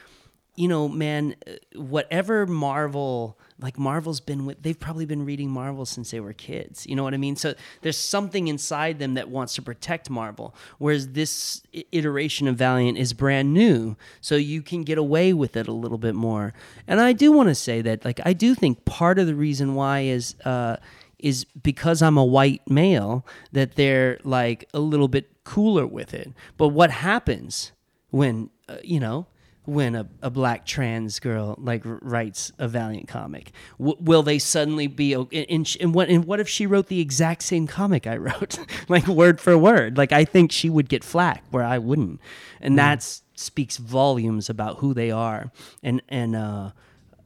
you 0.58 0.66
know, 0.66 0.88
man, 0.88 1.36
uh, 1.46 1.80
whatever 1.80 2.44
Marvel, 2.44 3.38
like 3.60 3.78
Marvel's 3.78 4.20
been 4.20 4.46
with, 4.46 4.62
they've 4.62 4.78
probably 4.78 5.04
been 5.04 5.24
reading 5.24 5.50
Marvel 5.50 5.84
since 5.84 6.10
they 6.12 6.20
were 6.20 6.32
kids. 6.32 6.86
You 6.86 6.94
know 6.94 7.02
what 7.02 7.14
I 7.14 7.16
mean? 7.16 7.34
So 7.34 7.54
there's 7.82 7.96
something 7.96 8.46
inside 8.46 8.98
them 8.98 9.14
that 9.14 9.28
wants 9.28 9.54
to 9.54 9.62
protect 9.62 10.08
Marvel, 10.08 10.54
whereas 10.78 11.08
this 11.08 11.62
iteration 11.90 12.46
of 12.46 12.56
Valiant 12.56 12.98
is 12.98 13.12
brand 13.12 13.52
new. 13.52 13.96
So 14.20 14.36
you 14.36 14.62
can 14.62 14.84
get 14.84 14.96
away 14.96 15.32
with 15.32 15.56
it 15.56 15.66
a 15.66 15.72
little 15.72 15.98
bit 15.98 16.14
more. 16.14 16.54
And 16.86 17.00
I 17.00 17.12
do 17.12 17.32
want 17.32 17.48
to 17.48 17.54
say 17.54 17.82
that, 17.82 18.04
like, 18.04 18.20
I 18.24 18.32
do 18.32 18.54
think 18.54 18.84
part 18.84 19.18
of 19.18 19.26
the 19.26 19.34
reason 19.34 19.74
why 19.74 20.00
is, 20.00 20.36
uh, 20.44 20.76
is 21.18 21.44
because 21.60 22.00
I'm 22.00 22.16
a 22.16 22.24
white 22.24 22.62
male 22.70 23.26
that 23.50 23.74
they're 23.74 24.18
like 24.22 24.68
a 24.72 24.78
little 24.78 25.08
bit 25.08 25.42
cooler 25.42 25.84
with 25.84 26.14
it. 26.14 26.32
But 26.56 26.68
what 26.68 26.92
happens 26.92 27.72
when, 28.10 28.50
uh, 28.68 28.76
you 28.84 29.00
know, 29.00 29.26
when 29.68 29.94
a, 29.94 30.08
a 30.22 30.30
black 30.30 30.64
trans 30.64 31.20
girl 31.20 31.54
like 31.58 31.82
writes 31.84 32.50
a 32.58 32.66
Valiant 32.66 33.06
comic? 33.06 33.52
W- 33.78 33.98
will 34.00 34.22
they 34.22 34.38
suddenly 34.38 34.86
be 34.86 35.14
okay? 35.14 35.44
And, 35.50 35.76
and 35.78 35.94
what 35.94 36.08
and 36.08 36.24
what 36.24 36.40
if 36.40 36.48
she 36.48 36.66
wrote 36.66 36.86
the 36.86 37.00
exact 37.00 37.42
same 37.42 37.66
comic 37.66 38.06
I 38.06 38.16
wrote, 38.16 38.58
like 38.88 39.06
word 39.06 39.40
for 39.40 39.56
word? 39.58 39.98
Like 39.98 40.10
I 40.10 40.24
think 40.24 40.52
she 40.52 40.70
would 40.70 40.88
get 40.88 41.04
flack 41.04 41.44
where 41.50 41.64
I 41.64 41.76
wouldn't, 41.76 42.18
and 42.62 42.78
that 42.78 43.02
speaks 43.34 43.76
volumes 43.76 44.48
about 44.48 44.78
who 44.78 44.94
they 44.94 45.10
are. 45.10 45.52
And 45.82 46.00
and 46.08 46.34
uh, 46.34 46.70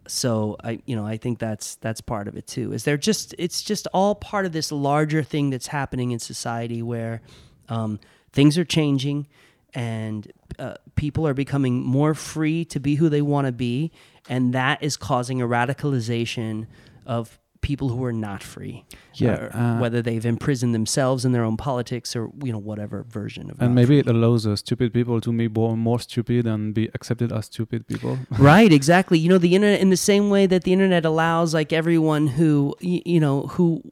so 0.08 0.56
I 0.64 0.80
you 0.84 0.96
know 0.96 1.06
I 1.06 1.18
think 1.18 1.38
that's 1.38 1.76
that's 1.76 2.00
part 2.00 2.26
of 2.26 2.36
it 2.36 2.48
too. 2.48 2.72
Is 2.72 2.82
they're 2.82 2.96
just 2.96 3.36
it's 3.38 3.62
just 3.62 3.86
all 3.94 4.16
part 4.16 4.46
of 4.46 4.52
this 4.52 4.72
larger 4.72 5.22
thing 5.22 5.50
that's 5.50 5.68
happening 5.68 6.10
in 6.10 6.18
society 6.18 6.82
where 6.82 7.22
um, 7.68 8.00
things 8.32 8.58
are 8.58 8.64
changing 8.64 9.28
and 9.74 10.30
uh, 10.58 10.74
people 10.96 11.26
are 11.26 11.34
becoming 11.34 11.82
more 11.82 12.14
free 12.14 12.64
to 12.66 12.80
be 12.80 12.96
who 12.96 13.08
they 13.08 13.22
want 13.22 13.46
to 13.46 13.52
be, 13.52 13.90
and 14.28 14.52
that 14.54 14.82
is 14.82 14.96
causing 14.96 15.40
a 15.40 15.46
radicalization 15.46 16.66
of 17.06 17.38
people 17.62 17.88
who 17.88 18.04
are 18.04 18.12
not 18.12 18.42
free. 18.42 18.84
Yeah, 19.14 19.50
uh, 19.52 19.78
whether 19.78 20.02
they've 20.02 20.24
imprisoned 20.24 20.74
themselves 20.74 21.24
in 21.24 21.32
their 21.32 21.44
own 21.44 21.56
politics 21.56 22.16
or 22.16 22.30
you 22.42 22.52
know 22.52 22.58
whatever 22.58 23.04
version 23.08 23.50
of. 23.50 23.60
and 23.60 23.74
maybe 23.74 23.86
free. 23.86 23.98
it 24.00 24.08
allows 24.08 24.46
uh, 24.46 24.56
stupid 24.56 24.92
people 24.92 25.20
to 25.20 25.32
be 25.32 25.48
more, 25.48 25.76
more 25.76 26.00
stupid 26.00 26.46
and 26.46 26.74
be 26.74 26.90
accepted 26.94 27.30
as 27.30 27.46
stupid 27.46 27.86
people 27.86 28.18
right 28.38 28.72
exactly 28.72 29.18
you 29.18 29.28
know 29.28 29.36
the 29.38 29.54
internet 29.54 29.80
in 29.80 29.90
the 29.90 29.98
same 29.98 30.30
way 30.30 30.46
that 30.46 30.64
the 30.64 30.72
internet 30.72 31.04
allows 31.04 31.52
like 31.52 31.72
everyone 31.74 32.26
who 32.26 32.74
you 32.80 33.20
know 33.20 33.42
who 33.42 33.82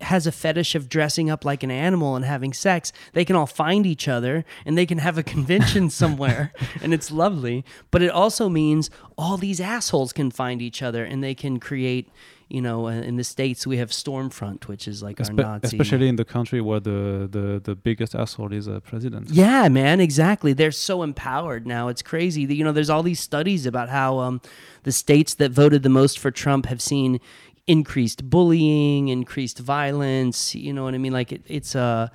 has 0.00 0.26
a 0.26 0.32
fetish 0.32 0.74
of 0.74 0.88
dressing 0.88 1.28
up 1.28 1.44
like 1.44 1.62
an 1.62 1.70
animal 1.70 2.16
and 2.16 2.24
having 2.24 2.54
sex 2.54 2.92
they 3.12 3.26
can 3.26 3.36
all 3.36 3.46
find 3.46 3.86
each 3.86 4.08
other 4.08 4.44
and 4.64 4.78
they 4.78 4.86
can 4.86 4.98
have 4.98 5.18
a 5.18 5.22
convention 5.22 5.90
somewhere 6.02 6.50
and 6.82 6.94
it's 6.94 7.10
lovely 7.10 7.62
but 7.90 8.02
it 8.02 8.10
also 8.10 8.48
means 8.48 8.88
all 9.16 9.36
these 9.36 9.60
assholes 9.60 10.14
can 10.14 10.30
find 10.30 10.62
each 10.62 10.82
other 10.82 11.04
and 11.04 11.22
they 11.22 11.34
can 11.34 11.60
create 11.60 12.08
you 12.48 12.60
know, 12.60 12.86
uh, 12.86 12.90
in 12.90 13.16
the 13.16 13.24
states 13.24 13.66
we 13.66 13.78
have 13.78 13.90
Stormfront, 13.90 14.66
which 14.66 14.86
is 14.86 15.02
like 15.02 15.16
Espe- 15.16 15.44
our 15.44 15.58
Nazi. 15.60 15.78
especially 15.78 16.08
in 16.08 16.16
the 16.16 16.24
country 16.24 16.60
where 16.60 16.80
the, 16.80 17.28
the, 17.30 17.60
the 17.62 17.74
biggest 17.74 18.14
asshole 18.14 18.52
is 18.52 18.66
a 18.66 18.80
president. 18.80 19.30
Yeah, 19.30 19.68
man, 19.68 20.00
exactly. 20.00 20.52
They're 20.52 20.72
so 20.72 21.02
empowered 21.02 21.66
now. 21.66 21.88
It's 21.88 22.02
crazy. 22.02 22.42
You 22.42 22.64
know, 22.64 22.72
there's 22.72 22.90
all 22.90 23.02
these 23.02 23.20
studies 23.20 23.66
about 23.66 23.88
how 23.88 24.18
um, 24.18 24.40
the 24.82 24.92
states 24.92 25.34
that 25.34 25.50
voted 25.50 25.82
the 25.82 25.88
most 25.88 26.18
for 26.18 26.30
Trump 26.30 26.66
have 26.66 26.82
seen 26.82 27.20
increased 27.66 28.28
bullying, 28.28 29.08
increased 29.08 29.58
violence. 29.58 30.54
You 30.54 30.72
know 30.72 30.84
what 30.84 30.94
I 30.94 30.98
mean? 30.98 31.12
Like 31.12 31.32
it, 31.32 31.42
it's 31.46 31.74
uh, 31.74 32.08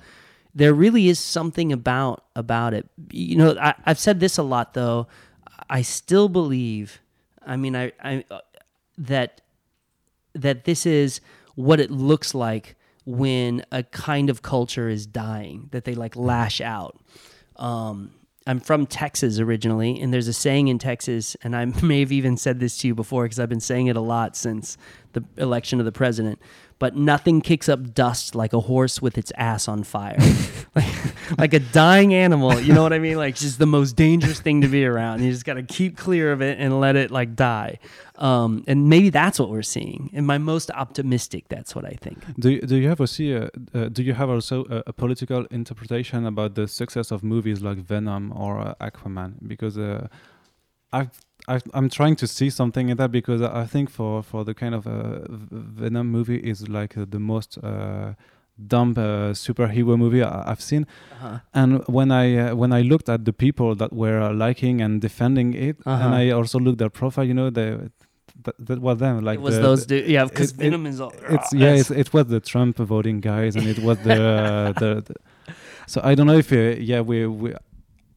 there 0.54 0.72
really 0.74 1.08
is 1.08 1.18
something 1.18 1.72
about 1.72 2.24
about 2.36 2.74
it. 2.74 2.88
You 3.10 3.36
know, 3.36 3.56
I, 3.60 3.74
I've 3.84 3.98
said 3.98 4.20
this 4.20 4.38
a 4.38 4.42
lot 4.42 4.74
though. 4.74 5.06
I 5.68 5.82
still 5.82 6.28
believe. 6.28 7.00
I 7.44 7.56
mean, 7.56 7.74
I, 7.76 7.92
I 8.02 8.24
uh, 8.30 8.40
that 8.98 9.40
that 10.34 10.64
this 10.64 10.86
is 10.86 11.20
what 11.54 11.80
it 11.80 11.90
looks 11.90 12.34
like 12.34 12.76
when 13.04 13.64
a 13.72 13.82
kind 13.82 14.30
of 14.30 14.42
culture 14.42 14.88
is 14.88 15.06
dying 15.06 15.68
that 15.72 15.84
they 15.84 15.94
like 15.94 16.16
lash 16.16 16.60
out. 16.60 16.98
Um, 17.56 18.12
i'm 18.46 18.58
from 18.58 18.86
texas 18.86 19.38
originally 19.38 20.00
and 20.00 20.12
there's 20.12 20.28
a 20.28 20.32
saying 20.32 20.68
in 20.68 20.78
texas 20.78 21.36
and 21.42 21.54
i 21.54 21.64
may 21.82 22.00
have 22.00 22.12
even 22.12 22.36
said 22.36 22.58
this 22.58 22.78
to 22.78 22.88
you 22.88 22.94
before 22.94 23.24
because 23.24 23.38
i've 23.38 23.48
been 23.48 23.60
saying 23.60 23.86
it 23.86 23.96
a 23.96 24.00
lot 24.00 24.36
since 24.36 24.76
the 25.12 25.22
election 25.36 25.78
of 25.78 25.84
the 25.84 25.92
president 25.92 26.40
but 26.80 26.96
nothing 26.96 27.40
kicks 27.40 27.68
up 27.68 27.94
dust 27.94 28.34
like 28.34 28.52
a 28.52 28.58
horse 28.60 29.00
with 29.00 29.16
its 29.16 29.30
ass 29.36 29.68
on 29.68 29.84
fire. 29.84 30.18
Like, 30.72 30.94
like 31.36 31.54
a 31.54 31.58
dying 31.58 32.14
animal 32.14 32.60
you 32.60 32.72
know 32.72 32.84
what 32.84 32.92
i 32.92 33.00
mean? 33.00 33.16
Like 33.16 33.34
just 33.34 33.58
the 33.58 33.66
most 33.66 33.96
dangerous 33.96 34.38
thing 34.38 34.60
to 34.60 34.68
be 34.68 34.84
around. 34.84 35.20
You 35.20 35.32
just 35.32 35.44
got 35.44 35.54
to 35.54 35.64
keep 35.64 35.96
clear 35.96 36.30
of 36.30 36.40
it 36.42 36.60
and 36.60 36.78
let 36.78 36.94
it 36.94 37.10
like 37.10 37.34
die. 37.34 37.80
Um, 38.14 38.62
and 38.68 38.88
maybe 38.88 39.10
that's 39.10 39.40
what 39.40 39.50
we're 39.50 39.70
seeing. 39.76 40.10
And 40.12 40.28
my 40.28 40.38
most 40.38 40.70
optimistic 40.70 41.48
that's 41.48 41.74
what 41.74 41.84
i 41.84 41.96
think. 42.04 42.18
Do 42.38 42.50
you, 42.50 42.60
do 42.60 42.76
you 42.76 42.88
have 42.88 43.00
also 43.00 43.24
uh, 43.24 43.48
uh, 43.76 43.88
do 43.88 44.04
you 44.04 44.14
have 44.14 44.30
also 44.30 44.64
a, 44.70 44.82
a 44.86 44.92
political 44.92 45.44
interpretation 45.50 46.24
about 46.24 46.54
the 46.54 46.68
success 46.68 47.10
of 47.10 47.24
movies 47.24 47.60
like 47.60 47.78
Venom 47.78 48.32
or 48.32 48.60
uh, 48.60 48.74
Aquaman? 48.88 49.32
Because 49.52 49.76
uh, 49.76 50.06
I've, 50.92 51.10
I've 51.48 51.62
I'm 51.74 51.88
trying 51.88 52.16
to 52.16 52.26
see 52.26 52.50
something 52.50 52.88
in 52.90 52.96
that 52.96 53.10
because 53.10 53.42
I 53.42 53.64
think 53.66 53.90
for 53.90 54.22
for 54.22 54.44
the 54.44 54.54
kind 54.54 54.74
of 54.74 54.86
uh, 54.86 55.20
Venom 55.80 56.08
movie 56.10 56.38
is 56.38 56.68
like 56.68 56.96
uh, 56.98 57.04
the 57.08 57.18
most 57.18 57.58
uh, 57.62 58.14
dumb 58.66 58.90
uh, 58.96 59.32
superhero 59.32 59.96
movie 59.96 60.22
I- 60.22 60.50
I've 60.50 60.60
seen. 60.60 60.86
uh-huh. 61.12 61.38
And 61.54 61.82
when 61.88 62.10
I 62.10 62.36
uh, 62.36 62.54
when 62.56 62.72
I 62.72 62.82
looked 62.82 63.08
at 63.08 63.24
the 63.24 63.32
people 63.32 63.74
that 63.76 63.92
were 63.92 64.20
uh, 64.20 64.32
liking 64.46 64.80
and 64.82 65.00
defending 65.00 65.54
it, 65.54 65.76
Uh-huh. 65.86 66.04
and 66.04 66.14
I 66.14 66.30
also 66.30 66.58
looked 66.58 66.82
at 66.82 66.92
profile, 66.92 67.24
you 67.26 67.34
know, 67.34 67.50
they 67.50 67.78
that, 68.44 68.54
that 68.66 68.78
was 68.80 68.98
them 68.98 69.24
like 69.24 69.38
it 69.38 69.42
was 69.42 69.56
the- 69.56 69.62
those 69.62 69.86
dudes 69.86 70.08
yeah 70.08 70.24
because 70.24 70.52
venom 70.52 70.86
is 70.86 71.00
all 71.00 71.12
it's 71.28 71.52
Ah, 71.52 71.56
yeah 71.62 71.74
it's, 71.80 71.90
it 71.90 72.08
was 72.14 72.26
the 72.26 72.40
trump 72.40 72.76
voting 72.78 73.20
guys 73.20 73.54
and 73.56 73.66
it 73.66 73.78
was 73.80 73.98
the, 73.98 74.14
uh, 74.14 74.72
the, 74.82 74.90
the 75.06 75.14
so 75.86 76.00
i 76.10 76.14
don't 76.14 76.26
know 76.26 76.38
if 76.38 76.50
uh, 76.52 76.56
yeah 76.90 77.00
we, 77.10 77.26
we 77.26 77.52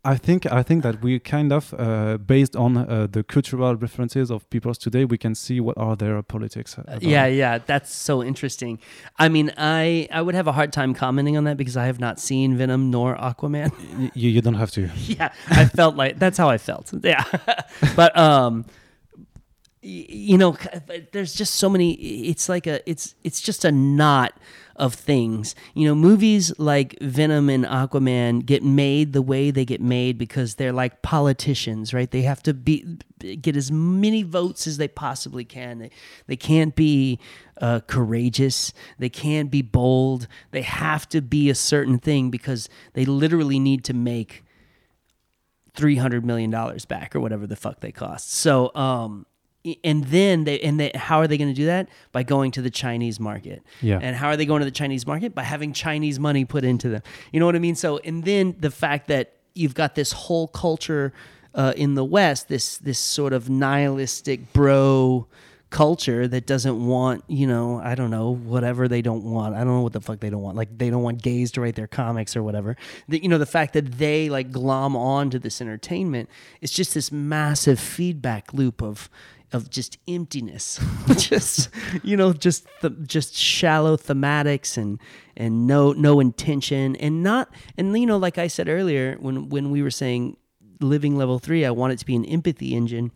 i 0.05 0.15
think 0.17 0.45
i 0.51 0.61
think 0.63 0.83
that 0.83 1.01
we 1.01 1.19
kind 1.19 1.51
of 1.53 1.73
uh, 1.77 2.17
based 2.17 2.55
on 2.55 2.77
uh, 2.77 3.07
the 3.09 3.23
cultural 3.23 3.75
references 3.75 4.29
of 4.31 4.49
peoples 4.49 4.77
today 4.77 5.05
we 5.05 5.17
can 5.17 5.33
see 5.35 5.59
what 5.59 5.77
are 5.77 5.95
their 5.95 6.21
politics 6.21 6.77
about. 6.77 7.01
yeah 7.01 7.25
yeah 7.25 7.57
that's 7.65 7.93
so 7.93 8.21
interesting. 8.23 8.79
I 9.17 9.29
mean 9.29 9.51
i 9.57 10.07
i 10.11 10.21
would 10.21 10.35
have 10.35 10.47
a 10.47 10.51
hard 10.51 10.71
time 10.73 10.93
commenting 10.93 11.37
on 11.37 11.43
that 11.45 11.57
because 11.57 11.77
i 11.77 11.85
have 11.85 11.99
not 11.99 12.19
seen 12.19 12.57
venom 12.57 12.91
nor 12.91 13.15
aquaman. 13.15 13.71
Y- 13.97 14.11
you, 14.13 14.29
you 14.29 14.41
don't 14.41 14.55
have 14.63 14.71
to. 14.71 14.89
Yeah 15.07 15.31
i 15.49 15.65
felt 15.65 15.95
like 15.95 16.19
that's 16.19 16.37
how 16.37 16.49
i 16.49 16.57
felt 16.57 16.93
yeah. 17.03 17.23
But 17.95 18.17
um 18.17 18.65
you 19.81 20.37
know 20.37 20.55
there's 21.11 21.33
just 21.33 21.55
so 21.55 21.69
many 21.69 21.91
it's 22.31 22.47
like 22.47 22.67
a 22.67 22.79
it's 22.89 23.15
it's 23.23 23.41
just 23.41 23.65
a 23.65 23.71
knot 23.71 24.31
of 24.75 24.93
things. 24.93 25.55
You 25.73 25.87
know 25.87 25.95
movies 25.95 26.51
like 26.57 26.97
venom 27.01 27.49
and 27.49 27.65
aquaman 27.65 28.45
get 28.45 28.63
made 28.63 29.13
the 29.13 29.21
way 29.21 29.51
they 29.51 29.65
get 29.65 29.81
made 29.81 30.17
because 30.17 30.55
they're 30.55 30.73
like 30.73 31.01
politicians 31.01 31.93
right? 31.93 32.09
They 32.09 32.23
have 32.23 32.43
to 32.43 32.53
be 32.53 32.97
get 33.41 33.55
as 33.55 33.71
many 33.71 34.23
votes 34.23 34.67
as 34.67 34.77
they 34.77 34.87
possibly 34.87 35.45
can. 35.45 35.79
They, 35.79 35.91
they 36.27 36.35
can't 36.35 36.75
be 36.75 37.19
uh, 37.61 37.81
courageous. 37.87 38.73
They 38.99 39.09
can't 39.09 39.49
be 39.49 39.61
bold. 39.61 40.27
They 40.51 40.63
have 40.63 41.07
to 41.09 41.21
be 41.21 41.49
a 41.49 41.55
certain 41.55 41.99
thing 41.99 42.29
because 42.29 42.67
they 42.93 43.05
literally 43.05 43.59
need 43.59 43.83
to 43.85 43.93
make 43.93 44.43
three 45.73 45.95
hundred 45.95 46.25
million 46.25 46.49
dollars 46.49 46.85
back 46.85 47.15
or 47.15 47.19
whatever 47.19 47.47
the 47.47 47.55
fuck 47.55 47.79
they 47.79 47.91
cost. 47.91 48.31
So, 48.31 48.73
um, 48.75 49.25
and 49.83 50.03
then 50.05 50.43
they 50.43 50.59
and 50.59 50.79
they, 50.79 50.91
how 50.93 51.19
are 51.19 51.27
they 51.27 51.37
going 51.37 51.49
to 51.49 51.55
do 51.55 51.65
that 51.65 51.89
by 52.11 52.23
going 52.23 52.51
to 52.51 52.61
the 52.61 52.69
Chinese 52.69 53.19
market? 53.19 53.63
Yeah. 53.81 53.99
And 54.01 54.15
how 54.15 54.27
are 54.27 54.37
they 54.37 54.45
going 54.45 54.59
to 54.59 54.65
the 54.65 54.71
Chinese 54.71 55.07
market 55.07 55.33
by 55.33 55.43
having 55.43 55.73
Chinese 55.73 56.19
money 56.19 56.45
put 56.45 56.63
into 56.63 56.89
them? 56.89 57.01
You 57.31 57.39
know 57.39 57.45
what 57.45 57.55
I 57.55 57.59
mean? 57.59 57.75
So, 57.75 57.99
and 57.99 58.23
then 58.23 58.55
the 58.59 58.71
fact 58.71 59.07
that 59.07 59.33
you've 59.53 59.75
got 59.75 59.95
this 59.95 60.11
whole 60.11 60.47
culture 60.47 61.13
uh, 61.55 61.73
in 61.77 61.95
the 61.95 62.03
West, 62.03 62.49
this 62.49 62.77
this 62.77 62.99
sort 62.99 63.31
of 63.33 63.49
nihilistic 63.49 64.51
bro 64.53 65.27
culture 65.73 66.27
that 66.27 66.45
doesn't 66.45 66.85
want, 66.85 67.23
you 67.27 67.47
know, 67.47 67.81
I 67.83 67.95
don't 67.95 68.11
know, 68.11 68.35
whatever 68.35 68.87
they 68.87 69.01
don't 69.01 69.23
want. 69.23 69.55
I 69.55 69.59
don't 69.59 69.69
know 69.69 69.81
what 69.81 69.93
the 69.93 70.01
fuck 70.01 70.19
they 70.19 70.29
don't 70.29 70.43
want. 70.43 70.55
Like 70.55 70.77
they 70.77 70.91
don't 70.91 71.01
want 71.01 71.21
gays 71.21 71.51
to 71.53 71.61
write 71.61 71.75
their 71.75 71.87
comics 71.87 72.35
or 72.35 72.43
whatever. 72.43 72.77
The, 73.09 73.21
you 73.21 73.27
know, 73.27 73.39
the 73.39 73.47
fact 73.47 73.73
that 73.73 73.97
they 73.97 74.29
like 74.29 74.51
glom 74.51 74.95
on 74.95 75.31
to 75.31 75.39
this 75.39 75.61
entertainment, 75.61 76.29
it's 76.61 76.71
just 76.71 76.93
this 76.93 77.11
massive 77.11 77.79
feedback 77.79 78.53
loop 78.53 78.83
of 78.83 79.09
of 79.53 79.69
just 79.69 79.97
emptiness. 80.07 80.79
just 81.17 81.69
you 82.03 82.17
know, 82.17 82.33
just 82.33 82.67
th- 82.81 82.93
just 83.05 83.35
shallow 83.35 83.95
thematics 83.95 84.77
and 84.77 84.99
and 85.37 85.67
no 85.67 85.93
no 85.93 86.19
intention 86.19 86.95
and 86.97 87.23
not 87.23 87.53
and 87.77 87.97
you 87.97 88.05
know, 88.05 88.17
like 88.17 88.37
I 88.37 88.47
said 88.47 88.67
earlier 88.67 89.15
when 89.19 89.49
when 89.49 89.71
we 89.71 89.81
were 89.81 89.91
saying 89.91 90.37
living 90.79 91.15
level 91.15 91.39
3, 91.39 91.65
I 91.65 91.71
want 91.71 91.93
it 91.93 91.99
to 91.99 92.05
be 92.05 92.15
an 92.15 92.25
empathy 92.25 92.75
engine. 92.75 93.11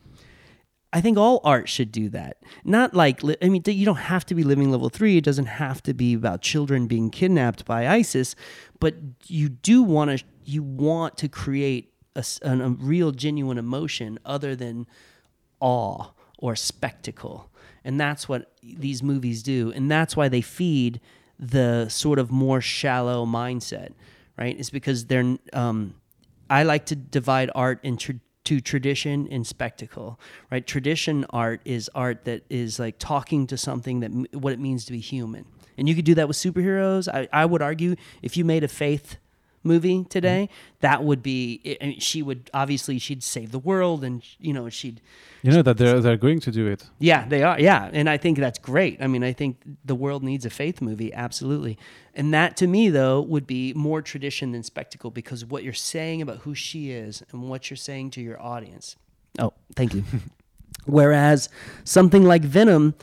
I 0.93 1.01
think 1.01 1.17
all 1.17 1.41
art 1.43 1.67
should 1.67 1.91
do 1.91 2.07
that. 2.09 2.37
Not 2.63 2.93
like 2.93 3.21
I 3.41 3.49
mean, 3.49 3.61
you 3.65 3.85
don't 3.85 3.95
have 3.95 4.25
to 4.27 4.35
be 4.35 4.43
living 4.43 4.71
level 4.71 4.89
three. 4.89 5.17
It 5.17 5.23
doesn't 5.25 5.45
have 5.45 5.83
to 5.83 5.93
be 5.93 6.13
about 6.13 6.41
children 6.41 6.87
being 6.87 7.09
kidnapped 7.09 7.65
by 7.65 7.87
ISIS, 7.87 8.35
but 8.79 8.95
you 9.25 9.49
do 9.49 9.83
want 9.83 10.17
to 10.17 10.25
you 10.45 10.63
want 10.63 11.17
to 11.17 11.27
create 11.27 11.93
a, 12.15 12.23
a 12.41 12.69
real 12.69 13.11
genuine 13.11 13.57
emotion 13.57 14.17
other 14.25 14.55
than 14.55 14.87
awe 15.59 16.11
or 16.37 16.55
spectacle, 16.55 17.49
and 17.83 17.99
that's 17.99 18.27
what 18.29 18.51
these 18.61 19.01
movies 19.01 19.43
do, 19.43 19.71
and 19.75 19.89
that's 19.89 20.15
why 20.15 20.27
they 20.27 20.41
feed 20.41 20.99
the 21.39 21.87
sort 21.89 22.19
of 22.19 22.31
more 22.31 22.61
shallow 22.61 23.25
mindset, 23.25 23.91
right? 24.37 24.57
It's 24.57 24.69
because 24.69 25.05
they're. 25.05 25.37
Um, 25.53 25.95
I 26.49 26.63
like 26.63 26.85
to 26.87 26.95
divide 26.95 27.51
art 27.53 27.79
into 27.83 28.19
to 28.45 28.61
tradition 28.61 29.27
and 29.29 29.45
spectacle, 29.45 30.17
right? 30.49 30.65
Tradition 30.65 31.25
art 31.31 31.59
is 31.65 31.89
art 31.93 32.23
that 32.23 32.43
is 32.49 32.79
like 32.79 32.97
talking 32.97 33.45
to 33.47 33.57
something 33.57 33.99
that 33.99 34.09
what 34.33 34.53
it 34.53 34.59
means 34.59 34.85
to 34.85 34.93
be 34.93 34.99
human, 34.99 35.45
and 35.77 35.89
you 35.89 35.95
could 35.95 36.05
do 36.05 36.15
that 36.15 36.27
with 36.27 36.37
superheroes. 36.37 37.07
I, 37.13 37.27
I 37.33 37.45
would 37.45 37.61
argue 37.61 37.95
if 38.21 38.37
you 38.37 38.45
made 38.45 38.63
a 38.63 38.67
faith 38.67 39.17
movie 39.67 39.99
mm-hmm. 39.99 40.09
today, 40.09 40.49
that 40.79 41.03
would 41.03 41.21
be. 41.21 41.77
I 41.81 41.85
mean, 41.85 41.99
she 41.99 42.21
would 42.21 42.49
obviously 42.53 42.97
she'd 42.99 43.23
save 43.23 43.51
the 43.51 43.59
world, 43.59 44.03
and 44.03 44.23
you 44.39 44.53
know 44.53 44.69
she'd 44.69 45.01
you 45.43 45.51
know 45.51 45.61
that 45.61 45.77
they're 45.77 45.99
they're 45.99 46.17
going 46.17 46.39
to 46.39 46.51
do 46.51 46.67
it 46.67 46.83
yeah, 46.99 47.27
they 47.27 47.43
are. 47.43 47.59
Yeah, 47.59 47.89
and 47.93 48.09
I 48.09 48.17
think 48.17 48.37
that's 48.37 48.59
great. 48.59 49.01
I 49.01 49.07
mean, 49.07 49.23
I 49.23 49.33
think 49.33 49.61
the 49.85 49.95
world 49.95 50.23
needs 50.23 50.45
a 50.45 50.49
faith 50.49 50.81
movie, 50.81 51.13
absolutely. 51.13 51.77
And 52.13 52.33
that 52.33 52.57
to 52.57 52.67
me 52.67 52.89
though 52.89 53.21
would 53.21 53.45
be 53.45 53.73
more 53.73 54.01
tradition 54.01 54.51
than 54.51 54.63
spectacle 54.63 55.11
because 55.11 55.45
what 55.45 55.63
you're 55.63 55.73
saying 55.73 56.21
about 56.21 56.39
who 56.39 56.55
she 56.55 56.91
is 56.91 57.23
and 57.31 57.49
what 57.49 57.69
you're 57.69 57.77
saying 57.77 58.11
to 58.11 58.21
your 58.21 58.41
audience. 58.41 58.95
Oh, 59.39 59.53
thank 59.75 59.93
you. 59.93 60.03
Whereas 60.85 61.49
something 61.83 62.23
like 62.23 62.43
Venom, 62.43 62.95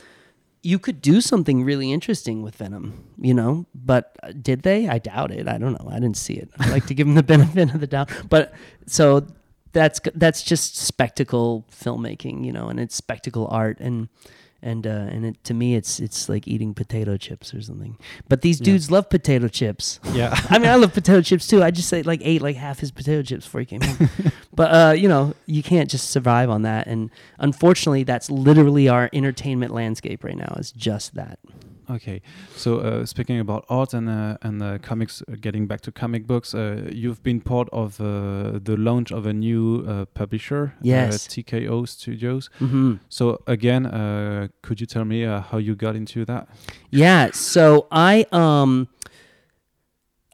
you 0.65 0.79
could 0.79 0.99
do 0.99 1.21
something 1.21 1.63
really 1.63 1.91
interesting 1.91 2.41
with 2.41 2.55
Venom, 2.55 3.03
you 3.19 3.35
know, 3.35 3.67
but 3.75 4.17
uh, 4.23 4.31
did 4.31 4.63
they? 4.63 4.89
I 4.89 4.97
doubt 4.97 5.29
it. 5.29 5.47
I 5.47 5.59
don't 5.59 5.73
know. 5.73 5.87
I 5.91 5.99
didn't 5.99 6.17
see 6.17 6.33
it. 6.33 6.49
I 6.57 6.71
like 6.71 6.87
to 6.87 6.95
give 6.95 7.05
them 7.05 7.13
the 7.13 7.21
benefit 7.35 7.71
of 7.71 7.79
the 7.79 7.85
doubt. 7.85 8.09
But 8.29 8.51
so 8.87 9.27
that's 9.73 10.01
that's 10.15 10.41
just 10.41 10.75
spectacle 10.75 11.67
filmmaking, 11.71 12.43
you 12.43 12.51
know, 12.51 12.69
and 12.69 12.79
it's 12.79 12.95
spectacle 12.95 13.47
art 13.51 13.79
and 13.79 14.09
and 14.61 14.87
uh, 14.87 14.89
and 14.89 15.25
it, 15.25 15.43
to 15.43 15.53
me 15.53 15.75
it's 15.75 15.99
it's 15.99 16.27
like 16.29 16.47
eating 16.47 16.73
potato 16.73 17.17
chips 17.17 17.53
or 17.53 17.61
something. 17.61 17.97
But 18.29 18.41
these 18.41 18.59
Yeah. 18.59 18.65
dudes 18.65 18.89
love 18.89 19.09
potato 19.09 19.47
chips. 19.47 19.99
yeah 20.13 20.33
I 20.49 20.57
mean, 20.59 20.69
I 20.69 20.75
love 20.75 20.93
potato 20.93 21.21
chips 21.21 21.47
too. 21.47 21.61
I 21.63 21.71
just 21.71 21.87
say 21.89 22.01
like 22.03 22.21
ate 22.23 22.41
like 22.41 22.55
half 22.55 22.79
his 22.79 22.91
potato 22.91 23.21
chips 23.21 23.45
before 23.45 23.59
he 23.61 23.65
came 23.65 23.81
home. 23.81 24.09
but 24.53 24.73
uh, 24.73 24.91
you 24.93 25.07
know, 25.07 25.33
you 25.45 25.61
can't 25.63 25.89
just 25.89 26.09
survive 26.09 26.49
on 26.49 26.63
that. 26.63 26.87
And 26.87 27.09
unfortunately, 27.39 28.03
that's 28.03 28.29
literally 28.31 28.89
our 28.89 29.09
entertainment 29.13 29.73
landscape 29.73 30.23
right 30.23 30.37
now. 30.37 30.55
It's 30.57 30.71
just 30.71 31.13
that. 31.15 31.37
Okay, 31.89 32.21
so 32.55 32.79
uh, 32.79 33.05
speaking 33.05 33.39
about 33.39 33.65
art 33.69 33.93
and 33.93 34.09
uh, 34.09 34.37
and 34.41 34.63
uh, 34.63 34.77
comics, 34.79 35.21
uh, 35.21 35.35
getting 35.39 35.67
back 35.67 35.81
to 35.81 35.91
comic 35.91 36.25
books, 36.25 36.55
uh, 36.55 36.89
you've 36.91 37.21
been 37.21 37.39
part 37.41 37.69
of 37.71 38.01
uh, 38.01 38.59
the 38.63 38.75
launch 38.77 39.11
of 39.11 39.25
a 39.27 39.33
new 39.33 39.85
uh, 39.87 40.05
publisher, 40.15 40.73
Yes. 40.81 41.27
uh, 41.27 41.29
TKO 41.31 41.87
Studios. 41.87 42.49
Mm-hmm. 42.59 42.95
So 43.09 43.41
again, 43.45 43.85
uh, 43.85 44.47
could 44.63 44.79
you 44.81 44.87
tell 44.87 45.05
me 45.05 45.25
uh, 45.25 45.41
how 45.41 45.59
you 45.59 45.75
got 45.75 45.95
into 45.95 46.25
that? 46.25 46.47
Yeah. 46.89 47.29
So 47.33 47.87
I 47.91 48.25
um 48.31 48.87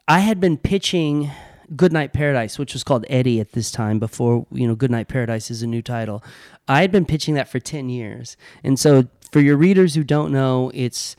I 0.08 0.20
had 0.20 0.40
been 0.40 0.56
pitching 0.56 1.30
Goodnight 1.76 2.12
Paradise, 2.12 2.58
which 2.58 2.72
was 2.74 2.82
called 2.84 3.04
Eddie 3.08 3.40
at 3.40 3.52
this 3.52 3.70
time 3.70 3.98
before, 3.98 4.46
you 4.50 4.66
know, 4.66 4.74
Goodnight 4.74 5.08
Paradise 5.08 5.50
is 5.50 5.62
a 5.62 5.66
new 5.66 5.80
title. 5.82 6.22
I 6.68 6.80
had 6.82 6.90
been 6.92 7.06
pitching 7.06 7.34
that 7.34 7.48
for 7.48 7.60
10 7.60 7.88
years. 7.88 8.36
And 8.64 8.78
so 8.78 9.06
for 9.30 9.40
your 9.40 9.56
readers 9.56 9.94
who 9.94 10.04
don't 10.04 10.32
know, 10.32 10.70
it's 10.74 11.16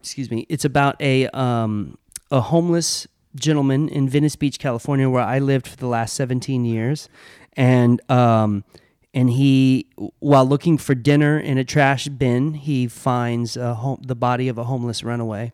excuse 0.00 0.30
me, 0.30 0.46
it's 0.48 0.64
about 0.64 1.00
a 1.00 1.28
um 1.28 1.96
a 2.30 2.40
homeless 2.40 3.06
gentleman 3.34 3.88
in 3.88 4.08
Venice 4.08 4.36
Beach, 4.36 4.58
California 4.58 5.08
where 5.08 5.22
I 5.22 5.38
lived 5.38 5.68
for 5.68 5.76
the 5.76 5.86
last 5.86 6.14
17 6.14 6.64
years. 6.64 7.08
And 7.54 8.00
um 8.10 8.64
and 9.12 9.30
he 9.30 9.88
while 10.18 10.46
looking 10.46 10.78
for 10.78 10.94
dinner 10.94 11.38
in 11.38 11.58
a 11.58 11.64
trash 11.64 12.08
bin 12.08 12.54
he 12.54 12.86
finds 12.86 13.54
home, 13.54 14.00
the 14.06 14.14
body 14.14 14.48
of 14.48 14.58
a 14.58 14.64
homeless 14.64 15.02
runaway 15.02 15.52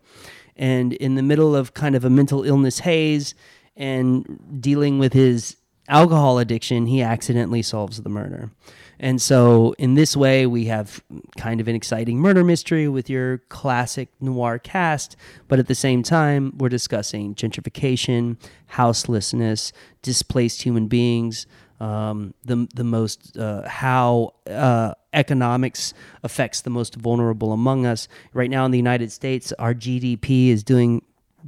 and 0.55 0.93
in 0.93 1.15
the 1.15 1.23
middle 1.23 1.55
of 1.55 1.73
kind 1.73 1.95
of 1.95 2.05
a 2.05 2.09
mental 2.09 2.43
illness 2.43 2.79
haze 2.79 3.33
and 3.75 4.59
dealing 4.59 4.99
with 4.99 5.13
his 5.13 5.57
alcohol 5.89 6.37
addiction 6.37 6.85
he 6.85 7.01
accidentally 7.01 7.61
solves 7.63 8.01
the 8.03 8.09
murder 8.09 8.51
and 8.99 9.21
so 9.21 9.73
in 9.77 9.95
this 9.95 10.15
way 10.15 10.45
we 10.45 10.65
have 10.65 11.03
kind 11.37 11.59
of 11.59 11.67
an 11.67 11.75
exciting 11.75 12.17
murder 12.17 12.43
mystery 12.43 12.87
with 12.87 13.09
your 13.09 13.39
classic 13.49 14.09
noir 14.19 14.59
cast 14.59 15.15
but 15.47 15.59
at 15.59 15.67
the 15.67 15.75
same 15.75 16.03
time 16.03 16.53
we're 16.57 16.69
discussing 16.69 17.35
gentrification 17.35 18.37
houselessness 18.67 19.71
displaced 20.01 20.61
human 20.61 20.87
beings 20.87 21.45
um, 21.79 22.33
the 22.43 22.67
the 22.73 22.83
most 22.83 23.37
uh, 23.37 23.67
how 23.67 24.33
uh, 24.49 24.93
economics 25.13 25.93
affects 26.23 26.61
the 26.61 26.69
most 26.69 26.95
vulnerable 26.95 27.51
among 27.51 27.85
us. 27.85 28.07
Right 28.33 28.49
now 28.49 28.65
in 28.65 28.71
the 28.71 28.77
United 28.77 29.11
States, 29.11 29.53
our 29.59 29.73
GDP 29.73 30.49
is 30.49 30.63
doing 30.63 31.03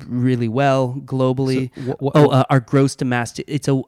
really 0.07 0.47
well 0.47 1.01
globally. 1.05 1.71
So 1.75 1.81
wh- 1.81 2.05
wh- 2.05 2.11
oh, 2.15 2.27
uh, 2.29 2.43
our 2.49 2.59
gross 2.59 2.95
domestic 2.95 3.45
it's 3.47 3.67
a 3.67 3.81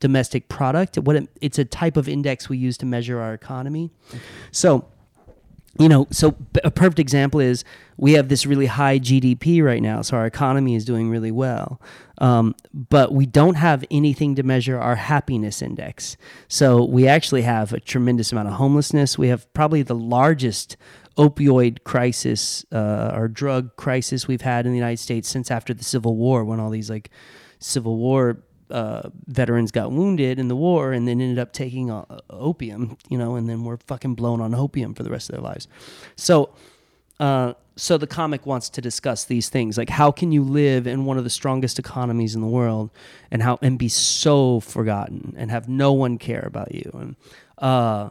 domestic 0.00 0.48
product. 0.48 0.98
What 0.98 1.16
it, 1.16 1.28
it's 1.40 1.58
a 1.58 1.64
type 1.64 1.96
of 1.96 2.08
index 2.08 2.48
we 2.48 2.58
use 2.58 2.76
to 2.78 2.86
measure 2.86 3.20
our 3.20 3.34
economy. 3.34 3.90
So 4.50 4.86
you 5.78 5.88
know, 5.88 6.06
so 6.10 6.34
a 6.64 6.70
perfect 6.70 6.98
example 6.98 7.40
is 7.40 7.64
we 7.96 8.12
have 8.12 8.28
this 8.28 8.46
really 8.46 8.66
high 8.66 8.98
GDP 8.98 9.62
right 9.62 9.82
now, 9.82 10.02
so 10.02 10.16
our 10.16 10.26
economy 10.26 10.74
is 10.74 10.84
doing 10.84 11.10
really 11.10 11.30
well. 11.30 11.80
Um, 12.18 12.54
but 12.72 13.12
we 13.12 13.26
don't 13.26 13.56
have 13.56 13.84
anything 13.90 14.34
to 14.36 14.42
measure 14.42 14.78
our 14.78 14.96
happiness 14.96 15.60
index. 15.60 16.16
So 16.48 16.84
we 16.84 17.06
actually 17.06 17.42
have 17.42 17.72
a 17.72 17.80
tremendous 17.80 18.32
amount 18.32 18.48
of 18.48 18.54
homelessness. 18.54 19.18
We 19.18 19.28
have 19.28 19.52
probably 19.52 19.82
the 19.82 19.94
largest 19.94 20.76
opioid 21.16 21.84
crisis 21.84 22.64
uh, 22.72 23.12
or 23.14 23.28
drug 23.28 23.74
crisis 23.76 24.28
we've 24.28 24.42
had 24.42 24.66
in 24.66 24.72
the 24.72 24.78
United 24.78 24.98
States 24.98 25.28
since 25.28 25.50
after 25.50 25.72
the 25.74 25.84
Civil 25.84 26.16
War, 26.16 26.44
when 26.44 26.60
all 26.60 26.70
these 26.70 26.90
like 26.90 27.10
Civil 27.58 27.96
War 27.96 28.42
uh, 28.70 29.08
veterans 29.26 29.70
got 29.70 29.92
wounded 29.92 30.38
in 30.38 30.48
the 30.48 30.56
war 30.56 30.92
and 30.92 31.06
then 31.06 31.20
ended 31.20 31.38
up 31.38 31.52
taking 31.52 31.90
uh, 31.90 32.04
opium, 32.30 32.96
you 33.08 33.18
know, 33.18 33.36
and 33.36 33.48
then 33.48 33.64
were 33.64 33.78
fucking 33.86 34.14
blown 34.14 34.40
on 34.40 34.54
opium 34.54 34.94
for 34.94 35.02
the 35.02 35.10
rest 35.10 35.28
of 35.30 35.34
their 35.34 35.42
lives. 35.42 35.68
So, 36.16 36.50
uh, 37.20 37.54
so 37.76 37.98
the 37.98 38.06
comic 38.06 38.46
wants 38.46 38.70
to 38.70 38.80
discuss 38.80 39.24
these 39.24 39.48
things, 39.48 39.78
like 39.78 39.90
how 39.90 40.10
can 40.10 40.32
you 40.32 40.42
live 40.42 40.86
in 40.86 41.04
one 41.04 41.18
of 41.18 41.24
the 41.24 41.30
strongest 41.30 41.78
economies 41.78 42.34
in 42.34 42.40
the 42.40 42.46
world, 42.46 42.90
and 43.30 43.42
how 43.42 43.58
and 43.62 43.78
be 43.78 43.88
so 43.88 44.60
forgotten 44.60 45.34
and 45.36 45.50
have 45.50 45.68
no 45.68 45.92
one 45.92 46.18
care 46.18 46.44
about 46.46 46.74
you, 46.74 46.90
and 46.94 47.16
uh, 47.58 48.10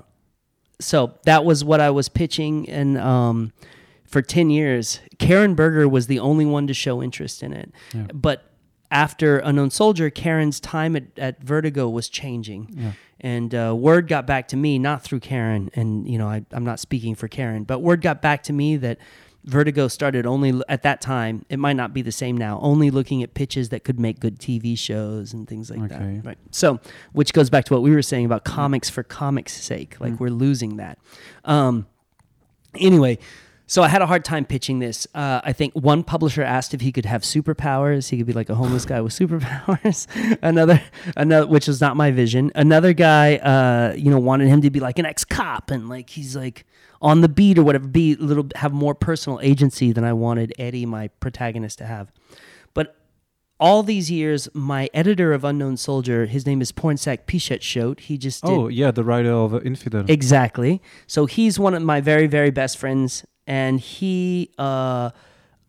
so 0.79 1.13
that 1.23 1.45
was 1.45 1.63
what 1.63 1.79
I 1.81 1.89
was 1.89 2.09
pitching, 2.09 2.67
and 2.69 2.97
um, 2.97 3.53
for 4.05 4.21
ten 4.21 4.49
years, 4.49 4.99
Karen 5.19 5.55
Berger 5.55 5.87
was 5.87 6.07
the 6.07 6.19
only 6.19 6.45
one 6.45 6.67
to 6.67 6.73
show 6.73 7.01
interest 7.01 7.41
in 7.43 7.53
it, 7.53 7.71
Yeah. 7.93 8.07
but 8.13 8.51
after 8.91 9.39
Unknown 9.39 9.71
Soldier, 9.71 10.09
Karen's 10.09 10.59
time 10.59 10.95
at, 10.95 11.03
at 11.17 11.41
Vertigo 11.43 11.89
was 11.89 12.07
changing. 12.07 12.69
Yeah. 12.77 12.91
And 13.19 13.55
uh, 13.55 13.73
word 13.75 14.07
got 14.07 14.27
back 14.27 14.49
to 14.49 14.57
me, 14.57 14.77
not 14.77 15.01
through 15.01 15.21
Karen, 15.21 15.71
and 15.73 16.07
you 16.07 16.17
know 16.17 16.27
I, 16.27 16.45
I'm 16.51 16.63
not 16.65 16.79
speaking 16.79 17.15
for 17.15 17.27
Karen, 17.27 17.63
but 17.63 17.79
word 17.79 18.01
got 18.01 18.21
back 18.21 18.43
to 18.43 18.53
me 18.53 18.77
that 18.77 18.97
Vertigo 19.45 19.87
started 19.87 20.25
only 20.25 20.59
at 20.67 20.81
that 20.83 21.01
time. 21.01 21.45
It 21.49 21.57
might 21.59 21.75
not 21.75 21.93
be 21.93 22.01
the 22.01 22.11
same 22.11 22.35
now. 22.35 22.59
Only 22.61 22.89
looking 22.89 23.21
at 23.21 23.33
pitches 23.35 23.69
that 23.69 23.83
could 23.83 23.99
make 23.99 24.19
good 24.19 24.39
TV 24.39 24.75
shows 24.77 25.33
and 25.33 25.47
things 25.47 25.69
like 25.69 25.79
Okay. 25.91 26.15
that. 26.21 26.25
Right. 26.25 26.37
So, 26.51 26.79
which 27.13 27.31
goes 27.31 27.49
back 27.49 27.65
to 27.65 27.73
what 27.73 27.83
we 27.83 27.91
were 27.91 28.01
saying 28.01 28.25
about 28.25 28.43
comics 28.43 28.89
for 28.89 29.03
comics' 29.03 29.53
sake. 29.53 29.97
Like 29.99 30.13
Mm. 30.13 30.19
we're 30.19 30.29
losing 30.31 30.77
that. 30.77 30.97
Um, 31.43 31.85
anyway, 32.79 33.17
so 33.67 33.81
I 33.81 33.87
had 33.87 34.01
a 34.01 34.05
hard 34.05 34.23
time 34.23 34.45
pitching 34.45 34.79
this. 34.79 35.07
Uh, 35.15 35.41
I 35.43 35.51
think 35.53 35.73
one 35.73 36.03
publisher 36.03 36.43
asked 36.43 36.73
if 36.73 36.81
he 36.81 36.91
could 36.91 37.05
have 37.05 37.21
superpowers. 37.23 38.09
He 38.09 38.17
could 38.17 38.27
be 38.27 38.33
like 38.33 38.49
a 38.49 38.55
homeless 38.55 38.85
guy 38.85 39.01
with 39.01 39.13
superpowers. 39.19 40.07
another, 40.41 40.81
another, 41.17 41.47
which 41.47 41.67
was 41.67 41.81
not 41.81 41.95
my 41.95 42.11
vision. 42.11 42.51
Another 42.55 42.93
guy, 42.93 43.37
uh, 43.37 43.93
you 43.95 44.11
know, 44.11 44.19
wanted 44.19 44.47
him 44.49 44.61
to 44.61 44.69
be 44.69 44.79
like 44.79 44.99
an 44.99 45.05
ex-cop 45.05 45.71
and 45.71 45.89
like 45.89 46.09
he's 46.11 46.35
like 46.35 46.65
on 47.05 47.21
the 47.21 47.29
beat 47.29 47.59
or 47.59 47.63
whatever, 47.63 47.87
be 47.87 48.13
a 48.13 48.17
little 48.17 48.47
have 48.55 48.73
more 48.73 48.95
personal 48.95 49.39
agency 49.43 49.91
than 49.91 50.03
I 50.03 50.11
wanted 50.11 50.51
Eddie, 50.57 50.87
my 50.87 51.09
protagonist, 51.19 51.77
to 51.77 51.85
have. 51.85 52.11
But 52.73 52.95
all 53.59 53.83
these 53.83 54.09
years, 54.09 54.49
my 54.55 54.89
editor 54.91 55.31
of 55.31 55.43
Unknown 55.43 55.77
Soldier, 55.77 56.25
his 56.25 56.47
name 56.47 56.63
is 56.63 56.71
Pornsak 56.71 57.27
Pichet 57.27 57.63
He 57.99 58.17
just 58.17 58.43
did 58.43 58.51
Oh 58.51 58.67
yeah, 58.69 58.89
the 58.89 59.03
writer 59.03 59.31
of 59.31 59.53
Infidel. 59.63 60.05
Exactly. 60.07 60.81
So 61.05 61.27
he's 61.27 61.59
one 61.59 61.75
of 61.75 61.83
my 61.83 62.01
very, 62.01 62.25
very 62.25 62.49
best 62.49 62.79
friends, 62.79 63.23
and 63.45 63.79
he 63.79 64.49
uh, 64.57 65.11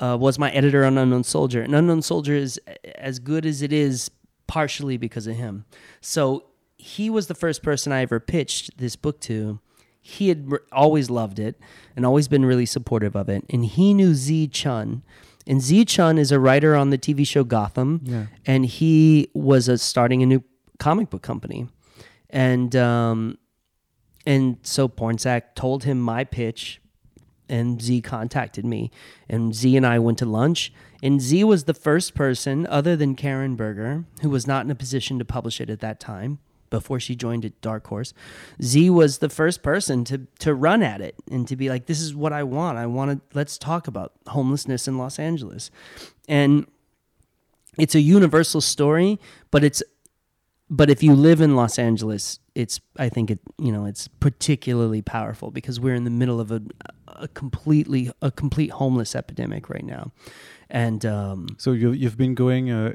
uh, 0.00 0.16
was 0.18 0.38
my 0.38 0.50
editor 0.52 0.86
on 0.86 0.96
Unknown 0.96 1.22
Soldier. 1.22 1.60
And 1.60 1.74
Unknown 1.74 2.00
Soldier 2.00 2.34
is 2.34 2.58
as 2.94 3.18
good 3.18 3.44
as 3.44 3.60
it 3.60 3.74
is 3.74 4.10
partially 4.46 4.96
because 4.96 5.26
of 5.26 5.36
him. 5.36 5.66
So 6.00 6.46
he 6.78 7.10
was 7.10 7.26
the 7.26 7.34
first 7.34 7.62
person 7.62 7.92
I 7.92 8.00
ever 8.00 8.20
pitched 8.20 8.78
this 8.78 8.96
book 8.96 9.20
to. 9.22 9.60
He 10.08 10.28
had 10.28 10.48
always 10.70 11.10
loved 11.10 11.38
it 11.38 11.58
and 11.96 12.06
always 12.06 12.28
been 12.28 12.44
really 12.44 12.66
supportive 12.66 13.16
of 13.16 13.28
it. 13.28 13.44
And 13.50 13.64
he 13.64 13.92
knew 13.92 14.14
Tze 14.14 14.46
Chun. 14.52 15.02
And 15.46 15.60
Tze 15.60 15.84
Chun 15.84 16.16
is 16.16 16.30
a 16.30 16.38
writer 16.38 16.76
on 16.76 16.90
the 16.90 16.98
TV 16.98 17.26
show 17.26 17.42
Gotham 17.42 18.00
yeah. 18.04 18.26
and 18.46 18.66
he 18.66 19.30
was 19.34 19.68
uh, 19.68 19.76
starting 19.76 20.22
a 20.22 20.26
new 20.26 20.44
comic 20.78 21.10
book 21.10 21.22
company, 21.22 21.68
and 22.30 22.74
um, 22.76 23.38
and 24.24 24.58
so 24.62 24.88
Pornsak 24.88 25.54
told 25.54 25.84
him 25.84 26.00
my 26.00 26.24
pitch, 26.24 26.80
and 27.48 27.80
Tze 27.80 28.00
contacted 28.02 28.64
me, 28.64 28.90
and 29.28 29.52
Tze 29.52 29.76
and 29.76 29.86
I 29.86 29.98
went 29.98 30.18
to 30.18 30.26
lunch, 30.26 30.72
and 31.02 31.20
Tze 31.20 31.44
was 31.44 31.64
the 31.64 31.74
first 31.74 32.14
person 32.14 32.66
other 32.66 32.96
than 32.96 33.14
Karen 33.14 33.56
Berger 33.56 34.04
who 34.22 34.30
was 34.30 34.46
not 34.46 34.64
in 34.64 34.70
a 34.70 34.74
position 34.74 35.18
to 35.18 35.24
publish 35.24 35.60
it 35.60 35.70
at 35.70 35.80
that 35.80 36.00
time 36.00 36.38
before 36.78 37.00
she 37.00 37.14
joined 37.16 37.44
at 37.44 37.58
Dark 37.60 37.86
Horse. 37.86 38.12
Tze 38.60 38.90
was 38.90 39.18
the 39.18 39.30
first 39.30 39.62
person 39.62 40.04
to 40.04 40.16
to 40.40 40.54
run 40.54 40.82
at 40.82 41.00
it 41.00 41.14
and 41.30 41.48
to 41.48 41.56
be 41.56 41.68
like, 41.70 41.86
"This 41.86 42.00
is 42.00 42.14
what 42.14 42.32
I 42.32 42.42
want. 42.42 42.76
I 42.84 42.86
want 42.86 43.08
to. 43.10 43.36
Let's 43.38 43.56
talk 43.58 43.88
about 43.88 44.12
homelessness 44.26 44.86
in 44.86 44.98
Los 44.98 45.18
Angeles," 45.18 45.70
and 46.28 46.66
it's 47.78 47.94
a 47.94 48.00
universal 48.00 48.60
story, 48.60 49.18
but 49.50 49.64
it's 49.64 49.82
but 50.68 50.90
if 50.90 51.02
you 51.02 51.14
live 51.14 51.40
in 51.40 51.54
Los 51.54 51.78
Angeles, 51.78 52.40
it's 52.54 52.80
I 52.98 53.08
think 53.08 53.30
it 53.30 53.38
you 53.58 53.72
know 53.72 53.86
it's 53.86 54.08
particularly 54.08 55.02
powerful 55.02 55.50
because 55.50 55.80
we're 55.80 55.94
in 55.94 56.04
the 56.04 56.10
middle 56.22 56.40
of 56.40 56.50
a, 56.50 56.60
a 57.06 57.28
completely 57.28 58.10
a 58.20 58.30
complete 58.30 58.72
homeless 58.72 59.14
epidemic 59.14 59.70
right 59.70 59.84
now, 59.84 60.12
and 60.68 61.06
um, 61.06 61.46
So 61.58 61.72
you 61.72 61.92
you've 61.92 62.18
been 62.18 62.34
going 62.34 62.70
uh, 62.70 62.94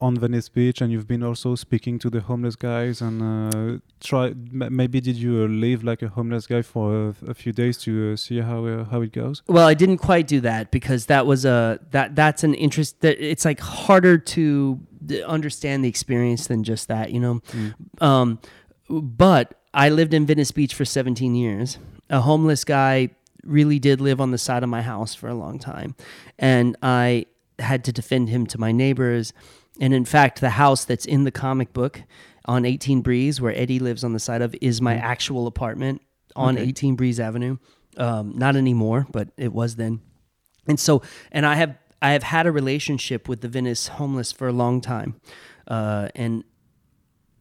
on 0.00 0.16
Venice 0.16 0.48
Beach, 0.48 0.80
and 0.80 0.90
you've 0.90 1.06
been 1.06 1.22
also 1.22 1.54
speaking 1.54 1.98
to 1.98 2.08
the 2.08 2.20
homeless 2.22 2.56
guys, 2.56 3.00
and 3.02 3.22
uh, 3.22 3.78
try. 4.00 4.28
M- 4.28 4.74
maybe 4.74 5.00
did 5.00 5.16
you 5.16 5.44
uh, 5.44 5.46
live 5.46 5.84
like 5.84 6.02
a 6.02 6.08
homeless 6.08 6.46
guy 6.46 6.62
for 6.62 7.08
a, 7.08 7.30
a 7.30 7.34
few 7.34 7.52
days 7.52 7.76
to 7.78 8.12
uh, 8.12 8.16
see 8.16 8.40
how 8.40 8.64
uh, 8.64 8.84
how 8.84 9.02
it 9.02 9.12
goes? 9.12 9.42
Well, 9.46 9.66
I 9.66 9.74
didn't 9.74 9.98
quite 9.98 10.26
do 10.26 10.40
that 10.40 10.70
because 10.70 11.06
that 11.06 11.26
was 11.26 11.44
a 11.44 11.78
that 11.90 12.16
that's 12.16 12.42
an 12.44 12.54
interest 12.54 13.00
that 13.00 13.22
it's 13.22 13.44
like 13.44 13.60
harder 13.60 14.16
to 14.18 14.80
understand 15.26 15.84
the 15.84 15.88
experience 15.88 16.46
than 16.46 16.64
just 16.64 16.88
that, 16.88 17.12
you 17.12 17.20
know. 17.20 17.42
Um, 18.00 18.38
but 18.88 19.60
I 19.74 19.88
lived 19.88 20.14
in 20.14 20.26
Venice 20.26 20.50
Beach 20.50 20.74
for 20.74 20.84
17 20.84 21.34
years. 21.34 21.78
A 22.08 22.20
homeless 22.20 22.64
guy 22.64 23.10
really 23.44 23.78
did 23.78 24.00
live 24.00 24.20
on 24.20 24.30
the 24.30 24.38
side 24.38 24.62
of 24.62 24.68
my 24.68 24.82
house 24.82 25.14
for 25.14 25.28
a 25.28 25.34
long 25.34 25.58
time, 25.58 25.94
and 26.38 26.76
I 26.82 27.26
had 27.58 27.84
to 27.84 27.92
defend 27.92 28.30
him 28.30 28.46
to 28.46 28.58
my 28.58 28.72
neighbors. 28.72 29.32
And 29.80 29.92
in 29.94 30.04
fact, 30.04 30.40
the 30.40 30.50
house 30.50 30.84
that's 30.84 31.06
in 31.06 31.24
the 31.24 31.30
comic 31.30 31.72
book 31.72 32.02
on 32.44 32.64
18 32.64 33.00
Breeze, 33.00 33.40
where 33.40 33.54
Eddie 33.56 33.78
lives 33.78 34.04
on 34.04 34.12
the 34.12 34.18
side 34.20 34.42
of, 34.42 34.54
is 34.60 34.80
my 34.80 34.94
actual 34.94 35.46
apartment 35.46 36.02
on 36.36 36.56
Okay. 36.56 36.68
18 36.68 36.94
Breeze 36.96 37.18
Avenue. 37.18 37.56
Um, 37.96 38.32
not 38.36 38.54
anymore, 38.56 39.06
but 39.10 39.28
it 39.36 39.52
was 39.52 39.76
then. 39.76 40.00
and 40.68 40.78
so 40.78 41.02
and 41.32 41.44
I 41.44 41.56
have 41.56 41.76
I 42.00 42.12
have 42.12 42.22
had 42.22 42.46
a 42.46 42.52
relationship 42.52 43.28
with 43.28 43.40
the 43.40 43.48
Venice 43.48 43.88
homeless 43.88 44.30
for 44.32 44.46
a 44.48 44.52
long 44.52 44.80
time, 44.80 45.20
uh, 45.66 46.08
and 46.14 46.44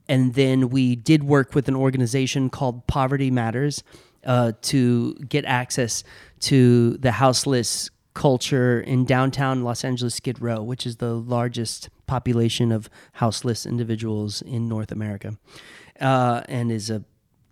and 0.08 0.34
then 0.34 0.70
we 0.70 0.96
did 0.96 1.24
work 1.24 1.54
with 1.54 1.68
an 1.68 1.76
organization 1.76 2.50
called 2.50 2.88
Poverty 2.88 3.30
Matters 3.30 3.84
uh, 4.26 4.54
to 4.64 5.14
get 5.16 5.46
access 5.46 6.04
to 6.42 6.98
the 6.98 7.12
houseless 7.12 7.92
culture 8.16 8.82
in 8.82 9.06
downtown 9.06 9.64
Los 9.64 9.84
Angeles 9.86 10.16
Skid 10.16 10.42
Row, 10.42 10.64
which 10.64 10.86
is 10.88 10.98
the 10.98 11.14
largest 11.14 11.90
population 12.10 12.72
of 12.72 12.90
houseless 13.14 13.66
individuals 13.66 14.42
in 14.42 14.68
North 14.68 14.92
America, 14.92 15.38
uh, 16.02 16.42
and 16.48 16.72
is 16.72 16.90
a 16.90 17.04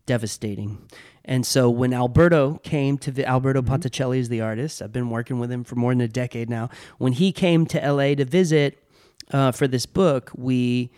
devastating. 0.07 0.79
And 1.23 1.45
so 1.45 1.69
when 1.69 1.93
Alberto 1.93 2.59
came 2.63 2.97
to 2.99 3.11
the 3.11 3.25
Alberto 3.25 3.61
Ponticelli 3.61 4.17
is 4.17 4.29
the 4.29 4.41
artist. 4.41 4.81
I've 4.81 4.93
been 4.93 5.09
working 5.09 5.39
with 5.39 5.51
him 5.51 5.63
for 5.63 5.75
more 5.75 5.91
than 5.91 6.01
a 6.01 6.07
decade 6.07 6.49
now. 6.49 6.69
When 6.97 7.13
he 7.13 7.31
came 7.31 7.65
to 7.67 7.91
LA 7.91 8.15
to 8.15 8.25
visit 8.25 8.81
uh, 9.31 9.51
for 9.51 9.67
this 9.67 9.85
book, 9.85 10.31
we, 10.35 10.89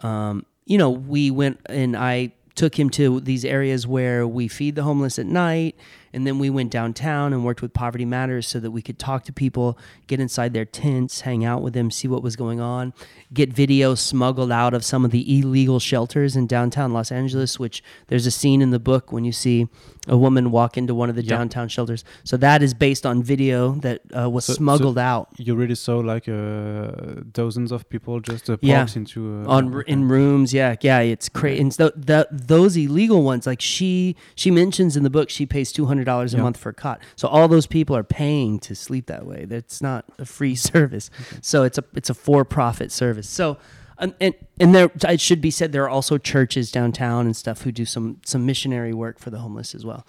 um, 0.00 0.44
you 0.66 0.78
know, 0.78 0.90
we 0.90 1.30
went 1.30 1.60
and 1.66 1.96
I 1.96 2.32
took 2.54 2.78
him 2.78 2.90
to 2.90 3.20
these 3.20 3.44
areas 3.44 3.86
where 3.86 4.26
we 4.26 4.48
feed 4.48 4.74
the 4.74 4.82
homeless 4.82 5.18
at 5.18 5.26
night. 5.26 5.76
And 6.12 6.26
then 6.26 6.38
we 6.38 6.48
went 6.50 6.70
downtown 6.70 7.32
and 7.32 7.44
worked 7.44 7.60
with 7.62 7.72
Poverty 7.74 8.04
Matters 8.04 8.46
so 8.46 8.60
that 8.60 8.70
we 8.70 8.80
could 8.82 8.98
talk 8.98 9.24
to 9.24 9.32
people, 9.32 9.78
get 10.06 10.20
inside 10.20 10.54
their 10.54 10.64
tents, 10.64 11.22
hang 11.22 11.44
out 11.44 11.62
with 11.62 11.74
them, 11.74 11.90
see 11.90 12.08
what 12.08 12.22
was 12.22 12.36
going 12.36 12.60
on, 12.60 12.94
get 13.32 13.54
videos 13.54 13.98
smuggled 13.98 14.50
out 14.50 14.74
of 14.74 14.84
some 14.84 15.04
of 15.04 15.10
the 15.10 15.38
illegal 15.38 15.78
shelters 15.78 16.34
in 16.36 16.46
downtown 16.46 16.92
Los 16.92 17.12
Angeles, 17.12 17.58
which 17.58 17.82
there's 18.06 18.26
a 18.26 18.30
scene 18.30 18.62
in 18.62 18.70
the 18.70 18.78
book 18.78 19.12
when 19.12 19.24
you 19.24 19.32
see 19.32 19.68
a 20.06 20.16
woman 20.16 20.50
walk 20.50 20.76
into 20.78 20.94
one 20.94 21.10
of 21.10 21.16
the 21.16 21.22
Yeah. 21.22 21.36
downtown 21.36 21.68
shelters. 21.68 22.02
So 22.24 22.36
that 22.38 22.62
is 22.62 22.72
based 22.72 23.04
on 23.04 23.22
video 23.22 23.72
that 23.80 24.00
uh, 24.16 24.30
was 24.30 24.46
So- 24.46 24.54
so- 24.54 24.56
smuggled 24.56 24.98
out. 24.98 25.28
You 25.36 25.54
really 25.54 25.74
saw 25.74 25.98
like 25.98 26.28
uh, 26.28 26.90
dozens 27.32 27.72
of 27.72 27.88
people 27.88 28.20
just 28.20 28.48
uh, 28.48 28.56
Yeah. 28.60 28.86
into 28.96 29.44
uh, 29.46 29.50
on 29.50 29.74
r- 29.74 29.82
in 29.82 30.08
rooms 30.08 30.52
yeah 30.54 30.76
yeah 30.80 31.00
it's 31.00 31.28
crazy 31.28 31.60
and 31.60 31.72
so 31.74 31.90
the, 31.94 32.26
those 32.30 32.76
illegal 32.76 33.22
ones 33.22 33.46
like 33.46 33.60
she 33.60 34.16
she 34.34 34.50
mentions 34.50 34.96
in 34.96 35.02
the 35.02 35.10
book 35.10 35.28
she 35.30 35.44
pays 35.46 35.72
$200 36.04 36.32
a 36.34 36.36
Yeah. 36.36 36.42
month 36.42 36.56
for 36.56 36.70
a 36.70 36.74
cot. 36.74 37.00
So 37.16 37.28
all 37.28 37.48
those 37.48 37.66
people 37.66 37.96
are 37.96 38.04
paying 38.04 38.58
to 38.60 38.74
sleep 38.74 39.06
that 39.06 39.26
way. 39.26 39.44
That's 39.44 39.80
not 39.82 40.04
a 40.18 40.24
free 40.24 40.54
service. 40.70 41.10
So 41.40 41.64
it's 41.64 41.78
a 41.78 41.84
it's 41.94 42.10
a 42.10 42.14
for-profit 42.14 42.92
service. 42.92 43.28
So 43.28 43.58
and, 43.98 44.14
and 44.20 44.34
and 44.60 44.74
there 44.74 44.90
it 45.08 45.20
should 45.20 45.40
be 45.40 45.50
said 45.50 45.72
there 45.72 45.84
are 45.84 45.88
also 45.88 46.18
churches 46.18 46.70
downtown 46.70 47.26
and 47.26 47.36
stuff 47.36 47.62
who 47.62 47.72
do 47.72 47.84
some 47.84 48.18
some 48.24 48.46
missionary 48.46 48.92
work 48.94 49.18
for 49.18 49.30
the 49.30 49.38
homeless 49.38 49.74
as 49.74 49.84
well. 49.84 50.06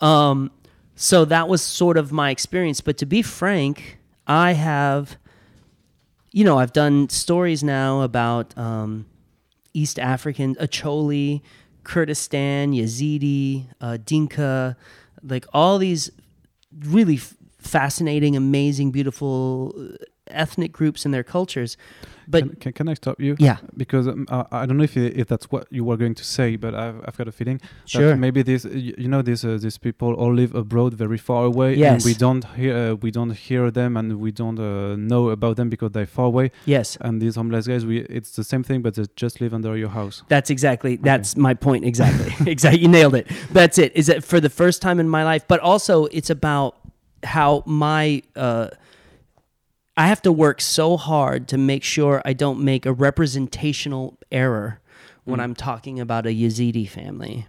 Um 0.00 0.50
so 0.94 1.24
that 1.24 1.48
was 1.48 1.62
sort 1.62 1.96
of 1.96 2.12
my 2.12 2.30
experience. 2.30 2.80
But 2.80 2.98
to 2.98 3.06
be 3.06 3.22
frank 3.22 3.98
i 4.26 4.52
have 4.52 5.16
you 6.34 6.44
know, 6.44 6.58
I've 6.58 6.72
done 6.72 7.10
stories 7.10 7.62
now 7.62 8.00
about 8.00 8.56
um, 8.56 9.04
East 9.74 9.98
African, 9.98 10.54
Acholi, 10.56 11.42
Kurdistan, 11.84 12.72
Yazidi, 12.72 13.66
uh, 13.82 13.98
Dinka, 14.02 14.76
like 15.22 15.46
all 15.52 15.78
these 15.78 16.10
really 16.86 17.16
f- 17.16 17.34
fascinating, 17.58 18.36
amazing, 18.36 18.90
beautiful 18.90 19.74
uh, 19.78 19.96
ethnic 20.28 20.72
groups 20.72 21.04
and 21.04 21.12
their 21.12 21.22
cultures. 21.22 21.76
But 22.32 22.42
can, 22.42 22.56
can, 22.56 22.72
can 22.72 22.88
I 22.88 22.94
stop 22.94 23.20
you? 23.20 23.36
yeah, 23.38 23.58
Because 23.76 24.08
um, 24.08 24.26
I, 24.30 24.44
I 24.62 24.66
don't 24.66 24.76
know 24.78 24.84
if 24.84 24.96
if 24.96 25.28
that's 25.28 25.50
what 25.50 25.66
you 25.70 25.84
were 25.84 25.96
going 25.96 26.14
to 26.14 26.24
say, 26.24 26.56
but 26.56 26.74
I've, 26.74 26.98
I've 27.06 27.16
got 27.16 27.28
a 27.28 27.32
feeling 27.32 27.60
sure. 27.84 28.08
that 28.08 28.18
maybe 28.18 28.42
this 28.42 28.64
you, 28.64 29.08
know 29.08 29.22
these 29.22 29.44
uh, 29.44 29.58
these 29.60 29.78
people 29.78 30.14
all 30.14 30.34
live 30.34 30.54
abroad 30.54 30.94
very 30.94 31.18
far 31.18 31.44
away, 31.44 31.74
yes. 31.74 31.92
and 31.92 32.04
we 32.04 32.14
don't 32.14 32.44
hear 32.56 32.74
uh, 32.76 32.94
we 32.94 33.10
don't 33.10 33.34
hear 33.46 33.70
them 33.70 33.96
and 33.96 34.18
we 34.18 34.32
don't 34.32 34.58
uh, 34.58 34.96
know 34.96 35.30
about 35.30 35.56
them 35.56 35.68
because 35.68 35.92
they're 35.92 36.06
far 36.06 36.26
away. 36.26 36.50
yes. 36.64 36.98
And 37.00 37.20
these 37.20 37.36
homeless 37.36 37.66
guys, 37.66 37.84
we 37.84 38.00
it's 38.00 38.32
the 38.36 38.44
same 38.44 38.62
thing, 38.62 38.82
but 38.82 38.94
they 38.94 39.04
just 39.16 39.40
live 39.40 39.54
under 39.54 39.76
your 39.76 39.90
house. 39.90 40.22
That's 40.28 40.50
exactly 40.50 40.96
that's 40.96 41.36
my 41.36 41.54
point 41.54 41.84
exactly. 41.84 42.32
exactly. 42.50 42.80
You 42.82 42.88
nailed 42.88 43.14
it. 43.14 43.26
That's 43.50 43.78
it. 43.78 43.92
Is 43.94 44.06
that 44.06 44.24
for 44.24 44.40
the 44.40 44.50
first 44.50 44.82
time 44.82 44.98
in 45.00 45.08
my 45.08 45.24
life, 45.24 45.44
but 45.46 45.60
also 45.60 46.06
it's 46.06 46.30
about 46.30 46.76
how 47.24 47.62
my 47.66 48.22
uh 48.34 48.68
I 49.96 50.06
have 50.06 50.22
to 50.22 50.32
work 50.32 50.60
so 50.60 50.96
hard 50.96 51.48
to 51.48 51.58
make 51.58 51.84
sure 51.84 52.22
I 52.24 52.32
don't 52.32 52.60
make 52.64 52.86
a 52.86 52.92
representational 52.92 54.18
error 54.30 54.80
when 55.24 55.38
Mm. 55.38 55.42
I'm 55.42 55.54
talking 55.54 56.00
about 56.00 56.26
a 56.26 56.30
Yazidi 56.30 56.88
family. 56.88 57.46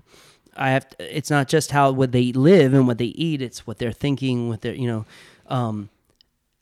I 0.55 0.69
have 0.71 0.87
to, 0.89 1.17
it's 1.17 1.29
not 1.31 1.47
just 1.47 1.71
how 1.71 1.91
what 1.91 2.11
they 2.11 2.31
live 2.31 2.73
and 2.73 2.85
what 2.85 2.97
they 2.99 3.05
eat, 3.05 3.41
it's 3.41 3.65
what 3.65 3.79
they're 3.79 3.91
thinking, 3.91 4.49
what 4.49 4.61
they're, 4.61 4.75
you 4.75 4.87
know, 4.87 5.05
um 5.47 5.89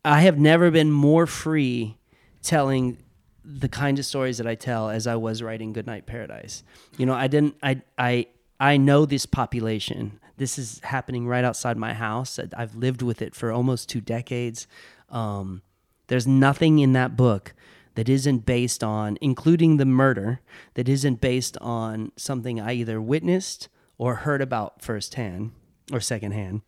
I 0.03 0.21
have 0.21 0.39
never 0.39 0.71
been 0.71 0.91
more 0.91 1.27
free 1.27 1.97
telling 2.41 2.97
the 3.43 3.69
kind 3.69 3.99
of 3.99 4.05
stories 4.05 4.37
that 4.39 4.47
I 4.47 4.55
tell 4.55 4.89
as 4.89 5.05
I 5.07 5.15
was 5.15 5.43
writing 5.43 5.73
Goodnight 5.73 6.05
Paradise. 6.07 6.63
You 6.97 7.05
know, 7.05 7.13
I 7.13 7.27
didn't 7.27 7.55
I 7.61 7.81
I 7.97 8.27
I 8.59 8.77
know 8.77 9.05
this 9.05 9.25
population. 9.25 10.19
This 10.37 10.57
is 10.57 10.79
happening 10.83 11.27
right 11.27 11.43
outside 11.43 11.75
my 11.77 11.93
house. 11.93 12.39
I've 12.55 12.75
lived 12.75 13.01
with 13.01 13.21
it 13.21 13.35
for 13.35 13.51
almost 13.51 13.89
two 13.89 14.01
decades. 14.01 14.67
Um, 15.09 15.61
there's 16.11 16.27
nothing 16.27 16.79
in 16.79 16.91
that 16.91 17.15
book 17.15 17.53
that 17.95 18.09
isn't 18.09 18.45
based 18.45 18.83
on, 18.83 19.17
including 19.21 19.77
the 19.77 19.85
murder, 19.85 20.41
that 20.73 20.89
isn't 20.89 21.21
based 21.21 21.57
on 21.61 22.11
something 22.17 22.59
I 22.59 22.73
either 22.73 23.01
witnessed 23.01 23.69
or 23.97 24.15
heard 24.15 24.41
about 24.41 24.81
firsthand 24.81 25.51
or 25.89 26.01
secondhand. 26.01 26.63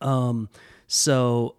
Um, 0.00 0.48
so 0.86 1.56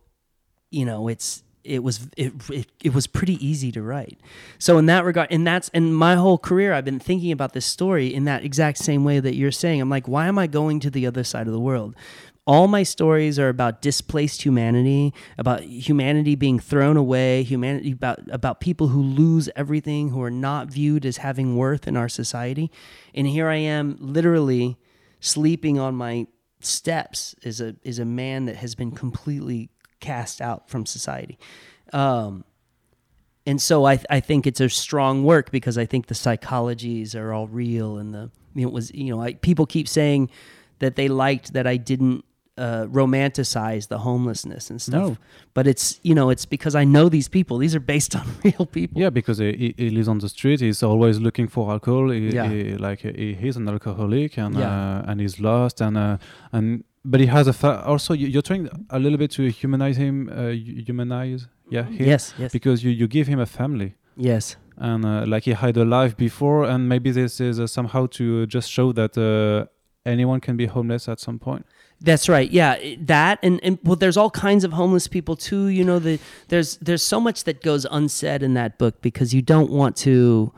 you 0.69 0.85
know 0.85 1.09
it's 1.09 1.43
it 1.65 1.83
was 1.83 2.07
it, 2.15 2.31
it 2.49 2.67
it 2.81 2.93
was 2.93 3.05
pretty 3.05 3.35
easy 3.45 3.69
to 3.73 3.81
write. 3.81 4.17
So 4.57 4.77
in 4.77 4.85
that 4.85 5.03
regard 5.03 5.27
and 5.29 5.45
that's 5.45 5.67
in 5.69 5.93
my 5.93 6.15
whole 6.15 6.37
career 6.37 6.73
i've 6.73 6.85
been 6.85 6.99
thinking 6.99 7.33
about 7.33 7.51
this 7.51 7.65
story 7.65 8.13
in 8.13 8.23
that 8.25 8.45
exact 8.45 8.77
same 8.77 9.03
way 9.03 9.19
that 9.19 9.35
you're 9.35 9.51
saying. 9.51 9.81
I'm 9.81 9.89
like 9.89 10.07
why 10.07 10.27
am 10.27 10.39
i 10.39 10.47
going 10.47 10.79
to 10.81 10.89
the 10.89 11.05
other 11.05 11.25
side 11.25 11.47
of 11.47 11.53
the 11.53 11.59
world 11.59 11.95
all 12.45 12.67
my 12.67 12.83
stories 12.83 13.39
are 13.39 13.49
about 13.49 13.81
displaced 13.81 14.41
humanity 14.41 15.13
about 15.37 15.61
humanity 15.61 16.35
being 16.35 16.59
thrown 16.59 16.97
away 16.97 17.43
humanity 17.43 17.91
about 17.91 18.19
about 18.29 18.59
people 18.59 18.89
who 18.89 19.01
lose 19.01 19.49
everything 19.55 20.09
who 20.09 20.21
are 20.21 20.31
not 20.31 20.67
viewed 20.67 21.05
as 21.05 21.17
having 21.17 21.55
worth 21.55 21.87
in 21.87 21.95
our 21.95 22.09
society 22.09 22.69
and 23.13 23.27
here 23.27 23.47
i 23.47 23.55
am 23.55 23.95
literally 23.99 24.77
sleeping 25.19 25.79
on 25.79 25.95
my 25.95 26.27
steps 26.59 27.35
is 27.43 27.61
a 27.61 27.75
is 27.83 27.99
a 27.99 28.05
man 28.05 28.45
that 28.45 28.57
has 28.57 28.75
been 28.75 28.91
completely 28.91 29.69
cast 29.99 30.41
out 30.41 30.69
from 30.69 30.85
society. 30.85 31.39
Um, 31.93 32.43
and 33.45 33.61
so 33.61 33.85
I 33.85 33.99
I 34.09 34.19
think 34.19 34.45
it's 34.45 34.59
a 34.59 34.69
strong 34.69 35.23
work 35.23 35.51
because 35.51 35.77
I 35.77 35.85
think 35.85 36.07
the 36.07 36.13
psychologies 36.13 37.15
are 37.15 37.33
all 37.33 37.47
real 37.47 37.97
and 37.97 38.13
the 38.13 38.31
you 38.53 38.63
know, 38.63 38.67
it 38.67 38.73
was 38.73 38.93
you 38.93 39.15
know 39.15 39.21
I, 39.21 39.33
people 39.33 39.65
keep 39.65 39.87
saying 39.87 40.29
that 40.79 40.95
they 40.95 41.07
liked 41.07 41.53
that 41.53 41.65
I 41.65 41.77
didn't 41.77 42.25
uh, 42.57 42.85
romanticize 42.85 43.87
the 43.87 43.97
homelessness 43.99 44.69
and 44.69 44.81
stuff. 44.81 45.01
No. 45.09 45.17
But 45.53 45.65
it's 45.67 45.99
you 46.03 46.13
know 46.13 46.29
it's 46.29 46.45
because 46.45 46.75
I 46.75 46.83
know 46.83 47.09
these 47.09 47.27
people. 47.29 47.57
These 47.57 47.75
are 47.75 47.79
based 47.79 48.15
on 48.19 48.25
real 48.43 48.65
people. 48.65 49.01
Yeah, 49.01 49.09
because 49.09 49.39
he, 49.39 49.73
he, 49.77 49.89
lives 49.89 50.07
on 50.07 50.19
the 50.19 50.29
street. 50.29 50.59
He's 50.61 50.83
always 50.83 51.19
looking 51.19 51.47
for 51.47 51.71
alcohol. 51.71 52.09
He, 52.11 52.29
Yeah. 52.29 52.49
he, 52.49 52.75
like 52.75 52.99
he, 53.01 53.33
he's 53.33 53.57
an 53.57 53.67
alcoholic 53.67 54.37
and 54.37 54.55
Yeah. 54.55 54.99
uh, 54.99 55.05
and 55.11 55.19
he's 55.21 55.39
lost 55.39 55.81
and 55.81 55.97
uh, 55.97 56.17
and 56.51 56.83
but 57.05 57.19
he 57.19 57.25
has 57.27 57.47
a 57.47 57.53
fa- 57.53 57.83
also 57.85 58.13
you, 58.13 58.27
you're 58.27 58.41
trying 58.41 58.69
a 58.89 58.99
little 58.99 59.17
bit 59.17 59.31
to 59.31 59.49
humanize 59.49 59.97
him, 59.97 60.29
uh, 60.29 60.49
humanize. 60.87 61.47
Yeah, 61.69 61.83
him, 61.85 62.05
Yes. 62.07 62.33
Yes. 62.37 62.51
because 62.51 62.83
you, 62.83 62.91
you 62.91 63.07
give 63.07 63.27
him 63.27 63.39
a 63.39 63.45
family 63.45 63.95
yes. 64.15 64.57
and 64.77 65.05
uh, 65.05 65.23
like 65.25 65.43
he 65.45 65.51
had 65.53 65.75
a 65.77 65.85
life 65.85 66.15
before 66.15 66.65
and 66.65 66.87
maybe 66.87 67.09
this 67.11 67.39
is 67.41 67.59
uh, 67.59 67.65
somehow 67.67 68.05
to 68.07 68.45
just 68.45 68.69
show 68.69 68.91
that 68.93 69.17
uh, 69.17 69.65
anyone 70.05 70.39
can 70.39 70.55
be 70.57 70.65
homeless 70.67 71.07
at 71.07 71.19
some 71.19 71.39
point. 71.39 71.65
That's 72.03 72.27
right. 72.27 72.51
Yeah, 72.51 72.77
that 72.99 73.39
and, 73.41 73.61
and 73.63 73.79
well, 73.81 73.95
there's 73.95 74.17
all 74.17 74.29
kinds 74.29 74.65
of 74.65 74.73
homeless 74.73 75.07
people 75.07 75.37
too. 75.37 75.67
You 75.67 75.85
know, 75.85 75.99
the 75.99 76.19
there's 76.49 76.75
there's 76.77 77.01
so 77.01 77.19
much 77.21 77.45
that 77.45 77.63
goes 77.63 77.85
unsaid 77.89 78.43
in 78.43 78.55
that 78.55 78.77
book 78.77 79.01
because 79.01 79.33
you 79.33 79.41
don't 79.41 79.71
want 79.71 79.95
to, 79.97 80.51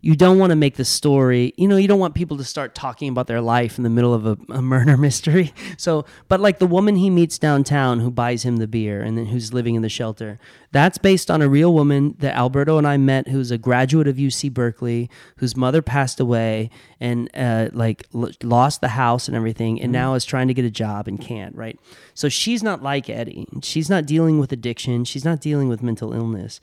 you 0.00 0.14
don't 0.14 0.38
want 0.38 0.50
to 0.50 0.56
make 0.56 0.76
the 0.76 0.84
story. 0.84 1.52
You 1.56 1.66
know, 1.66 1.76
you 1.76 1.88
don't 1.88 1.98
want 1.98 2.14
people 2.14 2.36
to 2.36 2.44
start 2.44 2.74
talking 2.76 3.08
about 3.08 3.26
their 3.26 3.40
life 3.40 3.78
in 3.78 3.84
the 3.84 3.90
middle 3.90 4.14
of 4.14 4.26
a, 4.26 4.36
a 4.50 4.62
murder 4.62 4.96
mystery. 4.98 5.52
So, 5.76 6.04
but 6.28 6.40
like 6.40 6.60
the 6.60 6.66
woman 6.66 6.94
he 6.96 7.10
meets 7.10 7.36
downtown 7.36 7.98
who 7.98 8.10
buys 8.10 8.44
him 8.44 8.58
the 8.58 8.68
beer 8.68 9.02
and 9.02 9.18
then 9.18 9.26
who's 9.26 9.52
living 9.52 9.74
in 9.74 9.82
the 9.82 9.88
shelter, 9.88 10.38
that's 10.70 10.98
based 10.98 11.32
on 11.32 11.42
a 11.42 11.48
real 11.48 11.74
woman 11.74 12.14
that 12.20 12.36
Alberto 12.36 12.78
and 12.78 12.86
I 12.86 12.96
met, 12.96 13.26
who's 13.26 13.50
a 13.50 13.58
graduate 13.58 14.06
of 14.06 14.16
UC 14.16 14.54
Berkeley, 14.54 15.10
whose 15.38 15.56
mother 15.56 15.82
passed 15.82 16.20
away 16.20 16.70
and 17.00 17.28
uh, 17.34 17.70
like 17.72 18.06
l- 18.14 18.30
lost 18.44 18.80
the 18.80 18.88
house 18.88 19.26
and 19.26 19.36
everything, 19.36 19.80
and 19.80 19.90
now 19.90 20.14
is 20.14 20.24
trying 20.24 20.46
to 20.46 20.54
get 20.54 20.64
a 20.64 20.70
job 20.70 21.08
and 21.08 21.20
can't. 21.20 21.56
Right. 21.56 21.78
So 22.14 22.28
she's 22.28 22.62
not 22.62 22.84
like 22.84 23.10
Eddie. 23.10 23.48
She's 23.62 23.90
not 23.90 24.06
dealing 24.06 24.38
with 24.38 24.52
addiction. 24.52 25.04
She's 25.04 25.24
not 25.24 25.40
dealing 25.40 25.68
with 25.68 25.82
mental 25.82 26.12
illness. 26.12 26.60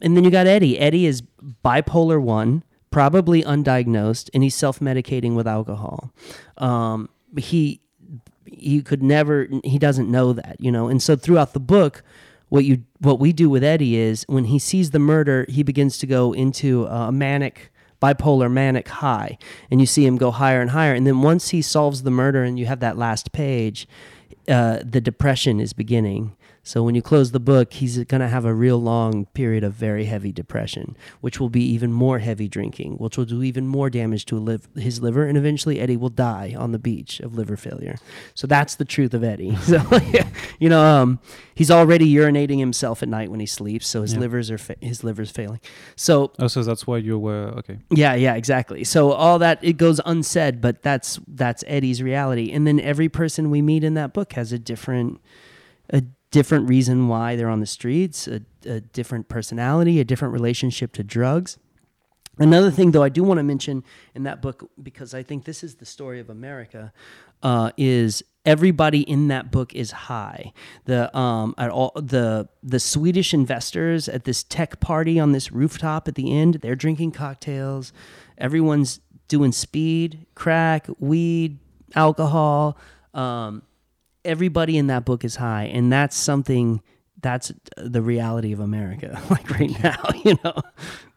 And 0.00 0.16
then 0.16 0.24
you 0.24 0.30
got 0.30 0.46
Eddie. 0.46 0.78
Eddie 0.78 1.06
is 1.06 1.22
bipolar 1.64 2.22
one, 2.22 2.62
probably 2.90 3.42
undiagnosed, 3.42 4.30
and 4.32 4.42
he's 4.42 4.54
self-medicating 4.54 5.34
with 5.34 5.46
alcohol. 5.46 6.12
Um, 6.56 7.08
he 7.36 7.80
he 8.44 8.82
could 8.82 9.02
never 9.02 9.48
he 9.64 9.78
doesn't 9.78 10.10
know 10.10 10.32
that 10.32 10.56
you 10.58 10.72
know? 10.72 10.88
And 10.88 11.02
so 11.02 11.16
throughout 11.16 11.52
the 11.52 11.60
book 11.60 12.02
what 12.48 12.64
you 12.64 12.84
what 12.98 13.20
we 13.20 13.32
do 13.32 13.50
with 13.50 13.62
Eddie 13.62 13.96
is 13.96 14.24
when 14.26 14.44
he 14.44 14.58
sees 14.58 14.90
the 14.90 14.98
murder, 14.98 15.44
he 15.48 15.62
begins 15.62 15.98
to 15.98 16.06
go 16.06 16.32
into 16.32 16.86
a 16.86 17.12
manic 17.12 17.70
bipolar 18.00 18.50
manic 18.50 18.88
high 18.88 19.36
and 19.70 19.80
you 19.80 19.86
see 19.86 20.06
him 20.06 20.16
go 20.16 20.30
higher 20.30 20.60
and 20.60 20.70
higher. 20.70 20.94
And 20.94 21.06
then 21.06 21.20
once 21.20 21.50
he 21.50 21.60
solves 21.60 22.04
the 22.04 22.10
murder 22.10 22.44
and 22.44 22.58
you 22.58 22.66
have 22.66 22.80
that 22.80 22.96
last 22.96 23.32
page 23.32 23.88
uh, 24.48 24.78
the 24.84 25.00
depression 25.00 25.60
is 25.60 25.72
beginning 25.72 26.34
so 26.62 26.82
when 26.82 26.94
you 26.94 27.00
close 27.02 27.30
the 27.32 27.40
book, 27.40 27.72
he's 27.72 27.96
going 28.04 28.20
to 28.20 28.28
have 28.28 28.44
a 28.44 28.52
real 28.52 28.76
long 28.78 29.24
period 29.26 29.64
of 29.64 29.72
very 29.72 30.04
heavy 30.04 30.32
depression, 30.32 30.96
which 31.20 31.40
will 31.40 31.48
be 31.48 31.62
even 31.64 31.92
more 31.92 32.18
heavy 32.18 32.46
drinking, 32.48 32.94
which 32.98 33.16
will 33.16 33.24
do 33.24 33.42
even 33.42 33.66
more 33.66 33.88
damage 33.88 34.26
to 34.26 34.36
liv- 34.36 34.68
his 34.76 35.00
liver, 35.00 35.24
and 35.24 35.38
eventually 35.38 35.80
Eddie 35.80 35.96
will 35.96 36.10
die 36.10 36.54
on 36.58 36.72
the 36.72 36.78
beach 36.78 37.20
of 37.20 37.34
liver 37.34 37.56
failure. 37.56 37.96
So 38.34 38.46
that's 38.46 38.74
the 38.74 38.84
truth 38.84 39.14
of 39.14 39.24
Eddie. 39.24 39.56
So 39.62 39.80
you 40.58 40.68
know, 40.68 40.82
um, 40.84 41.20
he's 41.54 41.70
already 41.70 42.12
urinating 42.12 42.58
himself 42.58 43.02
at 43.02 43.08
night 43.08 43.30
when 43.30 43.40
he 43.40 43.46
sleeps, 43.46 43.86
so 43.86 44.02
his 44.02 44.14
Yeah. 44.14 44.20
livers 44.20 44.50
are 44.50 44.58
fa- 44.58 44.76
his 44.80 45.02
liver's 45.04 45.30
failing. 45.30 45.60
So 45.96 46.32
Oh, 46.38 46.48
so 46.48 46.62
that's 46.62 46.86
why 46.86 46.98
you 46.98 47.18
were 47.18 47.52
okay. 47.58 47.78
yeah, 47.90 48.14
yeah, 48.14 48.34
exactly. 48.34 48.84
So 48.84 49.12
all 49.12 49.38
that 49.38 49.58
it 49.62 49.76
goes 49.78 50.00
unsaid, 50.04 50.60
but 50.60 50.82
that's 50.82 51.18
that's 51.28 51.64
Eddie's 51.66 52.02
reality. 52.02 52.50
And 52.52 52.66
then 52.66 52.78
every 52.80 53.08
person 53.08 53.50
we 53.50 53.62
meet 53.62 53.84
in 53.84 53.94
that 53.94 54.12
book 54.12 54.32
has 54.34 54.52
a 54.52 54.58
different 54.58 55.20
a 55.90 56.02
different 56.30 56.68
reason 56.68 57.08
why 57.08 57.36
they're 57.36 57.48
on 57.48 57.60
the 57.60 57.66
streets, 57.66 58.28
a, 58.28 58.42
a 58.66 58.80
different 58.80 59.28
personality, 59.28 60.00
a 60.00 60.04
different 60.04 60.32
relationship 60.34 60.92
to 60.92 61.02
drugs. 61.02 61.58
Another 62.38 62.70
thing, 62.70 62.92
though, 62.92 63.02
I 63.02 63.08
do 63.08 63.24
want 63.24 63.38
to 63.38 63.42
mention 63.42 63.82
in 64.14 64.22
that 64.22 64.40
book 64.40 64.70
because 64.80 65.12
I 65.12 65.22
think 65.22 65.44
this 65.44 65.64
is 65.64 65.76
the 65.76 65.86
story 65.86 66.20
of 66.20 66.30
America, 66.30 66.92
uh, 67.42 67.72
is 67.76 68.22
everybody 68.44 69.00
in 69.00 69.28
that 69.28 69.50
book 69.50 69.74
is 69.74 69.90
high. 69.90 70.52
The 70.84 71.16
um, 71.16 71.54
at 71.58 71.70
all 71.70 71.92
the 71.96 72.48
the 72.62 72.78
Swedish 72.78 73.34
investors 73.34 74.08
at 74.08 74.24
this 74.24 74.44
tech 74.44 74.78
party 74.80 75.18
on 75.18 75.32
this 75.32 75.50
rooftop 75.50 76.06
at 76.06 76.14
the 76.14 76.32
end, 76.32 76.54
they're 76.56 76.76
drinking 76.76 77.12
cocktails. 77.12 77.92
Everyone's 78.36 79.00
doing 79.26 79.52
speed, 79.52 80.26
crack, 80.34 80.86
weed, 80.98 81.58
alcohol. 81.94 82.78
Um, 83.14 83.62
everybody 84.24 84.76
in 84.76 84.86
that 84.88 85.04
book 85.04 85.24
is 85.24 85.36
high, 85.36 85.64
and 85.64 85.92
that's 85.92 86.16
something 86.16 86.82
that's 87.20 87.52
the 87.76 88.02
reality 88.02 88.52
of 88.52 88.60
America, 88.60 89.20
like 89.30 89.50
right 89.50 89.82
now, 89.82 90.02
you 90.24 90.38
know. 90.44 90.54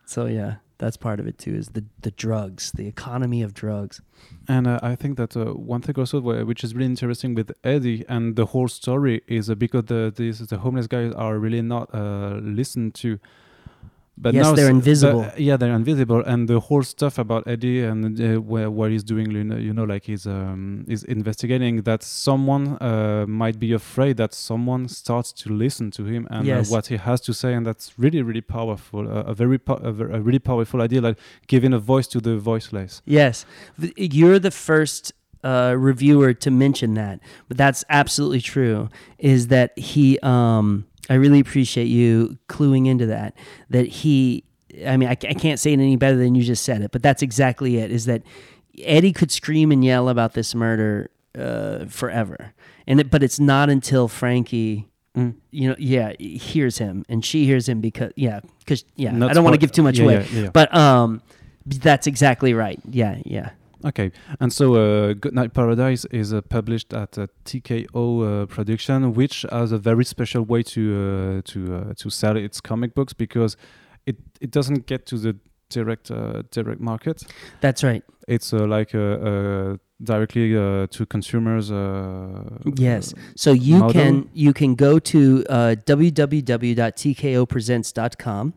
So 0.05 0.25
yeah, 0.25 0.55
that's 0.77 0.97
part 0.97 1.19
of 1.19 1.27
it 1.27 1.37
too. 1.37 1.55
Is 1.55 1.69
the 1.69 1.85
the 2.01 2.11
drugs, 2.11 2.71
the 2.71 2.87
economy 2.87 3.41
of 3.41 3.53
drugs. 3.53 4.01
And 4.47 4.67
uh, 4.67 4.79
I 4.81 4.95
think 4.95 5.17
that 5.17 5.37
uh, 5.37 5.53
one 5.53 5.81
thing 5.81 5.95
also 5.97 6.19
which 6.21 6.63
is 6.63 6.73
really 6.73 6.87
interesting 6.87 7.35
with 7.35 7.51
Eddie 7.63 8.05
and 8.09 8.35
the 8.35 8.47
whole 8.47 8.67
story 8.67 9.21
is 9.27 9.49
uh, 9.49 9.55
because 9.55 9.85
the 9.85 10.13
these 10.15 10.39
the 10.39 10.57
homeless 10.57 10.87
guys 10.87 11.13
are 11.13 11.37
really 11.37 11.61
not 11.61 11.93
uh, 11.93 12.39
listened 12.41 12.95
to. 12.95 13.19
But 14.17 14.33
Yes, 14.35 14.43
now 14.45 14.53
they're 14.55 14.65
the- 14.65 14.71
invisible. 14.71 15.25
yeah, 15.37 15.57
they're 15.57 15.73
invisible, 15.73 16.21
and 16.25 16.47
the 16.47 16.59
whole 16.59 16.83
stuff 16.83 17.17
about 17.17 17.47
Eddie 17.47 17.81
and 17.83 18.19
uh, 18.21 18.39
where 18.41 18.69
what 18.69 18.91
he's 18.91 19.03
doing, 19.03 19.31
you 19.31 19.43
know, 19.43 19.55
you 19.57 19.73
know, 19.73 19.83
like 19.85 20.03
he's 20.03 20.27
um, 20.27 20.85
is 20.87 21.03
investigating 21.05 21.81
that 21.83 22.03
someone 22.03 22.77
uh, 22.81 23.25
might 23.27 23.57
be 23.57 23.71
afraid 23.73 24.17
that 24.17 24.33
someone 24.33 24.87
starts 24.89 25.31
to 25.33 25.49
listen 25.49 25.89
to 25.91 26.03
him 26.05 26.27
and 26.29 26.45
Yes. 26.45 26.69
uh, 26.69 26.75
what 26.75 26.87
he 26.87 26.97
has 26.97 27.19
to 27.21 27.33
say, 27.33 27.53
and 27.53 27.65
that's 27.65 27.93
really, 27.97 28.21
really 28.21 28.41
powerful. 28.41 29.07
Uh, 29.07 29.23
a 29.23 29.33
very, 29.33 29.57
po- 29.57 29.75
a, 29.81 29.91
ver- 29.91 30.11
a 30.11 30.21
really 30.21 30.39
powerful 30.39 30.81
idea, 30.81 31.01
like 31.01 31.17
giving 31.47 31.73
a 31.73 31.79
voice 31.79 32.05
to 32.07 32.19
the 32.21 32.37
voiceless. 32.37 33.01
Yes, 33.05 33.45
you're 33.95 34.37
the 34.39 34.51
first 34.51 35.13
uh, 35.43 35.73
reviewer 35.75 36.33
to 36.35 36.51
mention 36.51 36.93
that, 36.95 37.21
but 37.47 37.57
that's 37.57 37.83
absolutely 37.89 38.41
true. 38.41 38.89
Is 39.17 39.47
that 39.47 39.71
he? 39.79 40.19
Um, 40.21 40.85
I 41.09 41.15
really 41.15 41.39
appreciate 41.39 41.85
you 41.85 42.37
cluing 42.47 42.87
into 42.87 43.07
that. 43.07 43.35
That 43.69 43.87
he. 43.87 44.43
I 44.85 44.95
mean, 44.95 45.09
I, 45.09 45.11
I 45.11 45.33
can't 45.33 45.59
say 45.59 45.71
it 45.73 45.79
any 45.79 45.97
better 45.97 46.15
than 46.15 46.33
you 46.33 46.43
just 46.43 46.63
said 46.63 46.81
it, 46.81 46.91
but 46.91 47.03
that's 47.03 47.21
exactly 47.21 47.77
it. 47.77 47.91
Is 47.91 48.05
that 48.05 48.23
Eddie 48.79 49.11
could 49.11 49.31
scream 49.31 49.71
and 49.71 49.83
yell 49.83 50.07
about 50.07 50.33
this 50.33 50.55
murder 50.55 51.09
uh, 51.37 51.85
forever, 51.85 52.53
and 52.87 52.99
it, 52.99 53.09
but 53.11 53.21
it's 53.23 53.39
not 53.39 53.69
until 53.69 54.07
Frankie. 54.07 54.87
Mm. 55.17 55.35
You 55.49 55.69
know, 55.69 55.75
yeah, 55.77 56.13
hears 56.17 56.77
him, 56.77 57.03
and 57.09 57.25
she 57.25 57.43
hears 57.43 57.67
him 57.67 57.81
because, 57.81 58.13
yeah, 58.15 58.39
because, 58.59 58.85
yeah, 58.95 59.13
I 59.13 59.33
don't 59.33 59.43
want 59.43 59.55
to 59.55 59.59
give 59.59 59.73
too 59.73 59.83
much 59.83 59.97
yeah, 59.97 60.05
away, 60.05 60.13
yeah, 60.13 60.25
yeah, 60.31 60.41
yeah. 60.43 60.49
but 60.51 60.73
um, 60.73 61.21
that's 61.65 62.07
exactly 62.07 62.53
right. 62.53 62.79
Yeah, 62.89 63.17
yeah. 63.25 63.49
Okay, 63.83 64.11
and 64.39 64.53
so 64.53 64.75
uh, 64.75 65.13
Goodnight 65.13 65.53
Paradise 65.53 66.05
is 66.11 66.33
uh, 66.33 66.41
published 66.41 66.93
at 66.93 67.17
uh, 67.17 67.25
TKO 67.45 68.43
uh, 68.43 68.45
Production, 68.45 69.13
which 69.13 69.43
has 69.51 69.71
a 69.71 69.77
very 69.79 70.05
special 70.05 70.43
way 70.43 70.61
to 70.63 71.41
uh, 71.45 71.51
to 71.51 71.75
uh, 71.75 71.93
to 71.95 72.09
sell 72.11 72.37
its 72.37 72.61
comic 72.61 72.93
books 72.93 73.13
because 73.13 73.57
it 74.05 74.17
it 74.39 74.51
doesn't 74.51 74.85
get 74.85 75.07
to 75.07 75.17
the 75.17 75.35
direct 75.71 76.11
uh, 76.11 76.43
direct 76.51 76.79
market. 76.81 77.23
That's 77.61 77.83
right. 77.83 78.03
It's 78.27 78.53
uh, 78.53 78.65
like 78.67 78.93
uh, 78.95 78.99
uh, 78.99 79.77
directly 80.03 80.55
uh, 80.55 80.87
to 80.95 81.05
consumers. 81.05 81.71
Uh, 81.71 82.43
Yes. 82.77 83.13
So 83.35 83.51
you 83.51 83.79
model? 83.79 83.93
can 84.01 84.29
you 84.33 84.53
can 84.53 84.75
go 84.75 84.99
to 84.99 85.43
uh, 85.49 85.75
www.tkopresents.com 85.85 88.53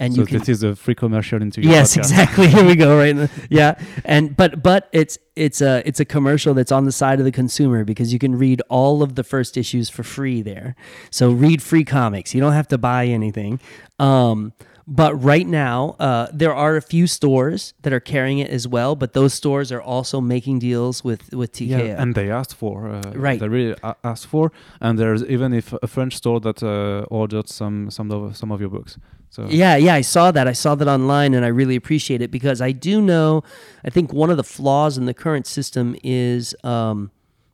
and 0.00 0.14
so 0.14 0.20
you 0.20 0.26
can 0.26 0.38
this 0.38 0.48
is 0.48 0.62
a 0.62 0.76
free 0.76 0.94
commercial 0.94 1.42
into 1.42 1.60
your 1.60 1.72
Yes, 1.72 1.92
podcast. 1.96 1.98
exactly. 1.98 2.46
Here 2.48 2.64
we 2.64 2.76
go. 2.76 2.96
Right. 2.98 3.08
in 3.10 3.16
the- 3.16 3.30
yeah. 3.50 3.74
And 4.04 4.36
but 4.36 4.62
but 4.62 4.88
it's 4.92 5.18
it's 5.34 5.60
a 5.60 5.82
it's 5.88 5.98
a 6.00 6.04
commercial 6.04 6.54
that's 6.54 6.70
on 6.70 6.84
the 6.84 6.92
side 6.92 7.18
of 7.18 7.24
the 7.24 7.32
consumer 7.32 7.82
because 7.84 8.12
you 8.12 8.18
can 8.20 8.36
read 8.38 8.62
all 8.68 9.02
of 9.02 9.14
the 9.16 9.24
first 9.24 9.56
issues 9.56 9.90
for 9.90 10.04
free 10.04 10.40
there. 10.42 10.76
So 11.10 11.30
read 11.32 11.60
free 11.62 11.82
comics. 11.84 12.32
You 12.34 12.40
don't 12.40 12.52
have 12.52 12.68
to 12.68 12.78
buy 12.78 13.06
anything. 13.06 13.58
Um, 13.98 14.52
but 14.90 15.22
right 15.22 15.46
now, 15.46 15.96
uh, 16.00 16.28
there 16.32 16.54
are 16.54 16.76
a 16.76 16.80
few 16.80 17.06
stores 17.06 17.74
that 17.82 17.92
are 17.92 18.00
carrying 18.00 18.38
it 18.38 18.48
as 18.48 18.66
well. 18.66 18.96
But 18.96 19.12
those 19.12 19.34
stores 19.34 19.70
are 19.70 19.82
also 19.82 20.18
making 20.18 20.60
deals 20.60 21.04
with 21.04 21.30
with 21.34 21.52
TKO. 21.52 21.68
Yeah, 21.68 22.02
and 22.02 22.14
they 22.14 22.30
asked 22.30 22.54
for 22.54 22.88
uh, 22.88 23.02
Right. 23.14 23.38
They 23.38 23.48
really 23.48 23.76
asked 24.02 24.26
for, 24.26 24.50
and 24.80 24.98
there's 24.98 25.22
even 25.24 25.52
if 25.52 25.74
a 25.82 25.86
French 25.86 26.16
store 26.16 26.40
that 26.40 26.62
uh, 26.62 27.04
ordered 27.10 27.48
some 27.50 27.90
some 27.90 28.10
of 28.10 28.34
some 28.34 28.50
of 28.50 28.60
your 28.60 28.70
books. 28.70 28.96
So 29.28 29.46
Yeah, 29.50 29.76
yeah, 29.76 29.92
I 29.92 30.00
saw 30.00 30.32
that. 30.32 30.48
I 30.48 30.54
saw 30.54 30.74
that 30.74 30.88
online 30.88 31.34
and 31.34 31.44
I 31.44 31.48
really 31.48 31.76
appreciate 31.76 32.22
it 32.22 32.30
because 32.30 32.62
I 32.62 32.72
do 32.72 33.02
know 33.02 33.42
I 33.84 33.90
think 33.90 34.10
one 34.10 34.30
of 34.30 34.38
the 34.38 34.44
flaws 34.44 34.96
in 34.96 35.04
the 35.04 35.12
current 35.12 35.46
system 35.46 35.96
is 36.02 36.54
um 36.64 37.10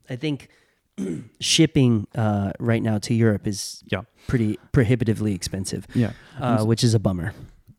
I 0.09 0.15
think 0.15 0.48
shipping 1.41 2.07
uh 2.15 2.53
right 2.59 2.83
now 2.83 2.99
to 2.99 3.15
Europe 3.15 3.47
is 3.47 3.83
Yeah. 3.93 4.03
pretty 4.27 4.59
prohibitively 4.73 5.35
expensive. 5.35 5.87
yeah. 5.95 6.12
Uh, 6.41 6.65
which 6.65 6.85
is 6.85 6.95
a 6.95 6.99
bummer. 6.99 7.33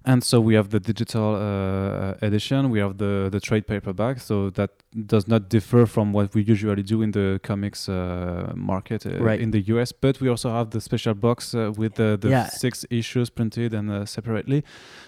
And 0.07 0.23
so 0.23 0.39
we 0.39 0.53
have 0.55 0.69
the 0.69 0.79
digital 0.79 1.33
uh, 1.35 2.13
edition, 2.21 2.69
we 2.69 2.77
have 2.79 2.97
the, 2.99 3.27
the 3.31 3.39
trade 3.39 3.65
paperback, 3.65 4.19
so 4.19 4.51
that 4.51 4.69
does 5.07 5.27
not 5.27 5.49
differ 5.49 5.87
from 5.87 6.13
what 6.13 6.35
we 6.35 6.43
usually 6.43 6.83
do 6.83 7.01
in 7.01 7.09
the 7.11 7.39
comics 7.41 7.89
uh, 7.89 8.53
market 8.55 9.03
uh, 9.07 9.17
Right. 9.19 9.39
in 9.41 9.49
the 9.49 9.61
US. 9.73 9.91
But 9.91 10.21
we 10.21 10.29
also 10.29 10.49
have 10.51 10.69
the 10.69 10.79
special 10.79 11.15
box 11.15 11.55
uh, 11.55 11.71
with 11.75 11.95
the, 11.95 12.17
the 12.21 12.29
Yeah. 12.29 12.49
six 12.49 12.85
issues 12.91 13.31
printed 13.31 13.73
and 13.73 13.89
uh, 13.89 14.05
separately. 14.05 14.63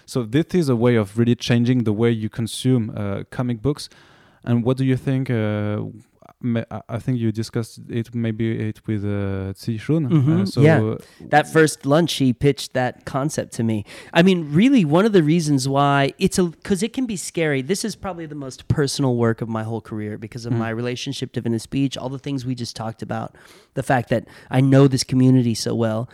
So 0.07 0.23
this 0.23 0.45
is 0.55 0.67
a 0.69 0.75
way 0.75 0.95
of 0.97 1.15
really 1.15 1.35
changing 1.35 1.83
the 1.83 1.93
way 1.93 2.09
you 2.09 2.27
consume 2.29 2.89
uh, 2.89 3.21
comic 3.29 3.61
books. 3.61 3.89
And 4.43 4.63
what 4.65 4.77
do 4.77 4.83
you 4.83 4.97
think? 4.97 5.29
Uh, 6.45 6.81
I- 6.87 6.99
think 6.99 7.17
you 7.17 7.31
discussed 7.31 7.79
it 7.89 8.13
maybe 8.13 8.69
it 8.69 8.85
with 8.85 9.03
uh, 9.03 9.53
Tze 9.53 9.77
Chun. 9.79 10.05
Uh, 10.05 10.09
Mhm, 10.09 10.47
so 10.47 10.61
yeah. 10.61 10.79
uh, 10.83 10.97
That 11.19 11.51
first 11.51 11.83
lunch 11.85 12.13
he 12.13 12.31
pitched 12.31 12.73
that 12.73 13.05
concept 13.05 13.53
to 13.53 13.63
me. 13.63 13.85
I 14.13 14.21
mean, 14.21 14.53
really 14.53 14.85
one 14.85 15.03
of 15.07 15.13
the 15.13 15.23
reasons 15.23 15.67
why 15.67 16.13
it's 16.19 16.37
a 16.37 16.51
cuz 16.63 16.83
it 16.83 16.93
can 16.93 17.07
be 17.07 17.15
scary. 17.17 17.63
This 17.63 17.83
is 17.83 17.95
probably 17.95 18.27
the 18.27 18.35
most 18.35 18.67
personal 18.67 19.15
work 19.15 19.41
of 19.41 19.49
my 19.49 19.63
whole 19.63 19.81
career 19.81 20.15
because 20.19 20.45
of 20.45 20.53
Mm. 20.53 20.57
my 20.59 20.69
relationship 20.69 21.31
to 21.33 21.41
Venice 21.41 21.65
Beach, 21.65 21.97
all 21.97 22.09
the 22.09 22.19
things 22.19 22.45
we 22.45 22.53
just 22.53 22.75
talked 22.75 23.01
about, 23.01 23.33
the 23.73 23.83
fact 23.83 24.09
that 24.09 24.27
I 24.51 24.61
know 24.61 24.87
this 24.87 25.03
community 25.03 25.55
so 25.55 25.73
well. 25.73 26.07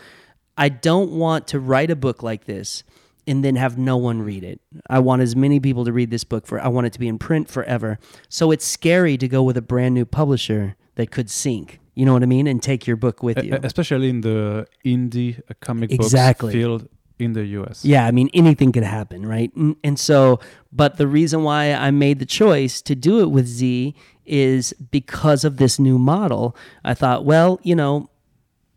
I 0.58 0.70
don't 0.70 1.12
want 1.12 1.48
to 1.48 1.60
write 1.60 1.92
a 1.92 1.98
book 1.98 2.24
like 2.24 2.46
this 2.46 2.84
and 3.28 3.44
then 3.44 3.56
have 3.56 3.78
no 3.78 3.98
one 3.98 4.22
read 4.22 4.44
it. 4.44 4.60
I 4.90 5.00
want 5.00 5.22
as 5.22 5.36
many 5.36 5.60
people 5.60 5.86
to 5.86 5.92
read 5.94 6.10
this 6.12 6.24
book 6.24 6.46
for 6.46 6.60
I 6.60 6.68
want 6.68 6.88
it 6.88 6.94
to 6.94 7.00
be 7.00 7.08
in 7.08 7.18
print 7.20 7.50
forever. 7.50 7.98
So 8.30 8.52
it's 8.52 8.66
scary 8.66 9.18
to 9.18 9.28
go 9.28 9.44
with 9.44 9.58
a 9.58 9.62
brand 9.62 9.94
new 9.96 10.06
publisher 10.06 10.76
that 10.96 11.12
could 11.12 11.30
sink. 11.30 11.80
You 11.96 12.06
know 12.06 12.14
what 12.14 12.24
I 12.24 12.26
mean? 12.26 12.48
And 12.48 12.62
take 12.62 12.88
your 12.88 12.96
book 12.98 13.22
with 13.24 13.44
you. 13.44 13.58
especially 13.64 14.10
in 14.10 14.22
the 14.22 14.68
indie 14.86 15.40
uh, 15.50 15.54
comic 15.62 15.92
Exactly. 15.92 16.48
books 16.48 16.54
field 16.54 16.88
in 17.20 17.34
the 17.34 17.46
US. 17.62 17.86
Yeah, 17.86 18.06
I 18.08 18.12
mean 18.12 18.30
anything 18.34 18.72
could 18.72 18.84
happen, 18.84 19.26
right? 19.26 19.52
And 19.84 20.00
so, 20.00 20.40
but 20.72 20.98
the 20.98 21.08
reason 21.08 21.44
why 21.44 21.72
I 21.74 21.92
made 21.92 22.20
the 22.20 22.26
choice 22.26 22.82
to 22.84 22.96
do 22.96 23.20
it 23.22 23.30
with 23.30 23.48
Tze 23.48 23.94
is 24.26 24.74
because 24.92 25.44
of 25.46 25.58
this 25.58 25.78
new 25.80 25.98
model. 26.00 26.56
I 26.84 26.94
thought, 26.96 27.26
well, 27.26 27.60
you 27.64 27.76
know, 27.76 28.10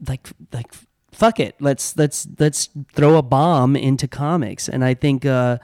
like 0.06 0.28
like 0.52 0.72
fuck 1.16 1.40
it. 1.40 1.56
Let's 1.60 1.96
let's 1.96 2.28
let's 2.38 2.68
throw 2.92 3.16
a 3.16 3.22
bomb 3.22 3.76
into 3.76 4.06
comics. 4.06 4.68
And 4.68 4.84
I 4.84 4.94
think 4.94 5.24
uh 5.24 5.58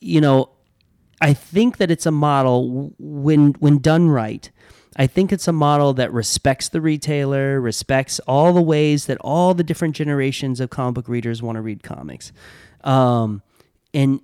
you 0.00 0.20
know, 0.20 0.50
I 1.20 1.32
think 1.32 1.76
that 1.78 1.90
it's 1.90 2.06
a 2.06 2.10
model 2.10 2.94
when 2.98 3.52
when 3.54 3.78
done 3.78 4.08
right 4.08 4.50
I 4.96 5.06
think 5.06 5.32
it's 5.32 5.48
a 5.48 5.52
model 5.52 5.94
that 5.94 6.12
respects 6.12 6.68
the 6.68 6.80
retailer, 6.80 7.60
respects 7.60 8.20
all 8.20 8.52
the 8.52 8.62
ways 8.62 9.06
that 9.06 9.16
all 9.22 9.54
the 9.54 9.64
different 9.64 9.96
generations 9.96 10.60
of 10.60 10.70
comic 10.70 10.94
book 10.94 11.08
readers 11.08 11.42
want 11.42 11.56
to 11.56 11.62
read 11.62 11.82
comics, 11.82 12.32
um, 12.84 13.42
and 13.94 14.20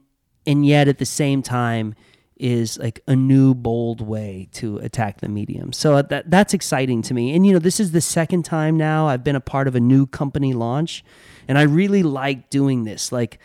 and 0.47 0.67
yet 0.67 0.89
at 0.89 0.99
the 0.99 1.07
same 1.07 1.43
time 1.43 1.95
is 2.39 2.79
like 2.79 3.01
a 3.07 3.17
new 3.17 3.55
bold 3.55 4.01
way 4.01 4.49
to 4.53 4.79
attack 4.79 5.21
the 5.21 5.29
medium. 5.29 5.73
So 5.73 5.97
uh, 5.97 6.03
that 6.03 6.31
that's 6.31 6.55
exciting 6.55 7.03
to 7.03 7.15
me. 7.15 7.35
And 7.35 7.47
you 7.47 7.53
know, 7.53 7.59
this 7.59 7.81
is 7.81 7.93
the 7.93 8.01
second 8.01 8.45
time 8.45 8.77
now 8.77 9.09
I've 9.09 9.25
been 9.25 9.37
a 9.37 9.41
part 9.41 9.69
of 9.69 9.75
a 9.75 9.81
new 9.81 10.07
company 10.07 10.55
launch, 10.55 11.05
and 11.47 11.59
I 11.59 11.63
really 11.63 12.03
like 12.03 12.51
doing 12.51 12.85
this. 12.85 13.13
Like, 13.13 13.39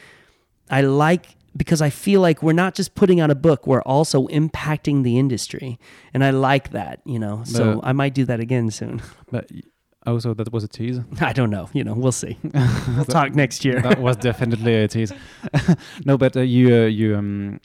I 0.69 0.81
like 0.81 1.25
because 1.55 1.81
I 1.81 1.89
feel 1.89 2.21
like 2.21 2.41
we're 2.41 2.53
not 2.53 2.75
just 2.75 2.95
putting 2.95 3.19
out 3.19 3.29
a 3.29 3.35
book, 3.35 3.67
we're 3.67 3.81
also 3.83 4.27
impacting 4.27 5.03
the 5.03 5.17
industry. 5.17 5.79
And 6.13 6.23
I 6.23 6.31
like 6.31 6.71
that, 6.71 7.01
you 7.05 7.19
know. 7.19 7.43
So 7.45 7.79
I 7.83 7.93
might 7.93 8.13
do 8.13 8.25
that 8.25 8.39
again 8.39 8.71
soon. 8.71 9.01
But 9.31 9.49
also, 10.05 10.33
that 10.33 10.51
was 10.51 10.63
a 10.63 10.67
tease. 10.67 10.99
I 11.21 11.33
don't 11.33 11.49
know, 11.49 11.69
you 11.73 11.83
know, 11.83 11.93
we'll 11.93 12.11
see. 12.11 12.37
We'll 12.95 13.05
talk 13.05 13.33
next 13.35 13.63
year. 13.65 13.81
that 13.81 13.99
was 13.99 14.17
definitely 14.17 14.75
a 14.75 14.87
tease. 14.87 15.13
no, 16.05 16.17
but 16.17 16.35
uh, 16.35 16.41
you, 16.41 16.75
uh, 16.75 16.85
you, 16.85 17.15
um, 17.15 17.59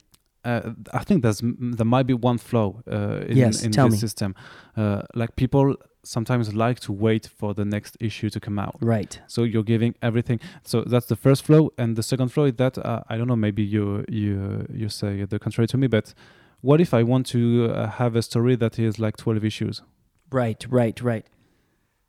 uh, 0.49 0.61
I 0.99 1.03
think 1.07 1.17
there's 1.23 1.41
there 1.77 1.85
might 1.95 2.07
be 2.07 2.13
one 2.29 2.37
flaw 2.49 2.67
uh, 2.91 3.31
in, 3.31 3.37
Yes, 3.37 3.63
in 3.63 3.71
this 3.71 3.91
me. 3.91 3.97
system. 4.05 4.31
Uh, 4.77 5.01
like 5.21 5.31
people 5.35 5.75
sometimes 6.03 6.45
like 6.65 6.79
to 6.79 6.91
wait 6.93 7.27
for 7.39 7.53
the 7.53 7.65
next 7.65 7.97
issue 7.99 8.29
to 8.29 8.39
come 8.39 8.57
out. 8.65 8.77
Right. 8.81 9.13
So 9.27 9.43
you're 9.43 9.67
giving 9.73 9.93
everything. 10.01 10.39
So 10.63 10.75
that's 10.91 11.07
the 11.07 11.15
first 11.15 11.41
flow, 11.47 11.63
and 11.77 11.95
the 11.95 12.03
second 12.03 12.29
flow 12.33 12.45
is 12.45 12.53
that 12.55 12.77
uh, 12.77 13.01
I 13.11 13.17
don't 13.17 13.27
know. 13.27 13.35
Maybe 13.47 13.63
you 13.75 14.05
you 14.21 14.65
you 14.81 14.89
say 14.89 15.25
the 15.25 15.39
contrary 15.39 15.67
to 15.67 15.77
me, 15.77 15.87
but 15.87 16.13
what 16.61 16.79
if 16.81 16.93
I 16.93 17.03
want 17.03 17.25
to 17.27 17.41
uh, 17.71 17.87
have 18.01 18.15
a 18.15 18.21
story 18.21 18.55
that 18.57 18.79
is 18.79 18.97
like 18.99 19.15
twelve 19.17 19.43
issues? 19.45 19.81
Right, 20.31 20.65
right, 20.69 21.01
right. 21.01 21.25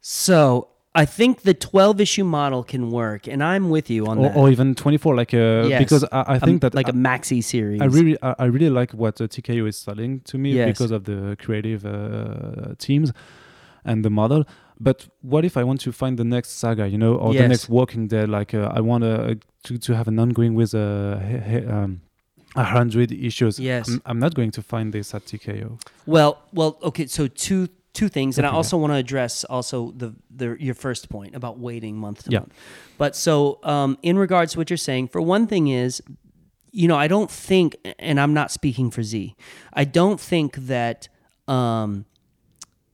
So 0.01 0.69
I 0.93 1.05
think 1.05 1.43
the 1.43 1.55
12 1.55 2.01
issue 2.01 2.25
model 2.25 2.65
can 2.65 2.91
work, 2.91 3.29
and 3.29 3.43
I'm 3.45 3.71
with 3.71 3.89
you 3.91 4.07
on 4.07 4.19
or, 4.19 4.23
that. 4.23 4.37
or 4.37 4.51
even 4.51 4.75
24 4.75 5.15
like 5.15 5.33
uh, 5.33 5.65
Yes. 5.69 5.79
because 5.79 6.05
I, 6.11 6.35
I 6.35 6.39
think 6.41 6.55
Um, 6.55 6.59
that 6.61 6.75
like 6.75 6.89
I, 6.89 6.91
a 6.91 6.93
maxi 6.95 7.43
series. 7.45 7.81
I 7.81 7.85
really 7.85 8.17
I, 8.23 8.35
I 8.41 8.45
really 8.47 8.71
like 8.71 8.91
what 8.93 9.21
uh, 9.21 9.29
TKO 9.29 9.69
is 9.69 9.77
selling 9.77 10.21
to 10.25 10.37
me 10.39 10.51
Yes. 10.53 10.67
because 10.69 10.91
of 10.91 11.05
the 11.05 11.37
creative 11.39 11.85
uh, 11.87 12.75
teams 12.79 13.13
and 13.85 14.05
the 14.05 14.11
model 14.11 14.45
but 14.83 15.07
what 15.23 15.45
if 15.45 15.57
I 15.57 15.63
want 15.65 15.81
to 15.83 15.93
find 15.93 16.19
the 16.19 16.25
next 16.25 16.59
saga 16.59 16.89
you 16.89 16.99
know 16.99 17.15
or 17.15 17.35
the 17.35 17.47
next 17.49 17.69
Walking 17.69 18.09
Dead 18.09 18.29
like 18.29 18.53
uh, 18.53 18.73
I 18.75 18.81
want 18.81 19.05
uh, 19.05 19.35
to 19.65 19.79
to 19.79 19.95
have 19.95 20.09
an 20.09 20.19
ongoing 20.19 20.55
with 20.55 20.75
uh, 20.75 21.19
he- 21.21 21.39
he- 21.51 21.67
um, 21.67 22.01
a 22.57 22.65
hundred 22.65 23.13
issues 23.13 23.59
Yes. 23.61 23.89
I'm, 23.89 24.03
I'm 24.07 24.19
not 24.19 24.35
going 24.35 24.51
to 24.53 24.63
find 24.63 24.93
this 24.93 25.15
at 25.15 25.25
TKO 25.25 25.79
Well, 26.07 26.33
well, 26.53 26.79
okay. 26.83 27.07
So 27.07 27.29
two 27.29 27.69
two 28.01 28.09
things, 28.09 28.39
and 28.39 28.47
I 28.47 28.51
also 28.51 28.77
want 28.83 28.93
to 28.93 28.97
address 29.07 29.45
also 29.45 29.93
the 30.03 30.09
the 30.41 30.57
your 30.59 30.75
first 30.87 31.09
point 31.09 31.35
about 31.41 31.55
waiting 31.59 31.97
month 31.97 32.25
to 32.25 32.31
Yeah. 32.31 32.41
month. 32.41 32.53
But 32.99 33.13
so 33.17 33.59
um, 33.63 33.97
in 34.03 34.17
regards 34.19 34.53
to 34.53 34.59
what 34.59 34.71
you're 34.71 34.87
saying, 34.91 35.09
for 35.09 35.21
one 35.21 35.47
thing 35.47 35.69
is, 35.69 36.03
you 36.73 36.89
know, 36.89 36.97
I 37.05 37.09
don't 37.09 37.31
think, 37.31 37.77
and 37.99 38.19
I'm 38.23 38.35
not 38.41 38.51
speaking 38.51 38.91
for 38.91 39.03
Tze, 39.03 39.35
I 39.83 39.85
don't 39.85 40.21
think 40.21 40.57
that. 40.75 41.09
Um, 41.49 42.05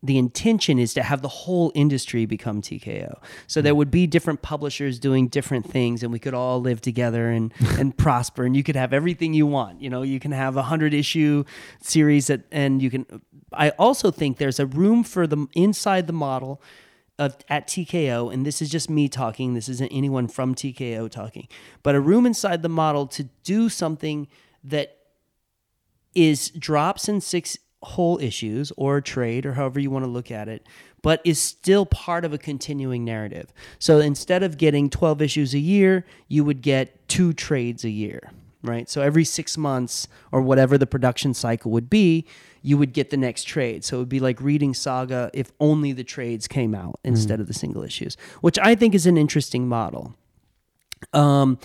the 0.06 0.18
intention 0.18 0.78
is 0.78 0.94
to 0.94 1.02
have 1.02 1.22
the 1.22 1.28
whole 1.28 1.72
industry 1.74 2.26
become 2.26 2.62
TKO. 2.62 3.20
So 3.46 3.60
there 3.60 3.72
hmm. 3.72 3.78
would 3.78 3.90
be 3.90 4.06
different 4.06 4.42
publishers 4.42 4.98
doing 4.98 5.28
different 5.28 5.70
things, 5.70 6.02
and 6.02 6.12
we 6.12 6.18
could 6.18 6.34
all 6.34 6.60
live 6.60 6.80
together 6.80 7.30
and 7.30 7.52
and 7.78 7.96
prosper. 7.96 8.44
And 8.44 8.56
you 8.56 8.62
could 8.62 8.76
have 8.76 8.92
everything 8.92 9.34
you 9.34 9.46
want. 9.46 9.80
You 9.80 9.90
know, 9.90 10.02
you 10.02 10.20
can 10.20 10.32
have 10.32 10.56
a 10.56 10.62
hundred 10.62 10.94
issue 10.94 11.44
series, 11.82 12.28
that, 12.28 12.42
and 12.50 12.82
you 12.82 12.90
can. 12.90 13.06
I 13.52 13.70
also 13.70 14.10
think 14.10 14.38
there's 14.38 14.60
a 14.60 14.66
room 14.66 15.02
for 15.04 15.26
the 15.26 15.46
inside 15.54 16.06
the 16.06 16.12
model 16.12 16.62
of 17.18 17.36
at 17.48 17.66
TKO, 17.66 18.32
and 18.32 18.44
this 18.44 18.60
is 18.60 18.70
just 18.70 18.90
me 18.90 19.08
talking. 19.08 19.54
This 19.54 19.68
isn't 19.68 19.88
anyone 19.88 20.28
from 20.28 20.54
TKO 20.54 21.10
talking, 21.10 21.48
but 21.82 21.94
a 21.94 22.00
room 22.00 22.26
inside 22.26 22.62
the 22.62 22.68
model 22.68 23.06
to 23.08 23.24
do 23.42 23.68
something 23.68 24.28
that 24.62 24.96
is 26.14 26.50
drops 26.50 27.08
in 27.08 27.20
six 27.20 27.58
whole 27.82 28.18
issues 28.18 28.72
or 28.76 29.00
trade 29.00 29.46
or 29.46 29.52
however 29.52 29.78
you 29.78 29.90
want 29.90 30.04
to 30.04 30.10
look 30.10 30.30
at 30.30 30.48
it 30.48 30.66
but 31.02 31.20
is 31.24 31.38
still 31.40 31.86
part 31.86 32.24
of 32.24 32.32
a 32.32 32.38
continuing 32.38 33.04
narrative. 33.04 33.52
So 33.78 34.00
instead 34.00 34.42
of 34.42 34.58
getting 34.58 34.90
12 34.90 35.22
issues 35.22 35.54
a 35.54 35.58
year 35.58 36.04
you 36.28 36.44
would 36.44 36.62
get 36.62 37.08
two 37.08 37.32
trades 37.32 37.84
a 37.84 37.90
year 37.90 38.30
right? 38.62 38.88
So 38.90 39.00
every 39.00 39.24
six 39.24 39.56
months 39.56 40.08
or 40.32 40.42
whatever 40.42 40.76
the 40.76 40.86
production 40.86 41.34
cycle 41.34 41.70
would 41.72 41.88
be 41.88 42.26
you 42.62 42.76
would 42.76 42.92
get 42.92 43.10
the 43.10 43.16
next 43.16 43.44
trade. 43.44 43.84
So 43.84 43.96
it 43.96 44.00
would 44.00 44.08
be 44.08 44.18
like 44.18 44.40
reading 44.40 44.74
saga 44.74 45.30
if 45.32 45.52
only 45.60 45.92
the 45.92 46.02
trades 46.02 46.48
came 46.48 46.74
out 46.74 46.98
instead 47.04 47.38
of 47.38 47.46
the 47.46 47.54
single 47.54 47.84
issues 47.84 48.16
which 48.40 48.58
i 48.58 48.74
think 48.74 48.94
is 48.94 49.06
an 49.06 49.16
interesting 49.16 49.68
model. 49.68 50.14
Um, 51.12 51.58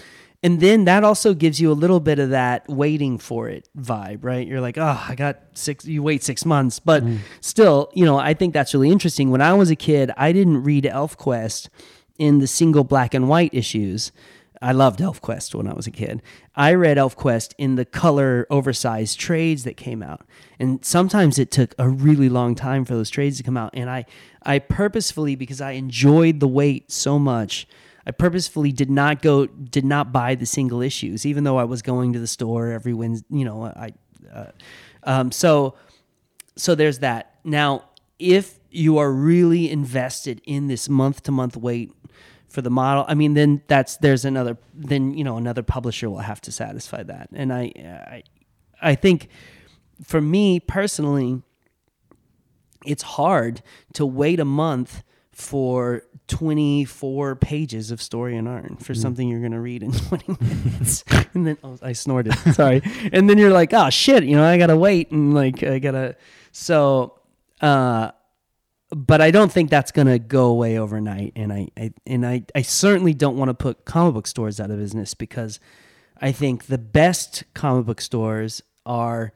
and 0.44 0.60
then 0.60 0.86
that 0.86 1.04
also 1.04 1.34
gives 1.34 1.62
you 1.62 1.72
a 1.72 1.74
little 1.74 2.00
bit 2.00 2.18
of 2.18 2.32
that 2.32 2.68
waiting 2.68 3.20
for 3.20 3.48
it 3.48 3.70
vibe, 3.78 4.24
right? 4.24 4.48
You're 4.48 4.62
like, 4.62 4.78
oh, 4.78 5.06
I 5.08 5.14
got 5.14 5.40
six, 5.54 5.86
you 5.86 6.02
wait 6.02 6.24
six 6.24 6.46
months. 6.46 6.80
But 6.80 7.04
mm. 7.04 7.20
still, 7.42 7.92
you 7.94 8.06
know, 8.06 8.18
I 8.18 8.34
think 8.34 8.54
that's 8.54 8.74
really 8.74 8.90
interesting. 8.90 9.30
When 9.30 9.42
I 9.42 9.54
was 9.54 9.70
a 9.70 9.76
kid, 9.76 10.12
I 10.18 10.32
didn't 10.32 10.64
read 10.64 10.86
ElfQuest 10.86 11.70
in 12.18 12.40
the 12.40 12.48
single 12.48 12.84
black 12.84 13.14
and 13.14 13.30
white 13.30 13.54
issues. 13.54 14.12
I 14.64 14.72
loved 14.72 15.00
ElfQuest 15.00 15.54
when 15.54 15.68
I 15.68 15.74
was 15.74 15.86
a 15.86 15.92
kid. 15.92 16.24
I 16.56 16.74
read 16.74 16.98
ElfQuest 16.98 17.54
in 17.60 17.76
the 17.76 17.86
color 17.86 18.48
oversized 18.50 19.20
trades 19.20 19.64
that 19.64 19.78
came 19.78 20.02
out. 20.02 20.22
And 20.60 20.84
sometimes 20.84 21.38
it 21.38 21.52
took 21.52 21.76
a 21.78 21.88
really 21.90 22.30
long 22.30 22.56
time 22.56 22.86
for 22.86 22.94
those 22.94 23.10
trades 23.12 23.38
to 23.38 23.44
come 23.44 23.58
out. 23.58 23.72
And 23.74 23.90
I, 23.90 24.06
I 24.44 24.58
purposefully, 24.60 25.36
because 25.36 25.62
I 25.62 25.72
enjoyed 25.72 26.40
the 26.40 26.48
wait 26.48 26.92
so 26.92 27.20
much, 27.20 27.68
I 28.06 28.12
purposefully 28.12 28.72
did 28.72 28.90
not 28.90 29.22
go, 29.22 29.46
did 29.46 29.86
not 29.86 30.12
buy 30.12 30.36
the 30.36 30.46
single 30.46 30.82
issues, 30.82 31.26
even 31.26 31.44
though 31.44 31.58
I 31.58 31.64
was 31.66 31.82
going 31.82 32.14
to 32.14 32.20
the 32.20 32.28
store 32.28 32.72
every 32.72 32.94
Wednesday. 32.94 33.28
You 33.30 33.46
know, 33.46 33.64
I, 33.66 33.94
uh, 34.34 34.52
um, 35.04 35.32
so, 35.32 35.76
so 36.56 36.76
there's 36.76 37.00
that. 37.00 37.36
Now, 37.44 37.86
if 38.20 38.60
you 38.70 38.98
are 38.98 39.12
really 39.12 39.70
invested 39.70 40.42
in 40.46 40.68
this 40.68 40.90
month 40.90 41.24
to 41.24 41.32
month 41.32 41.58
wait 41.58 41.92
for 42.48 42.62
the 42.62 42.70
model, 42.70 43.06
I 43.08 43.14
mean, 43.14 43.34
then 43.34 43.62
that's 43.68 43.98
there's 43.98 44.26
another, 44.26 44.58
then 44.74 45.14
you 45.14 45.24
know, 45.24 45.38
another 45.38 45.64
publisher 45.64 46.10
will 46.10 46.20
have 46.20 46.42
to 46.42 46.52
satisfy 46.52 47.04
that. 47.04 47.30
And 47.34 47.54
I, 47.54 47.72
I, 47.78 48.24
I 48.82 48.96
think, 48.96 49.30
for 50.04 50.20
me 50.20 50.60
personally, 50.60 51.44
it's 52.86 53.04
hard 53.04 53.62
to 53.94 54.06
wait 54.06 54.40
a 54.40 54.46
month 54.46 55.04
for 55.32 56.04
24 56.32 57.36
pages 57.36 57.92
of 57.92 58.02
story 58.02 58.38
and 58.38 58.48
art 58.48 58.82
for 58.82 58.94
something 58.96 59.28
you're 59.28 59.42
going 59.42 59.52
to 59.52 59.60
read 59.60 59.84
in 59.84 59.92
20 60.10 60.38
minutes. 60.40 61.04
and 61.34 61.46
then 61.46 61.58
oh, 61.64 61.78
I 61.82 61.92
snorted. 61.92 62.34
Sorry. 62.54 62.82
and 63.12 63.30
then 63.30 63.38
you're 63.38 63.52
like, 63.52 63.74
"Oh 63.74 63.90
shit, 63.90 64.24
you 64.24 64.38
know, 64.38 64.44
I 64.46 64.58
got 64.58 64.68
to 64.68 64.78
wait 64.78 65.12
and 65.12 65.34
like 65.34 65.62
I 65.62 65.80
got 65.80 65.92
to 65.92 66.16
so 66.54 67.20
uh 67.60 68.12
but 68.94 69.22
I 69.22 69.32
don't 69.32 69.52
think 69.52 69.70
that's 69.70 69.92
going 69.92 70.08
to 70.08 70.20
go 70.20 70.46
away 70.48 70.78
overnight 70.78 71.34
and 71.36 71.52
I, 71.54 71.68
I 71.78 71.94
and 72.08 72.26
I 72.26 72.44
I 72.56 72.62
certainly 72.62 73.14
don't 73.14 73.38
want 73.38 73.50
to 73.50 73.54
put 73.54 73.86
comic 73.86 74.14
book 74.14 74.28
stores 74.28 74.60
out 74.60 74.72
of 74.72 74.78
business 74.78 75.14
because 75.14 75.60
I 76.20 76.32
think 76.32 76.66
the 76.68 76.78
best 76.78 77.44
comic 77.54 77.86
book 77.86 78.00
stores 78.02 78.62
are 78.86 79.34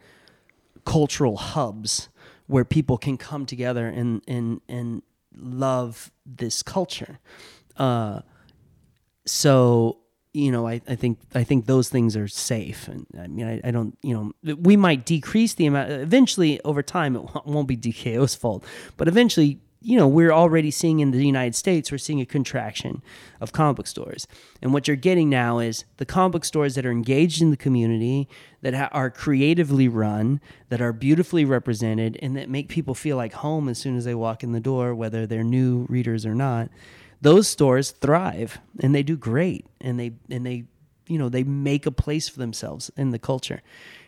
cultural 0.86 1.36
hubs 1.38 2.10
where 2.48 2.64
people 2.66 2.98
can 2.98 3.18
come 3.18 3.46
together 3.46 3.88
and 3.88 4.22
and 4.28 4.62
and 4.70 5.02
love 5.38 6.12
this 6.26 6.64
culture. 6.64 7.20
Uh, 7.78 8.22
so 9.26 9.98
you 10.34 10.52
know, 10.52 10.68
I, 10.68 10.82
I 10.86 10.95
think 10.95 11.20
I 11.34 11.45
think 11.45 11.66
those 11.66 11.88
things 11.88 12.18
are 12.18 12.28
safe, 12.28 12.90
and 12.90 13.06
I 13.18 13.28
mean, 13.28 13.48
I, 13.48 13.62
I 13.70 13.72
don't, 13.72 13.98
you 14.02 14.14
know, 14.44 14.56
we 14.56 14.76
might 14.76 15.06
decrease 15.06 15.53
the 15.53 15.66
amount. 15.66 15.91
Eventually, 15.91 16.60
over 16.66 16.84
time, 16.84 17.16
it 17.16 17.20
won't- 17.24 17.45
won't 17.48 17.68
be 17.70 17.78
TKO's 17.78 18.36
fault, 18.36 18.66
but 18.98 19.07
eventually, 19.07 19.62
you 19.86 19.95
know, 19.99 20.07
we're 20.07 20.32
already 20.32 20.72
seeing 20.72 20.99
in 20.99 21.12
the 21.12 21.24
United 21.24 21.53
States, 21.53 21.91
we're 21.91 21.99
seeing 21.99 22.20
a 22.20 22.26
contraction 22.26 23.03
of 23.40 23.52
comic 23.52 23.78
book 23.78 23.86
stores, 23.86 24.28
and 24.60 24.74
what 24.74 24.88
you're 24.88 24.98
getting 24.98 25.30
now 25.30 25.60
is 25.60 25.86
the 25.98 26.06
comic 26.06 26.32
book 26.32 26.45
stores 26.45 26.74
that 26.74 26.88
are 26.88 26.91
engaged 26.91 27.40
in 27.40 27.52
the 27.52 27.57
community, 27.57 28.28
that 28.64 28.74
ha- 28.74 28.90
are 28.91 29.12
creatively 29.12 29.88
run, 29.88 30.41
that 30.70 30.82
are 30.82 30.91
beautifully 30.91 31.45
represented, 31.45 32.18
and 32.20 32.36
that 32.36 32.49
make 32.49 32.68
people 32.68 32.95
feel 32.95 33.16
like 33.16 33.34
home 33.34 33.70
as 33.70 33.78
soon 33.78 33.95
as 33.95 34.06
they 34.06 34.16
walk 34.16 34.44
in 34.44 34.53
the 34.53 34.60
door, 34.60 34.95
whether 34.95 35.28
they're 35.28 35.44
new 35.44 35.86
readers 35.88 36.26
or 36.26 36.34
not. 36.34 36.70
Those 37.22 37.48
stores 37.48 37.91
thrive 37.91 38.57
and 38.80 38.94
they 38.94 39.03
do 39.03 39.16
great 39.16 39.68
and 39.80 39.99
they 39.99 40.14
and 40.30 40.45
they 40.45 40.66
you 41.07 41.18
know 41.18 41.30
they 41.30 41.44
make 41.44 41.86
a 41.86 41.91
place 41.91 42.28
for 42.28 42.40
themselves 42.40 42.91
in 42.98 43.12
the 43.12 43.20
culture. 43.20 43.62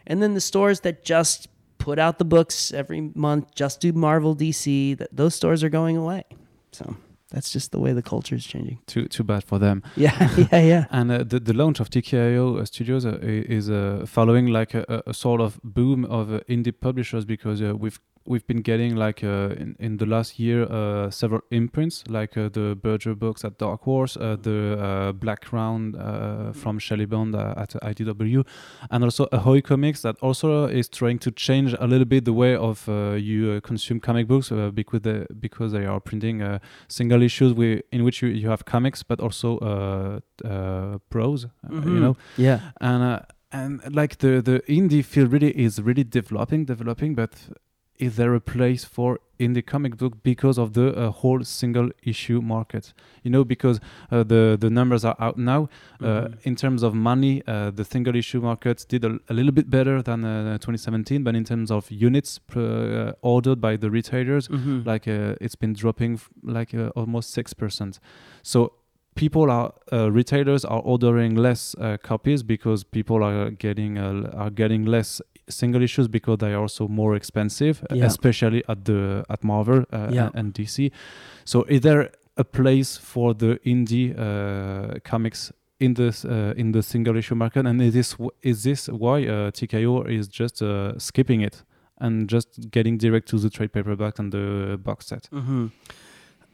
And 0.07 0.23
then 0.23 0.33
the 0.33 0.41
stores 0.41 0.79
that 0.81 1.03
just 1.05 1.47
put 1.77 1.99
out 1.99 2.17
the 2.17 2.25
books 2.25 2.71
every 2.73 3.11
month 3.15 3.45
just 3.55 3.79
do 3.81 3.93
marvel 3.93 4.35
dc 4.35 4.97
that 4.97 5.09
those 5.11 5.35
stores 5.35 5.63
are 5.63 5.69
going 5.69 5.97
away. 5.97 6.23
So 6.71 6.95
that's 7.31 7.51
just 7.51 7.71
the 7.71 7.79
way 7.79 7.93
the 7.93 8.01
culture 8.01 8.35
is 8.35 8.45
changing. 8.45 8.79
Too 8.87 9.07
too 9.07 9.23
bad 9.23 9.43
for 9.43 9.59
them. 9.59 9.81
Yeah 9.95 10.29
yeah 10.51 10.61
yeah. 10.61 10.85
And 10.91 11.11
uh, 11.11 11.17
the, 11.23 11.39
the 11.39 11.53
launch 11.53 11.79
of 11.79 11.89
TKO 11.89 12.59
uh, 12.61 12.65
Studios 12.65 13.05
uh, 13.05 13.17
is 13.21 13.69
uh, 13.69 14.05
following 14.05 14.47
like 14.47 14.73
a, 14.73 15.03
a- 15.07 15.13
sort 15.13 15.41
of 15.41 15.59
boom 15.63 16.05
of 16.05 16.31
uh, 16.31 16.39
indie 16.49 16.73
publishers 16.79 17.25
because 17.25 17.61
uh, 17.61 17.75
with 17.75 17.99
we've 18.27 18.45
been 18.45 18.61
getting 18.61 18.95
like 18.95 19.23
uh, 19.23 19.55
in, 19.61 19.75
in 19.79 19.97
the 19.97 20.05
last 20.05 20.37
year 20.39 20.63
uh, 20.63 21.09
several 21.09 21.41
imprints 21.51 22.03
like 22.09 22.37
uh, 22.37 22.49
the 22.49 22.75
Berger 22.75 23.15
books 23.15 23.43
at 23.45 23.57
Dark 23.57 23.81
Horse, 23.83 24.17
uh, 24.17 24.35
the 24.41 24.77
uh, 24.79 25.11
Black 25.13 25.41
Crown 25.45 25.95
uh, 25.95 26.51
from 26.53 26.79
Shelly 26.79 27.05
Bond 27.05 27.35
uh, 27.35 27.53
at 27.57 27.69
IDW, 27.81 28.45
and 28.91 29.03
also 29.03 29.27
Ahoy 29.31 29.61
Comics 29.61 30.01
that 30.01 30.15
also 30.21 30.65
is 30.67 30.89
trying 30.89 31.19
to 31.19 31.31
change 31.31 31.73
a 31.79 31.87
little 31.87 32.05
bit 32.05 32.25
the 32.25 32.33
way 32.33 32.55
of 32.55 32.87
uh, 32.89 33.13
you 33.13 33.51
uh, 33.51 33.59
consume 33.61 33.99
comic 33.99 34.27
books 34.27 34.51
uh, 34.51 34.69
because 34.73 35.01
they, 35.01 35.25
because 35.39 35.71
they 35.71 35.85
are 35.85 35.99
printing 35.99 36.41
uh, 36.41 36.59
single 36.87 37.21
issues 37.21 37.53
in 37.91 38.03
which 38.03 38.21
you, 38.21 38.29
you 38.29 38.49
have 38.49 38.65
comics 38.65 39.03
but 39.03 39.19
also 39.19 39.57
uh, 39.59 40.19
uh, 40.47 40.97
prose, 41.09 41.45
uh, 41.45 41.49
you 41.71 41.81
Mhm. 41.81 42.01
know 42.01 42.15
Yeah. 42.37 42.59
and 42.81 43.03
uh, 43.03 43.19
and 43.51 43.79
like 43.95 44.17
the 44.17 44.41
the 44.41 44.61
indie 44.67 45.03
field 45.03 45.31
really 45.31 45.51
is 45.65 45.79
really 45.81 46.03
developing 46.03 46.65
developing 46.65 47.15
but 47.15 47.31
is 47.99 48.15
there 48.15 48.33
a 48.35 48.39
place 48.39 48.83
for 48.85 49.19
in 49.39 49.53
the 49.53 49.61
comic 49.61 49.97
book 49.97 50.13
because 50.23 50.57
of 50.57 50.73
the 50.73 50.87
uh, 50.95 51.11
whole 51.11 51.43
single 51.43 51.89
issue 52.03 52.41
market 52.41 52.93
you 53.23 53.29
know 53.31 53.43
because 53.43 53.79
uh, 54.11 54.23
the 54.23 54.57
the 54.59 54.69
numbers 54.69 55.05
are 55.05 55.15
out 55.19 55.37
now 55.37 55.61
uh, 56.01 56.05
Mhm. 56.05 56.33
in 56.43 56.55
terms 56.55 56.83
of 56.83 56.93
money 56.93 57.41
uh, 57.47 57.69
the 57.79 57.83
single 57.83 58.15
issue 58.15 58.41
market 58.41 58.85
did 58.89 59.05
a, 59.05 59.19
a 59.29 59.33
little 59.33 59.51
bit 59.51 59.69
better 59.69 60.01
than 60.01 60.23
uh, 60.25 60.57
2017 60.57 61.23
but 61.23 61.35
in 61.35 61.43
terms 61.43 61.69
of 61.71 61.89
units 61.91 62.39
per, 62.39 62.61
uh, 63.09 63.13
ordered 63.21 63.59
by 63.61 63.77
the 63.77 63.89
retailers 63.91 64.47
Mhm. 64.49 64.85
like 64.85 65.07
uh, 65.07 65.35
it's 65.39 65.55
been 65.55 65.73
dropping 65.73 66.13
f- 66.15 66.29
like 66.43 66.73
uh, 66.73 66.89
almost 66.95 67.31
6% 67.37 67.99
so 68.43 68.73
people 69.15 69.49
are 69.51 69.71
uh, 69.91 70.11
retailers 70.11 70.65
are 70.65 70.81
ordering 70.83 71.35
less 71.35 71.75
uh, 71.79 71.97
copies 72.01 72.43
because 72.43 72.83
people 72.83 73.23
are 73.23 73.49
getting 73.51 73.97
uh, 73.97 74.31
are 74.43 74.51
getting 74.51 74.85
less 74.85 75.21
single 75.49 75.81
issues 75.81 76.07
because 76.07 76.37
they 76.39 76.53
are 76.53 76.61
also 76.61 76.87
more 76.87 77.15
expensive 77.15 77.83
Yeah. 77.91 78.05
especially 78.05 78.63
at 78.67 78.85
the 78.85 79.23
at 79.29 79.43
Marvel 79.43 79.79
uh, 79.93 80.09
Yeah. 80.11 80.25
and, 80.27 80.35
and 80.35 80.53
DC 80.53 80.91
so 81.45 81.63
is 81.63 81.81
there 81.81 82.09
a 82.37 82.43
place 82.43 82.97
for 82.97 83.33
the 83.33 83.59
indie 83.65 84.13
uh, 84.17 84.99
comics 85.03 85.51
in 85.79 85.93
this 85.93 86.25
uh, 86.25 86.53
in 86.57 86.71
the 86.71 86.81
single 86.81 87.15
issue 87.17 87.35
market 87.35 87.65
and 87.65 87.81
is 87.81 87.93
this 87.93 88.15
is 88.41 88.63
this 88.63 88.87
why 88.89 89.23
uh, 89.25 89.51
TKO 89.51 90.07
is 90.09 90.27
just 90.27 90.61
uh, 90.61 90.97
skipping 90.99 91.41
it 91.41 91.63
and 91.99 92.29
just 92.29 92.69
getting 92.71 92.97
direct 92.97 93.27
to 93.29 93.37
the 93.39 93.49
trade 93.49 93.71
paperback 93.73 94.19
and 94.19 94.31
the 94.31 94.77
box 94.83 95.07
set 95.07 95.29
hmm 95.31 95.67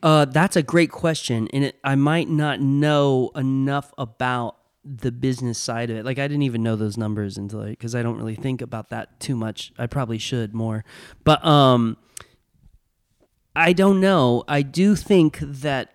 Uh, 0.03 0.25
that's 0.25 0.57
a 0.57 0.61
great 0.73 0.91
question, 0.91 1.47
and 1.53 1.63
it, 1.63 1.75
I 1.93 1.95
might 1.95 2.27
not 2.27 2.59
know 2.59 3.31
enough 3.35 3.93
about 3.97 4.55
the 4.85 5.11
business 5.11 5.57
side 5.57 5.89
of 5.89 5.97
it. 5.97 6.05
Like 6.05 6.19
I 6.19 6.27
didn't 6.27 6.43
even 6.43 6.63
know 6.63 6.75
those 6.75 6.97
numbers 6.97 7.37
until 7.37 7.59
like 7.59 7.69
because 7.69 7.95
I 7.95 8.03
don't 8.03 8.17
really 8.17 8.35
think 8.35 8.61
about 8.61 8.89
that 8.89 9.19
too 9.19 9.35
much. 9.35 9.71
I 9.77 9.87
probably 9.87 10.17
should 10.17 10.53
more, 10.53 10.83
but 11.23 11.43
um, 11.45 11.97
I 13.55 13.73
don't 13.73 13.99
know. 13.99 14.43
I 14.47 14.61
do 14.61 14.95
think 14.95 15.39
that 15.39 15.93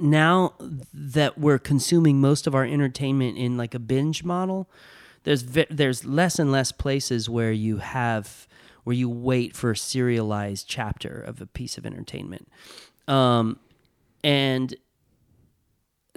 now 0.00 0.54
that 0.92 1.38
we're 1.38 1.58
consuming 1.58 2.20
most 2.20 2.46
of 2.46 2.54
our 2.54 2.64
entertainment 2.64 3.36
in 3.36 3.56
like 3.56 3.74
a 3.74 3.78
binge 3.78 4.24
model, 4.24 4.68
there's 5.24 5.42
ve- 5.42 5.66
there's 5.70 6.04
less 6.04 6.38
and 6.38 6.50
less 6.50 6.72
places 6.72 7.28
where 7.28 7.52
you 7.52 7.78
have 7.78 8.48
where 8.84 8.94
you 8.94 9.08
wait 9.08 9.54
for 9.56 9.72
a 9.72 9.76
serialized 9.76 10.68
chapter 10.68 11.20
of 11.20 11.40
a 11.40 11.46
piece 11.46 11.76
of 11.76 11.84
entertainment, 11.84 12.48
um, 13.08 13.58
and 14.24 14.74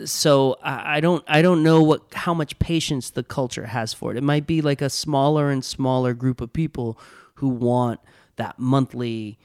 so 0.05 0.57
I, 0.63 0.99
don't 0.99 1.23
I 1.27 1.41
don't 1.41 1.63
know 1.63 1.81
what 1.81 2.01
how 2.13 2.34
much 2.34 2.57
patience 2.59 3.09
the 3.09 3.23
culture 3.23 3.65
has 3.67 3.93
for 3.93 4.11
it. 4.11 4.17
It 4.17 4.23
might 4.23 4.45
be 4.47 4.61
like 4.61 4.81
a 4.81 4.89
smaller 4.89 5.49
and 5.51 5.63
smaller 5.63 6.13
group 6.13 6.41
of 6.41 6.51
people 6.53 6.99
who 7.35 7.49
want 7.49 7.99
that 8.38 8.59
monthly 8.59 9.38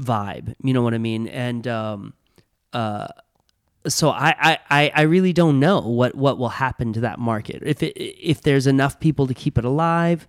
vibe. 0.00 0.54
You 0.62 0.72
know 0.74 0.82
what 0.82 0.94
I 0.94 0.98
mean? 0.98 1.28
And 1.28 1.66
um, 1.66 2.14
uh, 2.72 3.08
so 3.86 4.10
I, 4.10 4.58
I, 4.70 4.90
I- 4.94 5.02
really 5.02 5.32
don't 5.32 5.60
know 5.60 5.80
what, 5.80 6.14
what 6.14 6.36
will 6.38 6.48
happen 6.50 6.92
to 6.94 7.00
that 7.00 7.18
market 7.18 7.62
if 7.64 7.82
it 7.82 7.96
if 7.96 8.42
there's 8.42 8.66
enough 8.66 9.00
people 9.00 9.26
to 9.26 9.34
keep 9.34 9.56
it 9.58 9.64
alive. 9.64 10.26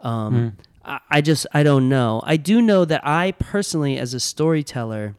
Um, 0.00 0.56
I, 0.84 1.00
I 1.10 1.20
just 1.20 1.46
I 1.52 1.62
don't 1.62 1.88
know. 1.88 2.22
I 2.24 2.36
do 2.36 2.62
know 2.62 2.84
that 2.84 3.00
I 3.06 3.32
personally, 3.32 3.98
as 3.98 4.14
a 4.14 4.20
storyteller, 4.20 5.16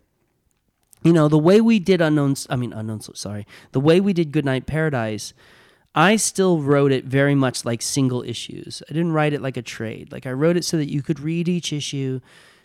you 1.03 1.13
know, 1.13 1.27
the 1.27 1.37
way 1.37 1.61
we 1.61 1.79
did 1.79 2.01
unknown. 2.01 2.35
I 2.49 2.55
mean, 2.55 2.73
unknown. 2.73 3.01
Sorry, 3.01 3.45
the 3.71 3.79
way 3.79 3.99
we 3.99 4.13
did 4.13 4.31
Goodnight 4.31 4.65
Paradise. 4.65 5.33
I 5.93 6.15
still 6.15 6.61
wrote 6.61 6.93
it 6.93 7.03
very 7.03 7.35
much 7.35 7.65
like 7.65 7.81
single 7.81 8.23
issues. 8.23 8.81
I 8.89 8.93
didn't 8.93 9.11
write 9.11 9.33
it 9.33 9.41
like 9.41 9.57
a 9.57 9.61
trade. 9.61 10.09
Like 10.09 10.25
I 10.25 10.31
wrote 10.31 10.55
it 10.55 10.63
so 10.63 10.77
that 10.77 10.89
you 10.89 11.01
could 11.01 11.19
read 11.19 11.49
each 11.49 11.73
issue 11.73 12.21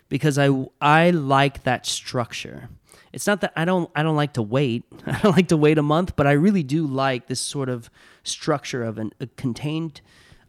because 0.07 0.37
I 0.37 0.49
I 0.79 1.09
like 1.09 1.63
that 1.63 1.85
structure. 1.85 2.69
It's 3.11 3.27
not 3.27 3.41
that 3.41 3.53
I 3.55 3.65
don't 3.65 3.89
I 3.95 4.03
don't 4.03 4.15
like 4.15 4.33
to 4.33 4.41
wait. 4.41 4.85
I 5.05 5.19
don't 5.19 5.35
like 5.35 5.49
to 5.49 5.57
wait 5.57 5.77
a 5.77 5.83
month, 5.83 6.15
but 6.15 6.27
I 6.27 6.31
really 6.31 6.63
do 6.63 6.85
like 6.87 7.27
this 7.27 7.41
sort 7.41 7.69
of 7.69 7.89
structure 8.23 8.83
of 8.83 8.97
an, 8.97 9.11
a 9.19 9.27
contained 9.27 10.01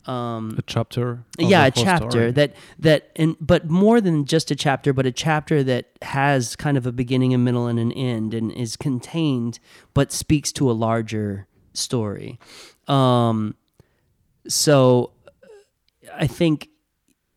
um, 0.09 0.55
a 0.57 0.63
chapter 0.63 1.23
yeah 1.39 1.67
a 1.67 1.71
chapter 1.71 2.11
story. 2.11 2.31
that 2.33 2.57
that 2.79 3.11
and 3.17 3.37
but 3.41 3.69
more 3.69 4.01
than 4.01 4.25
just 4.25 4.51
a 4.51 4.57
chapter 4.57 4.95
but 4.95 5.05
a 5.05 5.13
chapter 5.13 5.63
that 5.63 5.91
has 6.01 6.57
kind 6.57 6.79
of 6.79 6.87
a 6.87 6.93
beginning 6.93 7.35
a 7.35 7.39
middle 7.39 7.67
and 7.67 7.79
an 7.79 7.93
end 7.93 8.33
and 8.33 8.51
is 8.53 8.75
contained 8.75 9.59
but 9.93 10.11
speaks 10.11 10.51
to 10.51 10.71
a 10.71 10.73
larger 10.73 11.47
story 11.75 12.39
um 12.89 13.55
so 14.49 15.13
i 16.15 16.27
think 16.27 16.71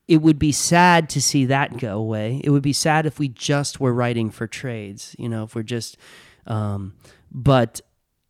it 0.08 0.22
would 0.22 0.40
be 0.40 0.54
sad 0.54 1.10
to 1.10 1.22
see 1.22 1.46
that 1.46 1.78
go 1.78 1.98
away 1.98 2.40
it 2.44 2.52
would 2.52 2.64
be 2.64 2.74
sad 2.74 3.06
if 3.06 3.20
we 3.20 3.28
just 3.28 3.82
were 3.82 3.94
writing 3.94 4.32
for 4.32 4.48
trades 4.48 5.14
you 5.20 5.28
know 5.28 5.44
if 5.44 5.56
we're 5.56 5.62
just 5.62 5.98
um 6.48 6.94
but 7.34 7.82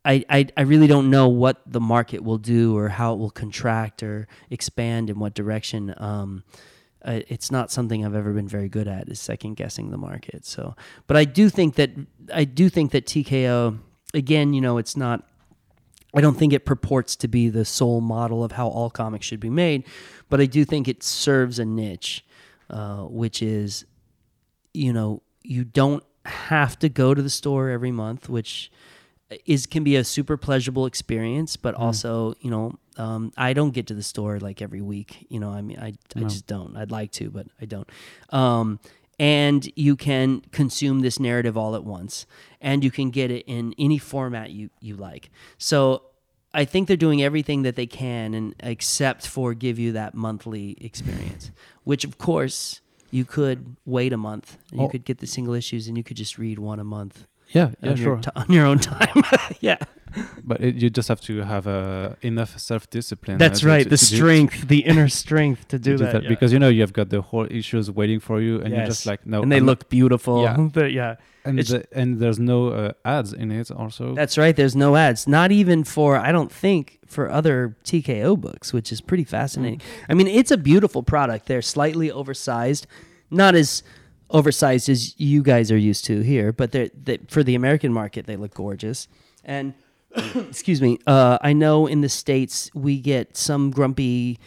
I, 0.04 0.24
I, 0.28 0.46
I 0.56 0.62
really 0.62 0.86
don't 0.86 1.10
know 1.10 1.28
what 1.28 1.62
the 1.66 1.80
market 1.80 2.24
will 2.24 2.38
do 2.38 2.76
or 2.76 2.88
how 2.88 3.14
it 3.14 3.18
will 3.18 3.30
contract 3.30 4.02
or 4.02 4.26
expand 4.50 5.10
in 5.10 5.18
what 5.18 5.34
direction. 5.34 5.94
Um, 5.96 6.42
it's 7.04 7.50
not 7.50 7.70
something 7.70 8.04
I've 8.04 8.14
ever 8.14 8.32
been 8.32 8.48
very 8.48 8.68
good 8.68 8.88
at 8.88 9.08
is 9.08 9.20
second 9.20 9.54
guessing 9.54 9.90
the 9.90 9.96
market. 9.96 10.44
So, 10.44 10.74
but 11.06 11.16
I 11.16 11.24
do 11.24 11.48
think 11.48 11.74
that 11.76 11.90
I 12.32 12.44
do 12.44 12.68
think 12.68 12.92
that 12.92 13.06
TKO 13.06 13.78
again, 14.14 14.52
you 14.52 14.60
know, 14.60 14.78
it's 14.78 14.96
not. 14.96 15.26
I 16.14 16.20
don't 16.20 16.36
think 16.36 16.52
it 16.52 16.66
purports 16.66 17.16
to 17.16 17.28
be 17.28 17.48
the 17.48 17.64
sole 17.64 18.02
model 18.02 18.44
of 18.44 18.52
how 18.52 18.68
all 18.68 18.90
comics 18.90 19.24
should 19.24 19.40
be 19.40 19.48
made, 19.48 19.84
but 20.28 20.42
I 20.42 20.46
do 20.46 20.62
think 20.64 20.86
it 20.86 21.02
serves 21.02 21.58
a 21.58 21.64
niche, 21.64 22.22
uh, 22.68 23.04
which 23.04 23.40
is, 23.40 23.86
you 24.74 24.92
know, 24.92 25.22
you 25.42 25.64
don't 25.64 26.04
have 26.26 26.78
to 26.80 26.90
go 26.90 27.14
to 27.14 27.22
the 27.22 27.30
store 27.30 27.70
every 27.70 27.92
month, 27.92 28.28
which 28.28 28.70
is 29.46 29.66
can 29.66 29.84
be 29.84 29.96
a 29.96 30.04
super 30.04 30.36
pleasurable 30.36 30.86
experience, 30.86 31.56
but 31.56 31.74
also 31.74 32.34
you 32.40 32.50
know 32.50 32.78
um, 32.98 33.32
I 33.36 33.52
don't 33.52 33.70
get 33.72 33.86
to 33.88 33.94
the 33.94 34.02
store 34.02 34.38
like 34.38 34.60
every 34.62 34.80
week. 34.82 35.26
You 35.30 35.40
know, 35.40 35.50
I 35.50 35.62
mean 35.62 35.78
I 35.78 35.94
I 36.16 36.20
No. 36.20 36.28
just 36.28 36.46
don't. 36.46 36.76
I'd 36.76 36.90
like 36.90 37.10
to, 37.12 37.30
but 37.30 37.46
I 37.60 37.64
don't. 37.66 37.88
Um, 38.30 38.78
and 39.18 39.70
you 39.76 39.94
can 39.96 40.40
consume 40.52 41.00
this 41.00 41.20
narrative 41.20 41.56
all 41.56 41.74
at 41.76 41.84
once, 41.84 42.26
and 42.60 42.82
you 42.82 42.90
can 42.90 43.10
get 43.10 43.30
it 43.30 43.44
in 43.46 43.74
any 43.78 43.98
format 43.98 44.50
you 44.50 44.70
you 44.80 44.96
like. 44.96 45.30
So. 45.58 46.02
I 46.54 46.66
think 46.66 46.86
they're 46.86 46.98
doing 46.98 47.22
everything 47.22 47.62
that 47.62 47.76
they 47.76 47.86
can, 47.86 48.34
and 48.34 48.54
except 48.60 49.26
for 49.26 49.54
give 49.54 49.78
you 49.78 49.92
that 49.92 50.12
monthly 50.14 50.76
experience, 50.84 51.50
which 51.84 52.04
of 52.04 52.18
course 52.18 52.82
you 53.10 53.24
could 53.24 53.76
wait 53.86 54.12
a 54.12 54.18
month. 54.18 54.58
and 54.70 54.78
You 54.80 54.84
Oh. 54.86 54.90
could 54.90 55.06
get 55.06 55.16
the 55.20 55.26
single 55.26 55.54
issues, 55.54 55.88
and 55.88 55.96
you 55.96 56.04
could 56.04 56.18
just 56.18 56.36
read 56.36 56.58
one 56.58 56.78
a 56.78 56.84
month 56.84 57.26
yeah 57.52 57.70
yeah 57.82 57.90
on 57.90 57.96
sure 57.96 58.04
your 58.14 58.20
ti- 58.20 58.30
on 58.36 58.46
your 58.56 58.66
own 58.66 58.78
time. 58.78 59.22
yeah, 59.60 59.78
but 60.44 60.60
it, 60.60 60.74
you 60.82 60.90
just 60.90 61.08
have 61.08 61.20
to 61.22 61.40
have 61.42 61.66
uh, 61.66 62.10
enough 62.22 62.58
self-discipline 62.58 63.38
that's 63.38 63.64
uh, 63.64 63.68
right. 63.68 63.84
to- 63.84 63.90
The 63.90 63.96
to 63.96 64.04
strength, 64.04 64.68
the 64.68 64.80
inner 64.80 65.08
strength 65.08 65.68
to 65.68 65.78
do, 65.78 65.92
to 65.98 66.04
do 66.04 66.12
that, 66.12 66.22
yeah. 66.22 66.28
because 66.28 66.52
you 66.52 66.58
know 66.58 66.68
you 66.68 66.80
have 66.82 66.92
got 66.92 67.08
the 67.10 67.20
whole 67.22 67.46
issues 67.50 67.90
waiting 67.90 68.20
for 68.20 68.40
you 68.40 68.60
and 68.60 68.74
you're 68.74 68.86
just 68.86 69.06
like 69.06 69.26
no 69.26 69.42
and 69.42 69.50
they 69.50 69.56
I'm 69.58 69.66
not- 69.66 69.70
look 69.70 69.88
beautiful. 69.88 70.42
Yeah. 70.42 70.56
But 70.72 70.92
yeah, 70.92 71.16
and 71.44 71.58
the, 71.58 71.84
and 71.92 72.18
there's 72.20 72.38
no 72.38 72.68
uh, 72.68 72.92
ads 73.04 73.32
in 73.32 73.50
it 73.50 73.70
also 73.70 74.14
that's 74.14 74.36
right. 74.38 74.54
There's 74.56 74.76
no 74.76 74.96
ads, 74.96 75.26
not 75.26 75.50
even 75.50 75.84
for 75.84 76.16
I 76.16 76.30
don't 76.32 76.52
think 76.52 76.98
for 77.06 77.30
other 77.30 77.76
TKO 77.84 78.40
books, 78.40 78.72
which 78.72 78.90
is 78.92 79.00
pretty 79.00 79.24
fascinating. 79.24 79.80
I 80.08 80.14
mean, 80.14 80.28
it's 80.28 80.50
a 80.50 80.56
beautiful 80.56 81.02
product. 81.02 81.46
They're 81.46 81.62
slightly 81.62 82.10
oversized, 82.10 82.86
not 83.30 83.54
as 83.54 83.82
oversized 84.32 84.88
as 84.88 85.18
you 85.20 85.42
guys 85.42 85.70
are 85.70 85.76
used 85.78 86.04
to 86.06 86.20
here, 86.20 86.52
but 86.52 86.72
they're 86.72 86.90
they, 86.94 87.18
for 87.28 87.42
the 87.42 87.54
American 87.54 87.92
market 87.92 88.26
they 88.26 88.36
look 88.36 88.54
gorgeous. 88.54 89.06
And 89.44 89.74
excuse 90.34 90.82
me, 90.82 90.98
uh, 91.06 91.38
I 91.40 91.52
know 91.52 91.86
in 91.86 92.00
the 92.00 92.08
states 92.08 92.70
we 92.74 93.00
get 93.00 93.36
some 93.36 93.70
grumpy 93.70 94.38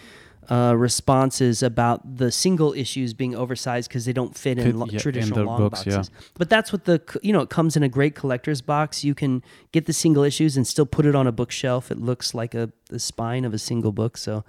uh, 0.49 0.73
responses 0.77 1.63
about 1.63 2.17
the 2.17 2.31
single 2.31 2.73
issues 2.73 3.13
being 3.13 3.35
oversized 3.35 3.89
because 3.89 4.05
they 4.05 4.13
don't 4.13 4.37
fit 4.37 4.57
in 4.57 4.79
lo- 4.79 4.85
yeah, 4.87 4.93
in 4.93 4.99
traditional 4.99 5.39
the 5.39 5.43
long 5.45 5.59
books, 5.59 5.85
yeah. 5.85 5.97
boxes. 5.97 6.11
But 6.35 6.49
that's 6.49 6.71
what 6.71 6.85
the 6.85 7.01
you 7.21 7.33
know 7.33 7.41
it 7.41 7.49
comes 7.49 7.75
in 7.75 7.83
a 7.83 7.89
great 7.89 8.15
collector's 8.15 8.61
box. 8.61 9.03
You 9.03 9.15
can 9.15 9.43
get 9.71 9.85
the 9.85 9.93
single 9.93 10.23
issues 10.23 10.57
and 10.57 10.65
still 10.67 10.85
put 10.85 11.05
it 11.05 11.15
on 11.15 11.27
a 11.27 11.31
bookshelf. 11.31 11.91
It 11.91 11.99
looks 11.99 12.33
like 12.33 12.53
a 12.53 12.71
the 12.89 12.99
spine 12.99 13.45
of 13.45 13.53
a 13.53 13.57
single 13.57 13.91
book. 13.91 14.17
So 14.17 14.43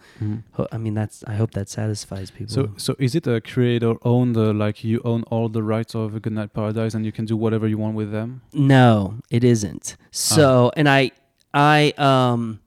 ho- 0.52 0.68
I 0.70 0.78
mean 0.78 0.94
that's 0.94 1.24
I 1.26 1.34
hope 1.34 1.52
that 1.52 1.68
satisfies 1.68 2.30
people. 2.30 2.54
So, 2.54 2.74
so 2.76 2.94
is 2.98 3.14
it 3.14 3.26
a 3.26 3.40
creator 3.40 3.94
owned, 4.02 4.36
uh, 4.36 4.52
like 4.52 4.84
you 4.84 5.00
own 5.04 5.22
all 5.24 5.48
the 5.48 5.62
rights 5.62 5.94
of 5.94 6.20
Goodnight 6.22 6.52
Paradise 6.52 6.94
and 6.94 7.04
you 7.04 7.12
can 7.12 7.24
do 7.24 7.36
whatever 7.36 7.66
you 7.66 7.78
want 7.78 7.94
with 7.96 8.12
them? 8.12 8.42
No, 8.52 9.20
it 9.30 9.44
isn't. 9.44 9.96
So, 10.10 10.70
and 10.76 10.88
I, 10.88 11.10
I, 11.52 11.92
um, 11.98 12.60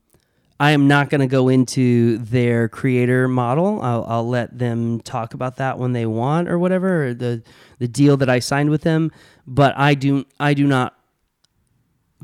I 0.59 0.71
am 0.71 0.87
not 0.87 1.09
going 1.09 1.21
to 1.21 1.27
go 1.27 1.47
into 1.47 2.17
their 2.17 2.67
creator 2.67 3.27
model. 3.27 3.81
I'll, 3.81 4.05
I'll 4.07 4.27
let 4.27 4.57
them 4.57 4.99
talk 5.01 5.33
about 5.33 5.55
that 5.57 5.79
when 5.79 5.93
they 5.93 6.05
want 6.05 6.49
or 6.49 6.59
whatever, 6.59 7.05
or 7.05 7.13
the 7.13 7.43
the 7.77 7.87
deal 7.87 8.17
that 8.17 8.29
I 8.29 8.39
signed 8.39 8.69
with 8.69 8.81
them. 8.81 9.11
But 9.47 9.77
I 9.77 9.93
do, 9.93 10.25
I 10.39 10.53
do 10.53 10.67
not 10.67 10.95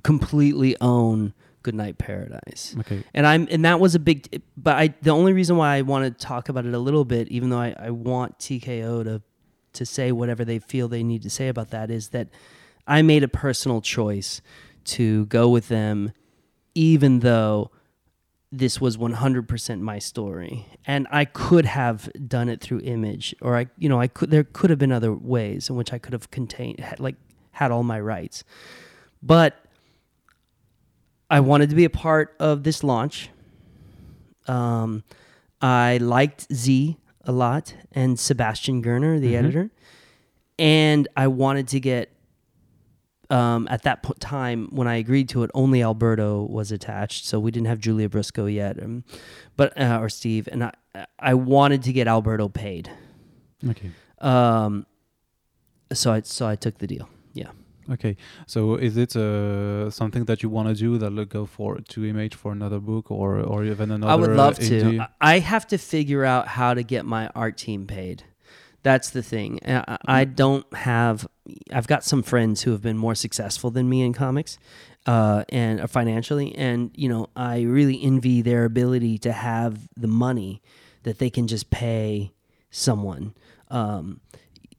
completely 0.04 0.76
own 0.82 1.34
Goodnight 1.64 1.98
Paradise 1.98 2.76
Okay. 2.82 3.04
and 3.16 3.26
I'm 3.26 3.48
and 3.50 3.66
that 3.66 3.80
was 3.80 3.96
a 3.96 4.00
big 4.00 4.44
but 4.56 4.76
I 4.76 4.94
the 5.02 5.10
only 5.10 5.34
reason 5.34 5.58
why 5.58 5.78
I 5.78 5.82
want 5.82 6.06
to 6.06 6.26
talk 6.26 6.48
about 6.48 6.68
it 6.68 6.76
a 6.76 6.78
little 6.78 7.06
bit 7.06 7.28
even 7.30 7.50
though 7.50 7.60
I, 7.60 7.74
I 7.80 7.90
want 7.90 8.38
TKO 8.38 9.04
to 9.06 9.22
to 9.74 9.86
say 9.86 10.12
whatever 10.12 10.46
they 10.46 10.60
feel 10.60 10.88
they 10.88 11.02
need 11.02 11.24
to 11.24 11.30
say 11.30 11.48
about 11.48 11.72
that 11.72 11.90
is 11.90 12.10
that 12.10 12.28
I 12.86 13.02
made 13.02 13.24
a 13.24 13.28
personal 13.28 13.82
choice 13.82 14.42
to 14.84 15.26
go 15.26 15.50
with 15.50 15.68
them 15.70 16.12
even 16.76 17.22
though 17.22 17.72
this 18.58 18.80
was 18.80 18.98
100% 18.98 19.80
my 19.80 20.00
story 20.00 20.66
and 20.86 21.08
I 21.12 21.26
could 21.26 21.66
have 21.66 22.10
done 22.28 22.50
it 22.50 22.62
through 22.62 22.82
image 22.82 23.36
or 23.42 23.58
I 23.58 23.68
you 23.78 23.90
know 23.90 24.00
I 24.00 24.08
could 24.08 24.32
there 24.32 24.44
could 24.44 24.70
have 24.70 24.80
been 24.80 24.92
other 24.92 25.14
ways 25.14 25.70
in 25.70 25.76
which 25.76 25.92
I 25.94 25.98
could 25.98 26.14
have 26.14 26.32
contained 26.32 26.80
had, 26.80 27.00
like 27.00 27.16
had 27.52 27.72
all 27.72 27.84
my 27.84 28.00
rights 28.00 28.44
but 29.22 29.66
I 31.30 31.40
wanted 31.40 31.70
to 31.72 31.76
be 31.76 31.86
a 31.86 31.90
part 31.90 32.36
of 32.40 32.64
this 32.64 32.84
launch. 32.84 33.30
Um, 34.48 35.04
I 35.60 35.98
liked 35.98 36.48
Tze 36.50 36.98
a 37.24 37.32
lot 37.32 37.76
and 37.92 38.20
Sebastian 38.20 38.82
Girner, 38.84 39.20
the 39.20 39.36
editor, 39.36 39.72
and 40.60 41.08
I 41.18 41.28
wanted 41.28 41.68
to 41.70 41.80
get. 41.80 42.12
Um, 43.30 43.68
at 43.72 43.82
that 43.84 44.04
time, 44.20 44.68
when 44.72 44.88
I 44.88 44.96
agreed 44.96 45.30
to 45.30 45.44
it, 45.44 45.52
only 45.54 45.82
Alberto 45.82 46.44
was 46.44 46.72
attached, 46.72 47.26
so 47.26 47.40
we 47.40 47.50
didn't 47.52 47.68
have 47.68 47.80
Giulia 47.80 48.08
Brusco 48.10 48.46
yet, 48.54 48.82
um, 48.84 49.04
but 49.58 49.76
uh, 49.80 49.98
or 50.02 50.10
Steve, 50.10 50.48
and 50.52 50.64
I 50.64 50.72
I 51.20 51.34
wanted 51.34 51.82
to 51.84 51.94
get 51.94 52.08
Alberto 52.08 52.50
paid. 52.50 52.90
Okay. 53.68 53.92
Um, 54.20 54.86
so 55.92 56.12
I 56.14 56.22
so 56.22 56.46
I 56.48 56.56
took 56.56 56.78
the 56.78 56.88
deal. 56.88 57.10
Yeah. 57.34 57.50
Okay. 57.90 58.16
So 58.48 58.76
is 58.76 58.96
it 58.98 59.16
uh, 59.16 59.90
something 59.90 60.26
that 60.26 60.42
you 60.44 60.50
want 60.50 60.68
to 60.70 60.76
do 60.76 60.98
that 61.00 61.12
will 61.12 61.26
go 61.26 61.46
for 61.46 61.80
to 61.80 62.06
image 62.06 62.36
for 62.36 62.52
another 62.52 62.80
book 62.80 63.10
or 63.12 63.40
or 63.40 63.64
even 63.64 63.92
another? 63.92 64.12
I 64.12 64.16
would 64.16 64.32
love 64.36 64.58
uh, 64.60 64.62
indie? 64.62 64.98
to. 64.98 65.10
I 65.20 65.40
have 65.40 65.66
to 65.68 65.78
figure 65.78 66.26
out 66.26 66.48
how 66.48 66.74
to 66.76 66.84
get 66.84 67.06
my 67.06 67.28
art 67.36 67.58
team 67.58 67.88
paid. 67.88 68.24
That's 68.84 69.10
the 69.10 69.24
thing. 69.24 69.60
I 69.66 69.98
I 70.06 70.26
Mm-hmm. 70.26 70.36
don't 70.36 70.74
have. 70.74 71.28
I've 71.72 71.88
got 71.88 72.04
some 72.04 72.24
friends 72.24 72.64
who 72.64 72.72
have 72.72 72.82
been 72.82 72.98
more 72.98 73.16
successful 73.16 73.72
than 73.72 73.88
me 73.88 74.02
in 74.02 74.14
comics, 74.14 74.58
uh, 75.06 75.44
and 75.50 75.80
uh, 75.80 75.88
financially, 75.88 76.56
and 76.56 76.92
you 76.96 77.10
know, 77.10 77.30
I 77.36 77.62
really 77.62 78.02
envy 78.02 78.42
their 78.42 78.66
ability 78.66 79.18
to 79.20 79.32
have 79.32 79.88
the 79.96 80.08
money 80.08 80.62
that 81.04 81.20
they 81.20 81.30
can 81.30 81.48
just 81.48 81.70
pay 81.70 82.32
someone. 82.72 83.36
Um, 83.70 84.22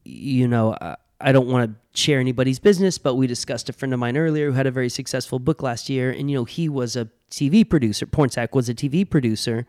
you 0.05 0.49
know, 0.49 0.77
I, 0.81 0.97
I 1.21 1.33
don't 1.33 1.49
want 1.49 1.71
to 1.71 2.01
share 2.01 2.21
anybody's 2.21 2.59
business, 2.59 2.99
but 2.99 3.15
we 3.15 3.27
discussed 3.27 3.69
a 3.69 3.73
friend 3.73 3.95
of 3.95 4.01
mine 4.01 4.17
earlier 4.17 4.47
who 4.47 4.53
had 4.53 4.67
a 4.67 4.71
very 4.71 4.89
successful 4.89 5.39
book 5.39 5.63
last 5.63 5.89
year, 5.89 6.11
and 6.11 6.31
you 6.31 6.37
know, 6.37 6.45
he 6.45 6.69
was 6.69 6.97
a 6.97 7.09
TV 7.31 7.69
producer. 7.69 8.07
Pornsak 8.07 8.53
was 8.53 8.69
a 8.69 8.75
TV 8.75 9.09
producer 9.09 9.67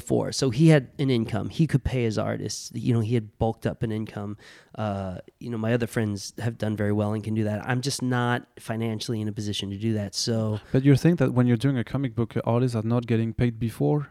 before, 0.00 0.32
so 0.32 0.50
he 0.50 0.66
had 0.74 0.88
an 0.98 1.08
income. 1.08 1.46
He 1.50 1.68
could 1.68 1.84
pay 1.84 2.02
his 2.02 2.18
artists. 2.18 2.72
You 2.74 2.92
know, 2.94 2.98
he 3.10 3.14
had 3.14 3.26
bulked 3.38 3.64
up 3.64 3.84
an 3.84 3.92
income. 3.92 4.36
Uh, 4.74 5.18
you 5.38 5.50
know, 5.50 5.56
my 5.66 5.72
other 5.72 5.86
friends 5.86 6.32
have 6.46 6.58
done 6.58 6.74
very 6.76 6.94
well 7.00 7.12
and 7.14 7.22
can 7.22 7.34
do 7.34 7.44
that. 7.44 7.58
I'm 7.70 7.80
just 7.80 8.02
not 8.02 8.38
financially 8.58 9.20
in 9.20 9.28
a 9.28 9.32
position 9.32 9.70
to 9.70 9.76
do 9.76 9.92
that. 9.92 10.16
So 10.16 10.58
But 10.72 10.82
you 10.84 10.96
think 10.96 11.20
that 11.20 11.32
when 11.32 11.46
you're 11.46 11.62
doing 11.66 11.78
a 11.78 11.84
comic 11.84 12.16
book, 12.16 12.34
artists 12.44 12.74
are 12.74 12.88
not 12.94 13.06
getting 13.06 13.32
paid 13.32 13.60
before? 13.60 14.08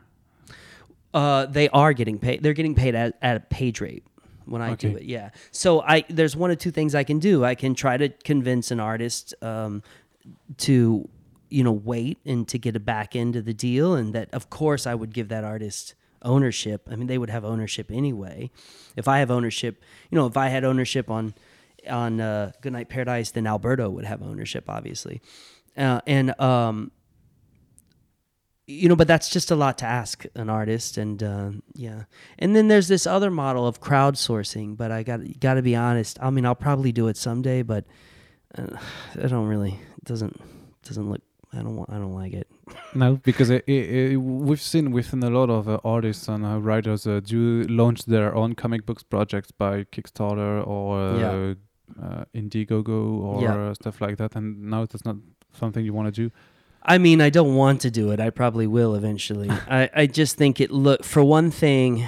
Uh, 1.13 1.45
they 1.47 1.67
are 1.69 1.91
getting 1.91 2.17
paid. 2.17 2.41
They're 2.41 2.59
getting 2.61 2.75
paid 2.75 2.95
at, 2.95 3.17
at 3.21 3.35
a 3.35 3.41
page 3.41 3.81
rate 3.81 4.05
when 4.45 4.61
I 4.61 4.75
do 4.75 4.95
it. 4.95 5.03
Yeah. 5.03 5.31
So 5.51 5.81
I 5.81 6.05
there's 6.09 6.35
one 6.35 6.49
of 6.49 6.57
two 6.59 6.71
things 6.71 6.95
I 6.95 7.03
can 7.03 7.19
do. 7.19 7.43
I 7.43 7.55
can 7.55 7.75
try 7.75 7.97
to 7.97 8.07
convince 8.09 8.71
an 8.71 8.79
artist 8.79 9.35
um, 9.41 9.83
to 10.59 11.09
you 11.53 11.63
know 11.63 11.71
wait 11.71 12.17
and 12.25 12.47
to 12.47 12.57
get 12.57 12.75
a 12.75 12.79
back 12.79 13.15
end 13.15 13.35
of 13.35 13.45
the 13.45 13.53
deal, 13.53 13.93
and 13.93 14.13
that 14.13 14.33
of 14.33 14.49
course 14.49 14.87
I 14.87 14.95
would 14.95 15.13
give 15.13 15.29
that 15.29 15.43
artist 15.43 15.93
ownership. 16.23 16.87
I 16.89 16.95
mean, 16.95 17.07
they 17.07 17.17
would 17.17 17.29
have 17.29 17.45
ownership 17.45 17.91
anyway. 17.91 18.49
If 18.95 19.07
I 19.07 19.19
have 19.19 19.29
ownership, 19.29 19.83
you 20.09 20.17
know, 20.17 20.25
if 20.25 20.35
I 20.35 20.47
had 20.47 20.63
ownership 20.63 21.11
on 21.11 21.35
on 21.87 22.19
uh, 22.19 22.53
Goodnight 22.61 22.89
Paradise, 22.89 23.31
then 23.31 23.45
Alberto 23.45 23.89
would 23.89 24.05
have 24.05 24.23
ownership, 24.23 24.65
obviously. 24.67 25.21
Uh, 25.77 26.01
and 26.07 26.39
um, 26.39 26.91
you 28.65 28.89
know, 28.89 28.95
but 28.95 29.07
that's 29.07 29.29
just 29.29 29.51
a 29.51 29.55
lot 29.55 29.77
to 29.79 29.85
ask 29.85 30.25
an 30.35 30.49
artist, 30.49 30.97
and 30.97 31.21
uh, 31.21 31.51
yeah. 31.75 32.05
And 32.39 32.55
then 32.55 32.67
there's 32.67 32.87
this 32.87 33.05
other 33.05 33.29
model 33.29 33.67
of 33.67 33.79
crowdsourcing, 33.79 34.75
but 34.75 34.91
I 34.91 35.03
got 35.03 35.19
got 35.39 35.55
to 35.55 35.61
be 35.61 35.75
honest. 35.75 36.17
I 36.19 36.31
mean, 36.31 36.47
I'll 36.47 36.55
probably 36.55 36.91
do 36.91 37.09
it 37.09 37.17
someday, 37.17 37.61
but 37.61 37.85
uh, 38.57 38.77
I 39.23 39.27
don't 39.27 39.47
really 39.47 39.79
doesn't 40.03 40.39
doesn't 40.81 41.09
look. 41.09 41.21
I 41.53 41.57
don't 41.57 41.75
want. 41.75 41.89
I 41.91 41.97
don't 41.99 42.13
like 42.13 42.33
it. 42.33 42.47
No, 42.95 43.15
because 43.23 43.49
it, 43.49 43.63
it, 43.67 44.11
it, 44.11 44.17
we've 44.17 44.61
seen 44.61 44.91
within 44.91 45.23
a 45.23 45.29
lot 45.31 45.49
of 45.49 45.67
uh, 45.67 45.79
artists 45.83 46.27
and 46.27 46.45
uh, 46.45 46.59
writers 46.59 47.07
uh, 47.07 47.19
do 47.23 47.63
launch 47.63 48.05
their 48.05 48.35
own 48.35 48.53
comic 48.53 48.85
books 48.85 49.01
projects 49.01 49.49
by 49.51 49.83
Kickstarter 49.85 50.65
or 50.67 50.99
uh, 50.99 51.17
Yeah. 51.17 51.53
uh, 52.03 52.23
Indiegogo 52.35 53.19
or 53.21 53.41
Yeah. 53.41 53.55
uh, 53.69 53.73
stuff 53.73 53.99
like 53.99 54.17
that. 54.17 54.35
And 54.35 54.69
now 54.69 54.85
that's 54.85 55.05
not 55.05 55.15
something 55.53 55.83
you 55.83 55.91
want 55.93 56.13
to 56.13 56.21
do. 56.23 56.31
I 56.83 56.97
mean, 56.99 57.19
I 57.19 57.29
don't 57.31 57.55
want 57.55 57.81
to 57.81 57.89
do 57.89 58.11
it. 58.11 58.19
I 58.19 58.29
probably 58.29 58.67
will 58.67 58.93
eventually. 58.93 59.49
I, 59.67 59.89
I 59.95 60.05
just 60.05 60.35
think 60.37 60.61
it 60.61 60.69
look 60.69 61.03
for 61.03 61.23
one 61.23 61.49
thing, 61.49 62.07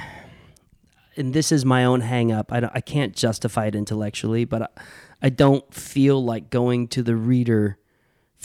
and 1.18 1.34
this 1.34 1.52
is 1.52 1.66
my 1.66 1.84
own 1.86 2.02
hang 2.02 2.32
up. 2.32 2.52
I, 2.52 2.60
don't, 2.60 2.72
I 2.76 2.82
can't 2.82 3.16
justify 3.16 3.66
it 3.68 3.76
intellectually, 3.76 4.46
but 4.46 4.62
I, 4.64 4.68
I 5.24 5.30
don't 5.30 5.74
feel 5.74 6.24
like 6.24 6.50
going 6.52 6.88
to 6.90 7.02
the 7.04 7.16
reader 7.16 7.78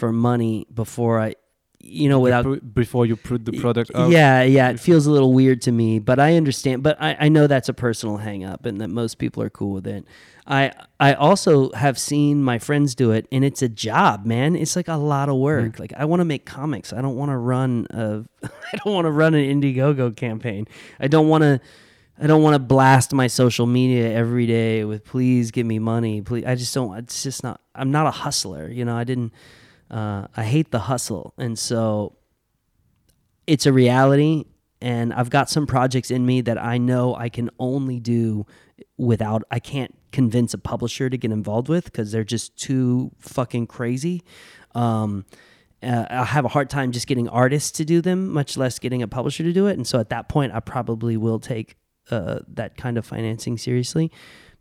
for 0.01 0.13
money 0.13 0.67
before 0.75 1.21
I, 1.21 1.35
you 1.83 2.09
know, 2.09 2.19
without 2.21 2.75
Before- 2.75 3.07
you 3.07 3.17
put 3.17 3.45
the 3.45 3.53
product 3.61 3.91
out. 3.95 4.11
yeah, 4.11 4.43
yeah, 4.43 4.71
it 4.71 4.81
feels 4.81 5.07
a 5.07 5.11
little 5.11 5.33
weird 5.33 5.63
to 5.63 5.73
me, 5.73 5.99
but 5.99 6.19
I 6.19 6.37
understand. 6.37 6.83
But 6.83 7.01
I, 7.01 7.17
I 7.21 7.29
know 7.29 7.47
that's 7.47 7.69
a 7.69 7.73
personal 7.75 8.17
hang 8.19 8.45
up 8.45 8.67
and 8.67 8.81
that 8.81 8.89
most 8.89 9.19
people 9.19 9.43
are 9.43 9.51
cool 9.51 9.73
with 9.73 9.87
it. 9.87 10.05
I 10.47 10.73
I 10.99 11.15
also 11.15 11.71
have 11.73 11.99
seen 11.99 12.43
my 12.43 12.59
friends 12.59 12.95
do 12.95 13.13
it, 13.13 13.27
and 13.31 13.45
it's 13.45 13.63
a 13.63 13.69
job, 13.69 14.27
man. 14.27 14.57
It's 14.57 14.75
like 14.75 14.89
a 14.89 14.97
lot 14.97 15.29
of 15.29 15.37
work. 15.37 15.73
Mm-hmm. 15.73 15.83
Like 15.83 15.93
I 15.97 16.05
want 16.07 16.21
to 16.21 16.25
make 16.25 16.45
comics. 16.45 16.93
I 16.93 17.01
don't 17.01 17.17
want 17.17 17.31
to 17.31 17.37
run 17.37 17.87
a 17.91 18.25
I 18.73 18.77
don't 18.85 18.93
want 18.95 19.07
to 19.07 19.11
run 19.13 19.35
an 19.35 19.45
Indiegogo 19.61 20.15
campaign. 20.17 20.67
I 20.99 21.07
don't 21.09 21.29
want 21.29 21.43
to. 21.43 21.61
I 22.23 22.27
don't 22.27 22.43
want 22.43 22.55
to 22.55 22.59
blast 22.59 23.15
my 23.15 23.29
social 23.29 23.67
media 23.67 24.13
every 24.13 24.47
day 24.47 24.85
with 24.85 25.05
please 25.05 25.51
give 25.51 25.65
me 25.67 25.79
money. 25.79 26.21
Please, 26.21 26.45
I 26.45 26.55
just 26.55 26.75
don't. 26.75 26.95
It's 26.99 27.23
just 27.23 27.43
not. 27.43 27.63
I'm 27.75 27.91
not 27.91 28.07
a 28.07 28.11
hustler. 28.11 28.69
You 28.69 28.85
know, 28.85 28.97
I 28.97 29.05
didn't. 29.05 29.33
Uh, 29.91 30.27
I 30.37 30.45
hate 30.45 30.71
the 30.71 30.81
hustle, 30.81 31.35
and 31.37 31.59
so 31.59 32.17
it's 33.47 33.67
a 33.67 33.73
reality 33.73 34.45
and 34.83 35.13
I've 35.13 35.31
got 35.31 35.51
some 35.51 35.67
projects 35.67 36.11
in 36.11 36.25
me 36.25 36.41
that 36.43 36.63
I 36.63 36.79
know 36.79 37.15
I 37.15 37.29
can 37.29 37.51
only 37.59 38.01
do 38.01 38.47
without 38.97 39.43
I 39.51 39.59
can't 39.59 39.95
convince 40.11 40.55
a 40.55 40.59
publisher 40.59 41.11
to 41.11 41.17
get 41.17 41.31
involved 41.31 41.69
with 41.69 41.85
because 41.85 42.13
they're 42.13 42.25
just 42.25 42.57
too 42.57 43.11
fucking 43.19 43.67
crazy. 43.67 44.23
Um, 44.75 45.27
uh, 45.83 46.07
I'll 46.11 46.25
have 46.25 46.45
a 46.45 46.49
hard 46.49 46.71
time 46.71 46.93
just 46.93 47.07
getting 47.07 47.29
artists 47.29 47.71
to 47.73 47.85
do 47.85 48.01
them, 48.01 48.31
much 48.31 48.57
less 48.57 48.79
getting 48.79 49.03
a 49.03 49.09
publisher 49.09 49.43
to 49.43 49.53
do 49.53 49.67
it. 49.67 49.77
And 49.77 49.87
so 49.87 49.99
at 49.99 50.11
that 50.11 50.29
point, 50.29 50.53
I 50.55 50.61
probably 50.61 51.17
will 51.17 51.39
take 51.39 51.77
uh, 52.11 52.41
that 52.49 52.77
kind 52.77 52.99
of 52.99 53.07
financing 53.07 53.57
seriously. 53.57 54.11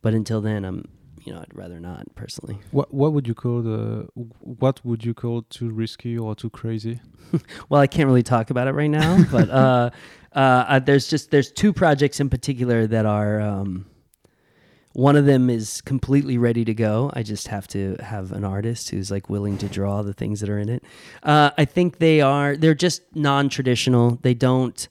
But 0.01 0.13
until 0.13 0.39
then, 0.39 0.63
I'm 0.63 0.85
you 1.23 1.33
know 1.33 1.39
I'd 1.39 1.55
rather 1.55 1.79
not 1.79 2.03
personally. 2.15 2.59
What 2.71 2.93
what 2.93 3.13
would 3.13 3.27
you 3.27 3.35
call 3.35 3.61
the 3.61 4.07
what 4.39 4.83
would 4.85 5.03
you 5.03 5.13
call 5.13 5.43
too 5.43 5.69
risky 5.69 6.17
or 6.17 6.35
too 6.35 6.49
crazy? 6.49 6.99
well, 7.69 7.81
I 7.81 7.87
can't 7.87 8.07
really 8.07 8.23
talk 8.23 8.49
about 8.49 8.67
it 8.67 8.73
right 8.73 8.89
now, 8.89 9.23
but 9.31 9.49
uh, 9.49 9.89
uh, 10.35 10.39
uh, 10.39 10.79
there's 10.79 11.07
just 11.07 11.31
there's 11.31 11.51
two 11.51 11.73
projects 11.73 12.19
in 12.19 12.29
particular 12.29 12.87
that 12.87 13.05
are. 13.05 13.41
Um, 13.41 13.85
one 14.93 15.15
of 15.15 15.25
them 15.25 15.51
is 15.51 15.81
completely 15.81 16.39
ready 16.39 16.65
to 16.65 16.73
go. 16.73 17.11
I 17.13 17.21
just 17.21 17.47
have 17.49 17.67
to 17.69 17.95
have 17.99 18.31
an 18.31 18.43
artist 18.43 18.89
who's 18.89 19.11
like 19.11 19.29
willing 19.29 19.57
to 19.59 19.67
draw 19.67 20.01
the 20.01 20.13
things 20.13 20.39
that 20.39 20.49
are 20.49 20.57
in 20.57 20.67
it. 20.67 20.83
Uh, 21.21 21.51
I 21.57 21.65
think 21.65 21.99
they 21.99 22.21
are 22.21 22.57
they're 22.57 22.73
just 22.73 23.03
non-traditional. 23.15 24.17
They 24.23 24.33
don't 24.33 24.87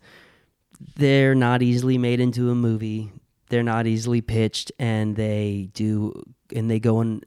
they're 0.97 1.35
not 1.35 1.63
easily 1.63 1.99
made 1.99 2.21
into 2.21 2.51
a 2.51 2.55
movie. 2.55 3.11
They're 3.49 3.62
not 3.62 3.87
easily 3.87 4.20
pitched, 4.20 4.73
and 4.79 5.16
they 5.16 5.70
do, 5.73 6.23
and 6.55 6.70
they 6.70 6.79
go 6.81 7.01
in, 7.01 7.23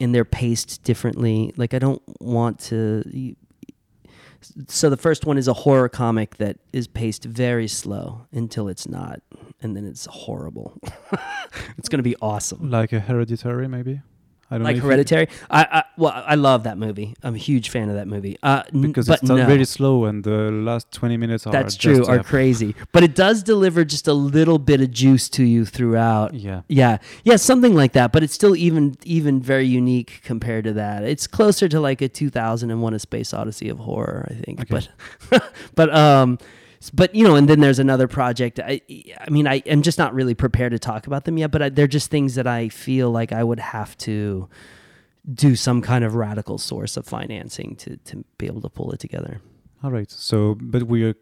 and 0.00 0.14
they're 0.14 0.24
paced 0.24 0.82
differently. 0.84 1.52
Like 1.56 1.74
I 1.74 1.78
don't 1.78 2.02
want 2.20 2.58
to. 2.60 3.34
So 4.68 4.88
the 4.88 4.96
first 4.96 5.26
one 5.26 5.36
is 5.36 5.48
a 5.48 5.52
horror 5.52 5.88
comic 5.88 6.36
that 6.36 6.58
is 6.72 6.86
paced 6.86 7.24
very 7.24 7.66
slow 7.68 8.26
until 8.32 8.68
it's 8.68 8.88
not, 8.88 9.20
and 9.60 9.76
then 9.76 9.84
it's 9.84 10.06
horrible. 10.06 10.78
it's 11.78 11.88
gonna 11.88 12.02
be 12.02 12.16
awesome. 12.22 12.70
Like 12.70 12.92
a 12.92 13.00
hereditary, 13.00 13.68
maybe. 13.68 14.00
I 14.50 14.54
don't 14.56 14.64
Like 14.64 14.76
know 14.76 14.78
if 14.78 14.84
you- 14.84 14.88
Hereditary, 14.88 15.28
I, 15.50 15.62
I 15.70 15.84
well, 15.96 16.12
I 16.26 16.34
love 16.36 16.62
that 16.64 16.78
movie. 16.78 17.14
I'm 17.22 17.34
a 17.34 17.38
huge 17.38 17.68
fan 17.70 17.88
of 17.90 17.96
that 17.96 18.08
movie. 18.08 18.38
Uh, 18.42 18.62
because 18.80 19.06
but 19.06 19.22
it 19.22 19.26
starts 19.26 19.40
no. 19.42 19.46
really 19.46 19.64
slow 19.64 20.06
and 20.06 20.24
the 20.24 20.50
last 20.50 20.90
20 20.92 21.16
minutes 21.16 21.46
are 21.46 21.52
That's 21.52 21.76
true, 21.76 22.06
are 22.06 22.22
crazy. 22.22 22.74
But 22.92 23.02
it 23.02 23.14
does 23.14 23.42
deliver 23.42 23.84
just 23.84 24.08
a 24.08 24.14
little 24.14 24.58
bit 24.58 24.80
of 24.80 24.90
juice 24.90 25.28
to 25.30 25.44
you 25.44 25.64
throughout. 25.66 26.34
yeah 26.34 26.62
Yeah, 26.68 26.98
yeah, 27.24 27.36
something 27.36 27.74
like 27.74 27.92
that. 27.92 28.12
But 28.12 28.22
it's 28.22 28.34
still 28.34 28.56
even 28.56 28.96
even 29.04 29.40
very 29.42 29.66
unique 29.66 30.20
compared 30.24 30.64
to 30.64 30.72
that. 30.74 31.02
It's 31.04 31.26
closer 31.26 31.68
to 31.68 31.80
like 31.80 32.00
a 32.00 32.08
2001: 32.08 32.94
A 32.94 32.98
Space 32.98 33.34
Odyssey 33.34 33.68
of 33.68 33.78
horror, 33.78 34.26
I 34.30 34.34
think. 34.44 34.60
Okay. 34.62 34.86
But 35.30 35.52
but 35.74 35.94
um, 35.94 36.38
but 36.94 37.14
you 37.14 37.24
know, 37.24 37.34
and 37.36 37.48
then 37.48 37.60
there's 37.60 37.78
another 37.78 38.08
project. 38.08 38.60
I 38.60 38.80
I 39.20 39.30
mean, 39.30 39.46
I 39.46 39.56
am 39.66 39.82
just 39.82 39.98
not 39.98 40.14
really 40.14 40.34
prepared 40.34 40.72
to 40.72 40.78
talk 40.78 41.06
about 41.06 41.24
them 41.24 41.38
yet. 41.38 41.50
But 41.50 41.62
I, 41.62 41.68
they're 41.70 41.86
just 41.86 42.10
things 42.10 42.34
that 42.36 42.46
I 42.46 42.68
feel 42.68 43.10
like 43.10 43.32
I 43.32 43.42
would 43.44 43.60
have 43.60 43.96
to 43.98 44.48
do 45.34 45.56
some 45.56 45.82
kind 45.82 46.04
of 46.04 46.14
radical 46.14 46.58
source 46.58 46.96
of 46.96 47.06
financing 47.06 47.76
to 47.76 47.96
to 47.98 48.24
be 48.38 48.46
able 48.46 48.62
to 48.62 48.70
pull 48.70 48.92
it 48.92 49.00
together. 49.00 49.40
all 49.84 49.90
right 49.90 50.10
so 50.10 50.56
but 50.58 50.82
we 50.84 51.04
are 51.04 51.14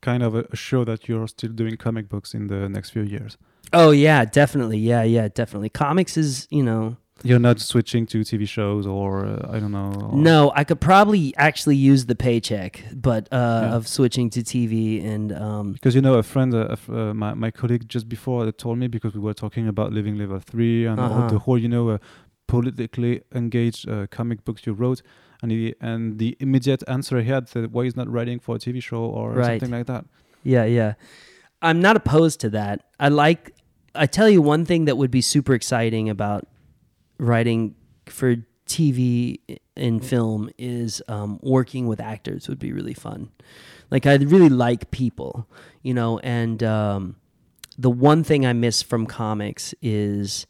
kind 0.00 0.22
of 0.22 0.32
sure 0.52 0.84
that 0.84 1.08
you're 1.08 1.28
still 1.28 1.52
doing 1.52 1.76
comic 1.76 2.08
books 2.08 2.34
in 2.34 2.48
the 2.48 2.68
next 2.68 2.90
few 2.90 3.02
years 3.02 3.36
Oh 3.72 3.90
yeah, 3.92 4.24
definitely. 4.26 4.78
Yeah, 4.78 5.02
yeah, 5.04 5.28
definitely. 5.28 5.70
Comics 5.70 6.16
is, 6.16 6.46
you 6.50 6.62
know, 6.62 6.96
you're 7.24 7.38
not 7.50 7.60
switching 7.60 8.04
to 8.06 8.18
tv 8.20 8.46
shows 8.48 8.86
or 8.86 9.24
uh, 9.26 9.54
i 9.54 9.58
don't 9.60 9.72
know 9.72 10.10
no, 10.14 10.52
I 10.54 10.64
could 10.64 10.80
probably 10.80 11.34
actually 11.36 11.76
use 11.76 12.02
the 12.06 12.14
paycheck, 12.14 12.72
but 13.08 13.22
uh, 13.32 13.36
Yeah. 13.62 13.76
of 13.76 13.88
switching 13.88 14.28
to 14.30 14.40
TV 14.42 15.02
and 15.12 15.32
um, 15.32 15.72
because 15.72 15.94
you 15.94 16.02
know 16.02 16.14
a 16.14 16.22
friend 16.22 16.52
uh, 16.54 16.76
uh, 16.88 17.14
my, 17.14 17.32
my 17.34 17.50
colleague 17.50 17.84
just 17.88 18.06
before 18.08 18.50
told 18.52 18.76
me 18.78 18.86
because 18.88 19.12
we 19.14 19.20
were 19.20 19.34
talking 19.44 19.66
about 19.68 19.92
living 19.92 20.16
level 20.18 20.38
3 20.38 20.86
and 20.90 21.00
all 21.00 21.06
Uh-huh. 21.06 21.28
the 21.34 21.38
whole 21.44 21.58
you 21.64 21.68
know 21.68 21.84
uh, 21.94 21.98
politically 22.46 23.22
engaged 23.34 23.88
uh, 23.88 24.06
comic 24.10 24.44
books 24.44 24.66
you 24.66 24.72
wrote 24.74 25.00
and 25.42 25.50
he, 25.50 25.74
and 25.80 26.18
the 26.18 26.36
immediate 26.40 26.82
answer 26.86 27.20
he 27.20 27.28
had 27.28 27.46
that 27.48 27.70
why 27.72 27.84
he's 27.84 27.96
not 27.96 28.08
writing 28.10 28.38
for 28.38 28.56
a 28.56 28.58
tv 28.58 28.82
show 28.82 29.04
or 29.04 29.32
Right. 29.32 29.60
something 29.60 29.70
like 29.78 29.86
that 29.86 30.04
yeah, 30.44 30.64
yeah. 30.64 30.94
I'm 31.62 31.80
not 31.80 31.94
opposed 31.96 32.40
to 32.40 32.50
that. 32.50 32.76
I 32.98 33.08
like. 33.08 33.54
I 33.94 34.06
tell 34.06 34.28
you 34.28 34.42
one 34.42 34.64
thing 34.64 34.86
that 34.86 34.96
would 34.96 35.12
be 35.12 35.20
super 35.20 35.54
exciting 35.54 36.10
about 36.10 36.48
writing 37.22 37.74
for 38.06 38.36
TV 38.66 39.38
and 39.76 40.04
film 40.04 40.50
is 40.58 41.02
um, 41.08 41.38
working 41.42 41.86
with 41.86 42.00
actors 42.00 42.48
would 42.48 42.58
be 42.58 42.72
really 42.72 42.94
fun. 42.94 43.30
Like 43.90 44.06
I 44.06 44.14
really 44.16 44.48
like 44.48 44.90
people, 44.90 45.46
you 45.82 45.94
know, 45.94 46.18
and 46.18 46.62
um, 46.62 47.16
the 47.78 47.90
one 47.90 48.24
thing 48.24 48.44
I 48.44 48.52
miss 48.52 48.82
from 48.82 49.06
comics 49.06 49.74
is 49.82 50.46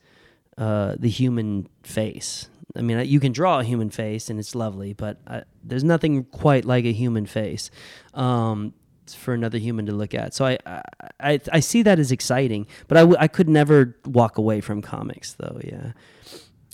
uh, 0.56 0.96
the 0.98 1.08
human 1.08 1.68
face. 1.82 2.48
I 2.74 2.80
mean, 2.80 3.04
you 3.06 3.20
can 3.20 3.32
draw 3.32 3.60
a 3.60 3.64
human 3.64 3.90
face 3.90 4.30
and 4.30 4.38
it's 4.38 4.54
lovely, 4.54 4.94
but 4.94 5.18
I, 5.26 5.42
there's 5.62 5.84
nothing 5.84 6.24
quite 6.24 6.64
like 6.64 6.84
a 6.84 6.92
human 6.92 7.26
face 7.26 7.70
um, 8.14 8.72
for 9.06 9.34
another 9.34 9.58
human 9.58 9.86
to 9.86 9.92
look 9.92 10.14
at. 10.14 10.32
So 10.32 10.46
I, 10.46 10.58
I, 10.64 10.82
I, 11.20 11.40
I 11.52 11.60
see 11.60 11.82
that 11.82 11.98
as 11.98 12.12
exciting, 12.12 12.66
but 12.88 12.96
I, 12.96 13.00
w- 13.00 13.18
I 13.18 13.28
could 13.28 13.48
never 13.48 13.96
walk 14.06 14.38
away 14.38 14.60
from 14.62 14.80
comics, 14.80 15.34
though. 15.34 15.60
Yeah. 15.62 15.92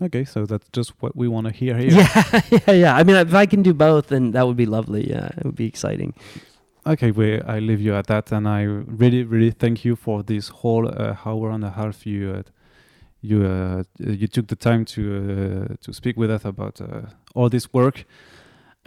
Okay 0.03 0.25
so 0.25 0.47
that's 0.47 0.69
just 0.73 0.93
what 1.01 1.17
we 1.17 1.29
want 1.29 1.47
to 1.47 1.53
hear 1.53 1.77
here 1.77 1.91
Yeah, 1.91 2.41
yeah, 2.51 2.73
yeah. 2.73 2.97
I 2.97 3.05
mean, 3.05 3.17
if 3.17 3.35
I 3.35 3.47
can 3.47 3.63
do 3.63 3.75
both, 3.75 4.09
then 4.09 4.33
that 4.33 4.47
would 4.47 4.57
be 4.57 4.67
lovely. 4.67 5.09
Yeah, 5.11 5.29
it 5.37 5.45
would 5.45 5.57
be 5.57 5.67
exciting. 5.67 6.15
Okay, 6.87 7.11
we 7.11 7.41
I 7.43 7.59
leave 7.59 7.81
you 7.81 7.95
at 7.95 8.07
that, 8.07 8.33
and 8.33 8.47
I 8.49 8.63
really, 8.63 9.23
really 9.25 9.51
thank 9.51 9.85
you 9.85 9.97
for 9.97 10.23
this 10.23 10.49
whole 10.49 10.89
uh, 10.89 11.17
hour 11.27 11.51
and 11.51 11.65
a 11.65 11.71
half. 11.71 12.07
You, 12.07 12.35
uh, 12.39 12.43
you, 13.21 13.45
uh, 13.45 13.83
you 13.99 14.27
took 14.29 14.47
the 14.47 14.57
time 14.57 14.85
to 14.85 15.01
uh, 15.03 15.75
to 15.85 15.93
speak 15.93 16.17
with 16.17 16.31
us 16.31 16.45
about 16.45 16.81
uh, 16.81 17.03
all 17.35 17.49
this 17.51 17.73
work, 17.73 18.05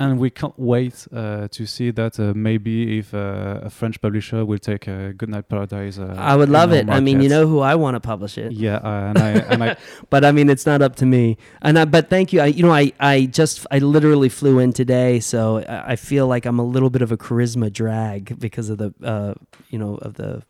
and 0.02 0.20
we 0.20 0.32
can't 0.32 0.58
wait 0.58 1.08
uh, 1.14 1.48
to 1.50 1.68
see 1.68 1.92
that 1.92 2.20
uh, 2.20 2.34
maybe 2.36 2.98
if 2.98 3.14
uh, 3.14 3.60
a 3.62 3.70
French 3.70 4.02
publisher 4.02 4.44
will 4.44 4.58
take 4.58 4.88
uh, 4.88 5.12
Goodnight 5.12 5.48
Paradise. 5.48 6.00
Uh, 6.00 6.16
I 6.18 6.36
would 6.36 6.50
love 6.50 6.74
it. 6.74 6.90
I 6.90 7.00
mean, 7.00 7.22
you 7.22 7.30
know 7.30 7.46
who 7.46 7.60
I 7.60 7.76
want 7.76 7.94
to 7.96 8.00
publish 8.00 8.38
it. 8.38 8.52
Yeah, 8.52 8.78
uh, 8.78 9.10
and 9.10 9.20
I 9.20 9.30
and 9.30 9.64
I 9.64 9.78
but 10.10 10.26
I 10.26 10.32
mean, 10.32 10.50
it's 10.50 10.66
not 10.66 10.82
up 10.82 10.96
to 10.98 11.06
me. 11.06 11.38
And 11.62 11.78
I, 11.78 11.86
but 11.86 12.10
thank 12.10 12.34
you. 12.34 12.42
I, 12.42 12.48
you 12.48 12.64
know, 12.64 12.72
I, 12.72 12.92
I 13.00 13.28
just, 13.28 13.68
I 13.70 13.78
literally 13.78 14.30
flew 14.30 14.58
in 14.58 14.74
today, 14.74 15.20
so 15.20 15.64
I, 15.68 15.96
feel 15.96 16.28
like 16.28 16.46
I'm 16.46 16.58
a 16.58 16.66
little 16.66 16.90
bit 16.90 17.04
of 17.04 17.12
a 17.12 17.18
charisma 17.18 17.72
drag 17.72 18.40
because 18.40 18.70
of 18.72 18.80
the, 18.80 18.94
uh, 19.04 19.36
you 19.70 19.78
know, 19.78 19.96
of 19.98 20.16
the, 20.16 20.42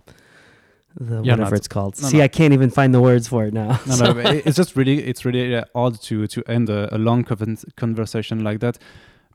the 0.95 1.22
You're 1.23 1.36
whatever 1.36 1.56
it's 1.56 1.68
called. 1.68 2.02
No, 2.02 2.07
See, 2.07 2.18
no. 2.18 2.23
I 2.23 2.28
can't 2.30 2.53
even 2.53 2.69
find 2.69 2.94
the 2.94 3.02
words 3.02 3.28
for 3.28 3.45
it 3.45 3.53
now. 3.53 3.80
no, 3.86 4.14
no, 4.14 4.19
it's 4.45 4.56
just 4.56 4.78
really, 4.78 5.03
it's 5.03 5.26
really 5.26 5.56
uh, 5.56 5.65
odd 5.76 6.02
to 6.03 6.28
to 6.28 6.44
end 6.48 6.69
a, 6.69 6.94
a 6.95 6.98
long 6.98 7.26
conversation 7.76 8.44
like 8.44 8.61
that, 8.61 8.78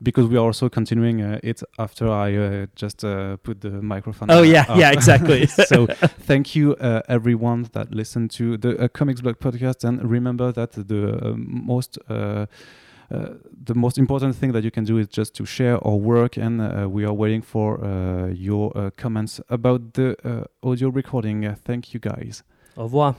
because 0.01 0.27
we 0.27 0.37
are 0.37 0.45
also 0.45 0.69
continuing 0.69 1.21
uh, 1.21 1.39
it 1.43 1.61
after 1.77 2.09
I 2.09 2.35
uh, 2.35 2.65
just 2.75 3.03
uh, 3.03 3.37
put 3.37 3.61
the 3.61 3.69
microphone. 3.69 4.31
Oh 4.31 4.41
yeah, 4.41 4.65
up. 4.69 4.77
yeah, 4.77 4.91
exactly. 4.91 5.47
so 5.71 5.85
thank 6.27 6.55
you 6.55 6.75
uh, 6.75 7.01
everyone 7.07 7.69
that 7.73 7.93
listened 7.93 8.31
to 8.31 8.57
the 8.57 8.77
uh, 8.77 8.87
Comics 8.87 9.21
Blog 9.21 9.39
podcast, 9.39 9.83
and 9.83 10.09
remember 10.09 10.51
that 10.51 10.71
the 10.71 11.19
uh, 11.25 11.33
most. 11.35 11.97
Uh, 12.09 12.45
uh, 13.09 13.35
the 13.63 13.73
most 13.73 13.97
important 13.97 14.35
thing 14.35 14.51
that 14.51 14.65
you 14.65 14.71
can 14.71 14.83
do 14.83 14.97
is 14.97 15.07
just 15.07 15.33
to 15.33 15.45
share 15.45 15.77
our 15.87 15.95
work, 15.95 16.35
and 16.35 16.59
uh, 16.59 16.87
we 16.89 17.05
are 17.05 17.13
waiting 17.13 17.41
for 17.41 17.81
uh, 17.81 18.27
your 18.27 18.77
uh, 18.77 18.89
comments 18.97 19.39
about 19.49 19.93
the 19.93 20.15
uh, 20.25 20.43
audio 20.61 20.89
recording. 20.89 21.45
Uh, 21.45 21.55
thank 21.63 21.93
you, 21.93 22.01
guys. 22.01 22.43
Au 22.75 22.83
revoir. 22.83 23.15